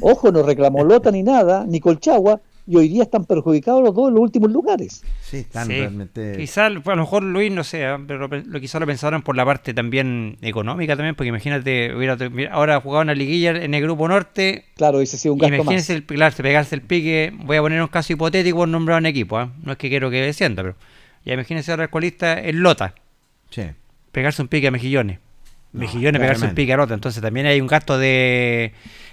ojo, 0.00 0.30
no 0.30 0.42
reclamó 0.42 0.84
Lota 0.84 1.10
ni 1.10 1.22
nada, 1.22 1.64
ni 1.66 1.80
Colchagua, 1.80 2.40
y 2.66 2.76
hoy 2.76 2.88
día 2.88 3.02
están 3.02 3.24
perjudicados 3.24 3.82
los 3.82 3.92
dos 3.94 4.08
en 4.08 4.14
los 4.14 4.22
últimos 4.22 4.50
lugares. 4.52 5.02
Sí, 5.20 5.38
están 5.38 5.66
Sí. 5.66 5.72
realmente... 5.78 6.36
Quizá, 6.36 6.66
a 6.66 6.70
lo 6.70 6.80
mejor 6.96 7.22
Luis, 7.24 7.50
no 7.50 7.64
sé, 7.64 7.82
¿eh? 7.82 7.96
pero 8.06 8.28
pe- 8.28 8.44
lo 8.46 8.60
quizá 8.60 8.78
lo 8.78 8.86
pensaron 8.86 9.22
por 9.22 9.36
la 9.36 9.44
parte 9.44 9.74
también 9.74 10.36
económica 10.42 10.94
también, 10.94 11.14
porque 11.16 11.28
imagínate, 11.30 11.94
hubiera 11.94 12.16
ahora 12.52 12.80
jugado 12.80 13.02
una 13.02 13.14
liguilla 13.14 13.50
en 13.50 13.74
el 13.74 13.82
grupo 13.82 14.06
norte, 14.06 14.66
Claro, 14.76 15.00
ese 15.00 15.18
sí 15.18 15.28
un 15.28 15.38
gasto 15.38 15.50
más. 15.50 15.58
imagínense 15.64 15.92
el, 15.94 16.04
claro, 16.04 16.34
se 16.36 16.42
pegarse 16.42 16.74
el 16.76 16.82
pique, 16.82 17.32
voy 17.44 17.56
a 17.56 17.60
poner 17.62 17.82
un 17.82 17.88
caso 17.88 18.12
hipotético 18.12 18.58
por 18.58 18.68
nombrar 18.68 18.98
un 18.98 19.06
equipo, 19.06 19.40
¿eh? 19.40 19.48
no 19.64 19.72
es 19.72 19.78
que 19.78 19.88
quiero 19.88 20.08
que 20.10 20.20
descienda, 20.22 20.62
pero 20.62 20.76
ya 21.24 21.34
imagínense 21.34 21.70
ahora 21.72 21.84
el 21.84 21.90
colista 21.90 22.38
el 22.38 22.58
Lota, 22.58 22.94
Sí. 23.50 23.62
pegarse 24.12 24.40
un 24.40 24.48
pique 24.48 24.68
a 24.68 24.70
Mejillones, 24.70 25.18
Mejillones 25.72 26.20
pegarse 26.20 26.44
un 26.46 26.54
pique 26.54 26.72
a 26.74 26.76
Lota, 26.76 26.94
entonces 26.94 27.20
también 27.22 27.46
hay 27.46 27.60
un 27.60 27.66
gasto 27.66 27.96
de, 27.98 28.72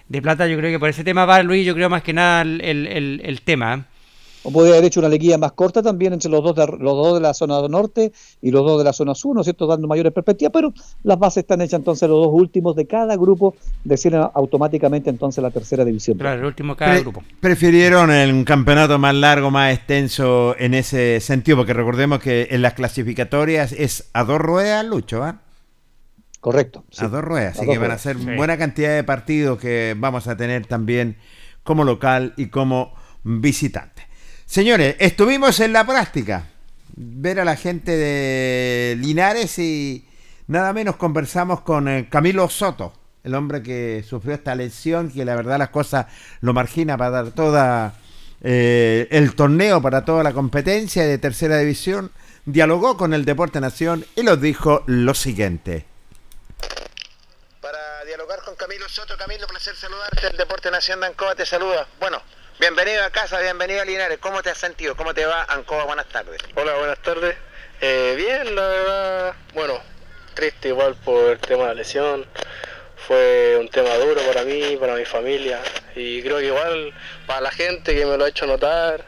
de 0.10 0.22
plata, 0.22 0.48
yo 0.48 0.58
creo 0.58 0.72
que 0.72 0.80
por 0.80 0.90
ese 0.90 1.04
tema 1.04 1.26
va 1.26 1.42
Luis, 1.44 1.66
yo 1.66 1.74
creo 1.76 1.90
más 1.90 2.04
que 2.04 2.14
nada 2.14 2.42
el, 2.42 2.60
el, 2.62 3.22
el- 3.24 3.42
tema, 3.42 3.74
¿eh? 3.76 3.84
O 4.42 4.52
podría 4.54 4.76
haber 4.76 4.86
hecho 4.86 5.02
una 5.02 5.10
liguilla 5.10 5.38
más 5.38 5.52
corta 5.52 5.84
también 5.84 6.14
entre 6.14 6.32
los 6.32 6.42
dos 6.42 6.56
de, 6.56 6.66
los 6.66 6.80
dos 6.96 7.16
de 7.16 7.20
la 7.20 7.34
zona 7.34 7.60
norte 7.68 8.14
y 8.42 8.52
los 8.52 8.66
dos 8.66 8.78
de 8.78 8.86
la 8.86 8.94
zona 8.94 9.14
sur, 9.14 9.36
¿no 9.36 9.42
es 9.42 9.46
cierto? 9.46 9.68
Dando 9.68 9.86
mayores 9.86 10.14
perspectivas, 10.14 10.54
pero 10.54 10.74
las 11.04 11.20
bases 11.20 11.42
están 11.44 11.60
hechas 11.60 11.78
entonces 11.80 12.08
los 12.08 12.24
dos 12.26 12.32
últimos 12.34 12.74
de 12.78 12.88
cada 12.88 13.18
grupo 13.18 13.56
descienden 13.84 14.24
automáticamente 14.34 15.10
entonces 15.10 15.44
la 15.44 15.52
tercera 15.52 15.84
división. 15.84 16.18
claro, 16.18 16.40
el 16.40 16.46
último 16.46 16.74
de 16.74 16.78
cada 16.80 16.92
Pre- 16.94 17.02
grupo. 17.02 17.24
Prefirieron 17.42 18.12
el- 18.12 18.32
un 18.32 18.46
campeonato 18.46 18.98
más 18.98 19.14
largo, 19.14 19.52
más 19.52 19.74
extenso 19.76 20.56
en 20.58 20.74
ese 20.74 21.20
sentido, 21.20 21.58
porque 21.58 21.74
recordemos 21.74 22.20
que 22.20 22.48
en 22.52 22.62
las 22.62 22.74
clasificatorias 22.76 23.74
es 23.74 24.10
a 24.14 24.24
dos 24.24 24.40
ruedas, 24.40 24.86
Lucho, 24.86 25.22
¿ah? 25.22 25.36
Correcto. 26.40 26.86
sí. 26.92 27.04
A 27.04 27.08
dos 27.10 27.24
ruedas, 27.24 27.58
así 27.58 27.66
dos 27.66 27.74
que 27.74 27.80
van 27.80 27.92
a 27.92 27.98
ser 27.98 28.18
Sí. 28.18 28.36
buena 28.36 28.58
cantidad 28.58 28.96
de 28.96 29.04
partidos 29.04 29.60
que 29.60 29.96
vamos 29.98 30.28
a 30.28 30.38
tener 30.38 30.66
también 30.66 31.18
como 31.64 31.84
local 31.84 32.34
y 32.38 32.48
como 32.48 32.94
visitante. 33.24 34.08
Señores, 34.46 34.96
estuvimos 35.00 35.60
en 35.60 35.74
la 35.74 35.86
práctica, 35.86 36.46
ver 36.96 37.40
a 37.40 37.46
la 37.46 37.56
gente 37.56 37.92
de 37.96 38.96
Linares 39.00 39.60
y 39.60 40.08
nada 40.48 40.74
menos 40.74 40.96
conversamos 40.96 41.62
con 41.62 41.88
eh, 41.88 42.08
Camilo 42.10 42.50
Soto, 42.50 42.94
el 43.24 43.36
hombre 43.36 43.62
que 43.62 44.04
sufrió 44.08 44.34
esta 44.36 44.56
lesión, 44.56 45.12
que 45.12 45.26
la 45.26 45.36
verdad 45.36 45.60
las 45.60 45.70
cosas 45.70 46.08
lo 46.42 46.54
margina 46.54 46.98
para 46.98 47.10
dar 47.12 47.32
toda 47.32 47.94
eh, 48.42 49.08
el 49.12 49.36
torneo, 49.36 49.82
para 49.82 50.06
toda 50.06 50.24
la 50.24 50.32
competencia 50.34 51.06
de 51.06 51.18
tercera 51.18 51.58
división. 51.60 52.12
Dialogó 52.46 52.96
con 52.98 53.14
el 53.14 53.26
Deporte 53.26 53.60
Nación 53.62 54.06
y 54.16 54.24
nos 54.24 54.42
dijo 54.42 54.82
lo 54.88 55.14
siguiente. 55.14 55.86
Camilo 58.70 58.88
Soto. 58.88 59.18
Camilo, 59.18 59.48
placer 59.48 59.76
saludarte. 59.76 60.28
El 60.28 60.38
Deporte 60.38 60.70
Nación 60.70 61.00
de 61.00 61.08
Ancoa 61.08 61.34
te 61.34 61.44
saluda. 61.44 61.88
Bueno, 62.00 62.22
bienvenido 62.60 63.04
a 63.04 63.10
casa, 63.10 63.40
bienvenido 63.40 63.82
a 63.82 63.86
Linares. 63.86 64.20
¿Cómo 64.20 64.44
te 64.44 64.52
has 64.52 64.60
sentido? 64.60 64.96
¿Cómo 64.96 65.12
te 65.12 65.26
va, 65.26 65.44
Ancoa? 65.46 65.86
Buenas 65.86 66.06
tardes. 66.10 66.40
Hola, 66.54 66.76
buenas 66.76 67.02
tardes. 67.02 67.36
Eh, 67.82 68.14
bien, 68.16 68.56
la 68.56 68.68
verdad, 68.68 69.36
bueno, 69.56 69.82
triste 70.36 70.68
igual 70.68 70.94
por 71.04 71.32
el 71.32 71.40
tema 71.40 71.64
de 71.64 71.70
la 71.70 71.74
lesión. 71.74 72.28
Fue 73.08 73.58
un 73.60 73.70
tema 73.70 73.96
duro 73.96 74.22
para 74.22 74.44
mí, 74.44 74.78
para 74.80 74.94
mi 74.94 75.06
familia 75.06 75.60
y 75.96 76.22
creo 76.22 76.38
que 76.38 76.46
igual 76.46 76.94
para 77.26 77.42
la 77.42 77.50
gente 77.50 77.96
que 77.96 78.06
me 78.06 78.18
lo 78.18 78.26
ha 78.26 78.30
hecho 78.30 78.46
notar. 78.46 79.04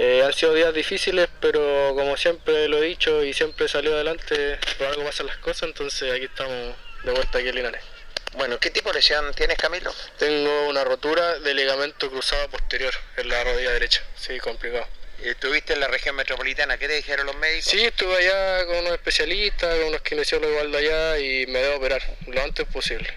Eh, 0.00 0.24
han 0.26 0.32
sido 0.32 0.52
días 0.52 0.74
difíciles, 0.74 1.28
pero 1.38 1.92
como 1.94 2.16
siempre 2.16 2.66
lo 2.66 2.78
he 2.78 2.86
dicho 2.88 3.22
y 3.22 3.34
siempre 3.34 3.68
salió 3.68 3.94
adelante, 3.94 4.58
por 4.78 4.88
algo 4.88 5.04
pasan 5.04 5.28
las 5.28 5.36
cosas, 5.36 5.68
entonces 5.68 6.12
aquí 6.12 6.24
estamos 6.24 6.74
de 7.04 7.12
vuelta 7.12 7.38
aquí 7.38 7.48
en 7.48 7.54
Linares. 7.54 7.91
Bueno, 8.34 8.58
¿qué 8.58 8.70
tipo 8.70 8.88
de 8.90 8.96
lesión 8.96 9.32
tienes, 9.34 9.58
Camilo? 9.58 9.94
Tengo 10.18 10.68
una 10.68 10.84
rotura 10.84 11.38
de 11.38 11.52
ligamento 11.52 12.10
cruzado 12.10 12.48
posterior 12.48 12.94
en 13.18 13.28
la 13.28 13.44
rodilla 13.44 13.72
derecha, 13.72 14.02
sí, 14.16 14.38
complicado. 14.38 14.86
¿Estuviste 15.22 15.74
en 15.74 15.80
la 15.80 15.86
región 15.86 16.16
metropolitana? 16.16 16.78
¿Qué 16.78 16.88
te 16.88 16.94
dijeron 16.94 17.26
los 17.26 17.36
médicos? 17.36 17.70
Sí, 17.70 17.84
estuve 17.84 18.16
allá 18.16 18.66
con 18.66 18.76
unos 18.78 18.92
especialistas, 18.94 19.76
con 19.76 19.88
unos 19.88 20.00
kinesiólogos 20.02 20.54
igual 20.54 20.72
de 20.72 20.78
allá 20.78 21.18
y 21.18 21.46
me 21.46 21.60
debo 21.60 21.76
operar 21.76 22.02
lo 22.26 22.42
antes 22.42 22.66
posible. 22.66 23.08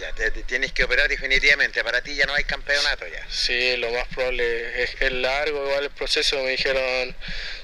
Ya, 0.00 0.12
te, 0.12 0.30
te 0.30 0.42
tienes 0.44 0.72
que 0.72 0.84
operar 0.84 1.08
definitivamente. 1.08 1.84
Para 1.84 2.00
ti 2.00 2.14
ya 2.16 2.24
no 2.24 2.34
hay 2.34 2.44
campeonato 2.44 3.06
ya. 3.06 3.24
Sí, 3.30 3.76
lo 3.76 3.92
más 3.92 4.08
probable 4.08 4.82
es, 4.82 4.96
es 5.00 5.12
largo 5.12 5.66
igual 5.66 5.84
el 5.84 5.90
proceso. 5.90 6.42
Me 6.42 6.52
dijeron 6.52 7.14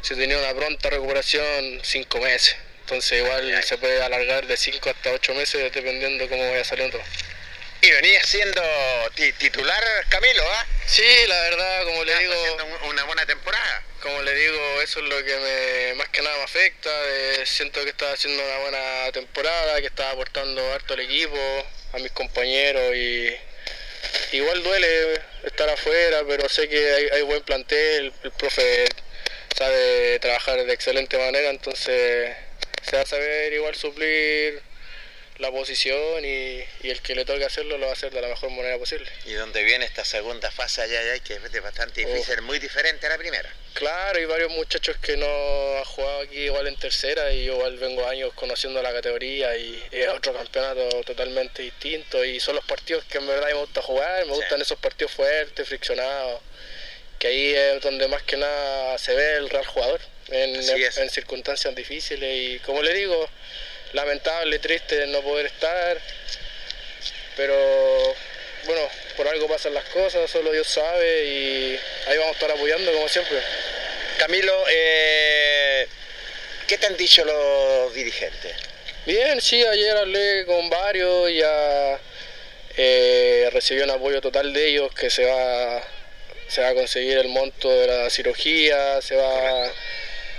si 0.02 0.14
tenía 0.14 0.38
una 0.38 0.54
pronta 0.54 0.90
recuperación, 0.90 1.80
cinco 1.82 2.20
meses. 2.20 2.56
Entonces 2.86 3.18
igual 3.18 3.64
se 3.64 3.78
puede 3.78 4.00
alargar 4.00 4.46
de 4.46 4.56
cinco 4.56 4.90
hasta 4.90 5.10
ocho 5.10 5.34
meses 5.34 5.72
dependiendo 5.74 6.28
cómo 6.28 6.48
vaya 6.48 6.62
saliendo. 6.62 7.02
Y 7.82 7.90
venías 7.90 8.24
siendo 8.28 8.62
ti- 9.16 9.32
titular, 9.32 9.82
Camilo, 10.08 10.44
¿ah? 10.48 10.66
Sí, 10.86 11.02
la 11.26 11.40
verdad, 11.40 11.82
como 11.82 12.04
le 12.04 12.16
digo, 12.16 12.32
haciendo 12.32 12.64
un- 12.64 12.90
una 12.90 13.02
buena 13.04 13.26
temporada. 13.26 13.82
como 14.00 14.22
le 14.22 14.34
digo, 14.36 14.80
eso 14.82 15.00
es 15.00 15.06
lo 15.06 15.24
que 15.24 15.34
me, 15.36 15.94
más 15.94 16.08
que 16.10 16.22
nada 16.22 16.36
me 16.36 16.44
afecta. 16.44 17.02
de- 17.02 17.44
siento 17.44 17.82
que 17.82 17.90
estaba 17.90 18.12
haciendo 18.12 18.40
una 18.40 18.58
buena 18.58 19.10
temporada, 19.12 19.80
que 19.80 19.88
estaba 19.88 20.12
aportando 20.12 20.72
harto 20.72 20.94
al 20.94 21.00
equipo, 21.00 21.36
a 21.92 21.98
mis 21.98 22.12
compañeros 22.12 22.94
y 22.94 23.36
igual 24.30 24.62
duele 24.62 25.20
estar 25.42 25.68
afuera, 25.68 26.22
pero 26.28 26.48
sé 26.48 26.68
que 26.68 26.92
hay, 26.94 27.08
hay 27.14 27.22
buen 27.22 27.42
plantel, 27.42 28.12
el 28.22 28.30
profe 28.30 28.84
sabe 29.58 30.20
trabajar 30.20 30.64
de 30.64 30.72
excelente 30.72 31.18
manera, 31.18 31.50
entonces 31.50 32.36
se 32.88 32.96
va 32.96 33.02
a 33.02 33.06
saber 33.06 33.52
igual 33.52 33.74
suplir 33.74 34.62
la 35.38 35.50
posición 35.50 36.24
y, 36.24 36.64
y 36.82 36.90
el 36.90 37.02
que 37.02 37.14
le 37.14 37.24
toque 37.24 37.44
hacerlo 37.44 37.76
lo 37.76 37.86
va 37.86 37.92
a 37.92 37.94
hacer 37.94 38.12
de 38.12 38.22
la 38.22 38.28
mejor 38.28 38.50
manera 38.50 38.78
posible. 38.78 39.10
Y 39.26 39.32
donde 39.34 39.64
viene 39.64 39.84
esta 39.84 40.04
segunda 40.04 40.50
fase 40.50 40.82
allá, 40.82 41.00
allá 41.00 41.18
que 41.22 41.34
es 41.34 41.62
bastante 41.62 42.06
difícil, 42.06 42.40
muy 42.42 42.58
diferente 42.58 43.06
a 43.06 43.10
la 43.10 43.18
primera. 43.18 43.52
Claro, 43.74 44.18
hay 44.18 44.24
varios 44.24 44.50
muchachos 44.52 44.96
que 45.02 45.16
no 45.16 45.26
han 45.78 45.84
jugado 45.84 46.20
aquí 46.20 46.38
igual 46.38 46.66
en 46.68 46.76
tercera 46.76 47.30
y 47.32 47.44
yo 47.44 47.56
igual 47.56 47.76
vengo 47.76 48.08
años 48.08 48.32
conociendo 48.34 48.80
la 48.80 48.92
categoría 48.92 49.56
y 49.56 49.82
es 49.90 50.08
otro 50.08 50.32
campeonato 50.32 50.88
totalmente 51.02 51.62
distinto 51.62 52.24
y 52.24 52.40
son 52.40 52.54
los 52.54 52.64
partidos 52.64 53.04
que 53.04 53.18
en 53.18 53.26
verdad 53.26 53.48
me 53.48 53.54
gusta 53.54 53.82
jugar, 53.82 54.24
me 54.24 54.32
gustan 54.32 54.62
esos 54.62 54.78
partidos 54.78 55.12
fuertes, 55.12 55.68
friccionados, 55.68 56.40
que 57.18 57.26
ahí 57.26 57.54
es 57.54 57.82
donde 57.82 58.08
más 58.08 58.22
que 58.22 58.38
nada 58.38 58.96
se 58.96 59.14
ve 59.14 59.36
el 59.36 59.50
real 59.50 59.66
jugador, 59.66 60.00
en, 60.30 61.10
circunstancias 61.10 61.74
difíciles 61.74 62.30
y 62.34 62.58
como 62.60 62.82
le 62.82 62.92
digo, 62.94 63.28
lamentable, 63.92 64.58
triste 64.58 65.06
no 65.06 65.20
poder 65.22 65.46
estar, 65.46 66.00
pero 67.36 68.14
bueno, 68.64 68.88
por 69.16 69.28
algo 69.28 69.46
pasan 69.46 69.74
las 69.74 69.84
cosas, 69.86 70.30
solo 70.30 70.52
Dios 70.52 70.66
sabe 70.66 71.24
y 71.24 71.80
ahí 72.08 72.18
vamos 72.18 72.28
a 72.28 72.32
estar 72.32 72.50
apoyando 72.50 72.92
como 72.92 73.08
siempre. 73.08 73.38
Camilo, 74.18 74.64
eh, 74.70 75.86
¿qué 76.66 76.78
te 76.78 76.86
han 76.86 76.96
dicho 76.96 77.24
los 77.24 77.94
dirigentes? 77.94 78.56
Bien, 79.04 79.40
sí, 79.40 79.64
ayer 79.64 79.96
hablé 79.96 80.44
con 80.46 80.68
varios, 80.68 81.32
ya 81.32 82.00
eh, 82.76 83.48
recibí 83.52 83.80
un 83.80 83.90
apoyo 83.90 84.20
total 84.20 84.52
de 84.52 84.66
ellos 84.66 84.92
que 84.92 85.10
se 85.10 85.24
va, 85.24 85.80
se 86.48 86.62
va 86.62 86.70
a 86.70 86.74
conseguir 86.74 87.18
el 87.18 87.28
monto 87.28 87.70
de 87.70 87.86
la 87.86 88.10
cirugía, 88.10 89.00
se 89.00 89.14
va, 89.14 89.72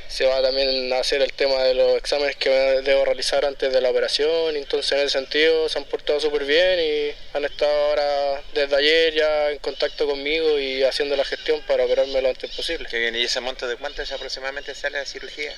se 0.10 0.26
va 0.26 0.42
también 0.42 0.92
a 0.94 1.00
hacer 1.00 1.22
el 1.22 1.34
tema 1.34 1.64
de 1.64 1.74
los 1.74 1.98
exámenes 1.98 2.36
que 2.38 2.50
debo 2.50 3.06
realizar 3.06 3.46
antes 3.46 3.72
de 3.74 3.82
la 3.82 3.90
operación, 3.90 4.56
entonces 4.56 4.92
en 4.94 5.00
ese 5.00 5.10
sentido 5.10 5.68
se 5.70 5.78
han 5.80 5.86
portado 5.86 6.20
súper 6.20 6.46
bien 6.46 6.80
y 6.80 7.12
han 7.38 7.46
estado 7.46 7.72
ahora 7.90 8.42
desde 8.54 8.76
ayer 8.76 9.14
ya 9.14 9.52
en 9.52 9.58
contacto 9.60 10.08
conmigo 10.08 10.58
y 10.60 10.84
haciendo 10.84 11.16
la 11.16 11.26
gestión 11.26 11.62
para 11.68 11.86
operarme 11.86 12.22
lo 12.22 12.30
antes 12.30 12.50
posible. 12.56 12.88
Que 12.90 13.00
viene, 13.00 13.20
¿y 13.20 13.24
ese 13.26 13.40
monto 13.42 13.68
de 13.68 13.76
cuánto 13.76 14.02
es 14.02 14.12
aproximadamente 14.12 14.74
sale 14.76 14.98
la 15.00 15.06
cirugía? 15.06 15.54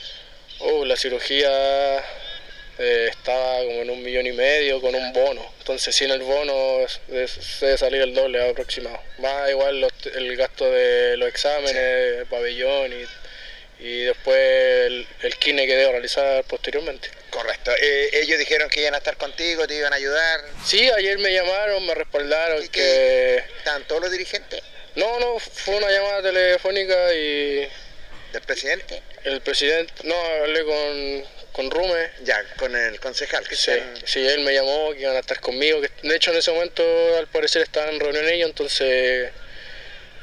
Oh, 0.60 0.84
la 0.84 0.96
cirugía 0.98 2.04
eh, 2.82 3.08
estaba 3.10 3.58
como 3.60 3.82
en 3.82 3.90
un 3.90 4.02
millón 4.02 4.26
y 4.26 4.32
medio 4.32 4.80
con 4.82 4.96
un 4.96 5.12
bono. 5.14 5.46
Entonces 5.60 5.94
sin 5.96 6.10
el 6.12 6.22
bono 6.22 6.80
es- 6.82 7.00
debe 7.60 7.78
salir 7.78 8.02
el 8.02 8.14
doble 8.14 8.50
aproximado. 8.50 9.00
Más 9.20 9.50
igual 9.50 9.82
los- 9.82 9.92
el 10.16 10.36
gasto 10.38 10.70
de 10.72 11.18
los 11.18 11.28
exámenes, 11.30 11.76
el 12.20 12.26
pabellón 12.28 12.94
y, 12.94 13.06
y 13.80 14.02
después 14.04 14.38
el, 14.38 15.08
el 15.24 15.36
kine 15.38 15.66
que 15.66 15.76
debo 15.76 15.92
realizar 15.94 16.44
posteriormente. 16.46 17.10
Correcto. 17.30 17.72
Eh, 17.82 18.10
ellos 18.14 18.38
dijeron 18.40 18.70
que 18.70 18.82
iban 18.82 18.96
a 18.96 18.98
estar 18.98 19.16
contigo, 19.18 19.66
te 19.68 19.76
iban 19.76 19.94
a 19.94 19.96
ayudar. 19.96 20.42
Sí, 20.66 20.90
ayer 20.92 21.18
me 21.20 21.32
llamaron, 21.34 21.86
me 21.86 21.96
respaldaron 21.96 22.68
que... 22.70 23.38
¿Estaban 23.58 23.84
todos 23.88 24.02
los 24.02 24.12
dirigentes? 24.12 24.62
No, 24.96 25.20
no, 25.20 25.40
fue 25.40 25.76
una 25.76 25.90
llamada 25.92 26.22
telefónica 26.24 27.14
y... 27.14 27.70
¿Del 28.34 28.42
presidente? 28.46 29.02
El 29.24 29.42
presidente, 29.42 29.94
no, 30.04 30.16
hablé 30.16 30.64
con, 30.64 31.24
con 31.52 31.72
Rume. 31.72 32.10
Ya, 32.24 32.44
con 32.58 32.76
el 32.76 33.00
concejal. 33.00 33.48
Que 33.48 33.56
Sí, 33.56 33.72
están- 33.72 34.08
sí, 34.08 34.28
él 34.28 34.42
me 34.42 34.54
llamó, 34.54 34.92
que 34.94 35.02
iban 35.02 35.16
a 35.16 35.20
estar 35.20 35.40
conmigo. 35.40 35.82
Que, 35.82 35.90
de 36.08 36.16
hecho, 36.16 36.32
en 36.32 36.38
ese 36.38 36.52
momento, 36.52 36.84
al 37.18 37.28
parecer, 37.28 37.62
estaban 37.64 37.90
en 37.96 38.00
reunión 38.00 38.28
ellos, 38.28 38.50
entonces 38.50 39.32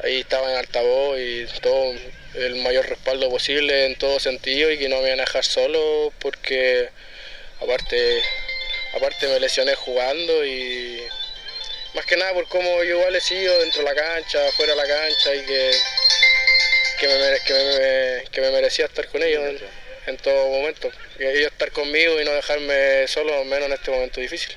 ahí 0.07 0.21
estaba 0.21 0.51
en 0.51 0.57
altavoz 0.57 1.19
y 1.19 1.47
todo 1.61 1.95
el 2.35 2.57
mayor 2.57 2.89
respaldo 2.89 3.29
posible 3.29 3.87
en 3.87 3.97
todo 3.97 4.21
sentido 4.21 4.71
y 4.71 4.79
que 4.79 4.89
no 4.89 5.01
me 5.01 5.09
iban 5.09 5.21
a 5.21 5.25
dejar 5.25 5.45
solo 5.45 6.13
porque, 6.21 6.89
aparte, 7.61 8.23
aparte 8.95 9.27
me 9.27 9.41
lesioné 9.41 9.75
jugando 9.75 10.45
y 10.45 11.03
más 11.95 12.07
que 12.07 12.17
nada 12.17 12.35
por 12.35 12.47
cómo 12.49 12.85
yo 12.85 12.99
igual 12.99 13.17
he 13.17 13.21
sido 13.21 13.59
dentro 13.61 13.83
de 13.83 13.89
la 13.89 13.95
cancha, 13.95 14.39
fuera 14.53 14.75
de 14.75 14.83
la 14.83 14.87
cancha 14.87 15.35
y 15.35 15.41
que, 15.45 15.71
que, 17.01 17.09
me, 17.09 18.25
que, 18.31 18.41
me, 18.43 18.51
merecía 18.51 18.85
estar 18.85 19.09
con 19.09 19.23
ellos 19.23 19.61
en, 20.07 20.17
todo 20.19 20.49
momento. 20.49 20.91
Ellos 21.19 21.51
estar 21.51 21.73
conmigo 21.73 22.21
y 22.21 22.25
no 22.25 22.33
dejarme 22.33 23.09
solo, 23.09 23.45
menos 23.45 23.67
en 23.67 23.73
este 23.73 23.91
momento 23.91 24.21
difícil. 24.21 24.55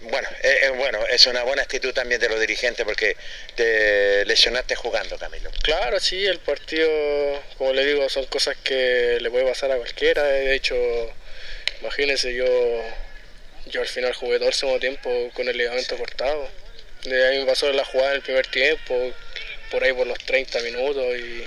Bueno, 0.00 0.28
eh, 0.42 0.60
eh, 0.62 0.68
bueno, 0.70 1.06
es 1.08 1.26
una 1.26 1.42
buena 1.42 1.62
actitud 1.62 1.92
también 1.92 2.20
de 2.20 2.28
los 2.28 2.40
dirigentes 2.40 2.84
porque 2.86 3.16
te 3.54 4.24
lesionaste 4.24 4.74
jugando, 4.76 5.18
Camilo. 5.18 5.50
Claro, 5.62 6.00
sí, 6.00 6.24
el 6.24 6.38
partido, 6.38 6.88
como 7.58 7.74
le 7.74 7.84
digo, 7.84 8.08
son 8.08 8.24
cosas 8.26 8.56
que 8.64 9.18
le 9.20 9.30
puede 9.30 9.44
pasar 9.44 9.70
a 9.70 9.76
cualquiera. 9.76 10.22
De 10.24 10.54
hecho, 10.54 10.74
imagínense, 11.82 12.34
yo, 12.34 12.46
yo 13.66 13.82
al 13.82 13.88
final 13.88 14.14
jugué 14.14 14.38
todo 14.38 14.48
el 14.48 14.54
segundo 14.54 14.80
tiempo 14.80 15.30
con 15.34 15.46
el 15.48 15.56
ligamento 15.56 15.98
cortado. 15.98 16.48
De 17.04 17.28
ahí 17.28 17.38
me 17.40 17.46
pasó 17.46 17.70
la 17.72 17.84
jugada 17.84 18.10
en 18.10 18.16
el 18.16 18.22
primer 18.22 18.46
tiempo, 18.46 19.12
por 19.70 19.84
ahí 19.84 19.92
por 19.92 20.06
los 20.06 20.18
30 20.18 20.60
minutos. 20.60 21.04
y 21.18 21.46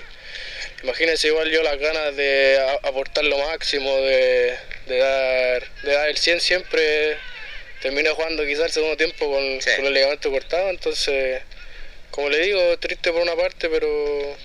Imagínense 0.84 1.27
igual 1.27 1.49
yo 1.49 1.64
las 1.64 1.80
ganas 1.80 2.15
de 2.15 2.60
aportar 2.84 3.23
lo 3.23 3.40
máximo, 3.40 3.95
de, 3.98 4.56
de 4.86 4.98
dar, 4.98 5.64
de 5.82 5.91
dar 5.91 6.10
el 6.10 6.18
100 6.18 6.40
siempre. 6.40 7.18
Terminé 7.81 8.10
jugando 8.10 8.45
quizás 8.45 8.65
el 8.65 8.72
segundo 8.72 8.97
tiempo 8.97 9.31
con, 9.31 9.60
con 9.60 9.85
el 9.85 9.93
ligamento 9.93 10.31
cortado, 10.31 10.69
entonces 10.69 11.41
como 12.15 12.30
le 12.30 12.39
digo, 12.39 12.80
triste 12.80 13.11
por 13.11 13.22
una 13.22 13.35
parte, 13.35 13.68
pero 13.68 14.38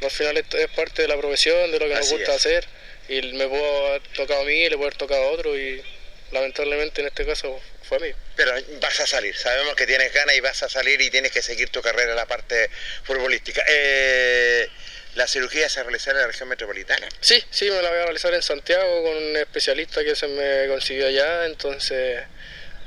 al 0.00 0.10
final 0.12 0.36
esto 0.36 0.56
es 0.58 0.68
parte 0.68 1.02
de 1.02 1.08
la 1.08 1.16
profesión, 1.16 1.72
de 1.72 1.80
lo 1.80 1.88
que 1.88 1.94
nos 1.94 2.08
gusta 2.08 2.30
es. 2.30 2.36
hacer. 2.36 2.64
Y 3.08 3.20
me 3.32 3.48
puedo 3.48 3.88
haber 3.88 4.02
tocado 4.14 4.42
a 4.42 4.44
mí, 4.44 4.68
le 4.68 4.76
puede 4.76 4.90
haber 4.90 4.96
tocado 4.96 5.24
a 5.24 5.30
otro, 5.32 5.58
y 5.58 5.82
lamentablemente 6.30 7.00
en 7.00 7.08
este 7.08 7.26
caso 7.26 7.60
fue 7.82 7.96
a 7.96 8.00
mí. 8.00 8.12
Pero 8.36 8.52
vas 8.80 9.00
a 9.00 9.08
salir, 9.08 9.36
sabemos 9.36 9.74
que 9.74 9.88
tienes 9.88 10.12
ganas 10.12 10.36
y 10.36 10.40
vas 10.40 10.62
a 10.62 10.68
salir 10.68 11.00
y 11.00 11.10
tienes 11.10 11.32
que 11.32 11.42
seguir 11.42 11.68
tu 11.70 11.82
carrera 11.82 12.10
en 12.10 12.16
la 12.16 12.26
parte 12.26 12.70
futbolística. 13.02 13.60
Eh, 13.68 14.68
¿La 15.16 15.26
cirugía 15.26 15.68
se 15.68 15.82
realizará 15.82 16.18
en 16.18 16.22
la 16.22 16.26
región 16.28 16.48
metropolitana? 16.48 17.08
Sí, 17.20 17.42
sí, 17.50 17.68
me 17.70 17.82
la 17.82 17.90
voy 17.90 17.98
a 17.98 18.04
realizar 18.04 18.32
en 18.34 18.42
Santiago 18.42 19.02
con 19.02 19.16
un 19.16 19.36
especialista 19.36 20.04
que 20.04 20.14
se 20.14 20.28
me 20.28 20.68
consiguió 20.68 21.08
allá, 21.08 21.46
entonces 21.46 22.22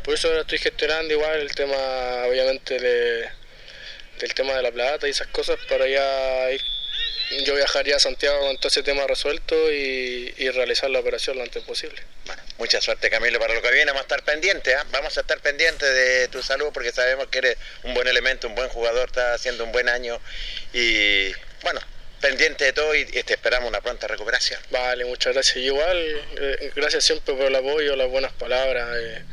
por 0.10 0.16
eso 0.18 0.28
ahora 0.30 0.42
estoy 0.42 0.58
gestionando 0.58 1.14
igual 1.14 1.40
el 1.40 1.54
tema, 1.54 1.78
obviamente, 2.26 2.80
de- 2.80 3.30
del 4.20 4.34
tema 4.34 4.56
de 4.56 4.64
la 4.64 4.72
plata 4.72 5.08
y 5.08 5.12
esas 5.12 5.28
cosas 5.28 5.60
para 5.70 5.86
ya 5.88 6.50
ir- 6.50 6.66
yo 7.46 7.54
viajaría 7.54 7.96
a 7.98 8.00
Santiago 8.00 8.40
con 8.40 8.58
todo 8.58 8.70
ese 8.70 8.82
tema 8.82 9.06
resuelto 9.06 9.72
y, 9.72 10.34
y 10.36 10.50
realizar 10.50 10.90
la 10.90 10.98
operación 11.02 11.38
lo 11.38 11.44
antes 11.44 11.64
posible. 11.64 12.02
Mucha 12.58 12.82
suerte 12.82 13.12
Camilo 13.12 13.38
para 13.40 13.54
lo 13.54 13.62
que 13.62 13.70
viene, 13.70 13.86
vamos 13.92 14.00
a 14.02 14.06
estar 14.06 14.24
pendientes, 14.24 14.74
¿ah? 14.76 14.84
vamos 14.90 15.16
a 15.16 15.22
estar 15.22 15.40
pendientes 15.42 15.88
de 15.94 16.28
tu 16.30 16.42
salud 16.42 16.70
porque 16.74 16.92
sabemos 16.92 17.28
que 17.28 17.38
eres 17.38 17.58
un 17.84 17.94
buen 17.94 18.08
elemento, 18.08 18.48
un 18.48 18.56
buen 18.56 18.70
jugador, 18.70 19.10
estás 19.10 19.36
haciendo 19.40 19.64
un 19.64 19.72
buen 19.72 19.90
año 19.90 20.20
y 20.74 21.32
bueno, 21.62 21.82
pendiente 22.20 22.66
de 22.66 22.74
todo 22.74 22.96
y, 22.96 23.02
y 23.02 23.22
te 23.24 23.34
esperamos 23.36 23.70
una 23.70 23.80
pronta 23.82 24.08
recuperación. 24.08 24.60
Vale, 24.72 25.06
muchas 25.06 25.34
gracias. 25.36 25.58
Igual, 25.58 25.98
eh, 26.42 26.72
gracias 26.76 27.06
siempre 27.06 27.36
por 27.36 27.46
el 27.46 27.56
apoyo, 27.56 27.96
las 27.96 28.10
buenas 28.10 28.34
palabras. 28.34 28.90
eh, 28.98 29.24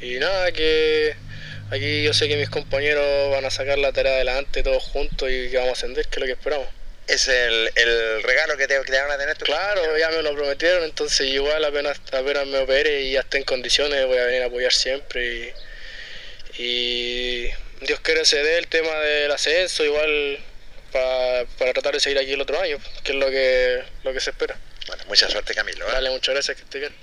y 0.00 0.18
nada, 0.18 0.52
que 0.52 1.14
aquí 1.70 2.02
yo 2.02 2.12
sé 2.12 2.28
que 2.28 2.36
mis 2.36 2.50
compañeros 2.50 3.30
van 3.30 3.44
a 3.44 3.50
sacar 3.50 3.78
la 3.78 3.92
tarea 3.92 4.14
adelante 4.14 4.62
todos 4.62 4.82
juntos 4.82 5.28
y 5.30 5.50
que 5.50 5.56
vamos 5.56 5.70
a 5.70 5.72
ascender, 5.72 6.06
que 6.08 6.16
es 6.16 6.20
lo 6.20 6.26
que 6.26 6.32
esperamos. 6.32 6.68
es 7.06 7.28
el, 7.28 7.70
el 7.74 8.22
regalo 8.22 8.56
que 8.56 8.66
te, 8.66 8.78
que 8.82 8.90
te 8.92 8.98
van 9.00 9.10
a 9.10 9.18
tener 9.18 9.36
tus 9.36 9.46
Claro, 9.46 9.96
ya 9.98 10.10
me 10.10 10.22
lo 10.22 10.34
prometieron, 10.34 10.84
entonces 10.84 11.26
igual 11.28 11.64
apenas, 11.64 12.00
apenas 12.12 12.46
me 12.46 12.58
opere 12.58 13.02
y 13.02 13.12
ya 13.12 13.20
esté 13.20 13.38
en 13.38 13.44
condiciones 13.44 14.06
voy 14.06 14.18
a 14.18 14.24
venir 14.24 14.42
a 14.42 14.46
apoyar 14.46 14.72
siempre 14.72 15.26
y, 15.26 15.52
y 16.58 17.50
Dios 17.82 18.00
quiere 18.00 18.24
se 18.24 18.42
dé 18.42 18.58
el 18.58 18.66
tema 18.68 18.94
del 19.00 19.30
ascenso 19.30 19.84
igual 19.84 20.38
pa- 20.92 21.44
para 21.58 21.72
tratar 21.72 21.94
de 21.94 22.00
seguir 22.00 22.18
aquí 22.18 22.32
el 22.32 22.40
otro 22.40 22.60
año, 22.60 22.78
que 23.02 23.12
es 23.12 23.18
lo 23.18 23.28
que, 23.30 23.82
lo 24.04 24.12
que 24.12 24.20
se 24.20 24.30
espera. 24.30 24.56
Bueno, 24.86 25.02
mucha 25.08 25.28
suerte 25.30 25.54
Camilo. 25.54 25.86
¿eh? 25.88 25.92
Dale, 25.92 26.10
muchas 26.10 26.34
gracias, 26.34 26.56
que 26.56 26.62
esté 26.62 26.78
bien. 26.78 26.94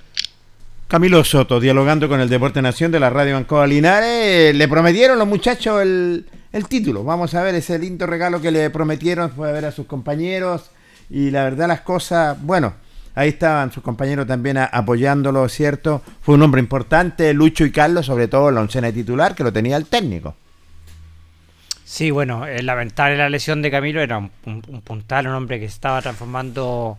Camilo 0.91 1.23
Soto, 1.23 1.61
dialogando 1.61 2.09
con 2.09 2.19
el 2.19 2.27
Deporte 2.27 2.61
Nación 2.61 2.91
de 2.91 2.99
la 2.99 3.09
Radio 3.09 3.37
Ancoa 3.37 3.65
Linares. 3.65 4.53
Le 4.53 4.67
prometieron 4.67 5.17
los 5.17 5.25
muchachos 5.25 5.81
el, 5.81 6.25
el 6.51 6.67
título. 6.67 7.05
Vamos 7.05 7.33
a 7.33 7.41
ver 7.43 7.55
ese 7.55 7.79
lindo 7.79 8.05
regalo 8.05 8.41
que 8.41 8.51
le 8.51 8.69
prometieron. 8.69 9.31
Fue 9.31 9.47
a 9.47 9.53
ver 9.53 9.63
a 9.63 9.71
sus 9.71 9.85
compañeros. 9.85 10.69
Y 11.09 11.31
la 11.31 11.45
verdad, 11.45 11.69
las 11.69 11.79
cosas, 11.79 12.35
bueno, 12.41 12.73
ahí 13.15 13.29
estaban 13.29 13.71
sus 13.71 13.81
compañeros 13.81 14.27
también 14.27 14.57
apoyándolo, 14.57 15.47
¿cierto? 15.47 16.01
Fue 16.21 16.35
un 16.35 16.41
hombre 16.41 16.59
importante, 16.59 17.33
Lucho 17.33 17.63
y 17.63 17.71
Carlos, 17.71 18.07
sobre 18.07 18.27
todo 18.27 18.51
la 18.51 18.59
oncena 18.59 18.91
titular, 18.91 19.33
que 19.33 19.45
lo 19.45 19.53
tenía 19.53 19.77
el 19.77 19.85
técnico. 19.85 20.35
Sí, 21.85 22.11
bueno, 22.11 22.45
lamentable 22.63 23.15
la 23.15 23.29
lesión 23.29 23.61
de 23.61 23.71
Camilo, 23.71 24.01
era 24.01 24.17
un, 24.17 24.29
un- 24.45 24.61
un 24.67 24.81
puntal, 24.81 25.27
un 25.27 25.35
hombre 25.35 25.57
que 25.57 25.65
estaba 25.67 26.01
transformando 26.01 26.97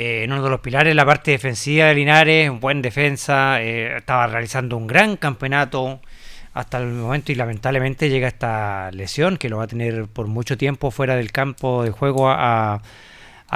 eh, 0.00 0.24
en 0.24 0.32
uno 0.32 0.42
de 0.42 0.50
los 0.50 0.60
pilares 0.60 0.94
la 0.94 1.04
parte 1.04 1.32
defensiva 1.32 1.86
de 1.86 1.94
Linares, 1.94 2.50
un 2.50 2.60
buen 2.60 2.80
defensa, 2.82 3.60
eh, 3.62 3.96
estaba 3.96 4.26
realizando 4.26 4.76
un 4.76 4.86
gran 4.86 5.16
campeonato 5.16 6.00
hasta 6.54 6.78
el 6.78 6.86
momento 6.88 7.30
y 7.32 7.34
lamentablemente 7.34 8.08
llega 8.08 8.26
esta 8.28 8.90
lesión 8.92 9.36
que 9.36 9.48
lo 9.48 9.58
va 9.58 9.64
a 9.64 9.66
tener 9.68 10.06
por 10.06 10.26
mucho 10.26 10.56
tiempo 10.56 10.90
fuera 10.90 11.14
del 11.16 11.30
campo 11.32 11.82
de 11.84 11.90
juego 11.90 12.28
a, 12.30 12.80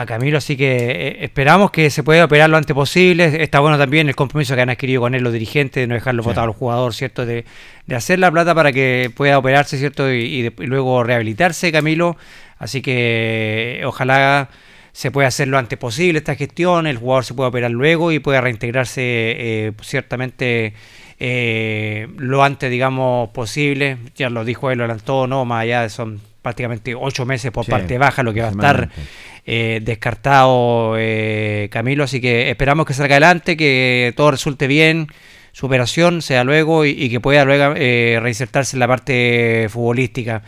Camilo, 0.06 0.38
así 0.38 0.56
que 0.56 0.90
eh, 0.90 1.16
esperamos 1.24 1.70
que 1.70 1.90
se 1.90 2.02
pueda 2.02 2.24
operar 2.24 2.48
lo 2.48 2.56
antes 2.56 2.74
posible. 2.74 3.42
Está 3.42 3.60
bueno 3.60 3.76
también 3.76 4.08
el 4.08 4.16
compromiso 4.16 4.54
que 4.54 4.62
han 4.62 4.70
adquirido 4.70 5.02
con 5.02 5.14
él 5.14 5.22
los 5.22 5.34
dirigentes 5.34 5.82
de 5.82 5.86
no 5.86 5.92
dejarlo 5.94 6.22
Sí. 6.22 6.28
votado 6.30 6.46
al 6.46 6.54
jugador, 6.54 6.94
¿cierto? 6.94 7.26
De, 7.26 7.44
de 7.86 7.94
hacer 7.94 8.18
la 8.18 8.30
plata 8.30 8.54
para 8.54 8.72
que 8.72 9.10
pueda 9.14 9.36
operarse, 9.36 9.76
¿cierto? 9.76 10.10
Y, 10.10 10.20
y 10.22 10.42
de- 10.42 10.54
y 10.60 10.66
luego 10.66 11.04
rehabilitarse 11.04 11.70
Camilo. 11.70 12.16
Así 12.58 12.80
que 12.80 13.82
ojalá 13.84 14.48
se 14.92 15.10
pueda 15.10 15.28
hacer 15.28 15.48
lo 15.48 15.58
antes 15.58 15.78
posible 15.78 16.18
esta 16.18 16.34
gestión, 16.34 16.86
el 16.86 16.98
jugador 16.98 17.24
se 17.24 17.34
pueda 17.34 17.48
operar 17.48 17.70
luego 17.70 18.12
y 18.12 18.18
pueda 18.18 18.40
reintegrarse 18.40 19.02
eh, 19.02 19.72
ciertamente 19.82 20.74
eh, 21.18 22.08
lo 22.16 22.42
antes, 22.42 22.70
digamos, 22.70 23.30
posible. 23.30 23.96
Ya 24.16 24.28
lo 24.28 24.44
dijo 24.44 24.70
él, 24.70 24.78
lo 24.78 24.84
adelantó, 24.84 25.26
¿no? 25.26 25.44
Más 25.44 25.62
allá 25.62 25.82
de 25.82 25.88
son 25.88 26.20
prácticamente 26.42 26.94
ocho 26.94 27.24
meses 27.24 27.50
por 27.52 27.64
Sí, 27.64 27.70
parte 27.70 27.96
baja, 27.96 28.22
lo 28.22 28.34
que 28.34 28.40
va 28.40 28.48
a 28.48 28.50
estar 28.50 28.90
eh, 29.46 29.80
descartado 29.82 30.96
eh, 30.98 31.68
Camilo, 31.70 32.04
así 32.04 32.20
que 32.20 32.50
esperamos 32.50 32.86
que 32.86 32.94
salga 32.94 33.14
adelante, 33.14 33.56
que 33.56 34.12
todo 34.16 34.32
resulte 34.32 34.66
bien, 34.66 35.06
su 35.52 35.66
operación 35.66 36.22
sea 36.22 36.44
luego 36.44 36.84
y, 36.84 36.90
y 36.90 37.08
que 37.08 37.20
pueda 37.20 37.44
luego 37.44 37.74
eh, 37.76 38.18
reinsertarse 38.20 38.76
en 38.76 38.80
la 38.80 38.88
parte 38.88 39.68
futbolística. 39.70 40.42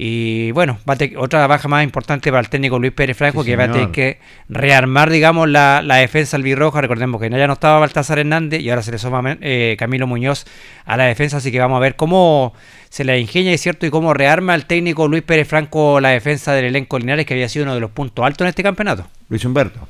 Y 0.00 0.52
bueno, 0.52 0.78
va 0.88 0.94
a 0.94 1.20
otra 1.20 1.44
baja 1.48 1.66
más 1.66 1.82
importante 1.82 2.30
para 2.30 2.38
el 2.38 2.48
técnico 2.48 2.78
Luis 2.78 2.92
Pérez 2.92 3.16
Franco, 3.16 3.42
Sí, 3.42 3.50
que 3.50 3.56
va 3.56 3.64
a 3.64 3.72
tener 3.72 3.90
que 3.90 4.20
rearmar, 4.48 5.10
digamos, 5.10 5.48
la, 5.48 5.82
la 5.82 5.96
defensa 5.96 6.36
albirroja. 6.36 6.80
Recordemos 6.80 7.20
que 7.20 7.28
ya 7.28 7.48
no 7.48 7.54
estaba 7.54 7.80
Baltasar 7.80 8.20
Hernández 8.20 8.60
y 8.60 8.70
ahora 8.70 8.82
se 8.82 8.92
le 8.92 8.98
suma 8.98 9.36
eh, 9.40 9.74
Camilo 9.76 10.06
Muñoz 10.06 10.46
a 10.84 10.96
la 10.96 11.02
defensa, 11.02 11.38
así 11.38 11.50
que 11.50 11.58
vamos 11.58 11.78
a 11.78 11.80
ver 11.80 11.96
cómo 11.96 12.52
se 12.90 13.02
la 13.02 13.18
ingenia, 13.18 13.52
es 13.52 13.60
cierto, 13.60 13.86
y 13.86 13.90
cómo 13.90 14.14
rearma 14.14 14.54
el 14.54 14.66
técnico 14.66 15.08
Luis 15.08 15.24
Pérez 15.24 15.48
Franco 15.48 15.98
la 15.98 16.10
defensa 16.10 16.52
del 16.52 16.66
elenco 16.66 16.96
Linares, 16.96 17.26
que 17.26 17.34
había 17.34 17.48
sido 17.48 17.64
uno 17.64 17.74
de 17.74 17.80
los 17.80 17.90
puntos 17.90 18.24
altos 18.24 18.42
en 18.42 18.50
este 18.50 18.62
campeonato. 18.62 19.04
Luis 19.28 19.44
Humberto. 19.44 19.80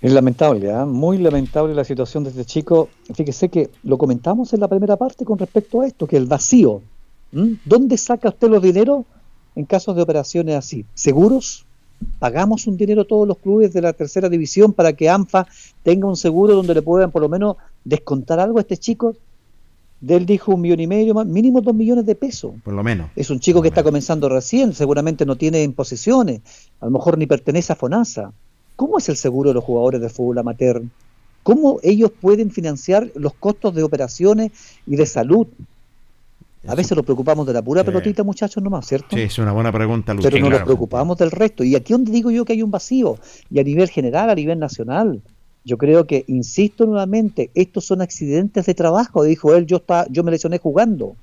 Es 0.00 0.12
lamentable, 0.12 0.70
¿ah? 0.70 0.86
muy 0.86 1.18
lamentable 1.18 1.74
la 1.74 1.82
situación 1.82 2.22
de 2.22 2.30
este 2.30 2.44
chico. 2.44 2.88
Fíjese 3.12 3.48
que 3.48 3.70
lo 3.82 3.98
comentamos 3.98 4.52
en 4.52 4.60
la 4.60 4.68
primera 4.68 4.96
parte 4.96 5.24
con 5.24 5.36
respecto 5.36 5.80
a 5.80 5.88
esto, 5.88 6.06
que 6.06 6.16
el 6.16 6.26
vacío. 6.26 6.80
¿M? 7.32 7.56
¿Dónde 7.64 7.96
saca 7.96 8.28
usted 8.28 8.48
los 8.48 8.62
dineros 8.62 9.04
en 9.56 9.64
casos 9.64 9.96
de 9.96 10.02
operaciones 10.02 10.56
así? 10.56 10.84
¿Seguros? 10.94 11.66
¿Pagamos 12.18 12.66
un 12.66 12.76
dinero 12.76 13.04
todos 13.04 13.28
los 13.28 13.38
clubes 13.38 13.72
de 13.72 13.82
la 13.82 13.92
tercera 13.92 14.28
división 14.28 14.72
para 14.72 14.92
que 14.92 15.08
ANFA 15.08 15.46
tenga 15.82 16.08
un 16.08 16.16
seguro 16.16 16.54
donde 16.54 16.74
le 16.74 16.82
puedan 16.82 17.10
por 17.10 17.22
lo 17.22 17.28
menos 17.28 17.56
descontar 17.84 18.40
algo 18.40 18.58
a 18.58 18.62
este 18.62 18.76
chico? 18.76 19.16
De 20.00 20.16
él 20.16 20.24
dijo 20.24 20.54
un 20.54 20.62
millón 20.62 20.80
y 20.80 20.86
medio, 20.86 21.14
mínimo 21.26 21.60
dos 21.60 21.74
millones 21.74 22.06
de 22.06 22.14
pesos. 22.14 22.52
Por 22.64 22.72
lo 22.72 22.82
menos. 22.82 23.10
Es 23.16 23.28
un 23.28 23.38
chico 23.38 23.60
que 23.60 23.68
está 23.68 23.82
comenzando 23.82 24.30
recién, 24.30 24.72
seguramente 24.72 25.26
no 25.26 25.36
tiene 25.36 25.62
imposiciones, 25.62 26.40
a 26.80 26.86
lo 26.86 26.92
mejor 26.92 27.18
ni 27.18 27.26
pertenece 27.26 27.74
a 27.74 27.76
FONASA. 27.76 28.32
¿Cómo 28.76 28.96
es 28.96 29.10
el 29.10 29.16
seguro 29.16 29.50
de 29.50 29.54
los 29.54 29.64
jugadores 29.64 30.00
de 30.00 30.08
fútbol 30.08 30.38
amateur? 30.38 30.82
¿Cómo 31.42 31.80
ellos 31.82 32.10
pueden 32.18 32.50
financiar 32.50 33.10
los 33.14 33.34
costos 33.34 33.74
de 33.74 33.82
operaciones 33.82 34.52
y 34.86 34.96
de 34.96 35.04
salud? 35.04 35.46
A 36.66 36.74
veces 36.74 36.94
nos 36.94 37.04
preocupamos 37.04 37.46
de 37.46 37.54
la 37.54 37.62
pura 37.62 37.80
Sí. 37.82 37.86
pelotita, 37.86 38.22
muchachos, 38.22 38.62
nomás, 38.62 38.86
¿cierto? 38.86 39.16
Sí, 39.16 39.22
es 39.22 39.38
una 39.38 39.52
buena 39.52 39.72
pregunta, 39.72 40.12
Luis. 40.12 40.26
Pero 40.28 40.38
no 40.40 40.50
nos 40.50 40.62
preocupamos 40.62 41.16
del 41.16 41.30
resto. 41.30 41.64
Y 41.64 41.74
aquí 41.74 41.92
donde 41.94 42.12
digo 42.12 42.30
yo 42.30 42.44
que 42.44 42.52
hay 42.52 42.62
un 42.62 42.70
vacío, 42.70 43.16
y 43.50 43.60
a 43.60 43.64
nivel 43.64 43.88
general, 43.88 44.28
a 44.28 44.34
nivel 44.34 44.58
nacional, 44.58 45.22
yo 45.64 45.78
creo 45.78 46.06
que, 46.06 46.24
insisto 46.28 46.84
nuevamente, 46.86 47.50
estos 47.54 47.86
son 47.86 48.02
accidentes 48.02 48.66
de 48.66 48.74
trabajo, 48.74 49.24
dijo 49.24 49.54
él, 49.54 49.66
yo, 49.66 49.78
está, 49.78 50.06
yo 50.10 50.22
me 50.22 50.30
lesioné 50.30 50.58
jugando. 50.58 51.16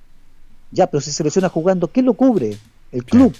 Ya, 0.72 0.88
pero 0.88 1.02
si 1.02 1.12
se 1.12 1.24
lesiona 1.24 1.50
jugando, 1.50 1.88
¿quién 1.88 2.06
lo 2.08 2.14
cubre? 2.14 2.58
El 2.92 3.04
club. 3.06 3.34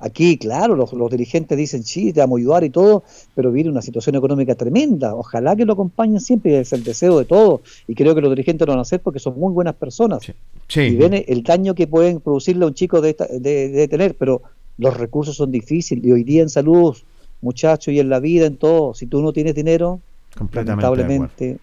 Aquí, 0.00 0.36
claro, 0.36 0.74
los, 0.76 0.92
los 0.92 1.10
dirigentes 1.10 1.56
dicen, 1.56 1.82
sí, 1.82 2.12
te 2.12 2.20
vamos 2.20 2.38
a 2.38 2.40
ayudar 2.40 2.64
y 2.64 2.70
todo, 2.70 3.04
pero 3.34 3.50
viene 3.50 3.70
una 3.70 3.80
situación 3.80 4.16
económica 4.16 4.54
tremenda. 4.54 5.14
Ojalá 5.14 5.56
que 5.56 5.64
lo 5.64 5.72
acompañen 5.72 6.20
siempre, 6.20 6.60
es 6.60 6.72
el 6.74 6.84
deseo 6.84 7.18
de 7.18 7.24
todos, 7.24 7.60
y 7.88 7.94
creo 7.94 8.14
que 8.14 8.20
los 8.20 8.30
dirigentes 8.30 8.66
lo 8.66 8.72
van 8.72 8.80
a 8.80 8.82
hacer 8.82 9.00
porque 9.00 9.18
son 9.18 9.38
muy 9.38 9.52
buenas 9.52 9.74
personas. 9.76 10.20
Sí. 10.68 10.80
Y 10.80 10.96
ven 10.96 11.24
el 11.26 11.42
daño 11.42 11.74
que 11.74 11.86
pueden 11.86 12.20
producirle 12.20 12.64
a 12.64 12.68
un 12.68 12.74
chico 12.74 13.00
de, 13.00 13.10
esta- 13.10 13.28
de, 13.28 13.68
de 13.70 13.88
tener, 13.88 14.14
pero 14.16 14.42
los 14.76 14.94
recursos 14.96 15.36
son 15.36 15.50
difíciles, 15.50 16.04
y 16.04 16.12
hoy 16.12 16.24
día 16.24 16.42
en 16.42 16.50
salud, 16.50 16.94
muchachos, 17.40 17.94
y 17.94 18.00
en 18.00 18.10
la 18.10 18.20
vida, 18.20 18.46
en 18.46 18.56
todo, 18.56 18.92
si 18.94 19.06
tú 19.06 19.22
no 19.22 19.32
tienes 19.32 19.54
dinero, 19.54 20.00
lamentablemente... 20.52 21.58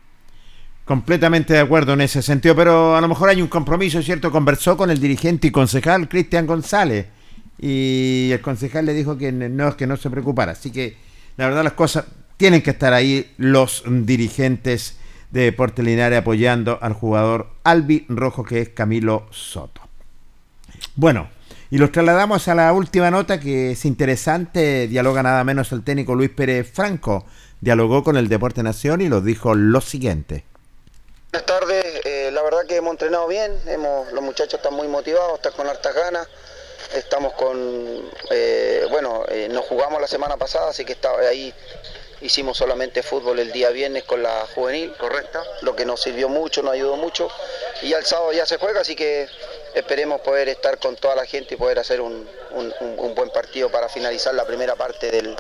Completamente 0.86 1.54
de 1.54 1.60
acuerdo 1.60 1.94
en 1.94 2.02
ese 2.02 2.22
sentido, 2.22 2.56
pero 2.56 2.96
a 2.96 3.02
lo 3.02 3.08
mejor 3.08 3.30
hay 3.30 3.42
un 3.42 3.48
compromiso, 3.48 4.02
¿cierto? 4.02 4.32
Conversó 4.32 4.76
con 4.76 4.90
el 4.90 5.00
dirigente 5.00 5.48
y 5.48 5.52
concejal 5.52 6.10
Cristian 6.10 6.48
González 6.48 7.06
y 7.62 8.32
el 8.32 8.42
concejal 8.42 8.88
le 8.88 8.94
dijo 8.94 9.18
que 9.18 9.32
no, 9.32 9.78
que 9.78 9.88
no 9.88 9.96
se 9.96 10.10
preocupara. 10.10 10.54
Así 10.54 10.72
que 10.72 10.98
la 11.38 11.46
verdad 11.46 11.64
las 11.64 11.74
cosas 11.74 12.06
tienen 12.38 12.64
que 12.64 12.72
estar 12.72 12.94
ahí 12.94 13.32
los 13.38 13.84
dirigentes 13.86 14.98
de 15.30 15.42
Deportes 15.44 15.86
Linares 15.86 16.20
apoyando 16.20 16.80
al 16.82 16.94
jugador 16.94 17.50
Albi 17.64 18.06
Rojo 18.10 18.44
que 18.44 18.62
es 18.62 18.70
Camilo 18.70 19.28
Soto. 19.30 19.82
Bueno, 20.96 21.30
y 21.70 21.78
los 21.78 21.92
trasladamos 21.92 22.48
a 22.48 22.56
la 22.56 22.74
última 22.74 23.12
nota 23.12 23.40
que 23.40 23.72
es 23.72 23.86
interesante, 23.86 24.88
dialoga 24.88 25.24
nada 25.24 25.44
menos 25.44 25.72
el 25.72 25.84
técnico 25.84 26.16
Luis 26.16 26.32
Pérez 26.32 26.70
Franco, 26.74 27.26
dialogó 27.62 28.04
con 28.04 28.18
el 28.18 28.28
Deporte 28.28 28.64
Nación 28.64 29.02
y 29.02 29.08
nos 29.08 29.24
dijo 29.24 29.54
lo 29.54 29.80
siguiente. 29.80 30.44
Buenas 31.32 31.46
tardes, 31.46 31.86
eh, 32.04 32.30
la 32.34 32.42
verdad 32.44 32.66
que 32.68 32.76
hemos 32.76 32.92
entrenado 32.92 33.26
bien, 33.28 33.54
hemos, 33.68 34.12
los 34.12 34.22
muchachos 34.22 34.56
están 34.56 34.74
muy 34.74 34.90
motivados, 34.90 35.36
están 35.36 35.54
con 35.54 35.66
hartas 35.66 35.96
ganas, 35.96 36.28
estamos 36.94 37.34
con, 37.34 38.10
eh, 38.30 38.86
bueno, 38.90 39.26
eh, 39.30 39.48
nos 39.50 39.66
jugamos 39.66 40.02
la 40.02 40.08
semana 40.08 40.38
pasada, 40.38 40.70
así 40.70 40.86
que 40.86 40.94
estaba 40.94 41.20
ahí, 41.22 41.54
hicimos 42.22 42.58
solamente 42.58 43.02
fútbol 43.04 43.40
el 43.40 43.52
día 43.52 43.70
viernes 43.70 44.04
con 44.04 44.22
la 44.22 44.46
juvenil, 44.54 44.94
correcta, 44.98 45.44
lo 45.62 45.76
que 45.76 45.86
nos 45.86 46.02
sirvió 46.02 46.30
mucho, 46.30 46.62
nos 46.62 46.74
ayudó 46.74 46.96
mucho, 46.98 47.30
y 47.82 47.90
ya 47.90 47.98
el 47.98 48.06
sábado 48.06 48.32
ya 48.34 48.46
se 48.46 48.58
juega, 48.58 48.82
así 48.82 48.96
que 48.96 49.28
esperemos 49.74 50.22
poder 50.22 50.50
estar 50.50 50.78
con 50.80 50.96
toda 50.98 51.16
la 51.16 51.26
gente 51.26 51.56
y 51.56 51.58
poder 51.58 51.80
hacer 51.80 52.02
un, 52.02 52.30
un- 52.52 52.74
un- 52.82 53.00
un 53.00 53.16
buen 53.16 53.30
partido 53.30 53.70
para 53.72 53.88
finalizar 53.90 54.34
la 54.36 54.46
primera 54.46 54.76
parte 54.76 55.10
del, 55.10 55.36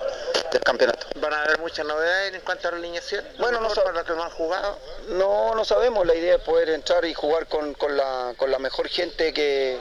del 0.51 0.61
campeonato. 0.61 1.05
¿Van 1.15 1.33
a 1.33 1.43
haber 1.43 1.59
muchas 1.59 1.85
novedades 1.85 2.33
en 2.33 2.41
cuanto 2.41 2.67
a 2.69 2.71
la 2.71 2.77
alineación? 2.77 3.25
Bueno, 3.37 3.59
no 3.59 3.69
para 3.69 3.91
los 3.91 4.03
que 4.03 4.13
no 4.13 4.23
han 4.23 4.31
jugado. 4.31 4.77
No, 5.09 5.53
no 5.53 5.65
sabemos. 5.65 6.07
La 6.07 6.15
idea 6.15 6.35
es 6.35 6.41
poder 6.41 6.69
entrar 6.69 7.03
y 7.05 7.13
jugar 7.13 7.45
con, 7.47 7.73
con 7.73 7.95
la, 7.97 8.33
con 8.37 8.49
la 8.49 8.57
mejor 8.57 8.87
gente 8.87 9.33
que, 9.33 9.77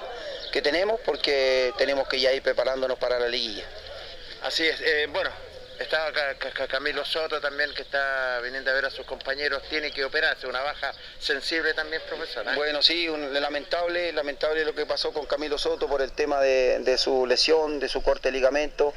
que 0.52 0.62
tenemos 0.62 1.00
porque 1.04 1.72
tenemos 1.78 2.08
que 2.08 2.20
ya 2.20 2.32
ir 2.32 2.42
preparándonos 2.42 2.98
para 2.98 3.18
la 3.18 3.28
liguilla. 3.28 3.64
Así 4.42 4.66
es. 4.66 4.80
eh, 4.80 5.06
bueno, 5.10 5.30
Ca- 5.88 6.66
Camilo 6.68 7.04
Soto 7.06 7.40
también 7.40 7.72
que 7.74 7.82
está 7.82 8.38
viniendo 8.42 8.70
a 8.70 8.74
ver 8.74 8.84
a 8.84 8.90
sus 8.90 9.06
compañeros. 9.06 9.62
Tiene 9.70 9.90
que 9.90 10.04
operarse, 10.04 10.46
una 10.46 10.60
baja 10.60 10.92
sensible 11.18 11.72
también, 11.74 12.02
profesor. 12.06 12.46
¿eh? 12.46 12.54
Bueno, 12.54 12.82
sí, 12.82 13.08
un- 13.08 13.32
lamentable, 13.40 14.12
lamentable 14.12 14.64
lo 14.64 14.74
que 14.74 14.84
pasó 14.86 15.12
con 15.12 15.24
Camilo 15.26 15.56
Soto 15.56 15.88
por 15.88 16.02
el 16.02 16.12
tema 16.12 16.40
de, 16.40 16.80
de 16.80 16.98
su 16.98 17.26
lesión, 17.26 17.80
de 17.80 17.88
su 17.88 18.02
corte 18.02 18.28
de 18.28 18.32
ligamento. 18.32 18.92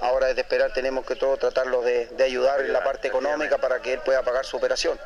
Ahora 0.00 0.28
es 0.28 0.34
de 0.36 0.42
esperar, 0.42 0.72
tenemos 0.74 1.06
que 1.06 1.14
todos 1.16 1.38
tratarlos 1.38 1.84
de, 1.84 2.06
de 2.08 2.24
ayudar 2.24 2.60
en 2.60 2.72
la 2.72 2.84
parte 2.84 3.08
económica 3.08 3.58
para 3.58 3.80
que 3.80 3.94
él 3.94 4.00
pueda 4.00 4.22
pagar 4.22 4.44
su 4.44 4.56
operación. 4.56 5.00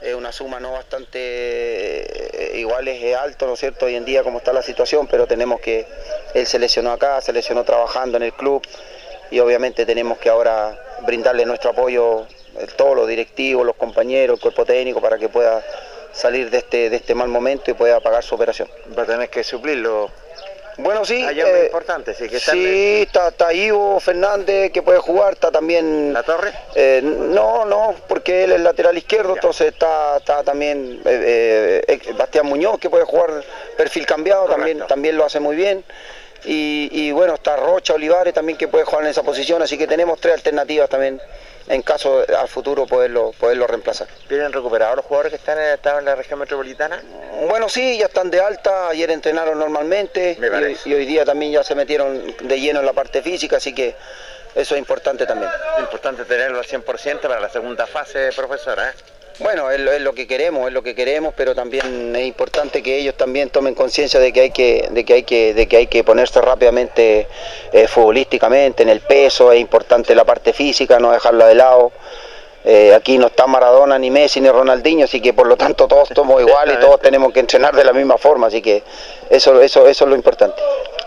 Es 0.00 0.14
una 0.14 0.30
suma 0.30 0.60
no 0.60 0.72
bastante 0.72 1.18
eh, 1.18 2.58
igual 2.58 2.86
es 2.86 3.16
alto, 3.16 3.46
¿no 3.46 3.54
es 3.54 3.60
cierto? 3.60 3.86
Hoy 3.86 3.96
en 3.96 4.04
día 4.04 4.22
como 4.22 4.38
está 4.38 4.52
la 4.52 4.62
situación, 4.62 5.08
pero 5.08 5.26
tenemos 5.26 5.60
que, 5.60 5.86
él 6.34 6.46
se 6.46 6.58
lesionó 6.58 6.92
acá, 6.92 7.20
se 7.20 7.32
lesionó 7.32 7.64
trabajando 7.64 8.16
en 8.16 8.22
el 8.22 8.32
club 8.32 8.62
y 9.30 9.40
obviamente 9.40 9.84
tenemos 9.84 10.18
que 10.18 10.28
ahora 10.28 10.78
brindarle 11.04 11.44
nuestro 11.44 11.70
apoyo, 11.70 12.26
todos 12.76 12.96
los 12.96 13.08
directivos, 13.08 13.66
los 13.66 13.76
compañeros, 13.76 14.36
el 14.36 14.40
cuerpo 14.40 14.64
técnico, 14.64 15.00
para 15.00 15.18
que 15.18 15.28
pueda 15.28 15.64
salir 16.12 16.50
de 16.50 16.58
este, 16.58 16.90
de 16.90 16.96
este 16.96 17.14
mal 17.14 17.28
momento 17.28 17.70
y 17.70 17.74
pueda 17.74 18.00
pagar 18.00 18.22
su 18.22 18.34
operación. 18.34 18.68
Va 18.96 19.02
a 19.02 19.06
tener 19.06 19.28
que 19.30 19.44
suplirlo. 19.44 20.10
Bueno, 20.78 21.04
sí. 21.04 21.24
Hay 21.24 21.40
hombres 21.40 21.64
importantes, 21.66 22.16
sí, 22.16 22.28
que 22.28 22.38
sí, 22.38 23.02
está, 23.02 23.28
está 23.28 23.52
Ivo 23.52 23.98
Fernández 23.98 24.70
que 24.70 24.80
puede 24.80 25.00
jugar, 25.00 25.32
está 25.32 25.50
también... 25.50 26.12
¿La 26.12 26.22
Torre? 26.22 26.52
Eh, 26.76 27.00
no, 27.02 27.64
no, 27.64 27.96
porque 28.06 28.44
él 28.44 28.52
es 28.52 28.60
lateral 28.60 28.96
izquierdo, 28.96 29.34
entonces 29.34 29.72
está, 29.72 30.18
está 30.18 30.44
también 30.44 31.00
eh, 31.04 31.82
eh, 31.86 32.00
eh, 32.06 32.12
Bastián 32.12 32.46
Muñoz 32.46 32.78
que 32.78 32.88
puede 32.88 33.04
jugar 33.04 33.42
perfil 33.76 34.06
cambiado, 34.06 34.46
también, 34.46 34.86
también 34.86 35.16
lo 35.16 35.24
hace 35.24 35.40
muy 35.40 35.56
bien. 35.56 35.84
Y, 36.44 36.88
y 36.92 37.10
bueno, 37.10 37.34
está 37.34 37.56
Rocha 37.56 37.94
Olivares 37.94 38.32
también 38.32 38.56
que 38.56 38.68
puede 38.68 38.84
jugar 38.84 39.02
en 39.02 39.10
esa 39.10 39.24
posición, 39.24 39.60
así 39.60 39.76
que 39.76 39.88
tenemos 39.88 40.20
tres 40.20 40.34
alternativas 40.34 40.88
también 40.88 41.20
en 41.68 41.82
caso 41.82 42.24
al 42.36 42.48
futuro 42.48 42.86
poderlo, 42.86 43.32
poderlo 43.38 43.66
reemplazar. 43.66 44.08
¿Vienen 44.28 44.52
recuperados 44.52 44.96
los 44.96 45.04
jugadores 45.04 45.30
que 45.30 45.36
están 45.36 45.58
en, 45.58 45.74
estaban 45.74 46.00
en 46.00 46.06
la 46.06 46.14
región 46.14 46.38
metropolitana? 46.38 47.02
Bueno, 47.48 47.68
sí, 47.68 47.98
ya 47.98 48.06
están 48.06 48.30
de 48.30 48.40
alta, 48.40 48.88
ayer 48.88 49.10
entrenaron 49.10 49.58
normalmente 49.58 50.38
y 50.84 50.94
hoy 50.94 51.06
día 51.06 51.24
también 51.24 51.52
ya 51.52 51.62
se 51.62 51.74
metieron 51.74 52.34
de 52.42 52.60
lleno 52.60 52.80
en 52.80 52.86
la 52.86 52.92
parte 52.92 53.22
física, 53.22 53.56
así 53.56 53.74
que 53.74 53.94
eso 54.54 54.74
es 54.74 54.78
importante 54.78 55.26
también. 55.26 55.50
Importante 55.78 56.24
tenerlo 56.24 56.58
al 56.58 56.64
100% 56.64 57.20
para 57.20 57.40
la 57.40 57.48
segunda 57.48 57.86
fase, 57.86 58.30
profesora. 58.34 58.90
¿eh? 58.90 59.17
Bueno, 59.40 59.70
es 59.70 59.78
lo, 59.78 59.92
es 59.92 60.00
lo 60.00 60.14
que 60.14 60.26
queremos, 60.26 60.66
es 60.66 60.72
lo 60.72 60.82
que 60.82 60.96
queremos, 60.96 61.32
pero 61.36 61.54
también 61.54 62.14
es 62.16 62.26
importante 62.26 62.82
que 62.82 62.98
ellos 62.98 63.14
también 63.14 63.50
tomen 63.50 63.74
conciencia 63.74 64.18
de 64.18 64.32
que 64.32 64.40
hay 64.40 64.50
que, 64.50 64.88
de 64.90 65.04
que 65.04 65.14
hay 65.14 65.22
que, 65.22 65.54
de 65.54 65.68
que 65.68 65.76
hay 65.76 65.86
que 65.86 66.02
ponerse 66.02 66.40
rápidamente 66.40 67.28
eh, 67.72 67.86
futbolísticamente, 67.86 68.82
en 68.82 68.88
el 68.88 69.00
peso, 69.00 69.52
es 69.52 69.60
importante 69.60 70.14
la 70.16 70.24
parte 70.24 70.52
física, 70.52 70.98
no 70.98 71.12
dejarla 71.12 71.46
de 71.46 71.54
lado. 71.54 71.92
Eh, 72.64 72.92
aquí 72.92 73.16
no 73.16 73.28
está 73.28 73.46
Maradona, 73.46 73.96
ni 73.96 74.10
Messi, 74.10 74.40
ni 74.40 74.50
Ronaldinho, 74.50 75.04
así 75.04 75.20
que 75.20 75.32
por 75.32 75.46
lo 75.46 75.56
tanto 75.56 75.86
todos 75.86 76.08
somos 76.12 76.42
iguales 76.42 76.76
y 76.76 76.80
todos 76.80 77.00
tenemos 77.00 77.32
que 77.32 77.38
entrenar 77.38 77.76
de 77.76 77.84
la 77.84 77.92
misma 77.92 78.18
forma, 78.18 78.48
así 78.48 78.60
que 78.60 78.82
eso, 79.30 79.62
eso, 79.62 79.86
eso 79.86 80.04
es 80.04 80.10
lo 80.10 80.16
importante. 80.16 80.60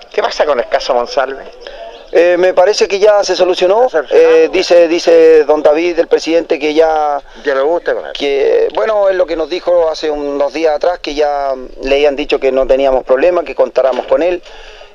¿Qué 0.10 0.22
pasa 0.22 0.46
con 0.46 0.58
el 0.58 0.70
caso 0.70 0.94
Monsalve? 0.94 1.44
Eh, 2.12 2.36
me 2.38 2.54
parece 2.54 2.88
que 2.88 3.00
ya 3.00 3.24
se 3.24 3.36
solucionó. 3.36 3.88
Eh, 4.12 4.50
dice, 4.52 4.88
dice 4.88 5.46
don 5.46 5.64
David, 5.64 5.98
el 6.00 6.08
presidente, 6.08 6.60
que 6.60 6.74
ya. 6.74 7.22
Ya 7.44 7.56
le 7.56 7.62
gusta 7.62 7.94
con 7.94 8.06
él. 8.06 8.12
Que, 8.14 8.68
bueno, 8.76 9.10
es 9.10 9.16
lo 9.16 9.26
que 9.26 9.36
nos 9.36 9.50
dijo 9.50 9.90
hace 9.90 10.12
unos 10.12 10.54
días 10.54 10.76
atrás, 10.76 11.00
que 11.00 11.14
ya 11.14 11.54
le 11.84 11.96
habían 11.96 12.16
dicho 12.16 12.40
que 12.40 12.52
no 12.52 12.68
teníamos 12.68 13.04
problema, 13.06 13.44
que 13.44 13.56
contáramos 13.56 14.06
con 14.08 14.24
él. 14.24 14.42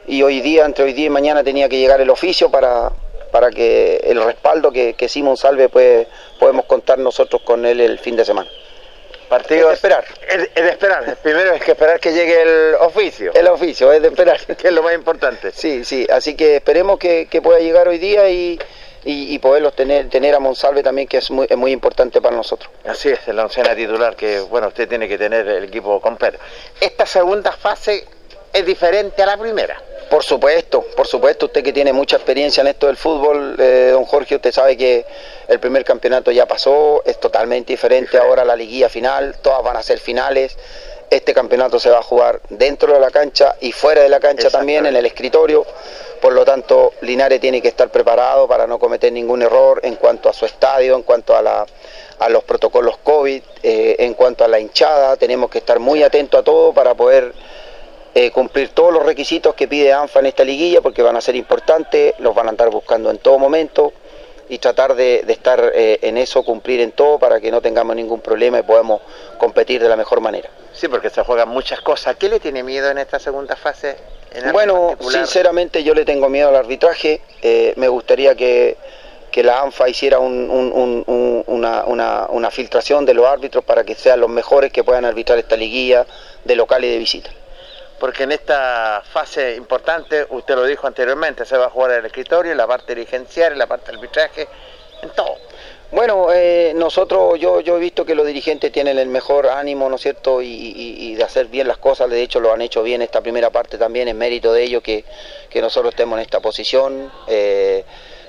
Y 0.06 0.22
hoy 0.22 0.40
día, 0.40 0.66
entre 0.66 0.84
hoy 0.84 0.92
día 0.92 1.06
y 1.06 1.10
mañana, 1.10 1.42
tenía 1.42 1.68
que 1.68 1.78
llegar 1.78 2.00
el 2.00 2.10
oficio 2.10 2.50
para, 2.50 2.92
para 3.32 3.50
que 3.50 3.96
el 4.04 4.22
respaldo 4.22 4.70
que, 4.70 4.94
que 4.94 5.08
Simón 5.08 5.36
Salve, 5.36 5.68
pues 5.68 6.06
podemos 6.38 6.66
contar 6.66 6.98
nosotros 6.98 7.42
con 7.42 7.64
él 7.64 7.80
el 7.80 7.98
fin 7.98 8.14
de 8.14 8.24
semana. 8.24 8.48
Partido 9.28 9.62
Es 9.62 9.68
de 9.68 9.74
esperar. 9.74 10.04
Es, 10.28 10.50
es 10.54 10.64
de 10.64 10.70
esperar. 10.70 11.16
Primero 11.22 11.52
es 11.52 11.62
que 11.62 11.72
esperar 11.72 12.00
que 12.00 12.12
llegue 12.12 12.42
el 12.42 12.74
oficio. 12.76 13.32
El 13.34 13.48
oficio, 13.48 13.92
es 13.92 14.02
de 14.02 14.08
esperar. 14.08 14.40
Que 14.56 14.68
es 14.68 14.72
lo 14.74 14.82
más 14.82 14.94
importante. 14.94 15.50
Sí, 15.52 15.84
sí, 15.84 16.06
así 16.10 16.34
que 16.36 16.56
esperemos 16.56 16.98
que, 16.98 17.26
que 17.30 17.42
pueda 17.42 17.58
llegar 17.58 17.88
hoy 17.88 17.98
día 17.98 18.28
y, 18.28 18.58
y, 19.04 19.34
y 19.34 19.38
poderlos 19.38 19.74
tener, 19.74 20.08
tener 20.08 20.34
a 20.34 20.40
Monsalve 20.40 20.82
también, 20.82 21.08
que 21.08 21.18
es 21.18 21.30
muy, 21.30 21.46
es 21.48 21.56
muy 21.56 21.72
importante 21.72 22.20
para 22.20 22.36
nosotros. 22.36 22.70
Así 22.84 23.10
es, 23.10 23.26
la 23.28 23.44
oncena 23.44 23.74
titular 23.74 24.16
que, 24.16 24.40
bueno, 24.40 24.68
usted 24.68 24.88
tiene 24.88 25.08
que 25.08 25.18
tener 25.18 25.46
el 25.46 25.64
equipo 25.64 26.00
completo. 26.00 26.38
Esta 26.80 27.06
segunda 27.06 27.52
fase 27.52 28.04
es 28.52 28.66
diferente 28.66 29.22
a 29.22 29.26
la 29.26 29.36
primera. 29.36 29.80
Por 30.10 30.22
supuesto, 30.22 30.82
por 30.96 31.06
supuesto, 31.06 31.46
usted 31.46 31.64
que 31.64 31.72
tiene 31.72 31.92
mucha 31.92 32.16
experiencia 32.16 32.60
en 32.60 32.68
esto 32.68 32.86
del 32.86 32.96
fútbol, 32.96 33.56
eh, 33.58 33.88
don 33.92 34.04
Jorge, 34.04 34.36
usted 34.36 34.52
sabe 34.52 34.76
que 34.76 35.04
el 35.48 35.58
primer 35.58 35.84
campeonato 35.84 36.30
ya 36.30 36.46
pasó, 36.46 37.02
es 37.04 37.18
totalmente 37.18 37.72
diferente 37.72 38.16
ahora 38.16 38.44
la 38.44 38.54
liguilla 38.54 38.88
final, 38.88 39.36
todas 39.42 39.64
van 39.64 39.76
a 39.76 39.82
ser 39.82 39.98
finales. 39.98 40.56
Este 41.10 41.34
campeonato 41.34 41.78
se 41.78 41.90
va 41.90 41.98
a 41.98 42.02
jugar 42.02 42.40
dentro 42.50 42.92
de 42.92 43.00
la 43.00 43.10
cancha 43.10 43.56
y 43.60 43.72
fuera 43.72 44.02
de 44.02 44.08
la 44.08 44.20
cancha 44.20 44.48
también, 44.50 44.86
en 44.86 44.96
el 44.96 45.06
escritorio. 45.06 45.64
Por 46.20 46.32
lo 46.32 46.44
tanto, 46.44 46.92
Linares 47.02 47.40
tiene 47.40 47.60
que 47.60 47.68
estar 47.68 47.88
preparado 47.90 48.48
para 48.48 48.66
no 48.66 48.78
cometer 48.78 49.12
ningún 49.12 49.42
error 49.42 49.80
en 49.84 49.96
cuanto 49.96 50.28
a 50.28 50.32
su 50.32 50.46
estadio, 50.46 50.96
en 50.96 51.02
cuanto 51.02 51.36
a, 51.36 51.42
la, 51.42 51.66
a 52.18 52.28
los 52.28 52.42
protocolos 52.44 52.96
COVID, 52.98 53.42
eh, 53.62 53.96
en 54.00 54.14
cuanto 54.14 54.44
a 54.44 54.48
la 54.48 54.58
hinchada. 54.58 55.16
Tenemos 55.16 55.50
que 55.50 55.58
estar 55.58 55.78
muy 55.78 56.02
atentos 56.02 56.40
a 56.40 56.42
todo 56.42 56.72
para 56.72 56.94
poder 56.94 57.32
eh, 58.18 58.30
cumplir 58.30 58.70
todos 58.70 58.94
los 58.94 59.04
requisitos 59.04 59.54
que 59.54 59.68
pide 59.68 59.92
ANFA 59.92 60.20
en 60.20 60.26
esta 60.26 60.42
liguilla 60.42 60.80
porque 60.80 61.02
van 61.02 61.16
a 61.16 61.20
ser 61.20 61.36
importantes, 61.36 62.14
los 62.18 62.34
van 62.34 62.46
a 62.46 62.48
andar 62.50 62.70
buscando 62.70 63.10
en 63.10 63.18
todo 63.18 63.38
momento 63.38 63.92
y 64.48 64.56
tratar 64.56 64.94
de, 64.94 65.22
de 65.26 65.32
estar 65.34 65.70
eh, 65.74 65.98
en 66.00 66.16
eso, 66.16 66.42
cumplir 66.42 66.80
en 66.80 66.92
todo 66.92 67.18
para 67.18 67.40
que 67.42 67.50
no 67.50 67.60
tengamos 67.60 67.94
ningún 67.94 68.20
problema 68.22 68.58
y 68.58 68.62
podamos 68.62 69.02
competir 69.36 69.82
de 69.82 69.88
la 69.90 69.96
mejor 69.96 70.20
manera. 70.22 70.48
Sí, 70.72 70.88
porque 70.88 71.10
se 71.10 71.22
juegan 71.24 71.50
muchas 71.50 71.82
cosas. 71.82 72.16
¿Qué 72.16 72.30
le 72.30 72.40
tiene 72.40 72.62
miedo 72.62 72.88
en 72.90 72.96
esta 72.96 73.18
segunda 73.18 73.54
fase? 73.54 73.96
En 74.32 74.50
Bueno, 74.50 74.88
particular? 74.92 75.12
sinceramente 75.26 75.84
yo 75.84 75.92
le 75.92 76.06
tengo 76.06 76.30
miedo 76.30 76.48
al 76.48 76.56
arbitraje, 76.56 77.20
eh, 77.42 77.74
me 77.76 77.88
gustaría 77.88 78.34
que, 78.34 78.78
que 79.30 79.42
la 79.42 79.60
ANFA 79.60 79.90
hiciera 79.90 80.20
un- 80.20 80.50
un- 80.50 80.72
un- 80.72 81.04
un- 81.06 81.44
una, 81.48 81.84
una- 81.84 82.26
una 82.30 82.50
filtración 82.50 83.04
de 83.04 83.12
los 83.12 83.26
árbitros 83.26 83.62
para 83.62 83.84
que 83.84 83.94
sean 83.94 84.20
los 84.20 84.30
mejores 84.30 84.72
que 84.72 84.82
puedan 84.84 85.04
arbitrar 85.04 85.38
esta 85.38 85.56
liguilla 85.56 86.06
de 86.44 86.56
local 86.56 86.82
y 86.82 86.88
de 86.90 86.96
visita. 86.96 87.28
Porque 87.98 88.24
en 88.24 88.32
esta 88.32 89.02
fase 89.04 89.56
importante, 89.56 90.26
usted 90.30 90.54
lo 90.54 90.64
dijo 90.64 90.86
anteriormente, 90.86 91.44
se 91.44 91.56
va 91.56 91.66
a 91.66 91.70
jugar 91.70 91.92
el 91.92 92.06
escritorio, 92.06 92.54
la 92.54 92.66
parte 92.66 92.94
dirigencial, 92.94 93.52
en 93.52 93.58
la 93.58 93.66
parte 93.66 93.90
arbitraje, 93.92 94.46
en 95.02 95.10
todo. 95.10 95.36
Bueno, 95.92 96.32
eh, 96.32 96.72
nosotros, 96.74 97.38
yo, 97.38 97.60
yo 97.60 97.76
he 97.76 97.80
visto 97.80 98.04
que 98.04 98.16
los 98.16 98.26
dirigentes 98.26 98.72
tienen 98.72 98.98
el 98.98 99.08
mejor 99.08 99.46
ánimo, 99.46 99.88
¿no 99.88 99.96
es 99.96 100.02
cierto?, 100.02 100.42
y, 100.42 101.14
de 101.14 101.22
hacer 101.22 101.46
bien 101.46 101.68
las 101.68 101.78
cosas, 101.78 102.10
de 102.10 102.20
hecho 102.22 102.40
lo 102.40 102.52
han 102.52 102.60
hecho 102.60 102.82
bien 102.82 103.02
esta 103.02 103.20
primera 103.20 103.50
parte 103.50 103.78
también, 103.78 104.08
en 104.08 104.18
mérito 104.18 104.52
de 104.52 104.64
ellos 104.64 104.82
que, 104.82 105.04
que 105.48 105.60
nosotros 105.62 105.94
estemos 105.94 106.18
en 106.18 106.22
esta 106.22 106.40
posición, 106.40 107.10
eh, 107.28 107.84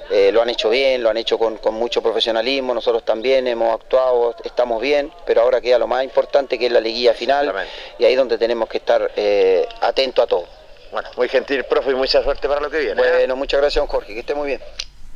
eh, 0.09 0.31
lo 0.31 0.41
han 0.41 0.49
hecho 0.49 0.69
bien, 0.69 1.03
lo 1.03 1.09
han 1.09 1.17
hecho 1.17 1.37
con, 1.37 1.57
con 1.57 1.75
mucho 1.75 2.01
profesionalismo, 2.01 2.73
nosotros 2.73 3.03
también 3.03 3.47
hemos 3.47 3.73
actuado, 3.73 4.35
estamos 4.43 4.81
bien, 4.81 5.11
pero 5.25 5.41
ahora 5.41 5.61
queda 5.61 5.77
lo 5.77 5.87
más 5.87 6.03
importante 6.03 6.57
que 6.57 6.67
es 6.67 6.71
la 6.71 6.79
liguilla 6.79 7.13
final, 7.13 7.53
y 7.99 8.05
ahí 8.05 8.13
es 8.13 8.17
donde 8.17 8.37
tenemos 8.37 8.69
que 8.69 8.77
estar 8.77 9.11
eh, 9.15 9.67
atentos 9.81 10.23
a 10.23 10.27
todo. 10.27 10.45
Bueno, 10.91 11.09
muy 11.17 11.27
gentil, 11.27 11.63
profe, 11.65 11.91
y 11.91 11.95
mucha 11.95 12.23
suerte 12.23 12.47
para 12.47 12.61
lo 12.61 12.69
que 12.69 12.79
viene. 12.79 13.01
¿eh? 13.01 13.11
Bueno, 13.17 13.35
muchas 13.35 13.59
gracias, 13.59 13.81
don 13.81 13.87
Jorge, 13.87 14.13
que 14.13 14.21
esté 14.21 14.33
muy 14.33 14.47
bien. 14.47 14.61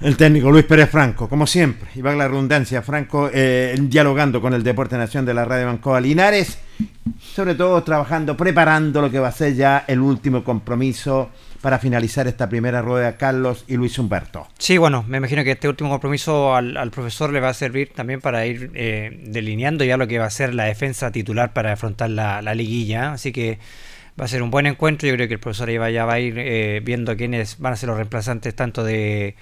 El 0.01 0.17
técnico 0.17 0.49
Luis 0.49 0.65
Pérez 0.65 0.89
Franco, 0.89 1.29
como 1.29 1.45
siempre, 1.45 1.89
y 1.93 2.01
va 2.01 2.13
la 2.13 2.27
redundancia, 2.27 2.81
Franco 2.81 3.29
eh, 3.31 3.75
dialogando 3.79 4.41
con 4.41 4.53
el 4.55 4.63
Deporte 4.63 4.97
Nación 4.97 5.27
de 5.27 5.35
la 5.35 5.45
Radio 5.45 5.67
Bancoa 5.67 6.01
Linares, 6.01 6.57
sobre 7.21 7.53
todo 7.53 7.83
trabajando, 7.83 8.35
preparando 8.35 8.99
lo 8.99 9.11
que 9.11 9.19
va 9.19 9.27
a 9.27 9.31
ser 9.31 9.53
ya 9.53 9.85
el 9.87 9.99
último 9.99 10.43
compromiso 10.43 11.29
para 11.61 11.77
finalizar 11.79 12.27
esta 12.27 12.49
primera 12.49 12.81
rueda 12.81 13.17
Carlos 13.17 13.65
y 13.67 13.75
Luis 13.77 13.97
Humberto. 13.99 14.47
Sí, 14.57 14.77
bueno, 14.77 15.05
me 15.07 15.17
imagino 15.17 15.43
que 15.43 15.51
este 15.51 15.69
último 15.69 15.89
compromiso 15.89 16.55
al, 16.55 16.91
profesor 16.91 17.31
le 17.31 17.39
va 17.39 17.49
a 17.49 17.53
servir 17.53 17.93
también 17.93 18.19
para 18.19 18.45
ir 18.47 18.71
eh, 18.73 19.21
delineando 19.27 19.83
ya 19.83 19.95
lo 19.97 20.07
que 20.07 20.17
va 20.17 20.25
a 20.25 20.29
ser 20.31 20.53
la 20.55 20.65
defensa 20.65 21.11
titular 21.11 21.53
para 21.53 21.73
afrontar 21.73 22.09
la, 22.09 22.41
la 22.41 22.55
liguilla. 22.55 23.13
Así 23.13 23.31
que 23.31 23.59
va 24.19 24.25
a 24.25 24.27
ser 24.27 24.41
un 24.41 24.51
buen 24.51 24.65
encuentro. 24.65 25.07
Yo 25.07 25.15
creo 25.15 25.27
que 25.27 25.35
el 25.35 25.39
profesor 25.39 25.69
ya 25.69 26.05
va 26.05 26.13
a 26.13 26.19
ir 26.19 26.35
eh, 26.37 26.81
viendo 26.83 27.15
quiénes 27.15 27.59
van 27.59 27.73
a 27.73 27.75
ser 27.75 27.89
los 27.89 27.97
reemplazantes 27.97 28.55
tanto 28.55 28.83
de, 28.83 29.35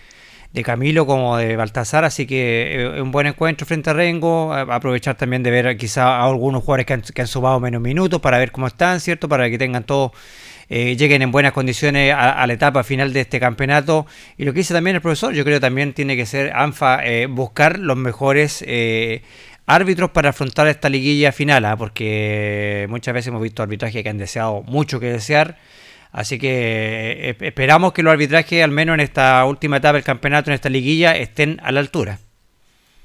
Camilo 0.64 1.06
como 1.06 1.38
de 1.38 1.56
Baltasar. 1.56 2.04
Así 2.04 2.26
que 2.28 2.82
eh, 2.82 3.02
un 3.02 3.12
buen 3.12 3.28
encuentro 3.28 3.66
frente 3.66 3.90
a 3.92 3.94
Rengo. 3.94 4.54
A- 4.54 4.62
aprovechar 4.76 5.16
también 5.16 5.42
de 5.42 5.52
ver 5.52 5.78
quizá 5.78 6.18
a 6.18 6.26
algunos 6.26 6.64
jugadores 6.64 6.86
que 6.86 6.94
han, 6.94 7.02
que 7.02 7.22
han 7.22 7.28
sumado 7.28 7.60
menos 7.60 7.82
minutos 7.82 8.20
para 8.20 8.38
ver 8.38 8.52
cómo 8.52 8.68
están, 8.68 9.00
¿cierto? 9.00 9.30
Para 9.30 9.50
que 9.50 9.58
tengan 9.58 9.84
todo 9.84 10.12
eh, 10.70 10.96
lleguen 10.96 11.24
en 11.24 11.32
buenas 11.32 11.52
condiciones 11.52 12.14
a, 12.16 12.46
la 12.46 12.54
etapa 12.54 12.84
final 12.84 13.12
de 13.12 13.22
este 13.22 13.40
campeonato. 13.40 14.06
Y 14.38 14.46
lo 14.46 14.54
que 14.54 14.60
dice 14.60 14.74
también 14.74 14.96
el 14.96 15.02
profesor, 15.02 15.34
yo 15.34 15.44
creo 15.44 15.58
que 15.58 15.62
también 15.62 15.94
tiene 15.94 16.16
que 16.16 16.26
ser 16.26 16.52
ANFA 16.56 17.06
eh, 17.06 17.26
buscar 17.26 17.80
los 17.80 17.98
mejores 17.98 18.64
eh, 18.68 19.24
árbitros 19.66 20.12
para 20.12 20.30
afrontar 20.30 20.68
esta 20.68 20.90
liguilla 20.90 21.32
final, 21.32 21.66
¿ah? 21.66 21.76
porque 21.76 22.86
muchas 22.90 23.14
veces 23.14 23.28
hemos 23.30 23.42
visto 23.42 23.64
arbitrajes 23.64 24.04
que 24.04 24.10
han 24.10 24.18
deseado 24.18 24.62
mucho 24.64 25.00
que 25.00 25.08
desear. 25.12 25.58
Así 26.12 26.40
que 26.40 27.36
esperamos 27.40 27.94
que 27.94 28.02
los 28.02 28.12
arbitrajes, 28.12 28.64
al 28.64 28.72
menos 28.72 28.96
en 28.96 29.02
esta 29.02 29.46
última 29.46 29.78
etapa 29.78 29.94
del 29.94 30.04
campeonato, 30.04 30.50
en 30.50 30.56
esta 30.56 30.70
liguilla, 30.70 31.16
estén 31.16 31.60
a 31.64 31.72
la 31.72 31.80
altura. 31.80 32.20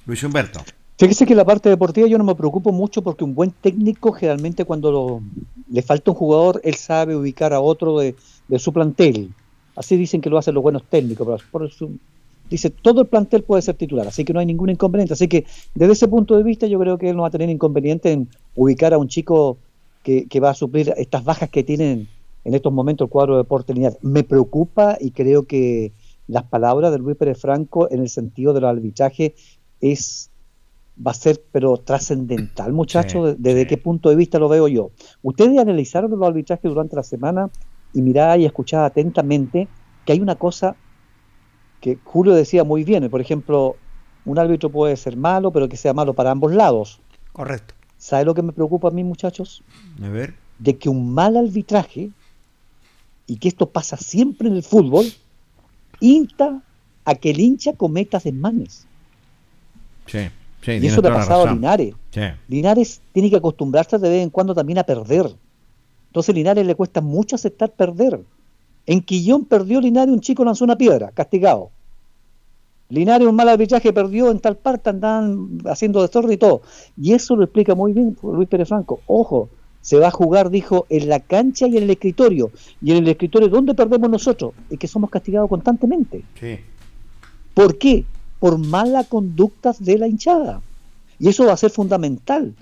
Luis 0.06 0.22
Humberto. 0.22 0.64
Fíjese 0.96 1.26
que 1.26 1.34
la 1.34 1.44
parte 1.44 1.68
deportiva 1.68 2.06
yo 2.06 2.18
no 2.18 2.24
me 2.24 2.36
preocupo 2.36 2.70
mucho 2.72 3.02
porque 3.02 3.24
un 3.24 3.34
buen 3.34 3.50
técnico 3.50 4.12
generalmente 4.12 4.64
cuando 4.64 4.92
lo- 4.92 5.22
le 5.68 5.82
falta 5.82 6.12
un 6.12 6.16
jugador, 6.16 6.60
él 6.62 6.74
sabe 6.74 7.16
ubicar 7.16 7.52
a 7.52 7.60
otro 7.60 7.98
de, 7.98 8.14
su 8.58 8.72
plantel. 8.72 9.30
Así 9.74 9.96
dicen 9.96 10.20
que 10.20 10.30
lo 10.30 10.38
hacen 10.38 10.54
los 10.54 10.62
buenos 10.62 10.84
técnicos. 10.88 11.42
pero 11.52 11.68
dice, 12.48 12.70
todo 12.70 13.00
el 13.02 13.08
plantel 13.08 13.42
puede 13.42 13.62
ser 13.62 13.74
titular, 13.74 14.06
así 14.06 14.24
que 14.24 14.32
no 14.32 14.38
hay 14.38 14.46
ningún 14.46 14.70
inconveniente. 14.70 15.14
Así 15.14 15.26
que 15.26 15.46
desde 15.74 15.94
ese 15.94 16.06
punto 16.06 16.36
de 16.36 16.44
vista 16.44 16.66
yo 16.68 16.78
creo 16.78 16.96
que 16.96 17.08
él 17.10 17.16
no 17.16 17.22
va 17.22 17.28
a 17.28 17.32
tener 17.32 17.50
inconveniente 17.50 18.12
en 18.12 18.28
ubicar 18.54 18.94
a 18.94 18.98
un 18.98 19.08
chico 19.08 19.58
que, 20.04 20.28
que 20.28 20.38
va 20.38 20.50
a 20.50 20.54
suplir 20.54 20.94
estas 20.96 21.24
bajas 21.24 21.50
que 21.50 21.64
tienen 21.64 22.06
en 22.44 22.54
estos 22.54 22.72
momentos 22.72 23.06
el 23.06 23.10
cuadro 23.10 23.34
de 23.34 23.38
Deportes 23.42 23.74
Linares. 23.74 23.98
Me 24.02 24.22
preocupa 24.22 24.96
y 25.00 25.10
creo 25.10 25.44
que, 25.44 25.92
las 26.26 26.44
palabras 26.44 26.90
de 26.92 26.98
Luis 26.98 27.16
Pérez 27.16 27.38
Franco 27.38 27.90
en 27.90 28.00
el 28.00 28.08
sentido 28.08 28.52
del 28.54 28.64
arbitraje 28.64 29.34
es 29.80 30.30
va 30.96 31.10
a 31.10 31.14
ser 31.14 31.42
pero 31.50 31.76
trascendental, 31.78 32.72
muchachos, 32.72 33.36
desde 33.38 33.66
qué 33.66 33.76
punto 33.76 34.10
de 34.10 34.16
vista 34.16 34.38
lo 34.38 34.48
veo 34.48 34.68
yo. 34.68 34.90
Ustedes 35.22 35.58
analizaron 35.58 36.10
los 36.10 36.22
arbitrajes 36.22 36.68
durante 36.68 36.96
la 36.96 37.02
semana 37.02 37.50
y 37.92 38.02
mirá 38.02 38.36
y 38.36 38.44
escuchá 38.44 38.84
atentamente 38.84 39.68
que 40.04 40.12
hay 40.12 40.20
una 40.20 40.36
cosa 40.36 40.76
que 41.80 41.98
Julio 42.04 42.34
decía 42.34 42.64
muy 42.64 42.84
bien, 42.84 43.08
por 43.10 43.20
ejemplo, 43.20 43.76
un 44.24 44.38
árbitro 44.38 44.70
puede 44.70 44.96
ser 44.96 45.16
malo, 45.16 45.50
pero 45.50 45.68
que 45.68 45.76
sea 45.76 45.92
malo 45.92 46.14
para 46.14 46.30
ambos 46.30 46.52
lados. 46.54 47.00
Correcto. 47.32 47.74
¿Sabe 47.98 48.24
lo 48.24 48.34
que 48.34 48.42
me 48.42 48.52
preocupa 48.52 48.88
a 48.88 48.90
mí, 48.90 49.04
muchachos? 49.04 49.62
A 50.02 50.08
ver. 50.08 50.34
De 50.58 50.76
que 50.76 50.88
un 50.88 51.12
mal 51.12 51.36
arbitraje, 51.36 52.10
y 53.26 53.36
que 53.36 53.48
esto 53.48 53.68
pasa 53.68 53.96
siempre 53.96 54.48
en 54.48 54.54
el 54.54 54.62
fútbol, 54.62 55.06
insta 56.00 56.62
a 57.04 57.14
que 57.14 57.30
el 57.30 57.40
hincha 57.40 57.74
cometa 57.74 58.18
desmanes. 58.18 58.86
Sí, 60.06 60.18
sí, 60.64 60.72
y 60.80 60.86
eso 60.86 61.00
le 61.00 61.08
ha 61.08 61.14
pasado 61.14 61.46
a. 61.46 61.52
Linares. 61.52 61.94
Sí. 62.10 62.20
Linares 62.48 63.00
tiene 63.12 63.30
que 63.30 63.36
acostumbrarse 63.36 63.98
de 63.98 64.08
vez 64.08 64.22
en 64.22 64.30
cuando 64.30 64.54
también 64.54 64.78
a 64.78 64.84
perder. 64.84 65.26
Entonces 66.08 66.34
Linares 66.34 66.66
le 66.66 66.74
cuesta 66.74 67.00
mucho 67.00 67.36
aceptar 67.36 67.70
perder. 67.70 68.20
En 68.86 69.00
Quillón 69.00 69.44
perdió 69.44 69.80
Linares, 69.80 70.12
un 70.12 70.20
chico 70.20 70.44
lanzó 70.44 70.64
una 70.64 70.76
piedra, 70.76 71.10
castigado. 71.12 71.70
Linares, 72.88 73.26
un 73.26 73.34
mal 73.34 73.48
arbitraje, 73.48 73.92
perdió 73.92 74.30
en 74.30 74.38
tal 74.40 74.56
parte, 74.56 74.90
andaban 74.90 75.58
haciendo 75.66 76.02
desorden 76.02 76.32
y 76.32 76.36
todo. 76.36 76.62
Y 77.00 77.12
eso 77.12 77.34
lo 77.34 77.44
explica 77.44 77.74
muy 77.74 77.92
bien 77.92 78.16
Luis 78.22 78.48
Pérez 78.48 78.68
Franco. 78.68 79.00
Ojo, 79.06 79.48
se 79.80 79.98
va 79.98 80.08
a 80.08 80.10
jugar, 80.10 80.50
dijo, 80.50 80.86
en 80.88 81.08
la 81.08 81.20
cancha 81.20 81.66
y 81.66 81.76
en 81.76 81.84
el 81.84 81.90
escritorio. 81.90 82.50
Y 82.82 82.92
en 82.92 82.98
el 82.98 83.08
escritorio, 83.08 83.48
¿dónde 83.48 83.74
perdemos 83.74 84.08
nosotros? 84.08 84.52
Es 84.70 84.78
que 84.78 84.86
somos 84.86 85.10
castigados 85.10 85.48
constantemente. 85.48 86.22
Sí. 86.38 86.58
¿Por 87.54 87.78
qué? 87.78 88.04
Por 88.44 88.58
malas 88.58 89.06
conductas 89.06 89.82
de 89.82 89.96
la 89.96 90.06
hinchada. 90.06 90.60
Y 91.18 91.28
eso 91.30 91.46
va 91.46 91.54
a 91.54 91.56
ser 91.56 91.70
fundamental. 91.70 92.52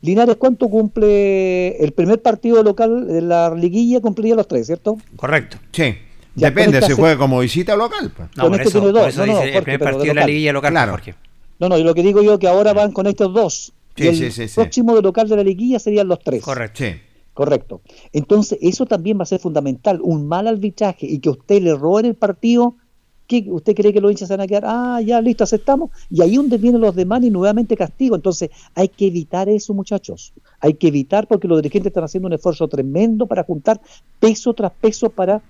Linares, 0.00 0.36
¿cuánto 0.36 0.68
cumple 0.68 1.76
el 1.82 1.90
primer 1.90 2.22
partido 2.22 2.62
local 2.62 3.08
de 3.08 3.22
la 3.22 3.52
liguilla? 3.52 4.00
Cumpliría 4.00 4.36
los 4.36 4.46
tres, 4.46 4.68
¿cierto? 4.68 4.98
Correcto. 5.16 5.56
Sí. 5.72 5.96
Ya, 6.36 6.50
Depende 6.50 6.78
si 6.78 6.84
esta 6.84 6.94
juega 6.94 7.18
como 7.18 7.40
visita 7.40 7.74
o 7.74 7.76
local. 7.76 8.12
pues. 8.16 8.28
No, 8.36 8.44
Con 8.44 8.52
por 8.52 8.60
este 8.60 8.68
eso, 8.68 8.78
tiene 8.78 8.92
por 8.92 9.00
dos. 9.02 9.08
eso 9.08 9.26
No, 9.26 9.32
no, 9.32 9.40
dice 9.42 9.56
el 9.58 9.64
primer 9.64 9.80
partido 9.80 10.02
de 10.02 10.08
de 10.10 10.14
la 10.14 10.26
liguilla 10.26 10.52
local, 10.52 10.70
Claro. 10.70 10.92
Jorge. 10.92 11.14
No, 11.58 11.68
no, 11.68 11.76
y 11.76 11.82
lo 11.82 11.92
que 11.92 12.04
digo 12.04 12.22
yo 12.22 12.38
que 12.38 12.46
ahora 12.46 12.72
van 12.72 12.92
con 12.92 13.08
estos 13.08 13.34
dos. 13.34 13.72
Sí, 13.96 14.04
y 14.04 14.06
el 14.06 14.16
sí, 14.16 14.30
sí, 14.30 14.46
sí. 14.46 14.54
próximo 14.54 14.94
de 14.94 15.02
local 15.02 15.28
de 15.28 15.34
la 15.38 15.42
liguilla 15.42 15.80
serían 15.80 16.06
los 16.06 16.20
tres. 16.20 16.44
Correcto. 16.44 16.84
Sí. 16.84 16.92
Correcto. 17.34 17.80
Entonces, 18.12 18.58
eso 18.62 18.86
también 18.86 19.18
va 19.18 19.24
a 19.24 19.26
ser 19.26 19.40
fundamental. 19.40 19.98
Un 20.02 20.28
mal 20.28 20.46
arbitraje 20.46 21.06
y 21.06 21.18
que 21.18 21.30
usted 21.30 21.60
le 21.62 21.74
robe 21.74 22.06
el 22.06 22.14
partido, 22.14 22.76
¿qué, 23.26 23.46
¿usted 23.50 23.74
cree 23.74 23.92
que 23.92 24.00
los 24.00 24.10
hinchas 24.10 24.28
se 24.28 24.34
van 24.34 24.42
a 24.42 24.46
quedar? 24.46 24.64
Ah, 24.66 25.00
ya, 25.00 25.20
listo, 25.20 25.44
aceptamos. 25.44 25.90
Y 26.10 26.22
ahí 26.22 26.36
donde 26.36 26.58
vienen 26.58 26.80
los 26.80 26.94
demás 26.94 27.22
y 27.24 27.30
nuevamente 27.30 27.76
castigo. 27.76 28.16
Entonces, 28.16 28.50
hay 28.74 28.88
que 28.88 29.06
evitar 29.06 29.48
eso, 29.48 29.74
muchachos. 29.74 30.32
Hay 30.60 30.74
que 30.74 30.88
evitar 30.88 31.26
porque 31.28 31.48
los 31.48 31.58
dirigentes 31.58 31.90
están 31.90 32.04
haciendo 32.04 32.26
un 32.28 32.34
esfuerzo 32.34 32.68
tremendo 32.68 33.26
para 33.26 33.44
juntar 33.44 33.80
peso 34.18 34.54
tras 34.54 34.72
peso 34.80 35.10
para 35.10 35.42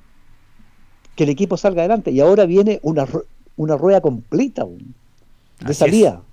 que 1.14 1.24
el 1.24 1.30
equipo 1.30 1.56
salga 1.56 1.82
adelante. 1.82 2.10
Y 2.10 2.20
ahora 2.20 2.46
viene 2.46 2.80
una, 2.82 3.06
una 3.56 3.76
rueda 3.76 4.00
completa 4.00 4.64
un- 4.64 4.94
de 5.60 5.66
Así 5.66 5.78
salida. 5.78 6.24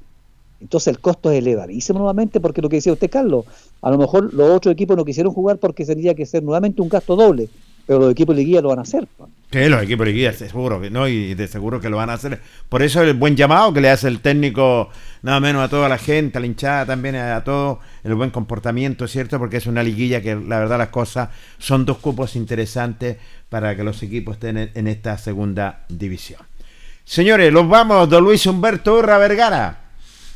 Entonces 0.59 0.87
el 0.87 0.99
costo 1.01 1.31
es 1.31 1.39
elevadísimo 1.39 1.99
nuevamente 1.99 2.39
porque 2.41 2.61
lo 2.61 2.69
que 2.69 2.77
decía 2.77 2.93
usted, 2.93 3.09
Carlos, 3.09 3.45
a 3.81 3.91
lo 3.91 3.97
mejor 3.97 4.33
los 4.33 4.49
otros 4.51 4.73
equipos 4.73 4.97
no 4.97 5.05
quisieron 5.05 5.33
jugar 5.33 5.59
porque 5.59 5.85
tendría 5.85 6.15
que 6.15 6.25
ser 6.25 6.43
nuevamente 6.43 6.81
un 6.81 6.89
gasto 6.89 7.15
doble, 7.15 7.49
pero 7.85 7.99
los 7.99 8.11
equipos 8.11 8.35
de 8.35 8.41
liguilla 8.41 8.61
lo 8.61 8.69
van 8.69 8.79
a 8.79 8.83
hacer. 8.83 9.07
Sí, 9.51 9.67
los 9.67 9.81
equipos 9.81 10.05
guía, 10.05 10.31
seguro 10.31 10.79
que 10.79 10.91
no, 10.91 11.07
y 11.07 11.33
de 11.33 11.47
seguro 11.47 11.81
que 11.81 11.89
lo 11.89 11.97
van 11.97 12.11
a 12.11 12.13
hacer. 12.13 12.39
Por 12.69 12.83
eso 12.83 13.01
el 13.01 13.15
buen 13.15 13.35
llamado 13.35 13.73
que 13.73 13.81
le 13.81 13.89
hace 13.89 14.07
el 14.07 14.21
técnico, 14.21 14.89
nada 15.23 15.39
menos 15.39 15.63
a 15.63 15.69
toda 15.69 15.89
la 15.89 15.97
gente, 15.97 16.37
a 16.37 16.41
la 16.41 16.45
hinchada 16.45 16.85
también, 16.85 17.15
a 17.15 17.43
todo, 17.43 17.79
el 18.03 18.13
buen 18.13 18.29
comportamiento, 18.29 19.07
¿cierto? 19.07 19.39
Porque 19.39 19.57
es 19.57 19.65
una 19.65 19.81
liguilla 19.81 20.21
que 20.21 20.35
la 20.35 20.59
verdad 20.59 20.77
las 20.77 20.89
cosas 20.89 21.29
son 21.57 21.83
dos 21.83 21.97
cupos 21.97 22.35
interesantes 22.35 23.17
para 23.49 23.75
que 23.75 23.83
los 23.83 24.03
equipos 24.03 24.35
estén 24.35 24.69
en, 24.71 24.87
esta 24.87 25.17
segunda 25.17 25.83
división. 25.89 26.41
Señores, 27.03 27.51
los 27.51 27.67
vamos, 27.67 28.07
don 28.07 28.23
Luis 28.23 28.45
Humberto 28.45 28.99
Urra 28.99 29.17
Vergara. 29.17 29.79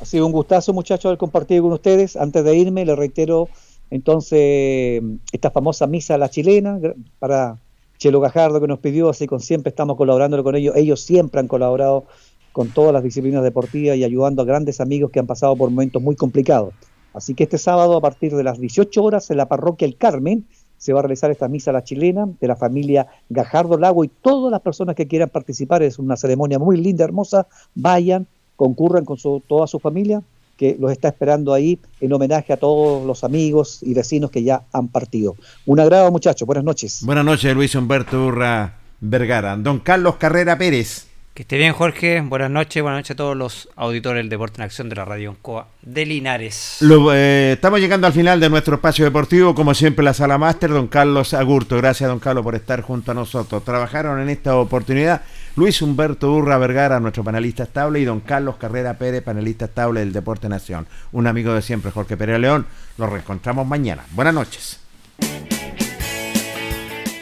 Ha 0.01 0.05
sido 0.05 0.25
un 0.25 0.31
gustazo, 0.31 0.73
muchachos, 0.73 1.05
haber 1.05 1.19
compartido 1.19 1.61
con 1.61 1.73
ustedes. 1.73 2.15
Antes 2.15 2.43
de 2.43 2.55
irme, 2.55 2.83
les 2.83 2.97
reitero 2.97 3.47
entonces 3.91 5.03
esta 5.31 5.51
famosa 5.51 5.85
misa 5.85 6.15
a 6.15 6.17
la 6.17 6.29
chilena 6.29 6.79
para 7.19 7.59
Chelo 8.03 8.19
Gajardo 8.19 8.59
que 8.59 8.67
nos 8.67 8.79
pidió, 8.79 9.07
así 9.07 9.27
con 9.27 9.39
siempre 9.39 9.69
estamos 9.69 9.95
colaborando 9.95 10.43
con 10.43 10.57
ellos. 10.57 10.75
Ellos 10.75 10.99
siempre 10.99 11.39
han 11.39 11.47
colaborado 11.47 12.03
con 12.51 12.67
todas 12.67 12.91
las 12.91 13.01
disciplinas 13.01 13.43
deportivas 13.43 13.95
y 13.95 14.03
ayudando 14.03 14.41
a 14.41 14.45
grandes 14.45 14.81
amigos 14.81 15.09
que 15.09 15.19
han 15.21 15.25
pasado 15.25 15.55
por 15.55 15.69
momentos 15.69 16.01
muy 16.01 16.17
complicados. 16.17 16.73
Así 17.13 17.33
que 17.33 17.43
este 17.43 17.57
sábado, 17.57 17.95
a 17.95 18.01
partir 18.01 18.35
de 18.35 18.43
las 18.43 18.59
18 18.59 19.01
horas, 19.01 19.31
en 19.31 19.37
la 19.37 19.47
parroquia 19.47 19.85
El 19.85 19.95
Carmen, 19.95 20.45
se 20.77 20.91
va 20.91 20.99
a 20.99 21.03
realizar 21.03 21.31
esta 21.31 21.47
misa 21.47 21.71
a 21.71 21.75
la 21.75 21.85
chilena 21.85 22.27
de 22.41 22.47
la 22.49 22.57
familia 22.57 23.07
Gajardo 23.29 23.77
Lago 23.77 24.03
y 24.03 24.09
todas 24.09 24.51
las 24.51 24.59
personas 24.59 24.95
que 24.97 25.07
quieran 25.07 25.29
participar. 25.29 25.81
Es 25.81 25.97
una 25.97 26.17
ceremonia 26.17 26.59
muy 26.59 26.75
linda, 26.75 27.05
hermosa. 27.05 27.47
Vayan, 27.73 28.27
concurran 28.57 29.05
con 29.05 29.15
su- 29.17 29.41
toda 29.47 29.65
su 29.65 29.79
familia, 29.79 30.21
que 30.57 30.77
los 30.79 30.91
está 30.91 31.07
esperando 31.09 31.53
ahí 31.53 31.79
en 32.01 32.13
homenaje 32.13 32.53
a 32.53 32.57
todos 32.57 33.05
los 33.05 33.23
amigos 33.23 33.79
y 33.81 33.93
vecinos 33.93 34.29
que 34.31 34.43
ya 34.43 34.63
han 34.71 34.87
partido. 34.87 35.35
Un 35.65 35.79
agrado, 35.79 36.11
muchachos. 36.11 36.45
Buenas 36.45 36.63
noches. 36.63 37.01
Buenas 37.03 37.25
noches, 37.25 37.53
Luis 37.55 37.73
Humberto 37.75 38.25
Urra 38.27 38.75
Vergara. 39.01 39.55
Don 39.57 39.79
Carlos 39.79 40.15
Carrera 40.17 40.57
Pérez. 40.57 41.07
Que 41.33 41.41
esté 41.41 41.57
bien, 41.57 41.73
Jorge. 41.73 42.21
Buenas 42.21 42.51
noches. 42.51 42.83
Buenas 42.83 42.99
noches 42.99 43.11
a 43.11 43.15
todos 43.15 43.35
los 43.35 43.67
auditores 43.75 44.19
del 44.19 44.29
Deporte 44.29 44.57
en 44.61 44.65
Acción 44.65 44.87
de 44.87 44.95
la 44.95 45.03
Radio 45.03 45.31
Ancoa 45.31 45.67
de 45.81 46.05
Linares. 46.05 46.77
Lo- 46.81 47.11
eh, 47.11 47.53
estamos 47.53 47.79
llegando 47.79 48.05
al 48.05 48.13
final 48.13 48.39
de 48.39 48.51
nuestro 48.51 48.75
espacio 48.75 49.03
deportivo, 49.03 49.55
como 49.55 49.73
siempre 49.73 50.05
la 50.05 50.13
sala 50.13 50.37
máster, 50.37 50.69
don 50.69 50.87
Carlos 50.87 51.33
Agurto. 51.33 51.75
Gracias, 51.77 52.07
don 52.07 52.19
Carlos, 52.19 52.43
por 52.43 52.53
estar 52.53 52.81
junto 52.81 53.09
a 53.09 53.15
nosotros. 53.15 53.63
Trabajaron 53.65 54.21
en 54.21 54.29
esta 54.29 54.55
oportunidad 54.57 55.23
Luis 55.55 55.81
Humberto 55.83 56.33
Urra 56.33 56.57
Vergara, 56.57 56.99
nuestro 56.99 57.23
panelista 57.23 57.63
estable, 57.63 57.99
y 57.99 58.05
don 58.05 58.21
Carlos 58.21 58.55
Carrera 58.57 58.97
Pérez, 58.97 59.21
panelista 59.21 59.65
estable 59.65 59.99
del 59.99 60.11
Deporte 60.11 60.49
Nación. 60.49 60.87
Un 61.11 61.27
amigo 61.27 61.53
de 61.53 61.61
siempre, 61.61 61.91
Jorge 61.91 62.17
Pérez 62.17 62.39
León. 62.39 62.65
Los 62.97 63.09
reencontramos 63.09 63.67
mañana. 63.67 64.03
Buenas 64.11 64.33
noches. 64.33 64.79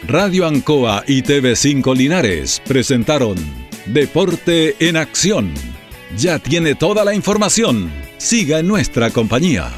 Radio 0.07 0.47
Ancoa 0.47 1.03
y 1.07 1.21
TV5 1.23 1.95
Linares 1.95 2.61
presentaron 2.65 3.35
Deporte 3.85 4.75
en 4.79 4.97
Acción. 4.97 5.53
Ya 6.17 6.39
tiene 6.39 6.75
toda 6.75 7.03
la 7.03 7.13
información. 7.13 7.91
Siga 8.17 8.59
en 8.59 8.67
nuestra 8.67 9.09
compañía. 9.09 9.71